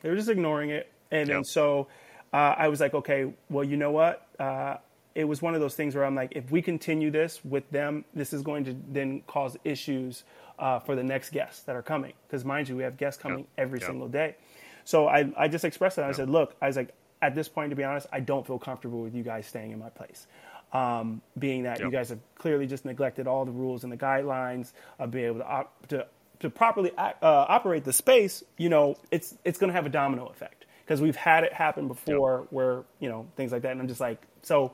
They 0.02 0.10
were 0.10 0.16
just 0.16 0.30
ignoring 0.30 0.70
it. 0.70 0.91
And 1.12 1.30
then 1.30 1.38
Yep. 1.38 1.45
so 1.45 1.88
uh, 2.34 2.56
I 2.58 2.68
was 2.70 2.80
like, 2.80 2.93
okay, 2.93 3.34
well, 3.49 3.64
you 3.64 3.78
know 3.78 3.91
what? 3.91 4.28
Uh, 4.39 4.78
it 5.14 5.26
was 5.26 5.41
one 5.41 5.54
of 5.56 5.60
those 5.62 5.76
things 5.76 5.93
where 5.93 6.06
I'm 6.06 6.16
like, 6.16 6.32
if 6.36 6.49
we 6.52 6.62
continue 6.62 7.12
this 7.12 7.43
with 7.43 7.70
them, 7.70 8.06
this 8.14 8.32
is 8.32 8.41
going 8.41 8.64
to 8.66 8.76
then 8.89 9.22
cause 9.28 9.58
issues 9.66 10.24
uh, 10.58 10.80
for 10.80 10.95
the 10.95 11.04
next 11.04 11.32
guests 11.32 11.64
that 11.64 11.76
are 11.76 11.82
coming. 11.82 12.14
Because 12.28 12.45
mind 12.45 12.70
you, 12.70 12.78
we 12.78 12.84
have 12.84 12.95
guests 12.97 13.22
coming 13.22 13.39
Yep. 13.39 13.47
every 13.58 13.80
Yep. 13.80 13.88
single 13.88 14.08
day. 14.08 14.36
So 14.86 15.08
I, 15.08 15.32
I 15.38 15.47
just 15.49 15.66
expressed 15.66 15.97
it. 15.97 16.04
I 16.04 16.12
said, 16.14 16.30
look, 16.30 16.56
I 16.62 16.68
was 16.68 16.78
like, 16.78 16.93
at 17.22 17.36
this 17.36 17.47
point, 17.49 17.70
to 17.70 17.76
be 17.76 17.84
honest, 17.84 18.08
I 18.12 18.20
don't 18.22 18.47
feel 18.47 18.58
comfortable 18.58 19.02
with 19.02 19.14
you 19.14 19.22
guys 19.22 19.45
staying 19.45 19.72
in 19.72 19.78
my 19.80 19.89
place. 19.89 20.26
Um, 20.74 21.22
being 21.38 21.63
that 21.63 21.82
you 21.82 21.91
guys 21.91 22.09
have 22.09 22.19
clearly 22.36 22.65
just 22.65 22.86
neglected 22.86 23.28
all 23.28 23.43
the 23.43 23.51
rules 23.51 23.84
and 23.84 23.91
the 23.91 23.97
guidelines 23.97 24.72
of 24.99 25.11
being 25.11 25.26
able 25.26 25.39
to 25.39 25.45
op- 25.45 25.88
to, 25.88 26.07
to 26.39 26.49
properly 26.49 26.91
uh, 26.97 27.11
operate 27.22 27.84
the 27.84 27.91
space, 27.91 28.41
you 28.57 28.69
know, 28.69 28.95
it's 29.11 29.36
it's 29.43 29.59
going 29.59 29.67
to 29.67 29.74
have 29.74 29.86
a 29.86 29.89
domino 29.89 30.28
effect 30.28 30.65
because 30.86 31.01
we've 31.01 31.17
had 31.17 31.43
it 31.43 31.51
happen 31.51 31.89
before 31.89 32.47
where 32.51 32.84
you 32.99 33.09
know 33.09 33.28
things 33.36 33.51
like 33.51 33.63
that, 33.63 33.72
and 33.74 33.82
I'm 33.82 33.89
just 33.89 33.99
like, 33.99 34.22
so 34.43 34.72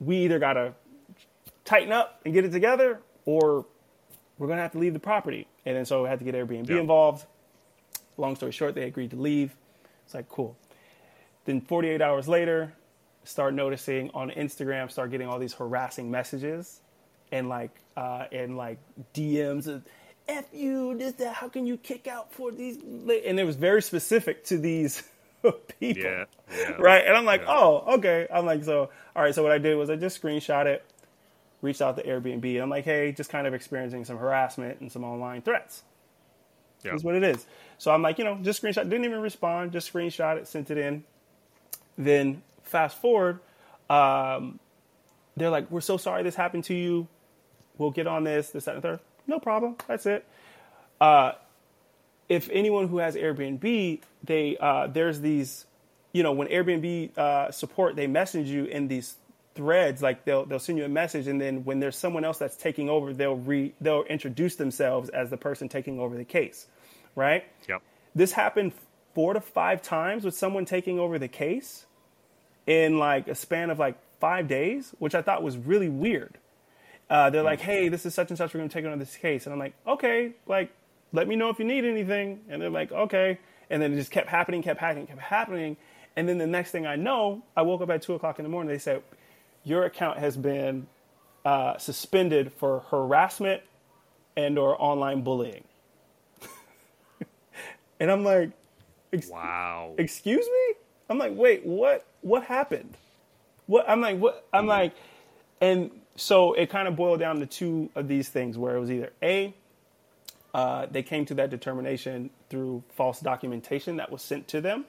we 0.00 0.16
either 0.24 0.38
got 0.38 0.54
to 0.54 0.72
tighten 1.66 1.92
up 1.92 2.20
and 2.24 2.32
get 2.32 2.46
it 2.46 2.50
together, 2.52 3.00
or 3.26 3.66
we're 4.38 4.46
going 4.46 4.56
to 4.56 4.62
have 4.62 4.72
to 4.72 4.78
leave 4.78 4.94
the 4.94 4.98
property. 5.00 5.46
And 5.66 5.76
then 5.76 5.84
so 5.84 6.06
I 6.06 6.08
had 6.08 6.18
to 6.20 6.24
get 6.24 6.34
Airbnb 6.34 6.68
Yeah. 6.70 6.78
involved. 6.80 7.26
Long 8.16 8.36
story 8.36 8.52
short, 8.52 8.74
they 8.74 8.84
agreed 8.84 9.10
to 9.10 9.16
leave. 9.16 9.54
It's 10.06 10.14
like 10.14 10.30
cool. 10.30 10.56
Then 11.44 11.60
48 11.60 12.00
hours 12.00 12.26
later, 12.26 12.72
start 13.24 13.54
noticing 13.54 14.10
on 14.14 14.30
Instagram, 14.30 14.90
start 14.90 15.10
getting 15.10 15.28
all 15.28 15.38
these 15.38 15.54
harassing 15.54 16.10
messages 16.10 16.80
and 17.32 17.48
like 17.48 17.70
uh, 17.96 18.26
and 18.32 18.56
like 18.56 18.78
DMs 19.14 19.66
of 19.66 19.84
"f 20.28 20.46
you," 20.52 20.96
this 20.96 21.14
that. 21.14 21.34
How 21.34 21.48
can 21.48 21.66
you 21.66 21.76
kick 21.76 22.06
out 22.08 22.32
for 22.32 22.50
these? 22.52 22.76
And 22.78 23.38
it 23.40 23.44
was 23.44 23.56
very 23.56 23.82
specific 23.82 24.44
to 24.46 24.58
these 24.58 25.02
people, 25.42 26.02
Yeah. 26.02 26.24
yeah. 26.50 26.70
right? 26.78 27.04
And 27.06 27.16
I'm 27.16 27.24
like, 27.24 27.42
Yeah. 27.42 27.54
oh, 27.56 27.94
okay. 27.98 28.26
I'm 28.32 28.46
like, 28.46 28.64
so 28.64 28.90
all 29.14 29.22
right. 29.22 29.34
So 29.34 29.42
what 29.42 29.52
I 29.52 29.58
did 29.58 29.76
was 29.76 29.90
I 29.90 29.96
just 29.96 30.20
screenshot 30.20 30.66
it, 30.66 30.84
reached 31.62 31.82
out 31.82 31.96
to 31.96 32.02
Airbnb. 32.02 32.44
And 32.54 32.62
I'm 32.62 32.70
like, 32.70 32.84
hey, 32.84 33.12
just 33.12 33.30
kind 33.30 33.46
of 33.46 33.54
experiencing 33.54 34.04
some 34.04 34.18
harassment 34.18 34.80
and 34.80 34.90
some 34.90 35.04
online 35.04 35.42
threats. 35.42 35.82
Yeah. 36.84 36.94
Is 36.94 37.04
what 37.04 37.14
it 37.14 37.22
is. 37.22 37.46
So 37.76 37.90
I'm 37.92 38.00
like, 38.02 38.18
you 38.18 38.24
know, 38.24 38.38
just 38.42 38.62
screenshot. 38.62 38.84
Didn't 38.88 39.04
even 39.04 39.20
respond. 39.20 39.72
Just 39.72 39.92
screenshot 39.92 40.38
it, 40.38 40.48
sent 40.48 40.70
it 40.70 40.78
in. 40.78 41.04
Then 41.98 42.42
fast 42.70 43.00
forward, 43.00 43.40
um, 43.88 44.58
they're 45.36 45.50
like, 45.50 45.70
"We're 45.70 45.80
so 45.80 45.96
sorry 45.96 46.22
this 46.22 46.34
happened 46.34 46.64
to 46.64 46.74
you. 46.74 47.08
We'll 47.78 47.90
get 47.90 48.06
on 48.06 48.24
this, 48.24 48.50
this, 48.50 48.64
that, 48.64 48.74
and 48.74 48.82
third. 48.82 49.00
No 49.26 49.38
problem. 49.38 49.76
That's 49.88 50.06
it. 50.06 50.26
Uh, 51.00 51.32
if 52.28 52.48
anyone 52.52 52.88
who 52.88 52.98
has 52.98 53.16
Airbnb, 53.16 54.00
they 54.22 54.56
uh, 54.58 54.86
there's 54.86 55.20
these, 55.20 55.66
you 56.12 56.22
know, 56.22 56.32
when 56.32 56.48
Airbnb 56.48 57.16
uh, 57.16 57.50
support, 57.50 57.96
they 57.96 58.06
message 58.06 58.48
you 58.48 58.64
in 58.64 58.88
these 58.88 59.16
threads. 59.54 60.02
Like 60.02 60.24
they'll 60.24 60.44
they'll 60.46 60.58
send 60.58 60.78
you 60.78 60.84
a 60.84 60.88
message, 60.88 61.26
and 61.26 61.40
then 61.40 61.64
when 61.64 61.80
there's 61.80 61.96
someone 61.96 62.24
else 62.24 62.38
that's 62.38 62.56
taking 62.56 62.88
over, 62.88 63.12
they'll 63.12 63.36
re 63.36 63.74
they'll 63.80 64.04
introduce 64.04 64.56
themselves 64.56 65.08
as 65.08 65.30
the 65.30 65.36
person 65.36 65.68
taking 65.68 65.98
over 65.98 66.16
the 66.16 66.24
case, 66.24 66.66
right? 67.16 67.44
Yep. 67.68 67.82
This 68.14 68.32
happened 68.32 68.72
four 69.14 69.34
to 69.34 69.40
five 69.40 69.82
times 69.82 70.24
with 70.24 70.36
someone 70.36 70.64
taking 70.64 70.98
over 70.98 71.18
the 71.18 71.28
case 71.28 71.86
in 72.66 72.98
like 72.98 73.28
a 73.28 73.34
span 73.34 73.70
of 73.70 73.78
like 73.78 73.96
five 74.20 74.48
days, 74.48 74.94
which 74.98 75.14
I 75.14 75.22
thought 75.22 75.42
was 75.42 75.56
really 75.56 75.88
weird. 75.88 76.38
Uh, 77.08 77.28
they're 77.30 77.42
like, 77.42 77.60
hey, 77.60 77.88
this 77.88 78.06
is 78.06 78.14
such 78.14 78.30
and 78.30 78.38
such. 78.38 78.54
We're 78.54 78.58
going 78.58 78.68
to 78.68 78.74
take 78.74 78.84
on 78.84 78.98
this 78.98 79.16
case. 79.16 79.46
And 79.46 79.52
I'm 79.52 79.58
like, 79.58 79.74
okay, 79.86 80.32
like, 80.46 80.70
let 81.12 81.26
me 81.26 81.34
know 81.34 81.48
if 81.48 81.58
you 81.58 81.64
need 81.64 81.84
anything. 81.84 82.40
And 82.48 82.62
they're 82.62 82.70
like, 82.70 82.92
okay. 82.92 83.40
And 83.68 83.82
then 83.82 83.92
it 83.92 83.96
just 83.96 84.12
kept 84.12 84.28
happening, 84.28 84.62
kept 84.62 84.78
happening, 84.78 85.08
kept 85.08 85.20
happening. 85.20 85.76
And 86.14 86.28
then 86.28 86.38
the 86.38 86.46
next 86.46 86.70
thing 86.70 86.86
I 86.86 86.96
know, 86.96 87.42
I 87.56 87.62
woke 87.62 87.80
up 87.80 87.90
at 87.90 88.02
two 88.02 88.14
o'clock 88.14 88.38
in 88.38 88.44
the 88.44 88.48
morning. 88.48 88.72
They 88.72 88.78
said, 88.78 89.02
your 89.64 89.84
account 89.84 90.18
has 90.18 90.36
been 90.36 90.86
uh, 91.44 91.78
suspended 91.78 92.52
for 92.52 92.80
harassment 92.90 93.62
and 94.36 94.58
or 94.58 94.80
online 94.80 95.22
bullying. 95.22 95.64
and 98.00 98.10
I'm 98.10 98.24
like, 98.24 98.50
wow. 99.28 99.94
Excuse 99.98 100.46
me? 100.46 100.74
I'm 101.10 101.18
like, 101.18 101.32
wait, 101.34 101.66
what? 101.66 102.06
What 102.22 102.44
happened? 102.44 102.96
What? 103.66 103.88
I'm 103.88 104.00
like, 104.00 104.18
what? 104.18 104.46
I'm 104.52 104.66
like, 104.66 104.94
and 105.60 105.90
so 106.16 106.54
it 106.54 106.70
kind 106.70 106.88
of 106.88 106.96
boiled 106.96 107.20
down 107.20 107.40
to 107.40 107.46
two 107.46 107.90
of 107.94 108.08
these 108.08 108.28
things 108.28 108.56
where 108.56 108.76
it 108.76 108.80
was 108.80 108.90
either 108.90 109.12
a 109.22 109.54
uh, 110.52 110.86
they 110.90 111.02
came 111.02 111.24
to 111.26 111.34
that 111.34 111.50
determination 111.50 112.30
through 112.48 112.82
false 112.90 113.20
documentation 113.20 113.96
that 113.96 114.10
was 114.10 114.22
sent 114.22 114.48
to 114.48 114.60
them 114.60 114.84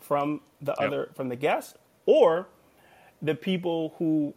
from 0.00 0.40
the 0.60 0.74
yep. 0.78 0.88
other 0.88 1.10
from 1.14 1.28
the 1.28 1.36
guest, 1.36 1.76
or 2.06 2.46
the 3.20 3.34
people 3.34 3.94
who 3.98 4.34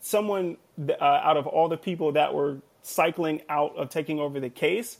someone 0.00 0.56
uh, 0.88 1.02
out 1.02 1.36
of 1.36 1.46
all 1.46 1.68
the 1.68 1.76
people 1.76 2.12
that 2.12 2.32
were 2.34 2.58
cycling 2.82 3.42
out 3.48 3.76
of 3.76 3.90
taking 3.90 4.18
over 4.18 4.40
the 4.40 4.50
case 4.50 4.98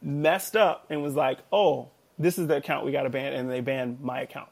messed 0.00 0.56
up 0.56 0.86
and 0.88 1.02
was 1.02 1.16
like, 1.16 1.38
"Oh, 1.52 1.88
this 2.18 2.38
is 2.38 2.46
the 2.46 2.56
account 2.56 2.84
we 2.84 2.92
got 2.92 3.02
to 3.02 3.10
ban," 3.10 3.32
and 3.32 3.50
they 3.50 3.60
banned 3.60 4.00
my 4.00 4.20
account. 4.20 4.48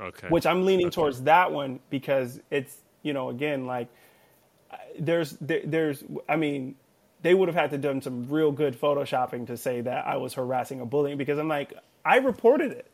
Okay. 0.00 0.28
Which 0.28 0.46
I'm 0.46 0.64
leaning 0.64 0.86
okay. 0.86 0.94
towards 0.94 1.22
that 1.22 1.52
one 1.52 1.80
because 1.90 2.40
it's 2.50 2.76
you 3.02 3.12
know 3.12 3.30
again 3.30 3.66
like 3.66 3.88
there's 4.98 5.36
there's 5.40 6.02
I 6.28 6.36
mean 6.36 6.76
they 7.22 7.34
would 7.34 7.48
have 7.48 7.54
had 7.54 7.70
to 7.70 7.78
done 7.78 8.00
some 8.00 8.28
real 8.28 8.50
good 8.50 8.80
photoshopping 8.80 9.46
to 9.48 9.56
say 9.56 9.82
that 9.82 10.06
I 10.06 10.16
was 10.16 10.34
harassing 10.34 10.80
or 10.80 10.86
bullying 10.86 11.18
because 11.18 11.38
I'm 11.38 11.48
like 11.48 11.74
I 12.04 12.16
reported 12.16 12.72
it. 12.72 12.86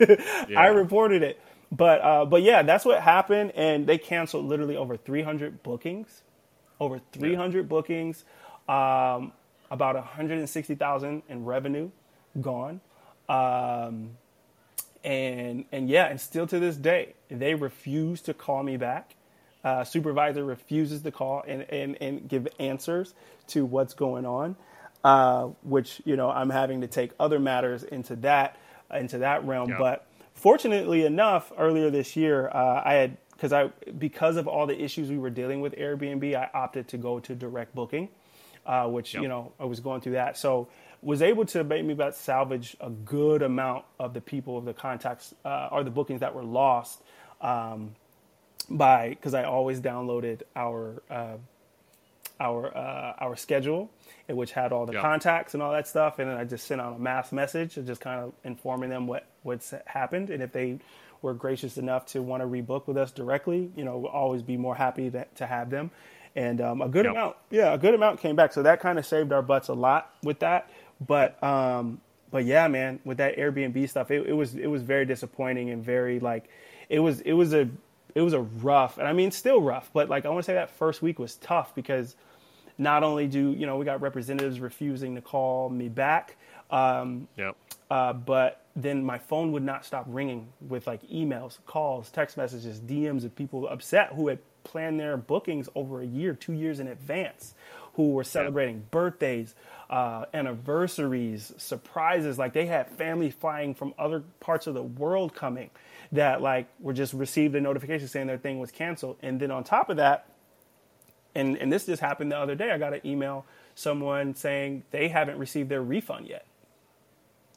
yeah. 0.48 0.60
I 0.60 0.66
reported 0.68 1.22
it. 1.22 1.40
But 1.70 2.00
uh, 2.00 2.24
but 2.24 2.42
yeah, 2.42 2.62
that's 2.62 2.84
what 2.84 3.00
happened 3.02 3.52
and 3.54 3.86
they 3.86 3.98
canceled 3.98 4.46
literally 4.46 4.76
over 4.76 4.96
300 4.96 5.62
bookings. 5.62 6.22
Over 6.80 7.00
300 7.12 7.58
yeah. 7.58 7.62
bookings. 7.62 8.24
Um, 8.68 9.32
about 9.70 9.94
160,000 9.94 11.22
in 11.28 11.44
revenue 11.44 11.90
gone. 12.40 12.80
Um, 13.28 14.16
and 15.04 15.64
and 15.72 15.88
yeah, 15.88 16.06
and 16.06 16.20
still 16.20 16.46
to 16.46 16.58
this 16.58 16.76
day, 16.76 17.14
they 17.28 17.54
refuse 17.54 18.20
to 18.22 18.34
call 18.34 18.62
me 18.62 18.76
back. 18.76 19.14
Uh, 19.64 19.84
supervisor 19.84 20.44
refuses 20.44 21.02
to 21.02 21.10
call 21.10 21.42
and, 21.46 21.62
and, 21.70 21.96
and 22.00 22.28
give 22.28 22.46
answers 22.60 23.12
to 23.48 23.64
what's 23.64 23.92
going 23.92 24.24
on, 24.24 24.56
uh, 25.04 25.44
which 25.62 26.00
you 26.04 26.16
know 26.16 26.30
I'm 26.30 26.50
having 26.50 26.80
to 26.82 26.86
take 26.86 27.10
other 27.18 27.38
matters 27.38 27.82
into 27.82 28.16
that 28.16 28.56
into 28.94 29.18
that 29.18 29.44
realm. 29.44 29.70
Yeah. 29.70 29.78
But 29.78 30.06
fortunately 30.34 31.04
enough, 31.04 31.52
earlier 31.58 31.90
this 31.90 32.16
year, 32.16 32.48
uh, 32.48 32.82
I 32.84 32.94
had 32.94 33.16
because 33.32 33.52
I 33.52 33.68
because 33.98 34.36
of 34.36 34.48
all 34.48 34.66
the 34.66 34.80
issues 34.80 35.10
we 35.10 35.18
were 35.18 35.30
dealing 35.30 35.60
with 35.60 35.74
Airbnb, 35.76 36.34
I 36.34 36.50
opted 36.54 36.88
to 36.88 36.98
go 36.98 37.20
to 37.20 37.34
direct 37.34 37.74
booking, 37.74 38.08
uh, 38.66 38.86
which 38.88 39.14
you 39.14 39.28
know 39.28 39.52
I 39.60 39.64
was 39.64 39.80
going 39.80 40.00
through 40.00 40.14
that. 40.14 40.36
So 40.36 40.68
was 41.02 41.22
able 41.22 41.44
to 41.46 41.62
maybe 41.62 41.92
about 41.92 42.14
salvage 42.14 42.76
a 42.80 42.90
good 42.90 43.42
amount 43.42 43.84
of 43.98 44.14
the 44.14 44.20
people 44.20 44.58
of 44.58 44.64
the 44.64 44.74
contacts 44.74 45.34
uh, 45.44 45.68
or 45.70 45.84
the 45.84 45.90
bookings 45.90 46.20
that 46.20 46.34
were 46.34 46.44
lost 46.44 47.02
um, 47.40 47.94
by 48.68 49.10
because 49.10 49.34
I 49.34 49.44
always 49.44 49.80
downloaded 49.80 50.42
our 50.56 51.02
uh, 51.10 51.36
our 52.40 52.76
uh, 52.76 53.14
our 53.18 53.36
schedule 53.36 53.90
which 54.28 54.52
had 54.52 54.72
all 54.72 54.86
the 54.86 54.92
yeah. 54.92 55.00
contacts 55.00 55.54
and 55.54 55.62
all 55.62 55.72
that 55.72 55.86
stuff 55.86 56.18
and 56.18 56.28
then 56.28 56.36
I 56.36 56.44
just 56.44 56.66
sent 56.66 56.80
out 56.80 56.96
a 56.96 56.98
mass 56.98 57.32
message 57.32 57.74
just 57.74 58.00
kind 58.00 58.20
of 58.20 58.32
informing 58.44 58.90
them 58.90 59.06
what 59.06 59.26
what's 59.42 59.72
happened 59.86 60.30
and 60.30 60.42
if 60.42 60.52
they 60.52 60.78
were 61.22 61.34
gracious 61.34 61.78
enough 61.78 62.06
to 62.06 62.22
want 62.22 62.42
to 62.42 62.46
rebook 62.46 62.86
with 62.86 62.96
us 62.96 63.10
directly 63.10 63.70
you 63.76 63.84
know 63.84 63.98
we'll 63.98 64.10
always 64.10 64.42
be 64.42 64.56
more 64.56 64.74
happy 64.74 65.10
to, 65.10 65.24
to 65.36 65.46
have 65.46 65.70
them 65.70 65.90
and 66.36 66.60
um, 66.60 66.82
a 66.82 66.88
good 66.88 67.04
yep. 67.04 67.14
amount 67.14 67.36
yeah 67.50 67.72
a 67.72 67.78
good 67.78 67.94
amount 67.94 68.20
came 68.20 68.36
back 68.36 68.52
so 68.52 68.62
that 68.62 68.80
kind 68.80 68.98
of 68.98 69.06
saved 69.06 69.32
our 69.32 69.42
butts 69.42 69.68
a 69.68 69.74
lot 69.74 70.12
with 70.22 70.38
that 70.40 70.70
but 71.06 71.42
um, 71.42 72.00
but 72.30 72.44
yeah, 72.44 72.68
man, 72.68 73.00
with 73.04 73.18
that 73.18 73.36
Airbnb 73.36 73.88
stuff, 73.88 74.10
it, 74.10 74.26
it 74.26 74.32
was 74.32 74.54
it 74.54 74.66
was 74.66 74.82
very 74.82 75.06
disappointing 75.06 75.70
and 75.70 75.84
very 75.84 76.20
like 76.20 76.48
it 76.88 77.00
was 77.00 77.20
it 77.20 77.32
was 77.32 77.54
a 77.54 77.68
it 78.14 78.22
was 78.22 78.32
a 78.32 78.40
rough, 78.40 78.98
and 78.98 79.06
I 79.06 79.12
mean 79.12 79.30
still 79.30 79.60
rough, 79.60 79.90
but 79.92 80.08
like 80.08 80.26
I 80.26 80.28
want 80.28 80.40
to 80.44 80.46
say 80.46 80.54
that 80.54 80.70
first 80.70 81.02
week 81.02 81.18
was 81.18 81.36
tough 81.36 81.74
because 81.74 82.16
not 82.76 83.02
only 83.02 83.26
do 83.26 83.52
you 83.52 83.66
know 83.66 83.76
we 83.76 83.84
got 83.84 84.00
representatives 84.00 84.60
refusing 84.60 85.14
to 85.14 85.20
call 85.20 85.68
me 85.70 85.88
back, 85.88 86.36
um, 86.70 87.28
yep. 87.36 87.56
Uh, 87.90 88.12
but 88.12 88.64
then 88.76 89.02
my 89.02 89.18
phone 89.18 89.52
would 89.52 89.62
not 89.62 89.84
stop 89.84 90.04
ringing 90.08 90.48
with 90.60 90.86
like 90.86 91.02
emails, 91.08 91.58
calls, 91.66 92.10
text 92.10 92.36
messages, 92.36 92.80
DMs 92.80 93.24
of 93.24 93.34
people 93.34 93.66
upset 93.66 94.12
who 94.12 94.28
had 94.28 94.38
planned 94.64 95.00
their 95.00 95.16
bookings 95.16 95.68
over 95.74 96.02
a 96.02 96.06
year, 96.06 96.34
two 96.34 96.52
years 96.52 96.78
in 96.80 96.86
advance, 96.86 97.54
who 97.94 98.10
were 98.10 98.24
celebrating 98.24 98.76
yep. 98.76 98.90
birthdays, 98.90 99.54
uh, 99.90 100.26
anniversaries, 100.34 101.52
surprises. 101.56 102.38
Like 102.38 102.52
they 102.52 102.66
had 102.66 102.88
family 102.90 103.30
flying 103.30 103.74
from 103.74 103.94
other 103.98 104.22
parts 104.40 104.66
of 104.66 104.74
the 104.74 104.82
world 104.82 105.34
coming 105.34 105.70
that 106.12 106.42
like 106.42 106.68
were 106.80 106.92
just 106.92 107.12
received 107.12 107.54
a 107.54 107.60
notification 107.60 108.08
saying 108.08 108.26
their 108.26 108.38
thing 108.38 108.58
was 108.58 108.70
canceled. 108.70 109.16
And 109.22 109.40
then 109.40 109.50
on 109.50 109.64
top 109.64 109.90
of 109.90 109.96
that, 109.96 110.26
and, 111.34 111.56
and 111.56 111.72
this 111.72 111.86
just 111.86 112.00
happened 112.00 112.32
the 112.32 112.38
other 112.38 112.54
day, 112.54 112.70
I 112.70 112.78
got 112.78 112.94
an 112.94 113.00
email 113.04 113.46
someone 113.74 114.34
saying 114.34 114.82
they 114.90 115.08
haven't 115.08 115.38
received 115.38 115.68
their 115.68 115.82
refund 115.82 116.26
yet 116.26 116.44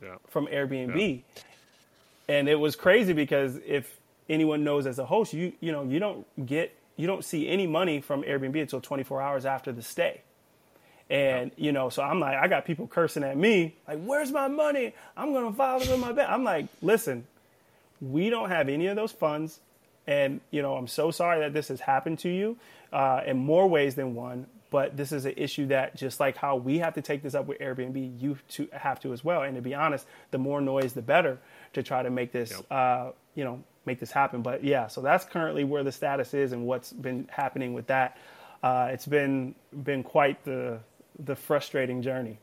yeah. 0.01 0.15
from 0.27 0.47
Airbnb. 0.47 1.23
Yeah. 1.25 1.43
And 2.27 2.47
it 2.47 2.55
was 2.55 2.75
crazy 2.75 3.13
because 3.13 3.59
if 3.65 3.99
anyone 4.29 4.63
knows 4.63 4.86
as 4.88 4.99
a 4.99 5.05
host, 5.05 5.34
you 5.34 5.53
you 5.59 5.71
know, 5.71 5.84
you 5.84 5.99
don't 5.99 6.45
get 6.45 6.75
you 6.95 7.07
don't 7.07 7.25
see 7.25 7.47
any 7.47 7.67
money 7.67 8.01
from 8.01 8.23
Airbnb 8.23 8.61
until 8.61 8.79
24 8.79 9.21
hours 9.21 9.45
after 9.45 9.71
the 9.71 9.82
stay. 9.82 10.21
And 11.12 11.51
you 11.57 11.74
know, 11.74 11.89
so 11.89 12.01
I'm 12.01 12.22
like, 12.22 12.38
I 12.38 12.47
got 12.47 12.64
people 12.64 12.88
cursing 12.88 13.24
at 13.24 13.36
me, 13.36 13.76
like, 13.86 14.01
"Where's 14.01 14.32
my 14.32 14.47
money? 14.47 14.93
I'm 15.18 15.34
gonna 15.34 15.51
file 15.51 15.82
it 15.82 15.89
in 15.89 15.99
my 15.99 16.14
bank." 16.14 16.30
I'm 16.32 16.45
like, 16.45 16.68
listen, 16.82 17.28
we 17.99 18.30
don't 18.30 18.49
have 18.49 18.70
any 18.70 18.88
of 18.88 18.95
those 18.95 19.12
funds, 19.12 19.59
and 20.07 20.39
you 20.51 20.62
know, 20.62 20.76
I'm 20.76 20.88
so 20.88 21.12
sorry 21.12 21.41
that 21.41 21.51
this 21.51 21.68
has 21.68 21.82
happened 21.82 22.20
to 22.20 22.30
you 22.30 22.55
uh, 22.93 23.24
in 23.26 23.36
more 23.36 23.68
ways 23.68 23.95
than 23.95 24.16
one. 24.16 24.47
But 24.70 24.95
this 24.95 25.12
is 25.12 25.26
an 25.26 25.34
issue 25.36 25.68
that, 25.68 25.97
just 25.97 26.22
like 26.22 26.38
how 26.38 26.55
we 26.55 26.80
have 26.80 26.93
to 26.93 27.01
take 27.01 27.24
this 27.24 27.36
up 27.36 27.45
with 27.45 27.59
Airbnb, 27.59 28.22
you 28.22 28.38
to 28.51 28.70
have 28.72 29.01
to 29.01 29.12
as 29.12 29.22
well. 29.22 29.41
And 29.41 29.57
to 29.57 29.62
be 29.62 29.76
honest, 29.76 30.07
the 30.32 30.38
more 30.38 30.62
noise, 30.62 30.93
the 30.93 31.01
better 31.01 31.39
to 31.74 31.84
try 31.84 32.03
to 32.03 32.09
make 32.09 32.32
this, 32.32 32.51
yep. 32.51 32.72
uh, 32.72 33.12
you 33.36 33.43
know, 33.43 33.62
make 33.86 33.99
this 33.99 34.12
happen. 34.12 34.43
But 34.43 34.64
yeah, 34.64 34.88
so 34.88 35.01
that's 35.01 35.26
currently 35.26 35.66
where 35.66 35.84
the 35.84 35.91
status 35.91 36.34
is 36.34 36.53
and 36.53 36.66
what's 36.66 36.93
been 36.93 37.28
happening 37.30 37.74
with 37.74 37.88
that. 37.88 38.18
Uh, 38.64 38.91
it's 38.93 39.05
been 39.05 39.55
been 39.84 40.03
quite 40.03 40.41
the 40.45 40.80
the 41.24 41.36
frustrating 41.36 42.01
journey. 42.01 42.39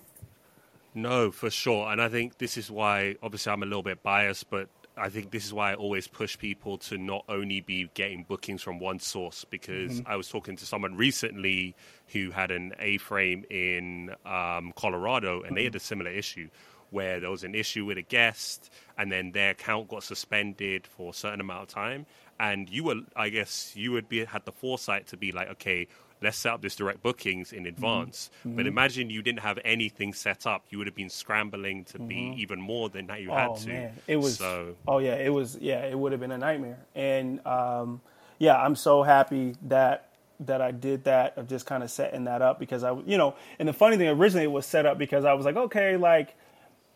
no, 0.94 1.30
for 1.30 1.50
sure. 1.50 1.90
And 1.90 2.00
I 2.00 2.08
think 2.08 2.38
this 2.38 2.56
is 2.56 2.70
why, 2.70 3.16
obviously, 3.22 3.52
I'm 3.52 3.62
a 3.62 3.66
little 3.66 3.82
bit 3.82 4.02
biased, 4.02 4.48
but 4.50 4.68
I 4.96 5.08
think 5.08 5.30
this 5.30 5.44
is 5.44 5.52
why 5.52 5.72
I 5.72 5.74
always 5.74 6.06
push 6.06 6.38
people 6.38 6.78
to 6.78 6.98
not 6.98 7.24
only 7.28 7.60
be 7.60 7.90
getting 7.94 8.24
bookings 8.24 8.62
from 8.62 8.78
one 8.78 8.98
source 8.98 9.44
because 9.44 10.00
mm-hmm. 10.00 10.10
I 10.10 10.16
was 10.16 10.28
talking 10.28 10.56
to 10.56 10.66
someone 10.66 10.96
recently 10.96 11.74
who 12.08 12.30
had 12.30 12.50
an 12.50 12.74
A 12.78 12.98
frame 12.98 13.44
in 13.50 14.14
um, 14.26 14.72
Colorado 14.76 15.36
and 15.36 15.46
mm-hmm. 15.46 15.54
they 15.54 15.64
had 15.64 15.74
a 15.74 15.78
mm-hmm. 15.78 15.84
similar 15.84 16.10
issue 16.10 16.48
where 16.90 17.20
there 17.20 17.30
was 17.30 17.44
an 17.44 17.54
issue 17.54 17.84
with 17.84 17.98
a 17.98 18.02
guest 18.02 18.68
and 18.98 19.12
then 19.12 19.30
their 19.30 19.50
account 19.50 19.88
got 19.88 20.02
suspended 20.02 20.86
for 20.86 21.10
a 21.10 21.14
certain 21.14 21.40
amount 21.40 21.62
of 21.62 21.68
time 21.68 22.04
and 22.40 22.68
you 22.68 22.84
were, 22.84 22.96
I 23.14 23.28
guess, 23.28 23.72
you 23.76 23.92
would 23.92 24.08
be 24.08 24.24
had 24.24 24.44
the 24.44 24.52
foresight 24.52 25.06
to 25.08 25.16
be 25.16 25.30
like, 25.30 25.50
okay, 25.50 25.88
let's 26.22 26.36
set 26.36 26.52
up 26.52 26.62
this 26.62 26.76
direct 26.76 27.02
bookings 27.02 27.52
in 27.52 27.66
advance. 27.66 28.30
Mm-hmm. 28.40 28.56
But 28.56 28.66
imagine 28.66 29.10
you 29.10 29.22
didn't 29.22 29.40
have 29.40 29.58
anything 29.64 30.12
set 30.12 30.46
up; 30.46 30.64
you 30.70 30.78
would 30.78 30.86
have 30.86 30.96
been 30.96 31.10
scrambling 31.10 31.84
to 31.86 31.98
mm-hmm. 31.98 32.08
be 32.08 32.34
even 32.38 32.60
more 32.60 32.88
than 32.88 33.06
that 33.06 33.20
you 33.20 33.30
oh, 33.30 33.36
had 33.36 33.56
to. 33.56 33.68
Man. 33.68 33.92
It 34.06 34.16
was. 34.16 34.38
So, 34.38 34.76
oh 34.86 34.98
yeah, 34.98 35.14
it 35.14 35.32
was. 35.32 35.58
Yeah, 35.60 35.84
it 35.84 35.98
would 35.98 36.12
have 36.12 36.20
been 36.20 36.32
a 36.32 36.38
nightmare. 36.38 36.78
And 36.94 37.44
um, 37.46 38.00
yeah, 38.38 38.56
I'm 38.56 38.76
so 38.76 39.02
happy 39.02 39.54
that 39.68 40.10
that 40.40 40.62
I 40.62 40.70
did 40.70 41.04
that 41.04 41.36
of 41.36 41.48
just 41.48 41.66
kind 41.66 41.82
of 41.82 41.90
setting 41.90 42.24
that 42.24 42.40
up 42.42 42.58
because 42.58 42.82
I, 42.82 42.94
you 43.06 43.18
know, 43.18 43.34
and 43.58 43.68
the 43.68 43.72
funny 43.72 43.96
thing 43.96 44.08
originally 44.08 44.44
it 44.44 44.50
was 44.50 44.66
set 44.66 44.86
up 44.86 44.96
because 44.98 45.24
I 45.24 45.34
was 45.34 45.44
like, 45.44 45.56
okay, 45.56 45.96
like, 45.98 46.34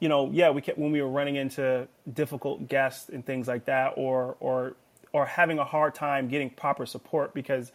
you 0.01 0.09
know, 0.09 0.31
yeah, 0.33 0.51
we 0.51 0.63
kept 0.63 0.79
when 0.79 0.93
we 0.93 1.03
were 1.03 1.11
running 1.11 1.37
into 1.37 1.87
difficult 2.11 2.69
guests 2.69 3.11
and 3.11 3.25
things 3.25 3.47
like 3.47 3.67
that, 3.67 3.95
or 3.97 4.37
or 4.41 4.77
or 5.13 5.27
having 5.27 5.59
a 5.59 5.65
hard 5.65 5.95
time 5.95 6.29
getting 6.29 6.51
proper 6.51 6.87
support 6.87 7.35
because 7.35 7.71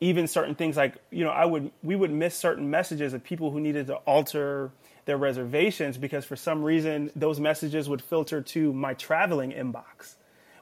even 0.00 0.26
certain 0.26 0.54
things 0.54 0.76
like 0.76 0.96
you 1.10 1.24
know 1.24 1.30
I 1.30 1.44
would 1.44 1.70
we 1.82 1.96
would 1.96 2.10
miss 2.10 2.34
certain 2.34 2.70
messages 2.70 3.14
of 3.14 3.24
people 3.24 3.50
who 3.50 3.60
needed 3.60 3.86
to 3.88 3.96
alter 3.96 4.70
their 5.08 5.16
reservations 5.16 5.96
because 5.96 6.26
for 6.26 6.36
some 6.36 6.62
reason 6.62 7.10
those 7.16 7.40
messages 7.40 7.88
would 7.88 8.02
filter 8.02 8.42
to 8.42 8.74
my 8.74 8.92
traveling 8.92 9.52
inbox 9.52 10.16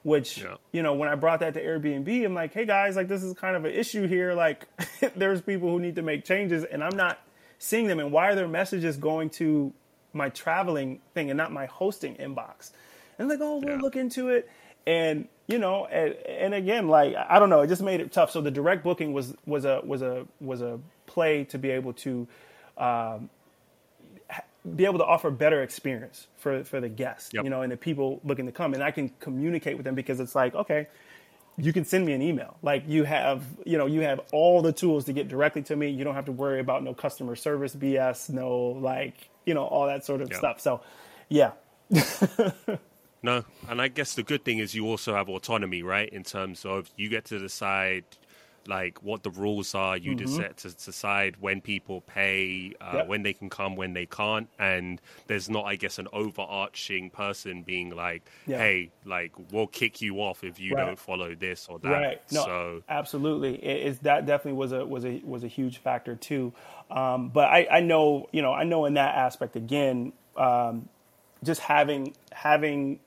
which 0.05 0.39
yeah. 0.39 0.55
you 0.71 0.85
know 0.85 0.95
when 0.95 1.09
i 1.09 1.17
brought 1.17 1.41
that 1.41 1.55
to 1.55 1.61
airbnb 1.61 2.25
i'm 2.25 2.33
like 2.33 2.55
hey 2.55 2.65
guys 2.65 2.95
like 2.95 3.09
this 3.09 3.25
is 3.25 3.35
kind 3.35 3.57
of 3.57 3.65
an 3.65 3.73
issue 3.73 4.07
here 4.07 4.35
like 4.35 4.65
there's 5.17 5.41
people 5.41 5.69
who 5.69 5.81
need 5.81 5.97
to 5.97 6.03
make 6.03 6.25
changes 6.25 6.63
and 6.63 6.85
i'm 6.85 6.97
not 6.97 7.19
seeing 7.59 7.89
them 7.89 7.99
and 7.99 8.13
why 8.13 8.29
are 8.29 8.37
their 8.37 8.47
messages 8.47 8.97
going 8.97 9.29
to 9.29 9.73
my 10.13 10.29
traveling 10.29 11.01
thing 11.13 11.29
and 11.29 11.37
not 11.37 11.51
my 11.51 11.67
hosting 11.67 12.15
inbox 12.15 12.71
and 13.19 13.29
like 13.29 13.41
oh 13.43 13.57
we'll 13.57 13.75
yeah. 13.75 13.83
look 13.83 13.97
into 13.97 14.29
it 14.29 14.49
and 14.87 15.27
you 15.47 15.59
know 15.59 15.87
and, 15.87 16.15
and 16.27 16.55
again 16.55 16.89
like 16.89 17.15
i 17.29 17.39
don't 17.39 17.51
know 17.51 17.61
it 17.61 17.69
just 17.69 17.83
made 17.83 18.01
it 18.01 18.11
tough 18.13 18.31
so 18.31 18.41
the 18.41 18.51
direct 18.51 18.83
booking 18.83 19.13
was 19.13 19.35
was 19.47 19.65
a 19.65 19.81
was 19.85 20.03
a 20.03 20.27
was 20.41 20.61
a 20.61 20.79
play 21.07 21.45
to 21.45 21.59
be 21.59 21.71
able 21.71 21.93
to 21.93 22.27
um, 22.79 23.31
be 24.75 24.85
able 24.85 24.99
to 24.99 25.05
offer 25.05 25.31
better 25.31 25.63
experience 25.63 26.27
for 26.37 26.65
for 26.65 26.81
the 26.81 26.89
guests, 26.89 27.31
yep. 27.33 27.45
you 27.45 27.51
know, 27.51 27.63
and 27.63 27.71
the 27.71 27.77
people 27.77 28.21
looking 28.25 28.47
to 28.47 28.53
come. 28.53 28.75
And 28.75 28.83
I 28.83 28.91
can 28.91 29.11
communicate 29.21 29.77
with 29.77 29.85
them 29.85 29.95
because 29.95 30.19
it's 30.19 30.35
like, 30.35 30.55
okay, 30.55 30.89
you 31.57 31.73
can 31.73 31.85
send 31.85 32.05
me 32.05 32.13
an 32.13 32.23
email. 32.23 32.57
Like 32.63 32.85
you 32.87 33.05
have, 33.05 33.45
you 33.65 33.79
know, 33.79 33.87
you 33.87 34.01
have 34.01 34.21
all 34.33 34.63
the 34.63 34.73
tools 34.73 35.05
to 35.05 35.13
get 35.13 35.29
directly 35.29 35.63
to 35.63 35.77
me. 35.77 35.91
You 35.91 36.05
don't 36.05 36.15
have 36.15 36.27
to 36.27 36.33
worry 36.33 36.61
about 36.61 36.83
no 36.83 36.95
customer 36.95 37.37
service 37.37 37.75
BS, 37.75 38.31
no 38.31 38.59
like, 38.59 39.29
you 39.45 39.55
know, 39.55 39.65
all 39.65 39.87
that 39.87 40.05
sort 40.05 40.21
of 40.21 40.31
yep. 40.31 40.39
stuff. 40.39 40.61
So, 40.61 40.81
yeah. 41.29 41.53
no, 43.27 43.45
and 43.69 43.83
I 43.83 43.89
guess 43.89 44.15
the 44.15 44.23
good 44.23 44.45
thing 44.45 44.59
is 44.59 44.75
you 44.75 44.87
also 44.87 45.15
have 45.15 45.29
autonomy, 45.29 45.83
right? 45.83 46.09
In 46.09 46.23
terms 46.23 46.65
of 46.65 46.89
you 46.97 47.09
get 47.09 47.25
to 47.27 47.39
decide 47.39 48.05
like 48.69 49.03
what 49.03 49.23
the 49.23 49.31
rules 49.31 49.75
are. 49.75 49.97
You 49.97 50.15
mm-hmm. 50.15 50.25
decide 50.25 50.57
to 50.59 50.71
decide 50.71 51.37
when 51.41 51.61
people 51.61 52.03
pay, 52.03 52.75
uh, 52.81 52.99
yep. 52.99 53.09
when 53.09 53.23
they 53.23 53.33
can 53.33 53.51
come, 53.51 53.77
when 53.77 53.93
they 53.95 54.07
can't, 54.07 54.49
and 54.59 55.01
there's 55.27 55.49
not, 55.49 55.65
I 55.65 55.77
guess, 55.77 55.99
an 55.99 56.09
overarching 56.13 57.11
person 57.11 57.63
being 57.63 57.91
like, 57.91 58.23
yeah. 58.47 58.59
"Hey, 58.59 58.91
like 59.05 59.33
we'll 59.51 59.67
kick 59.67 60.01
you 60.01 60.21
off 60.21 60.45
if 60.45 60.61
you 60.61 60.75
right. 60.75 60.87
don't 60.87 60.99
follow 60.99 61.35
this 61.35 61.67
or 61.69 61.79
that." 61.81 61.89
Right. 61.89 62.23
No, 62.33 62.45
so 62.45 62.83
absolutely, 62.89 63.57
it, 63.57 63.89
it's 63.89 63.99
that 64.01 64.27
definitely 64.27 64.59
was 64.59 64.73
a 64.73 64.87
was 64.87 65.05
a 65.05 65.21
was 65.25 65.45
a 65.45 65.49
huge 65.49 65.79
factor 65.79 66.15
too. 66.15 66.53
Um, 66.91 67.31
but 67.31 67.49
I, 67.49 67.67
I 67.71 67.81
know, 67.81 68.29
you 68.31 68.43
know, 68.43 68.53
I 68.53 68.63
know 68.63 68.85
in 68.85 68.95
that 68.95 69.17
aspect 69.17 69.57
again, 69.57 70.13
um, 70.37 70.89
just 71.43 71.61
having 71.61 72.15
having, 72.33 73.01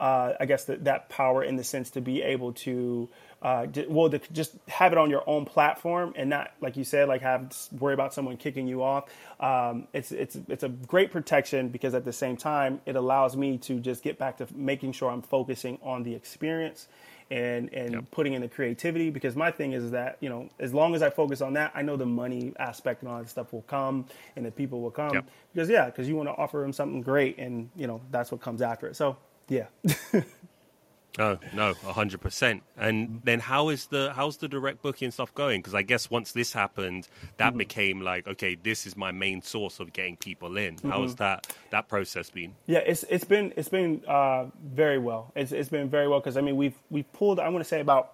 uh, 0.00 0.32
I 0.40 0.46
guess 0.46 0.64
that 0.64 0.84
that 0.84 1.10
power 1.10 1.44
in 1.44 1.56
the 1.56 1.64
sense 1.64 1.90
to 1.90 2.00
be 2.00 2.22
able 2.22 2.54
to 2.54 3.08
uh, 3.42 3.66
well, 3.88 4.10
to 4.10 4.20
just 4.32 4.54
have 4.68 4.92
it 4.92 4.98
on 4.98 5.08
your 5.08 5.22
own 5.26 5.46
platform 5.46 6.12
and 6.16 6.28
not, 6.28 6.52
like 6.60 6.76
you 6.76 6.84
said, 6.84 7.08
like 7.08 7.22
have 7.22 7.54
worry 7.78 7.94
about 7.94 8.12
someone 8.12 8.36
kicking 8.36 8.66
you 8.66 8.82
off. 8.82 9.04
Um, 9.38 9.88
it's 9.92 10.12
it's 10.12 10.36
it's 10.48 10.62
a 10.62 10.68
great 10.68 11.10
protection 11.10 11.68
because 11.68 11.94
at 11.94 12.04
the 12.04 12.12
same 12.12 12.36
time, 12.36 12.80
it 12.84 12.96
allows 12.96 13.36
me 13.36 13.58
to 13.58 13.78
just 13.78 14.02
get 14.02 14.18
back 14.18 14.38
to 14.38 14.48
making 14.54 14.92
sure 14.92 15.10
I'm 15.10 15.22
focusing 15.22 15.78
on 15.82 16.02
the 16.02 16.14
experience 16.14 16.88
and 17.30 17.72
and 17.72 17.92
yep. 17.92 18.10
putting 18.10 18.32
in 18.32 18.42
the 18.42 18.48
creativity 18.48 19.08
because 19.10 19.36
my 19.36 19.50
thing 19.50 19.72
is 19.72 19.92
that 19.92 20.16
you 20.20 20.28
know 20.28 20.48
as 20.58 20.74
long 20.74 20.94
as 20.94 21.02
I 21.02 21.10
focus 21.10 21.40
on 21.40 21.52
that 21.54 21.70
I 21.74 21.82
know 21.82 21.96
the 21.96 22.06
money 22.06 22.52
aspect 22.58 23.02
and 23.02 23.10
all 23.10 23.18
that 23.18 23.28
stuff 23.28 23.52
will 23.52 23.62
come 23.62 24.06
and 24.34 24.44
the 24.44 24.50
people 24.50 24.80
will 24.80 24.90
come 24.90 25.14
yep. 25.14 25.28
because 25.54 25.70
yeah 25.70 25.86
because 25.86 26.08
you 26.08 26.16
want 26.16 26.28
to 26.28 26.34
offer 26.34 26.58
them 26.58 26.72
something 26.72 27.02
great 27.02 27.38
and 27.38 27.70
you 27.76 27.86
know 27.86 28.00
that's 28.10 28.32
what 28.32 28.40
comes 28.40 28.60
after 28.62 28.88
it 28.88 28.96
so 28.96 29.16
yeah 29.50 29.66
Oh 31.18 31.38
no, 31.52 31.74
hundred 31.74 32.20
percent. 32.20 32.62
And 32.76 33.20
then 33.24 33.40
how 33.40 33.70
is 33.70 33.86
the 33.86 34.12
how's 34.14 34.36
the 34.36 34.46
direct 34.46 34.80
booking 34.80 35.10
stuff 35.10 35.34
going? 35.34 35.60
Because 35.60 35.74
I 35.74 35.82
guess 35.82 36.08
once 36.08 36.32
this 36.32 36.52
happened, 36.52 37.08
that 37.36 37.50
mm-hmm. 37.50 37.58
became 37.58 38.00
like, 38.00 38.28
okay, 38.28 38.54
this 38.54 38.86
is 38.86 38.96
my 38.96 39.10
main 39.10 39.42
source 39.42 39.80
of 39.80 39.92
getting 39.92 40.16
people 40.16 40.56
in. 40.56 40.76
Mm-hmm. 40.76 40.90
How 40.90 41.02
has 41.02 41.16
that 41.16 41.52
that 41.70 41.88
process 41.88 42.30
been? 42.30 42.54
Yeah, 42.66 42.78
it's 42.78 43.04
it's 43.04 43.24
been 43.24 43.52
it's 43.56 43.68
been 43.68 44.02
uh, 44.06 44.46
very 44.64 44.98
well. 44.98 45.32
It's 45.34 45.50
it's 45.50 45.68
been 45.68 45.88
very 45.88 46.06
well 46.06 46.20
because 46.20 46.36
I 46.36 46.42
mean 46.42 46.56
we've 46.56 46.78
we've 46.90 47.12
pulled 47.12 47.40
I 47.40 47.48
want 47.48 47.64
to 47.64 47.68
say 47.68 47.80
about 47.80 48.12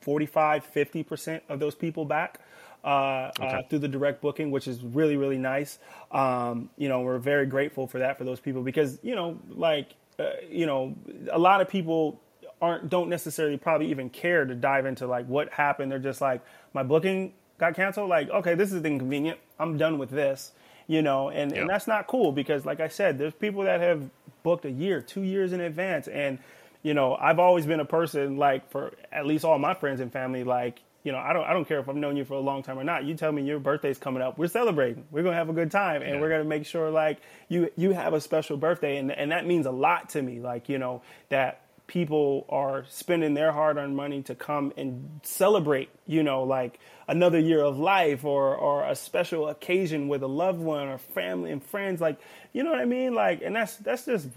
45 0.00 0.64
50 0.64 1.02
percent 1.02 1.42
of 1.48 1.60
those 1.60 1.74
people 1.74 2.04
back. 2.04 2.40
Uh, 2.82 2.86
uh 2.86 3.30
okay. 3.40 3.46
uh, 3.46 3.62
through 3.62 3.78
the 3.78 3.88
direct 3.88 4.20
booking, 4.20 4.50
which 4.50 4.68
is 4.68 4.82
really, 4.82 5.16
really 5.16 5.38
nice. 5.38 5.78
Um, 6.12 6.68
you 6.76 6.90
know, 6.90 7.00
we're 7.00 7.16
very 7.16 7.46
grateful 7.46 7.86
for 7.86 8.00
that 8.00 8.18
for 8.18 8.24
those 8.24 8.40
people 8.40 8.60
because, 8.60 8.98
you 9.02 9.14
know, 9.14 9.40
like 9.48 9.94
uh, 10.18 10.24
you 10.48 10.66
know, 10.66 10.94
a 11.30 11.38
lot 11.38 11.60
of 11.60 11.68
people 11.68 12.20
aren't 12.62 12.88
don't 12.88 13.08
necessarily 13.08 13.56
probably 13.56 13.90
even 13.90 14.08
care 14.08 14.44
to 14.44 14.54
dive 14.54 14.86
into 14.86 15.06
like 15.06 15.26
what 15.26 15.52
happened. 15.52 15.90
They're 15.90 15.98
just 15.98 16.20
like, 16.20 16.40
my 16.72 16.82
booking 16.82 17.34
got 17.58 17.74
canceled. 17.74 18.08
Like, 18.08 18.30
okay, 18.30 18.54
this 18.54 18.72
is 18.72 18.84
inconvenient. 18.84 19.38
I'm 19.58 19.76
done 19.76 19.98
with 19.98 20.10
this. 20.10 20.52
You 20.86 21.00
know, 21.00 21.30
and, 21.30 21.50
and 21.52 21.68
that's 21.68 21.86
not 21.86 22.06
cool 22.06 22.30
because, 22.30 22.66
like 22.66 22.78
I 22.78 22.88
said, 22.88 23.16
there's 23.16 23.32
people 23.32 23.62
that 23.62 23.80
have 23.80 24.10
booked 24.42 24.66
a 24.66 24.70
year, 24.70 25.00
two 25.00 25.22
years 25.22 25.54
in 25.54 25.60
advance, 25.60 26.08
and 26.08 26.38
you 26.82 26.92
know, 26.92 27.16
I've 27.16 27.38
always 27.38 27.64
been 27.64 27.80
a 27.80 27.86
person 27.86 28.36
like 28.36 28.70
for 28.70 28.92
at 29.10 29.24
least 29.24 29.46
all 29.46 29.58
my 29.58 29.72
friends 29.72 30.00
and 30.00 30.12
family, 30.12 30.44
like 30.44 30.82
you 31.04 31.12
know, 31.12 31.18
I 31.18 31.34
don't 31.34 31.44
I 31.44 31.52
don't 31.52 31.68
care 31.68 31.78
if 31.78 31.88
I've 31.88 31.96
known 31.96 32.16
you 32.16 32.24
for 32.24 32.32
a 32.32 32.40
long 32.40 32.62
time 32.62 32.78
or 32.78 32.84
not. 32.84 33.04
You 33.04 33.14
tell 33.14 33.30
me 33.30 33.42
your 33.42 33.60
birthday's 33.60 33.98
coming 33.98 34.22
up. 34.22 34.38
We're 34.38 34.48
celebrating. 34.48 35.04
We're 35.10 35.22
gonna 35.22 35.36
have 35.36 35.50
a 35.50 35.52
good 35.52 35.70
time, 35.70 36.00
and 36.00 36.14
yeah. 36.14 36.20
we're 36.20 36.30
gonna 36.30 36.44
make 36.44 36.64
sure 36.64 36.90
like 36.90 37.18
you 37.48 37.70
you 37.76 37.92
have 37.92 38.14
a 38.14 38.20
special 38.20 38.56
birthday, 38.56 38.96
and 38.96 39.12
and 39.12 39.30
that 39.30 39.46
means 39.46 39.66
a 39.66 39.70
lot 39.70 40.08
to 40.10 40.22
me. 40.22 40.40
Like 40.40 40.70
you 40.70 40.78
know 40.78 41.02
that 41.28 41.60
people 41.86 42.46
are 42.48 42.86
spending 42.88 43.34
their 43.34 43.52
hard-earned 43.52 43.94
money 43.94 44.22
to 44.22 44.34
come 44.34 44.72
and 44.78 45.20
celebrate. 45.22 45.90
You 46.06 46.22
know, 46.22 46.44
like 46.44 46.80
another 47.06 47.38
year 47.38 47.60
of 47.60 47.78
life 47.78 48.24
or 48.24 48.56
or 48.56 48.88
a 48.88 48.96
special 48.96 49.48
occasion 49.48 50.08
with 50.08 50.22
a 50.22 50.26
loved 50.26 50.60
one 50.60 50.88
or 50.88 50.96
family 50.96 51.52
and 51.52 51.62
friends. 51.62 52.00
Like 52.00 52.18
you 52.54 52.62
know 52.62 52.70
what 52.70 52.80
I 52.80 52.86
mean? 52.86 53.12
Like, 53.14 53.42
and 53.42 53.54
that's 53.54 53.76
that's 53.76 54.06
just 54.06 54.28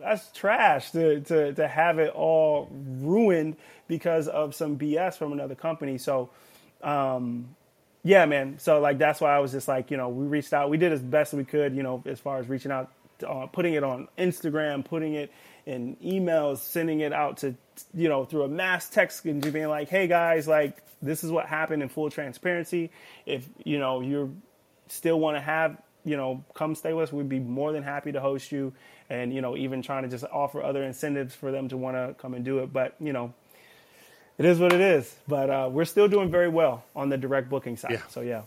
that's 0.00 0.30
trash 0.32 0.90
to, 0.92 1.20
to, 1.20 1.52
to 1.54 1.68
have 1.68 1.98
it 1.98 2.12
all 2.14 2.68
ruined 2.72 3.56
because 3.86 4.28
of 4.28 4.54
some 4.54 4.78
BS 4.78 5.16
from 5.16 5.32
another 5.32 5.54
company. 5.54 5.98
So, 5.98 6.30
um, 6.82 7.54
yeah, 8.02 8.26
man. 8.26 8.58
So 8.58 8.80
like 8.80 8.98
that's 8.98 9.20
why 9.20 9.34
I 9.34 9.38
was 9.40 9.52
just 9.52 9.68
like, 9.68 9.90
you 9.90 9.96
know, 9.96 10.08
we 10.08 10.26
reached 10.26 10.52
out. 10.52 10.70
We 10.70 10.76
did 10.78 10.92
as 10.92 11.02
best 11.02 11.32
we 11.34 11.44
could, 11.44 11.74
you 11.74 11.82
know, 11.82 12.02
as 12.06 12.20
far 12.20 12.38
as 12.38 12.48
reaching 12.48 12.70
out, 12.70 12.92
uh, 13.26 13.46
putting 13.46 13.74
it 13.74 13.82
on 13.82 14.08
Instagram, 14.16 14.84
putting 14.84 15.14
it 15.14 15.32
in 15.66 15.96
emails, 15.96 16.58
sending 16.58 17.00
it 17.00 17.12
out 17.12 17.38
to, 17.38 17.54
you 17.92 18.08
know, 18.08 18.24
through 18.24 18.42
a 18.44 18.48
mass 18.48 18.88
text 18.88 19.24
and 19.24 19.40
being 19.52 19.68
like, 19.68 19.88
hey 19.88 20.06
guys, 20.06 20.48
like 20.48 20.78
this 21.02 21.24
is 21.24 21.30
what 21.30 21.46
happened 21.46 21.82
in 21.82 21.88
full 21.88 22.10
transparency. 22.10 22.90
If 23.26 23.48
you 23.64 23.78
know 23.78 24.00
you're 24.00 24.30
still 24.88 25.18
want 25.20 25.36
to 25.36 25.40
have, 25.40 25.76
you 26.08 26.16
know, 26.16 26.44
come 26.54 26.74
stay 26.74 26.92
with 26.92 27.08
us, 27.08 27.12
we'd 27.12 27.28
be 27.28 27.40
more 27.40 27.72
than 27.72 27.82
happy 27.82 28.12
to 28.12 28.20
host 28.20 28.50
you 28.52 28.72
and 29.10 29.32
you 29.32 29.40
know 29.40 29.56
even 29.56 29.82
trying 29.82 30.02
to 30.02 30.08
just 30.08 30.24
offer 30.24 30.62
other 30.62 30.82
incentives 30.82 31.34
for 31.34 31.50
them 31.50 31.68
to 31.68 31.76
want 31.76 31.96
to 31.96 32.14
come 32.20 32.34
and 32.34 32.44
do 32.44 32.58
it. 32.60 32.72
But 32.72 32.94
you 33.00 33.12
know, 33.12 33.34
it 34.36 34.44
is 34.44 34.58
what 34.58 34.72
it 34.72 34.80
is. 34.80 35.14
But 35.26 35.50
uh, 35.50 35.68
we're 35.70 35.84
still 35.84 36.08
doing 36.08 36.30
very 36.30 36.48
well 36.48 36.84
on 36.94 37.08
the 37.08 37.18
direct 37.18 37.48
booking 37.48 37.76
side. 37.76 37.92
Yeah. 37.92 38.02
So 38.08 38.20
yeah. 38.20 38.42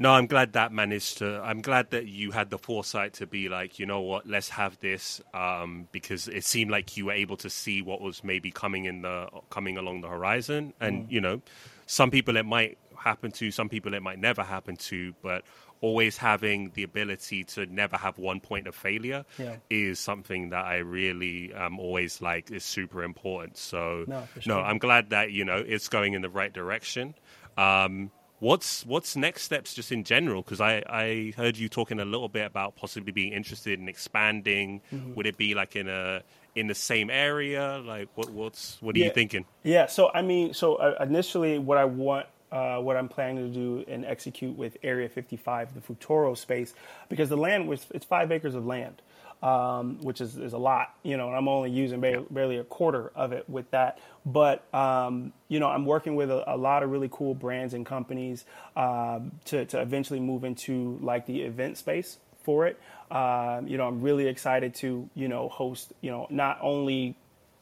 No, 0.00 0.12
I'm 0.12 0.28
glad 0.28 0.52
that 0.52 0.70
managed 0.70 1.18
to. 1.18 1.40
I'm 1.42 1.60
glad 1.60 1.90
that 1.90 2.06
you 2.06 2.30
had 2.30 2.50
the 2.50 2.58
foresight 2.58 3.14
to 3.14 3.26
be 3.26 3.48
like, 3.48 3.80
you 3.80 3.86
know 3.86 4.00
what, 4.00 4.28
let's 4.28 4.48
have 4.50 4.78
this, 4.78 5.20
um, 5.34 5.88
because 5.90 6.28
it 6.28 6.44
seemed 6.44 6.70
like 6.70 6.96
you 6.96 7.06
were 7.06 7.12
able 7.12 7.36
to 7.38 7.50
see 7.50 7.82
what 7.82 8.00
was 8.00 8.22
maybe 8.22 8.52
coming 8.52 8.84
in 8.84 9.02
the 9.02 9.26
coming 9.50 9.76
along 9.76 10.02
the 10.02 10.08
horizon, 10.08 10.72
and 10.80 11.08
mm. 11.08 11.10
you 11.10 11.20
know, 11.20 11.42
some 11.86 12.12
people 12.12 12.36
it 12.36 12.46
might 12.46 12.78
happen 12.96 13.32
to, 13.32 13.50
some 13.50 13.68
people 13.68 13.92
it 13.92 14.02
might 14.02 14.20
never 14.20 14.44
happen 14.44 14.76
to, 14.76 15.14
but 15.20 15.42
always 15.80 16.16
having 16.16 16.70
the 16.74 16.82
ability 16.82 17.44
to 17.44 17.66
never 17.66 17.96
have 17.96 18.18
one 18.18 18.40
point 18.40 18.66
of 18.66 18.74
failure 18.74 19.24
yeah. 19.38 19.56
is 19.70 19.98
something 19.98 20.50
that 20.50 20.64
I 20.64 20.78
really 20.78 21.52
um, 21.54 21.78
always 21.78 22.20
like 22.20 22.50
is 22.50 22.64
super 22.64 23.02
important. 23.02 23.56
So 23.56 24.04
no, 24.06 24.26
sure. 24.40 24.54
no, 24.54 24.60
I'm 24.60 24.78
glad 24.78 25.10
that 25.10 25.32
you 25.32 25.44
know 25.44 25.56
it's 25.56 25.88
going 25.88 26.14
in 26.14 26.22
the 26.22 26.28
right 26.28 26.52
direction. 26.52 27.14
Um, 27.56 28.10
what's 28.40 28.84
what's 28.86 29.16
next 29.16 29.42
steps 29.42 29.74
just 29.74 29.92
in 29.92 30.04
general? 30.04 30.42
Because 30.42 30.60
I 30.60 30.82
I 30.88 31.32
heard 31.36 31.56
you 31.56 31.68
talking 31.68 32.00
a 32.00 32.04
little 32.04 32.28
bit 32.28 32.46
about 32.46 32.76
possibly 32.76 33.12
being 33.12 33.32
interested 33.32 33.78
in 33.78 33.88
expanding. 33.88 34.80
Mm-hmm. 34.92 35.14
Would 35.14 35.26
it 35.26 35.36
be 35.36 35.54
like 35.54 35.76
in 35.76 35.88
a 35.88 36.22
in 36.54 36.66
the 36.66 36.74
same 36.74 37.10
area? 37.10 37.82
Like 37.84 38.08
what 38.14 38.30
what's 38.30 38.80
what 38.80 38.96
are 38.96 38.98
yeah. 38.98 39.06
you 39.06 39.12
thinking? 39.12 39.44
Yeah. 39.62 39.86
So 39.86 40.10
I 40.12 40.22
mean, 40.22 40.54
so 40.54 40.76
uh, 40.76 40.96
initially, 41.00 41.58
what 41.58 41.78
I 41.78 41.84
want 41.84 42.26
uh, 42.52 42.78
what 42.78 42.96
I'm 42.96 43.08
planning 43.08 43.52
to 43.52 43.52
do 43.52 43.84
and 43.88 44.04
execute 44.04 44.56
with 44.56 44.76
Area 44.82 45.08
55, 45.08 45.74
the 45.74 45.80
Futuro 45.80 46.34
space, 46.34 46.74
because 47.08 47.28
the 47.28 47.36
land 47.36 47.68
was 47.68 47.86
it's 47.92 48.04
five 48.04 48.32
acres 48.32 48.54
of 48.54 48.66
land, 48.66 49.00
um, 49.42 49.98
which 50.02 50.20
is, 50.20 50.36
is 50.36 50.52
a 50.52 50.58
lot, 50.58 50.94
you 51.02 51.16
know, 51.16 51.28
and 51.28 51.36
I'm 51.36 51.48
only 51.48 51.70
using 51.70 52.00
ba- 52.00 52.24
barely 52.30 52.58
a 52.58 52.64
quarter 52.64 53.12
of 53.14 53.32
it 53.32 53.48
with 53.48 53.70
that. 53.70 53.98
But 54.24 54.62
um, 54.74 55.32
you 55.48 55.60
know, 55.60 55.68
I'm 55.68 55.86
working 55.86 56.16
with 56.16 56.30
a, 56.30 56.54
a, 56.54 56.56
lot 56.56 56.82
of 56.82 56.90
really 56.90 57.08
cool 57.10 57.34
brands 57.34 57.74
and 57.74 57.84
companies 57.86 58.44
um, 58.76 59.32
to 59.46 59.64
to 59.66 59.80
eventually 59.80 60.20
move 60.20 60.44
into 60.44 60.98
like 61.02 61.26
the 61.26 61.42
event 61.42 61.78
space 61.78 62.18
for 62.42 62.66
it. 62.66 62.80
Um, 63.10 63.68
you 63.68 63.76
know, 63.78 63.86
I'm 63.86 64.02
really 64.02 64.26
excited 64.26 64.74
to 64.76 65.08
you 65.14 65.28
know 65.28 65.48
host 65.48 65.92
you 66.00 66.10
know 66.10 66.26
not 66.30 66.58
only 66.60 67.16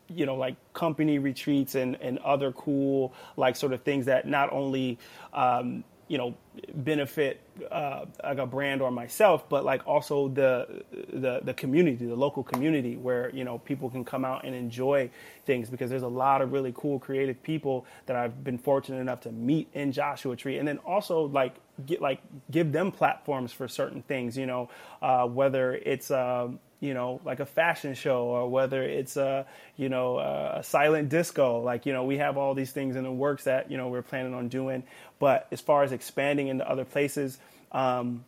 you 0.08 0.26
know 0.26 0.36
like 0.36 0.56
company 0.72 1.18
retreats 1.18 1.74
and 1.74 1.96
and 2.00 2.18
other 2.18 2.52
cool 2.52 3.12
like 3.36 3.56
sort 3.56 3.72
of 3.72 3.82
things 3.82 4.06
that 4.06 4.26
not 4.28 4.52
only 4.52 4.98
um, 5.32 5.84
you 6.08 6.18
know 6.18 6.34
benefit 6.74 7.40
uh, 7.70 8.04
like 8.22 8.38
a 8.38 8.46
brand 8.46 8.80
or 8.80 8.90
myself, 8.90 9.48
but 9.48 9.64
like 9.64 9.86
also 9.86 10.28
the 10.28 10.84
the 11.12 11.40
the 11.42 11.54
community, 11.54 12.06
the 12.06 12.14
local 12.14 12.42
community, 12.42 12.96
where 12.96 13.30
you 13.30 13.44
know 13.44 13.58
people 13.58 13.90
can 13.90 14.04
come 14.04 14.24
out 14.24 14.44
and 14.44 14.54
enjoy 14.54 15.10
things 15.46 15.68
because 15.68 15.90
there's 15.90 16.02
a 16.02 16.08
lot 16.08 16.42
of 16.42 16.52
really 16.52 16.72
cool 16.76 16.98
creative 16.98 17.42
people 17.42 17.86
that 18.06 18.16
I've 18.16 18.44
been 18.44 18.58
fortunate 18.58 19.00
enough 19.00 19.20
to 19.22 19.32
meet 19.32 19.68
in 19.74 19.92
Joshua 19.92 20.36
Tree, 20.36 20.58
and 20.58 20.68
then 20.68 20.78
also 20.78 21.22
like 21.22 21.56
get 21.86 22.00
like 22.00 22.20
give 22.50 22.72
them 22.72 22.92
platforms 22.92 23.52
for 23.52 23.66
certain 23.66 24.02
things, 24.02 24.36
you 24.36 24.46
know, 24.46 24.70
uh, 25.02 25.26
whether 25.26 25.74
it's 25.74 26.10
um, 26.10 26.60
you 26.80 26.94
know, 26.94 27.20
like 27.24 27.40
a 27.40 27.46
fashion 27.46 27.94
show 27.94 28.24
or 28.24 28.48
whether 28.48 28.82
it's 28.82 29.16
a, 29.16 29.46
you 29.76 29.88
know, 29.88 30.18
a 30.18 30.62
silent 30.62 31.08
disco. 31.08 31.60
Like, 31.60 31.86
you 31.86 31.92
know, 31.92 32.04
we 32.04 32.18
have 32.18 32.36
all 32.36 32.54
these 32.54 32.72
things 32.72 32.96
in 32.96 33.04
the 33.04 33.12
works 33.12 33.44
that, 33.44 33.70
you 33.70 33.76
know, 33.76 33.88
we're 33.88 34.02
planning 34.02 34.34
on 34.34 34.48
doing. 34.48 34.82
But 35.18 35.46
as 35.50 35.60
far 35.60 35.82
as 35.84 35.92
expanding 35.92 36.48
into 36.48 36.68
other 36.68 36.84
places, 36.84 37.38
um, 37.72 38.24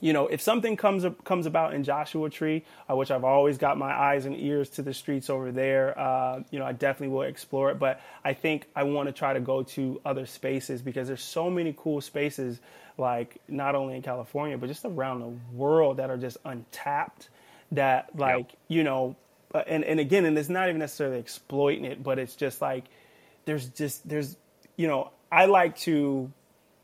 you 0.00 0.12
know, 0.12 0.26
if 0.26 0.40
something 0.40 0.76
comes 0.76 1.04
comes 1.22 1.46
about 1.46 1.74
in 1.74 1.84
Joshua 1.84 2.28
Tree, 2.28 2.64
uh, 2.90 2.96
which 2.96 3.12
I've 3.12 3.22
always 3.22 3.56
got 3.56 3.78
my 3.78 3.92
eyes 3.92 4.26
and 4.26 4.36
ears 4.36 4.68
to 4.70 4.82
the 4.82 4.92
streets 4.92 5.30
over 5.30 5.52
there, 5.52 5.96
uh, 5.96 6.42
you 6.50 6.58
know, 6.58 6.64
I 6.64 6.72
definitely 6.72 7.14
will 7.14 7.22
explore 7.22 7.70
it. 7.70 7.78
But 7.78 8.00
I 8.24 8.32
think 8.32 8.66
I 8.74 8.82
want 8.82 9.08
to 9.08 9.12
try 9.12 9.32
to 9.32 9.40
go 9.40 9.62
to 9.62 10.00
other 10.04 10.26
spaces 10.26 10.82
because 10.82 11.06
there's 11.06 11.22
so 11.22 11.48
many 11.50 11.72
cool 11.76 12.00
spaces, 12.00 12.58
like 12.98 13.36
not 13.46 13.76
only 13.76 13.94
in 13.94 14.02
California 14.02 14.58
but 14.58 14.66
just 14.66 14.84
around 14.84 15.20
the 15.20 15.56
world 15.56 15.98
that 15.98 16.10
are 16.10 16.16
just 16.16 16.36
untapped 16.44 17.28
that 17.72 18.08
like 18.16 18.46
yep. 18.50 18.58
you 18.68 18.84
know 18.84 19.16
uh, 19.54 19.62
and 19.66 19.84
and 19.84 20.00
again 20.00 20.24
and 20.24 20.38
it's 20.38 20.48
not 20.48 20.68
even 20.68 20.78
necessarily 20.78 21.18
exploiting 21.18 21.84
it 21.84 22.02
but 22.02 22.18
it's 22.18 22.36
just 22.36 22.60
like 22.62 22.84
there's 23.44 23.68
just 23.68 24.08
there's 24.08 24.36
you 24.76 24.86
know 24.86 25.10
i 25.30 25.46
like 25.46 25.76
to 25.76 26.30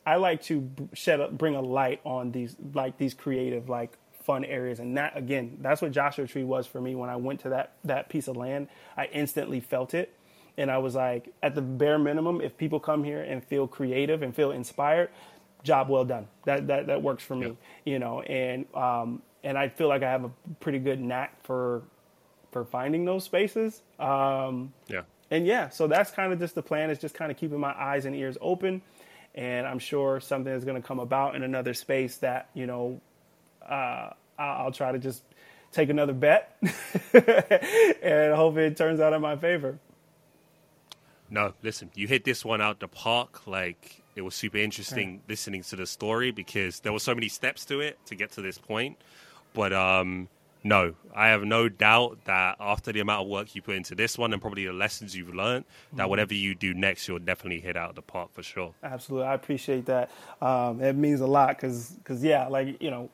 i 0.07 0.17
like 0.17 0.43
to 0.43 0.71
shed 0.95 1.21
a, 1.21 1.29
bring 1.29 1.55
a 1.55 1.61
light 1.61 2.01
on 2.05 2.33
these 2.33 2.57
like 2.75 2.97
these 2.99 3.15
creative 3.15 3.69
like 3.69 3.97
fun 4.29 4.45
areas. 4.45 4.79
And 4.79 4.99
that 4.99 5.17
again 5.17 5.57
that's 5.63 5.81
what 5.81 5.91
joshua 5.91 6.27
tree 6.27 6.45
was 6.45 6.67
for 6.67 6.83
me. 6.83 6.95
When 6.95 7.09
i 7.09 7.17
went 7.17 7.41
to 7.41 7.49
that 7.49 7.73
that 7.85 8.11
piece 8.11 8.29
of 8.29 8.37
land 8.37 8.69
i 8.95 9.07
instantly 9.07 9.59
felt 9.59 9.95
it. 9.95 10.13
And 10.59 10.71
i 10.71 10.77
was 10.77 10.95
like 10.95 11.33
at 11.43 11.55
the 11.55 11.63
bare 11.63 11.99
minimum 11.99 12.43
if 12.43 12.59
people 12.59 12.79
come 12.79 13.03
here 13.05 13.23
and 13.23 13.43
feel 13.43 13.67
creative 13.67 14.21
and 14.23 14.37
feel 14.37 14.51
inspired 14.51 15.09
job 15.63 15.89
well 15.89 16.05
done. 16.05 16.27
That 16.45 16.67
that, 16.67 16.89
that 16.89 17.03
works 17.03 17.25
for 17.25 17.35
me 17.35 17.47
yep. 17.47 17.57
you 17.87 17.99
know? 17.99 18.21
And 18.21 18.67
um, 18.75 19.23
and 19.45 19.57
I 19.57 19.69
feel 19.69 19.89
like 19.89 20.03
I 20.03 20.11
have 20.11 20.25
a 20.25 20.31
pretty 20.61 20.79
good 20.79 21.01
knack 21.01 21.43
for 21.45 21.83
for 22.51 22.65
finding 22.65 23.05
those 23.05 23.25
spaces. 23.25 23.83
Um, 23.99 24.73
yeah. 24.89 25.03
And 25.31 25.47
yeah, 25.47 25.69
so 25.69 25.87
that's 25.87 26.11
kind 26.11 26.33
of 26.33 26.39
just 26.39 26.55
the 26.55 26.63
plan 26.63 26.91
is 26.91 26.99
just 26.99 27.15
kind 27.15 27.31
of 27.31 27.37
keeping 27.37 27.61
my 27.61 27.73
eyes 27.79 28.07
and 28.07 28.17
ears 28.17 28.39
open, 28.41 28.81
and 29.35 29.67
I'm 29.67 29.79
sure 29.79 30.21
something 30.21 30.53
is 30.53 30.65
going 30.65 30.81
to 30.81 30.87
come 30.87 31.01
about 31.01 31.37
in 31.37 31.43
another 31.43 31.75
space 31.75 32.17
that 32.19 32.49
you 32.55 32.67
know 32.67 33.01
uh, 33.69 34.11
I'll 34.39 34.73
try 34.73 34.93
to 34.93 34.99
just 34.99 35.23
take 35.71 35.91
another 35.91 36.15
bet 36.15 36.57
and 37.13 38.35
hope 38.35 38.57
it 38.57 38.77
turns 38.77 39.01
out 39.01 39.13
in 39.13 39.21
my 39.21 39.37
favor. 39.37 39.79
No, 41.31 41.53
listen, 41.63 41.91
you 41.95 42.07
hit 42.07 42.25
this 42.25 42.45
one 42.45 42.63
out 42.63 42.81
the 42.81 42.89
park. 42.89 43.47
Like 43.47 44.03
it 44.17 44.23
was 44.23 44.35
super 44.35 44.57
interesting 44.57 45.21
listening 45.29 45.63
to 45.65 45.77
the 45.77 45.87
story 45.87 46.31
because 46.31 46.81
there 46.81 46.93
were 46.93 46.99
so 46.99 47.15
many 47.15 47.29
steps 47.29 47.65
to 47.67 47.81
it 47.81 47.99
to 48.07 48.15
get 48.15 48.33
to 48.33 48.41
this 48.41 48.57
point. 48.57 48.97
But 49.55 49.73
um, 49.73 50.29
no, 50.65 50.95
I 51.15 51.29
have 51.29 51.45
no 51.45 51.69
doubt 51.69 52.25
that 52.25 52.57
after 52.61 52.93
the 52.93 53.01
amount 53.01 53.23
of 53.23 53.29
work 53.29 53.55
you 53.55 53.63
put 53.63 53.77
into 53.77 53.95
this 53.95 54.19
one 54.19 54.33
and 54.33 54.41
probably 54.41 54.67
the 54.67 54.73
lessons 54.73 55.17
you've 55.17 55.35
learned, 55.35 55.65
that 55.93 56.03
mm-hmm. 56.03 56.11
whatever 56.11 56.35
you 56.35 56.55
do 56.55 56.75
next, 56.75 57.09
you'll 57.09 57.19
definitely 57.19 57.61
hit 57.61 57.77
out 57.77 57.95
the 57.95 58.03
park 58.03 58.31
for 58.33 58.43
sure. 58.43 58.75
Absolutely, 58.83 59.27
I 59.27 59.35
appreciate 59.35 59.87
that. 59.87 60.11
Um, 60.41 60.83
it 60.83 60.95
means 60.95 61.21
a 61.21 61.27
lot 61.27 61.57
because, 61.57 61.91
because 61.91 62.23
yeah, 62.23 62.49
like 62.49 62.81
you 62.83 62.91
know, 62.91 63.11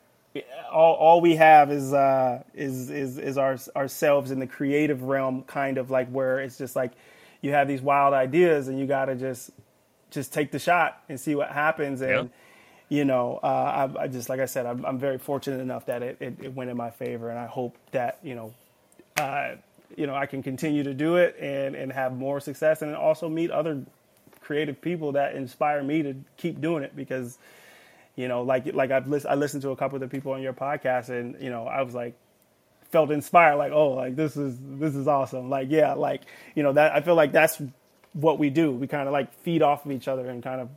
all, 0.72 0.94
all 0.94 1.20
we 1.20 1.36
have 1.36 1.70
is 1.70 1.92
uh, 1.92 2.42
is 2.54 2.90
is 2.90 3.18
is 3.18 3.38
our, 3.38 3.56
ourselves 3.76 4.30
in 4.30 4.38
the 4.38 4.46
creative 4.46 5.02
realm, 5.02 5.42
kind 5.42 5.78
of 5.78 5.90
like 5.90 6.08
where 6.08 6.40
it's 6.40 6.58
just 6.58 6.74
like 6.74 6.92
you 7.40 7.52
have 7.52 7.68
these 7.68 7.82
wild 7.82 8.14
ideas 8.14 8.68
and 8.68 8.78
you 8.78 8.86
got 8.86 9.06
to 9.06 9.14
just 9.14 9.50
just 10.10 10.32
take 10.32 10.50
the 10.50 10.58
shot 10.58 11.02
and 11.08 11.20
see 11.20 11.34
what 11.34 11.50
happens 11.50 12.00
and. 12.00 12.10
Yeah 12.10 12.36
you 12.88 13.04
know, 13.04 13.40
uh, 13.42 13.88
I, 13.96 14.02
I, 14.02 14.08
just 14.08 14.28
like 14.28 14.40
I 14.40 14.46
said, 14.46 14.66
I'm, 14.66 14.84
I'm 14.84 14.98
very 14.98 15.18
fortunate 15.18 15.60
enough 15.60 15.86
that 15.86 16.02
it, 16.02 16.16
it, 16.20 16.36
it, 16.42 16.54
went 16.54 16.70
in 16.70 16.76
my 16.76 16.90
favor, 16.90 17.30
and 17.30 17.38
I 17.38 17.46
hope 17.46 17.76
that 17.92 18.18
you 18.22 18.34
know, 18.34 18.54
uh, 19.18 19.52
you 19.96 20.06
know, 20.06 20.14
I 20.14 20.26
can 20.26 20.42
continue 20.42 20.82
to 20.84 20.94
do 20.94 21.16
it 21.16 21.36
and 21.40 21.74
and 21.74 21.92
have 21.92 22.12
more 22.12 22.40
success, 22.40 22.82
and 22.82 22.94
also 22.94 23.28
meet 23.28 23.50
other 23.50 23.82
creative 24.40 24.80
people 24.80 25.12
that 25.12 25.34
inspire 25.34 25.82
me 25.82 26.02
to 26.02 26.14
keep 26.36 26.60
doing 26.60 26.84
it 26.84 26.94
because, 26.94 27.38
you 28.16 28.28
know, 28.28 28.42
like 28.42 28.72
like 28.74 28.90
I've 28.90 29.08
list, 29.08 29.26
I 29.26 29.34
listened 29.34 29.62
to 29.62 29.70
a 29.70 29.76
couple 29.76 29.96
of 29.96 30.00
the 30.00 30.08
people 30.08 30.32
on 30.32 30.42
your 30.42 30.52
podcast, 30.52 31.08
and 31.08 31.40
you 31.40 31.50
know, 31.50 31.66
I 31.66 31.82
was 31.82 31.94
like 31.94 32.14
felt 32.90 33.10
inspired 33.10 33.56
like 33.56 33.72
oh 33.72 33.88
like 33.88 34.14
this 34.14 34.36
is 34.36 34.56
this 34.60 34.94
is 34.94 35.08
awesome. 35.08 35.50
Like 35.50 35.68
yeah 35.68 35.94
like 35.94 36.22
you 36.54 36.62
know 36.62 36.74
that 36.74 36.94
i 36.94 37.00
feel 37.00 37.16
like 37.16 37.32
that's 37.32 37.60
what 38.14 38.38
we 38.38 38.48
do. 38.48 38.72
We 38.72 38.86
kind 38.86 39.06
of 39.06 39.12
like 39.12 39.32
feed 39.42 39.60
off 39.60 39.84
of 39.84 39.92
each 39.92 40.08
other 40.08 40.30
and 40.30 40.42
kind 40.42 40.60
of 40.60 40.68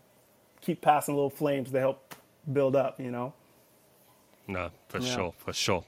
keep 0.61 0.81
passing 0.81 1.15
little 1.15 1.29
flames 1.29 1.71
to 1.71 1.79
help 1.79 2.15
build 2.51 2.75
up, 2.75 2.99
you 2.99 3.11
know? 3.11 3.33
No, 4.47 4.71
for 4.87 4.99
yeah. 4.99 5.15
sure, 5.15 5.33
for 5.37 5.53
sure. 5.53 5.83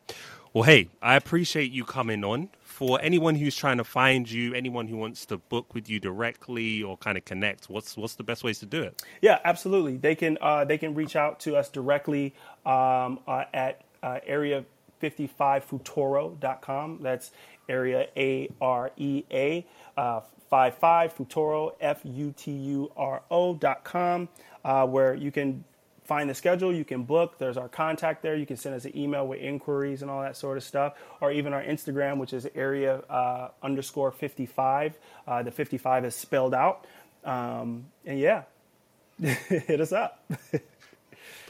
Well, 0.53 0.63
hey, 0.63 0.89
I 1.01 1.15
appreciate 1.15 1.71
you 1.71 1.85
coming 1.85 2.23
on. 2.23 2.49
For 2.63 2.99
anyone 3.01 3.35
who's 3.35 3.55
trying 3.55 3.77
to 3.77 3.83
find 3.83 4.29
you, 4.29 4.53
anyone 4.53 4.87
who 4.87 4.97
wants 4.97 5.25
to 5.27 5.37
book 5.37 5.75
with 5.75 5.89
you 5.89 5.99
directly 5.99 6.81
or 6.81 6.97
kind 6.97 7.17
of 7.17 7.25
connect, 7.25 7.69
what's 7.69 7.95
what's 7.95 8.15
the 8.15 8.23
best 8.23 8.43
ways 8.43 8.57
to 8.59 8.65
do 8.65 8.81
it? 8.81 9.03
Yeah, 9.21 9.39
absolutely. 9.43 9.97
They 9.97 10.15
can 10.15 10.37
uh, 10.41 10.65
they 10.65 10.77
can 10.77 10.95
reach 10.95 11.15
out 11.15 11.39
to 11.41 11.55
us 11.55 11.69
directly 11.69 12.33
um, 12.65 13.19
uh, 13.27 13.43
at 13.53 13.81
uh, 14.01 14.19
area 14.25 14.63
55futuro.com. 15.01 16.99
That's 17.01 17.31
area 17.67 18.07
A 18.17 18.49
R 18.59 18.91
E 18.97 19.23
A 19.29 19.65
uh, 19.97 20.21
55 20.49 21.13
futuro 21.13 21.75
F 21.79 22.01
U 22.03 22.33
T 22.35 22.51
U 22.51 22.91
R 22.97 23.21
O.com 23.29 24.29
uh, 24.63 24.85
where 24.85 25.13
you 25.13 25.31
can 25.31 25.63
find 26.09 26.27
the 26.27 26.33
schedule, 26.33 26.73
you 26.73 26.83
can 26.83 27.03
book. 27.03 27.37
There's 27.37 27.55
our 27.55 27.69
contact 27.69 28.23
there. 28.23 28.35
You 28.35 28.47
can 28.47 28.57
send 28.57 28.73
us 28.73 28.83
an 28.85 28.97
email 28.97 29.27
with 29.27 29.39
inquiries 29.39 30.01
and 30.01 30.09
all 30.09 30.21
that 30.23 30.35
sort 30.35 30.57
of 30.57 30.63
stuff, 30.63 30.93
or 31.21 31.31
even 31.31 31.53
our 31.53 31.63
Instagram, 31.63 32.17
which 32.17 32.33
is 32.33 32.47
area 32.55 33.03
uh, 33.09 33.49
underscore 33.61 34.11
55. 34.11 34.97
Uh, 35.27 35.43
the 35.43 35.51
55 35.51 36.05
is 36.05 36.15
spelled 36.15 36.55
out. 36.55 36.85
Um, 37.23 37.85
and 38.05 38.19
yeah, 38.19 38.43
hit 39.21 39.79
us 39.79 39.91
up. 39.91 40.23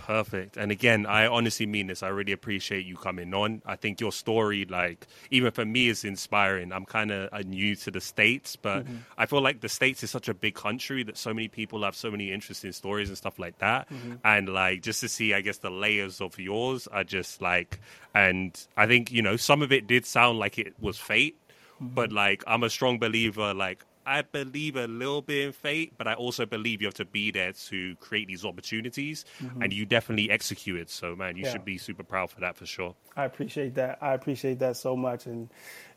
Perfect. 0.10 0.58
And 0.58 0.72
again, 0.72 1.06
I 1.06 1.28
honestly 1.28 1.68
mean 1.68 1.86
this. 1.86 2.02
I 2.02 2.08
really 2.08 2.32
appreciate 2.32 2.84
you 2.84 2.98
coming 2.98 3.32
on. 3.32 3.62
I 3.64 3.76
think 3.76 4.02
your 4.02 4.12
story, 4.12 4.66
like, 4.66 5.06
even 5.30 5.52
for 5.52 5.64
me, 5.64 5.88
is 5.88 6.04
inspiring. 6.04 6.74
I'm 6.74 6.86
kind 6.86 7.12
of 7.12 7.30
uh, 7.32 7.44
new 7.46 7.76
to 7.76 7.92
the 7.92 8.02
States, 8.02 8.56
but 8.56 8.86
mm-hmm. 8.86 8.96
I 9.20 9.28
feel 9.28 9.40
like 9.40 9.62
the 9.62 9.70
States 9.70 10.02
is 10.02 10.10
such 10.10 10.28
a 10.28 10.34
big 10.34 10.56
country 10.56 11.04
that 11.04 11.16
so 11.16 11.32
many 11.32 11.48
people 11.48 11.84
have 11.84 11.96
so 11.96 12.10
many 12.10 12.32
interesting 12.32 12.72
stories 12.72 13.10
and 13.10 13.20
stuff 13.20 13.38
like 13.38 13.60
that. 13.60 13.88
Mm-hmm. 13.88 14.16
And, 14.24 14.50
like, 14.50 14.82
just 14.82 15.02
to 15.02 15.10
see, 15.10 15.36
I 15.36 15.42
guess, 15.42 15.60
the 15.60 15.70
layers 15.70 16.22
of 16.22 16.40
yours 16.40 16.88
are 16.88 17.04
just 17.04 17.40
like, 17.40 17.80
and 18.16 18.60
I 18.76 18.88
think, 18.88 19.12
you 19.12 19.22
know, 19.22 19.38
some 19.38 19.62
of 19.62 19.72
it 19.72 19.86
did 19.86 20.08
sound 20.08 20.40
like 20.40 20.58
it 20.58 20.74
was 20.80 20.98
fate, 20.98 21.38
mm-hmm. 21.76 21.94
but, 21.94 22.12
like, 22.12 22.44
I'm 22.48 22.64
a 22.64 22.70
strong 22.72 22.98
believer, 22.98 23.54
like, 23.54 23.86
I 24.10 24.24
believe 24.24 24.76
a 24.76 24.88
little 24.88 25.22
bit 25.22 25.46
in 25.46 25.52
fate, 25.52 25.94
but 25.96 26.08
I 26.08 26.16
also 26.16 26.48
believe 26.48 26.82
you 26.82 26.88
have 26.88 26.96
to 26.96 27.06
be 27.06 27.30
there 27.30 27.54
to 27.54 27.96
create 27.98 28.28
these 28.28 28.44
opportunities, 28.44 29.24
mm-hmm. 29.40 29.62
and 29.62 29.72
you 29.72 29.86
definitely 29.86 30.32
execute 30.32 30.80
it. 30.80 30.90
So, 30.90 31.16
man, 31.16 31.38
you 31.38 31.44
yeah. 31.44 31.52
should 31.52 31.64
be 31.64 31.78
super 31.78 32.02
proud 32.04 32.32
for 32.32 32.40
that 32.40 32.58
for 32.58 32.66
sure. 32.66 32.96
I 33.16 33.26
appreciate 33.26 33.76
that. 33.76 34.00
I 34.02 34.16
appreciate 34.16 34.58
that 34.60 34.78
so 34.78 34.96
much, 34.96 35.28
and 35.28 35.48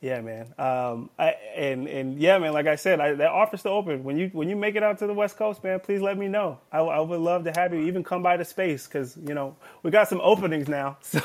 yeah, 0.02 0.20
man. 0.20 0.52
Um, 0.59 1.09
I, 1.18 1.36
and 1.56 1.89
and 1.89 2.18
yeah, 2.18 2.36
man. 2.36 2.52
Like 2.52 2.66
I 2.66 2.76
said, 2.76 3.01
I, 3.01 3.14
that 3.14 3.30
offer's 3.30 3.60
still 3.60 3.72
open. 3.72 4.05
When 4.05 4.18
you 4.18 4.28
when 4.34 4.51
you 4.51 4.56
make 4.56 4.76
it 4.76 4.82
out 4.82 4.98
to 4.98 5.06
the 5.06 5.14
West 5.14 5.39
Coast, 5.39 5.64
man, 5.64 5.80
please 5.80 6.02
let 6.02 6.18
me 6.18 6.28
know. 6.28 6.59
I, 6.70 6.80
I 6.80 7.01
would 7.01 7.20
love 7.20 7.44
to 7.44 7.52
have 7.56 7.72
you. 7.72 7.80
Even 7.80 8.05
come 8.05 8.22
by 8.22 8.36
the 8.36 8.44
space 8.44 8.86
because 8.86 9.16
you 9.16 9.32
know 9.32 9.56
we 9.82 9.90
got 9.90 10.09
some 10.09 10.20
openings 10.20 10.68
now. 10.68 10.98
So. 11.01 11.20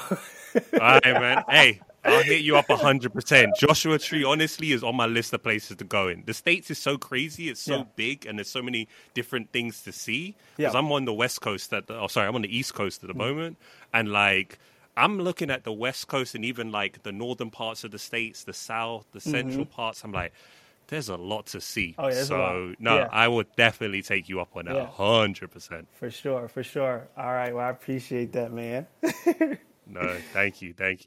All 0.80 0.99
right, 1.03 1.03
man. 1.05 1.43
Hey, 1.49 1.81
I'll 2.03 2.24
hit 2.24 2.41
you 2.41 2.57
up 2.57 2.68
hundred 2.69 3.14
percent. 3.14 3.56
Joshua 3.57 3.99
Tree, 3.99 4.24
honestly, 4.24 4.72
is 4.72 4.84
on 4.84 4.95
my 4.95 5.06
list 5.06 5.34
of 5.34 5.44
places 5.44 5.78
to 5.78 5.84
go 5.84 6.07
in. 6.07 6.24
The 6.26 6.34
states 6.34 6.72
is 6.72 6.78
so 6.78 6.98
crazy; 6.98 7.49
it's 7.49 7.61
so 7.61 7.78
yeah. 7.78 7.84
big, 7.95 8.26
and 8.26 8.40
there's 8.40 8.49
so 8.49 8.61
many 8.61 8.88
different 9.14 9.52
things 9.52 9.82
to 9.84 9.91
see. 9.91 10.36
Because 10.56 10.74
yeah. 10.74 10.80
I'm 10.80 10.91
on 10.91 11.06
the 11.06 11.14
West 11.14 11.41
Coast 11.41 11.74
at 11.74 11.88
the, 11.88 11.99
oh, 11.99 12.07
sorry, 12.07 12.28
I'm 12.28 12.36
on 12.36 12.44
the 12.44 12.57
East 12.57 12.74
Coast 12.74 13.03
at 13.03 13.07
the 13.07 13.14
mm. 13.14 13.18
moment, 13.18 13.57
and 13.94 14.11
like 14.11 14.60
I'm 14.98 15.19
looking 15.19 15.52
at 15.52 15.64
the 15.64 15.72
West 15.72 16.07
Coast 16.07 16.34
and 16.34 16.44
even 16.44 16.72
like 16.72 17.03
the 17.03 17.11
northern 17.11 17.52
parts 17.52 17.84
of 17.84 17.91
the 17.91 17.99
states, 17.99 18.44
the 18.44 18.53
South, 18.53 19.06
the 19.11 19.22
central 19.22 19.65
mm-hmm. 19.65 19.74
parts. 19.74 20.03
I'm 20.03 20.11
like, 20.11 20.34
there's 20.88 21.07
a 21.10 21.15
lot 21.15 21.45
to 21.48 21.61
see. 21.61 21.94
Oh, 21.99 22.07
yeah, 22.07 22.24
so 22.24 22.74
no, 22.80 22.98
yeah. 22.98 23.07
I 23.11 23.28
would 23.28 23.48
definitely 23.56 24.02
take 24.02 24.28
you 24.28 24.41
up 24.41 24.56
on 24.56 24.65
that, 24.65 24.90
hundred 24.90 25.52
percent. 25.52 25.88
For 25.94 26.10
sure, 26.10 26.48
for 26.48 26.64
sure. 26.64 27.07
All 27.15 27.32
right, 27.32 27.53
well, 27.53 27.65
I 27.65 27.69
appreciate 27.69 28.32
that, 28.34 28.52
man. 28.52 28.88
no, 29.88 30.18
thank 30.34 30.64
you, 30.64 30.74
thank 30.74 31.02
you. 31.02 31.06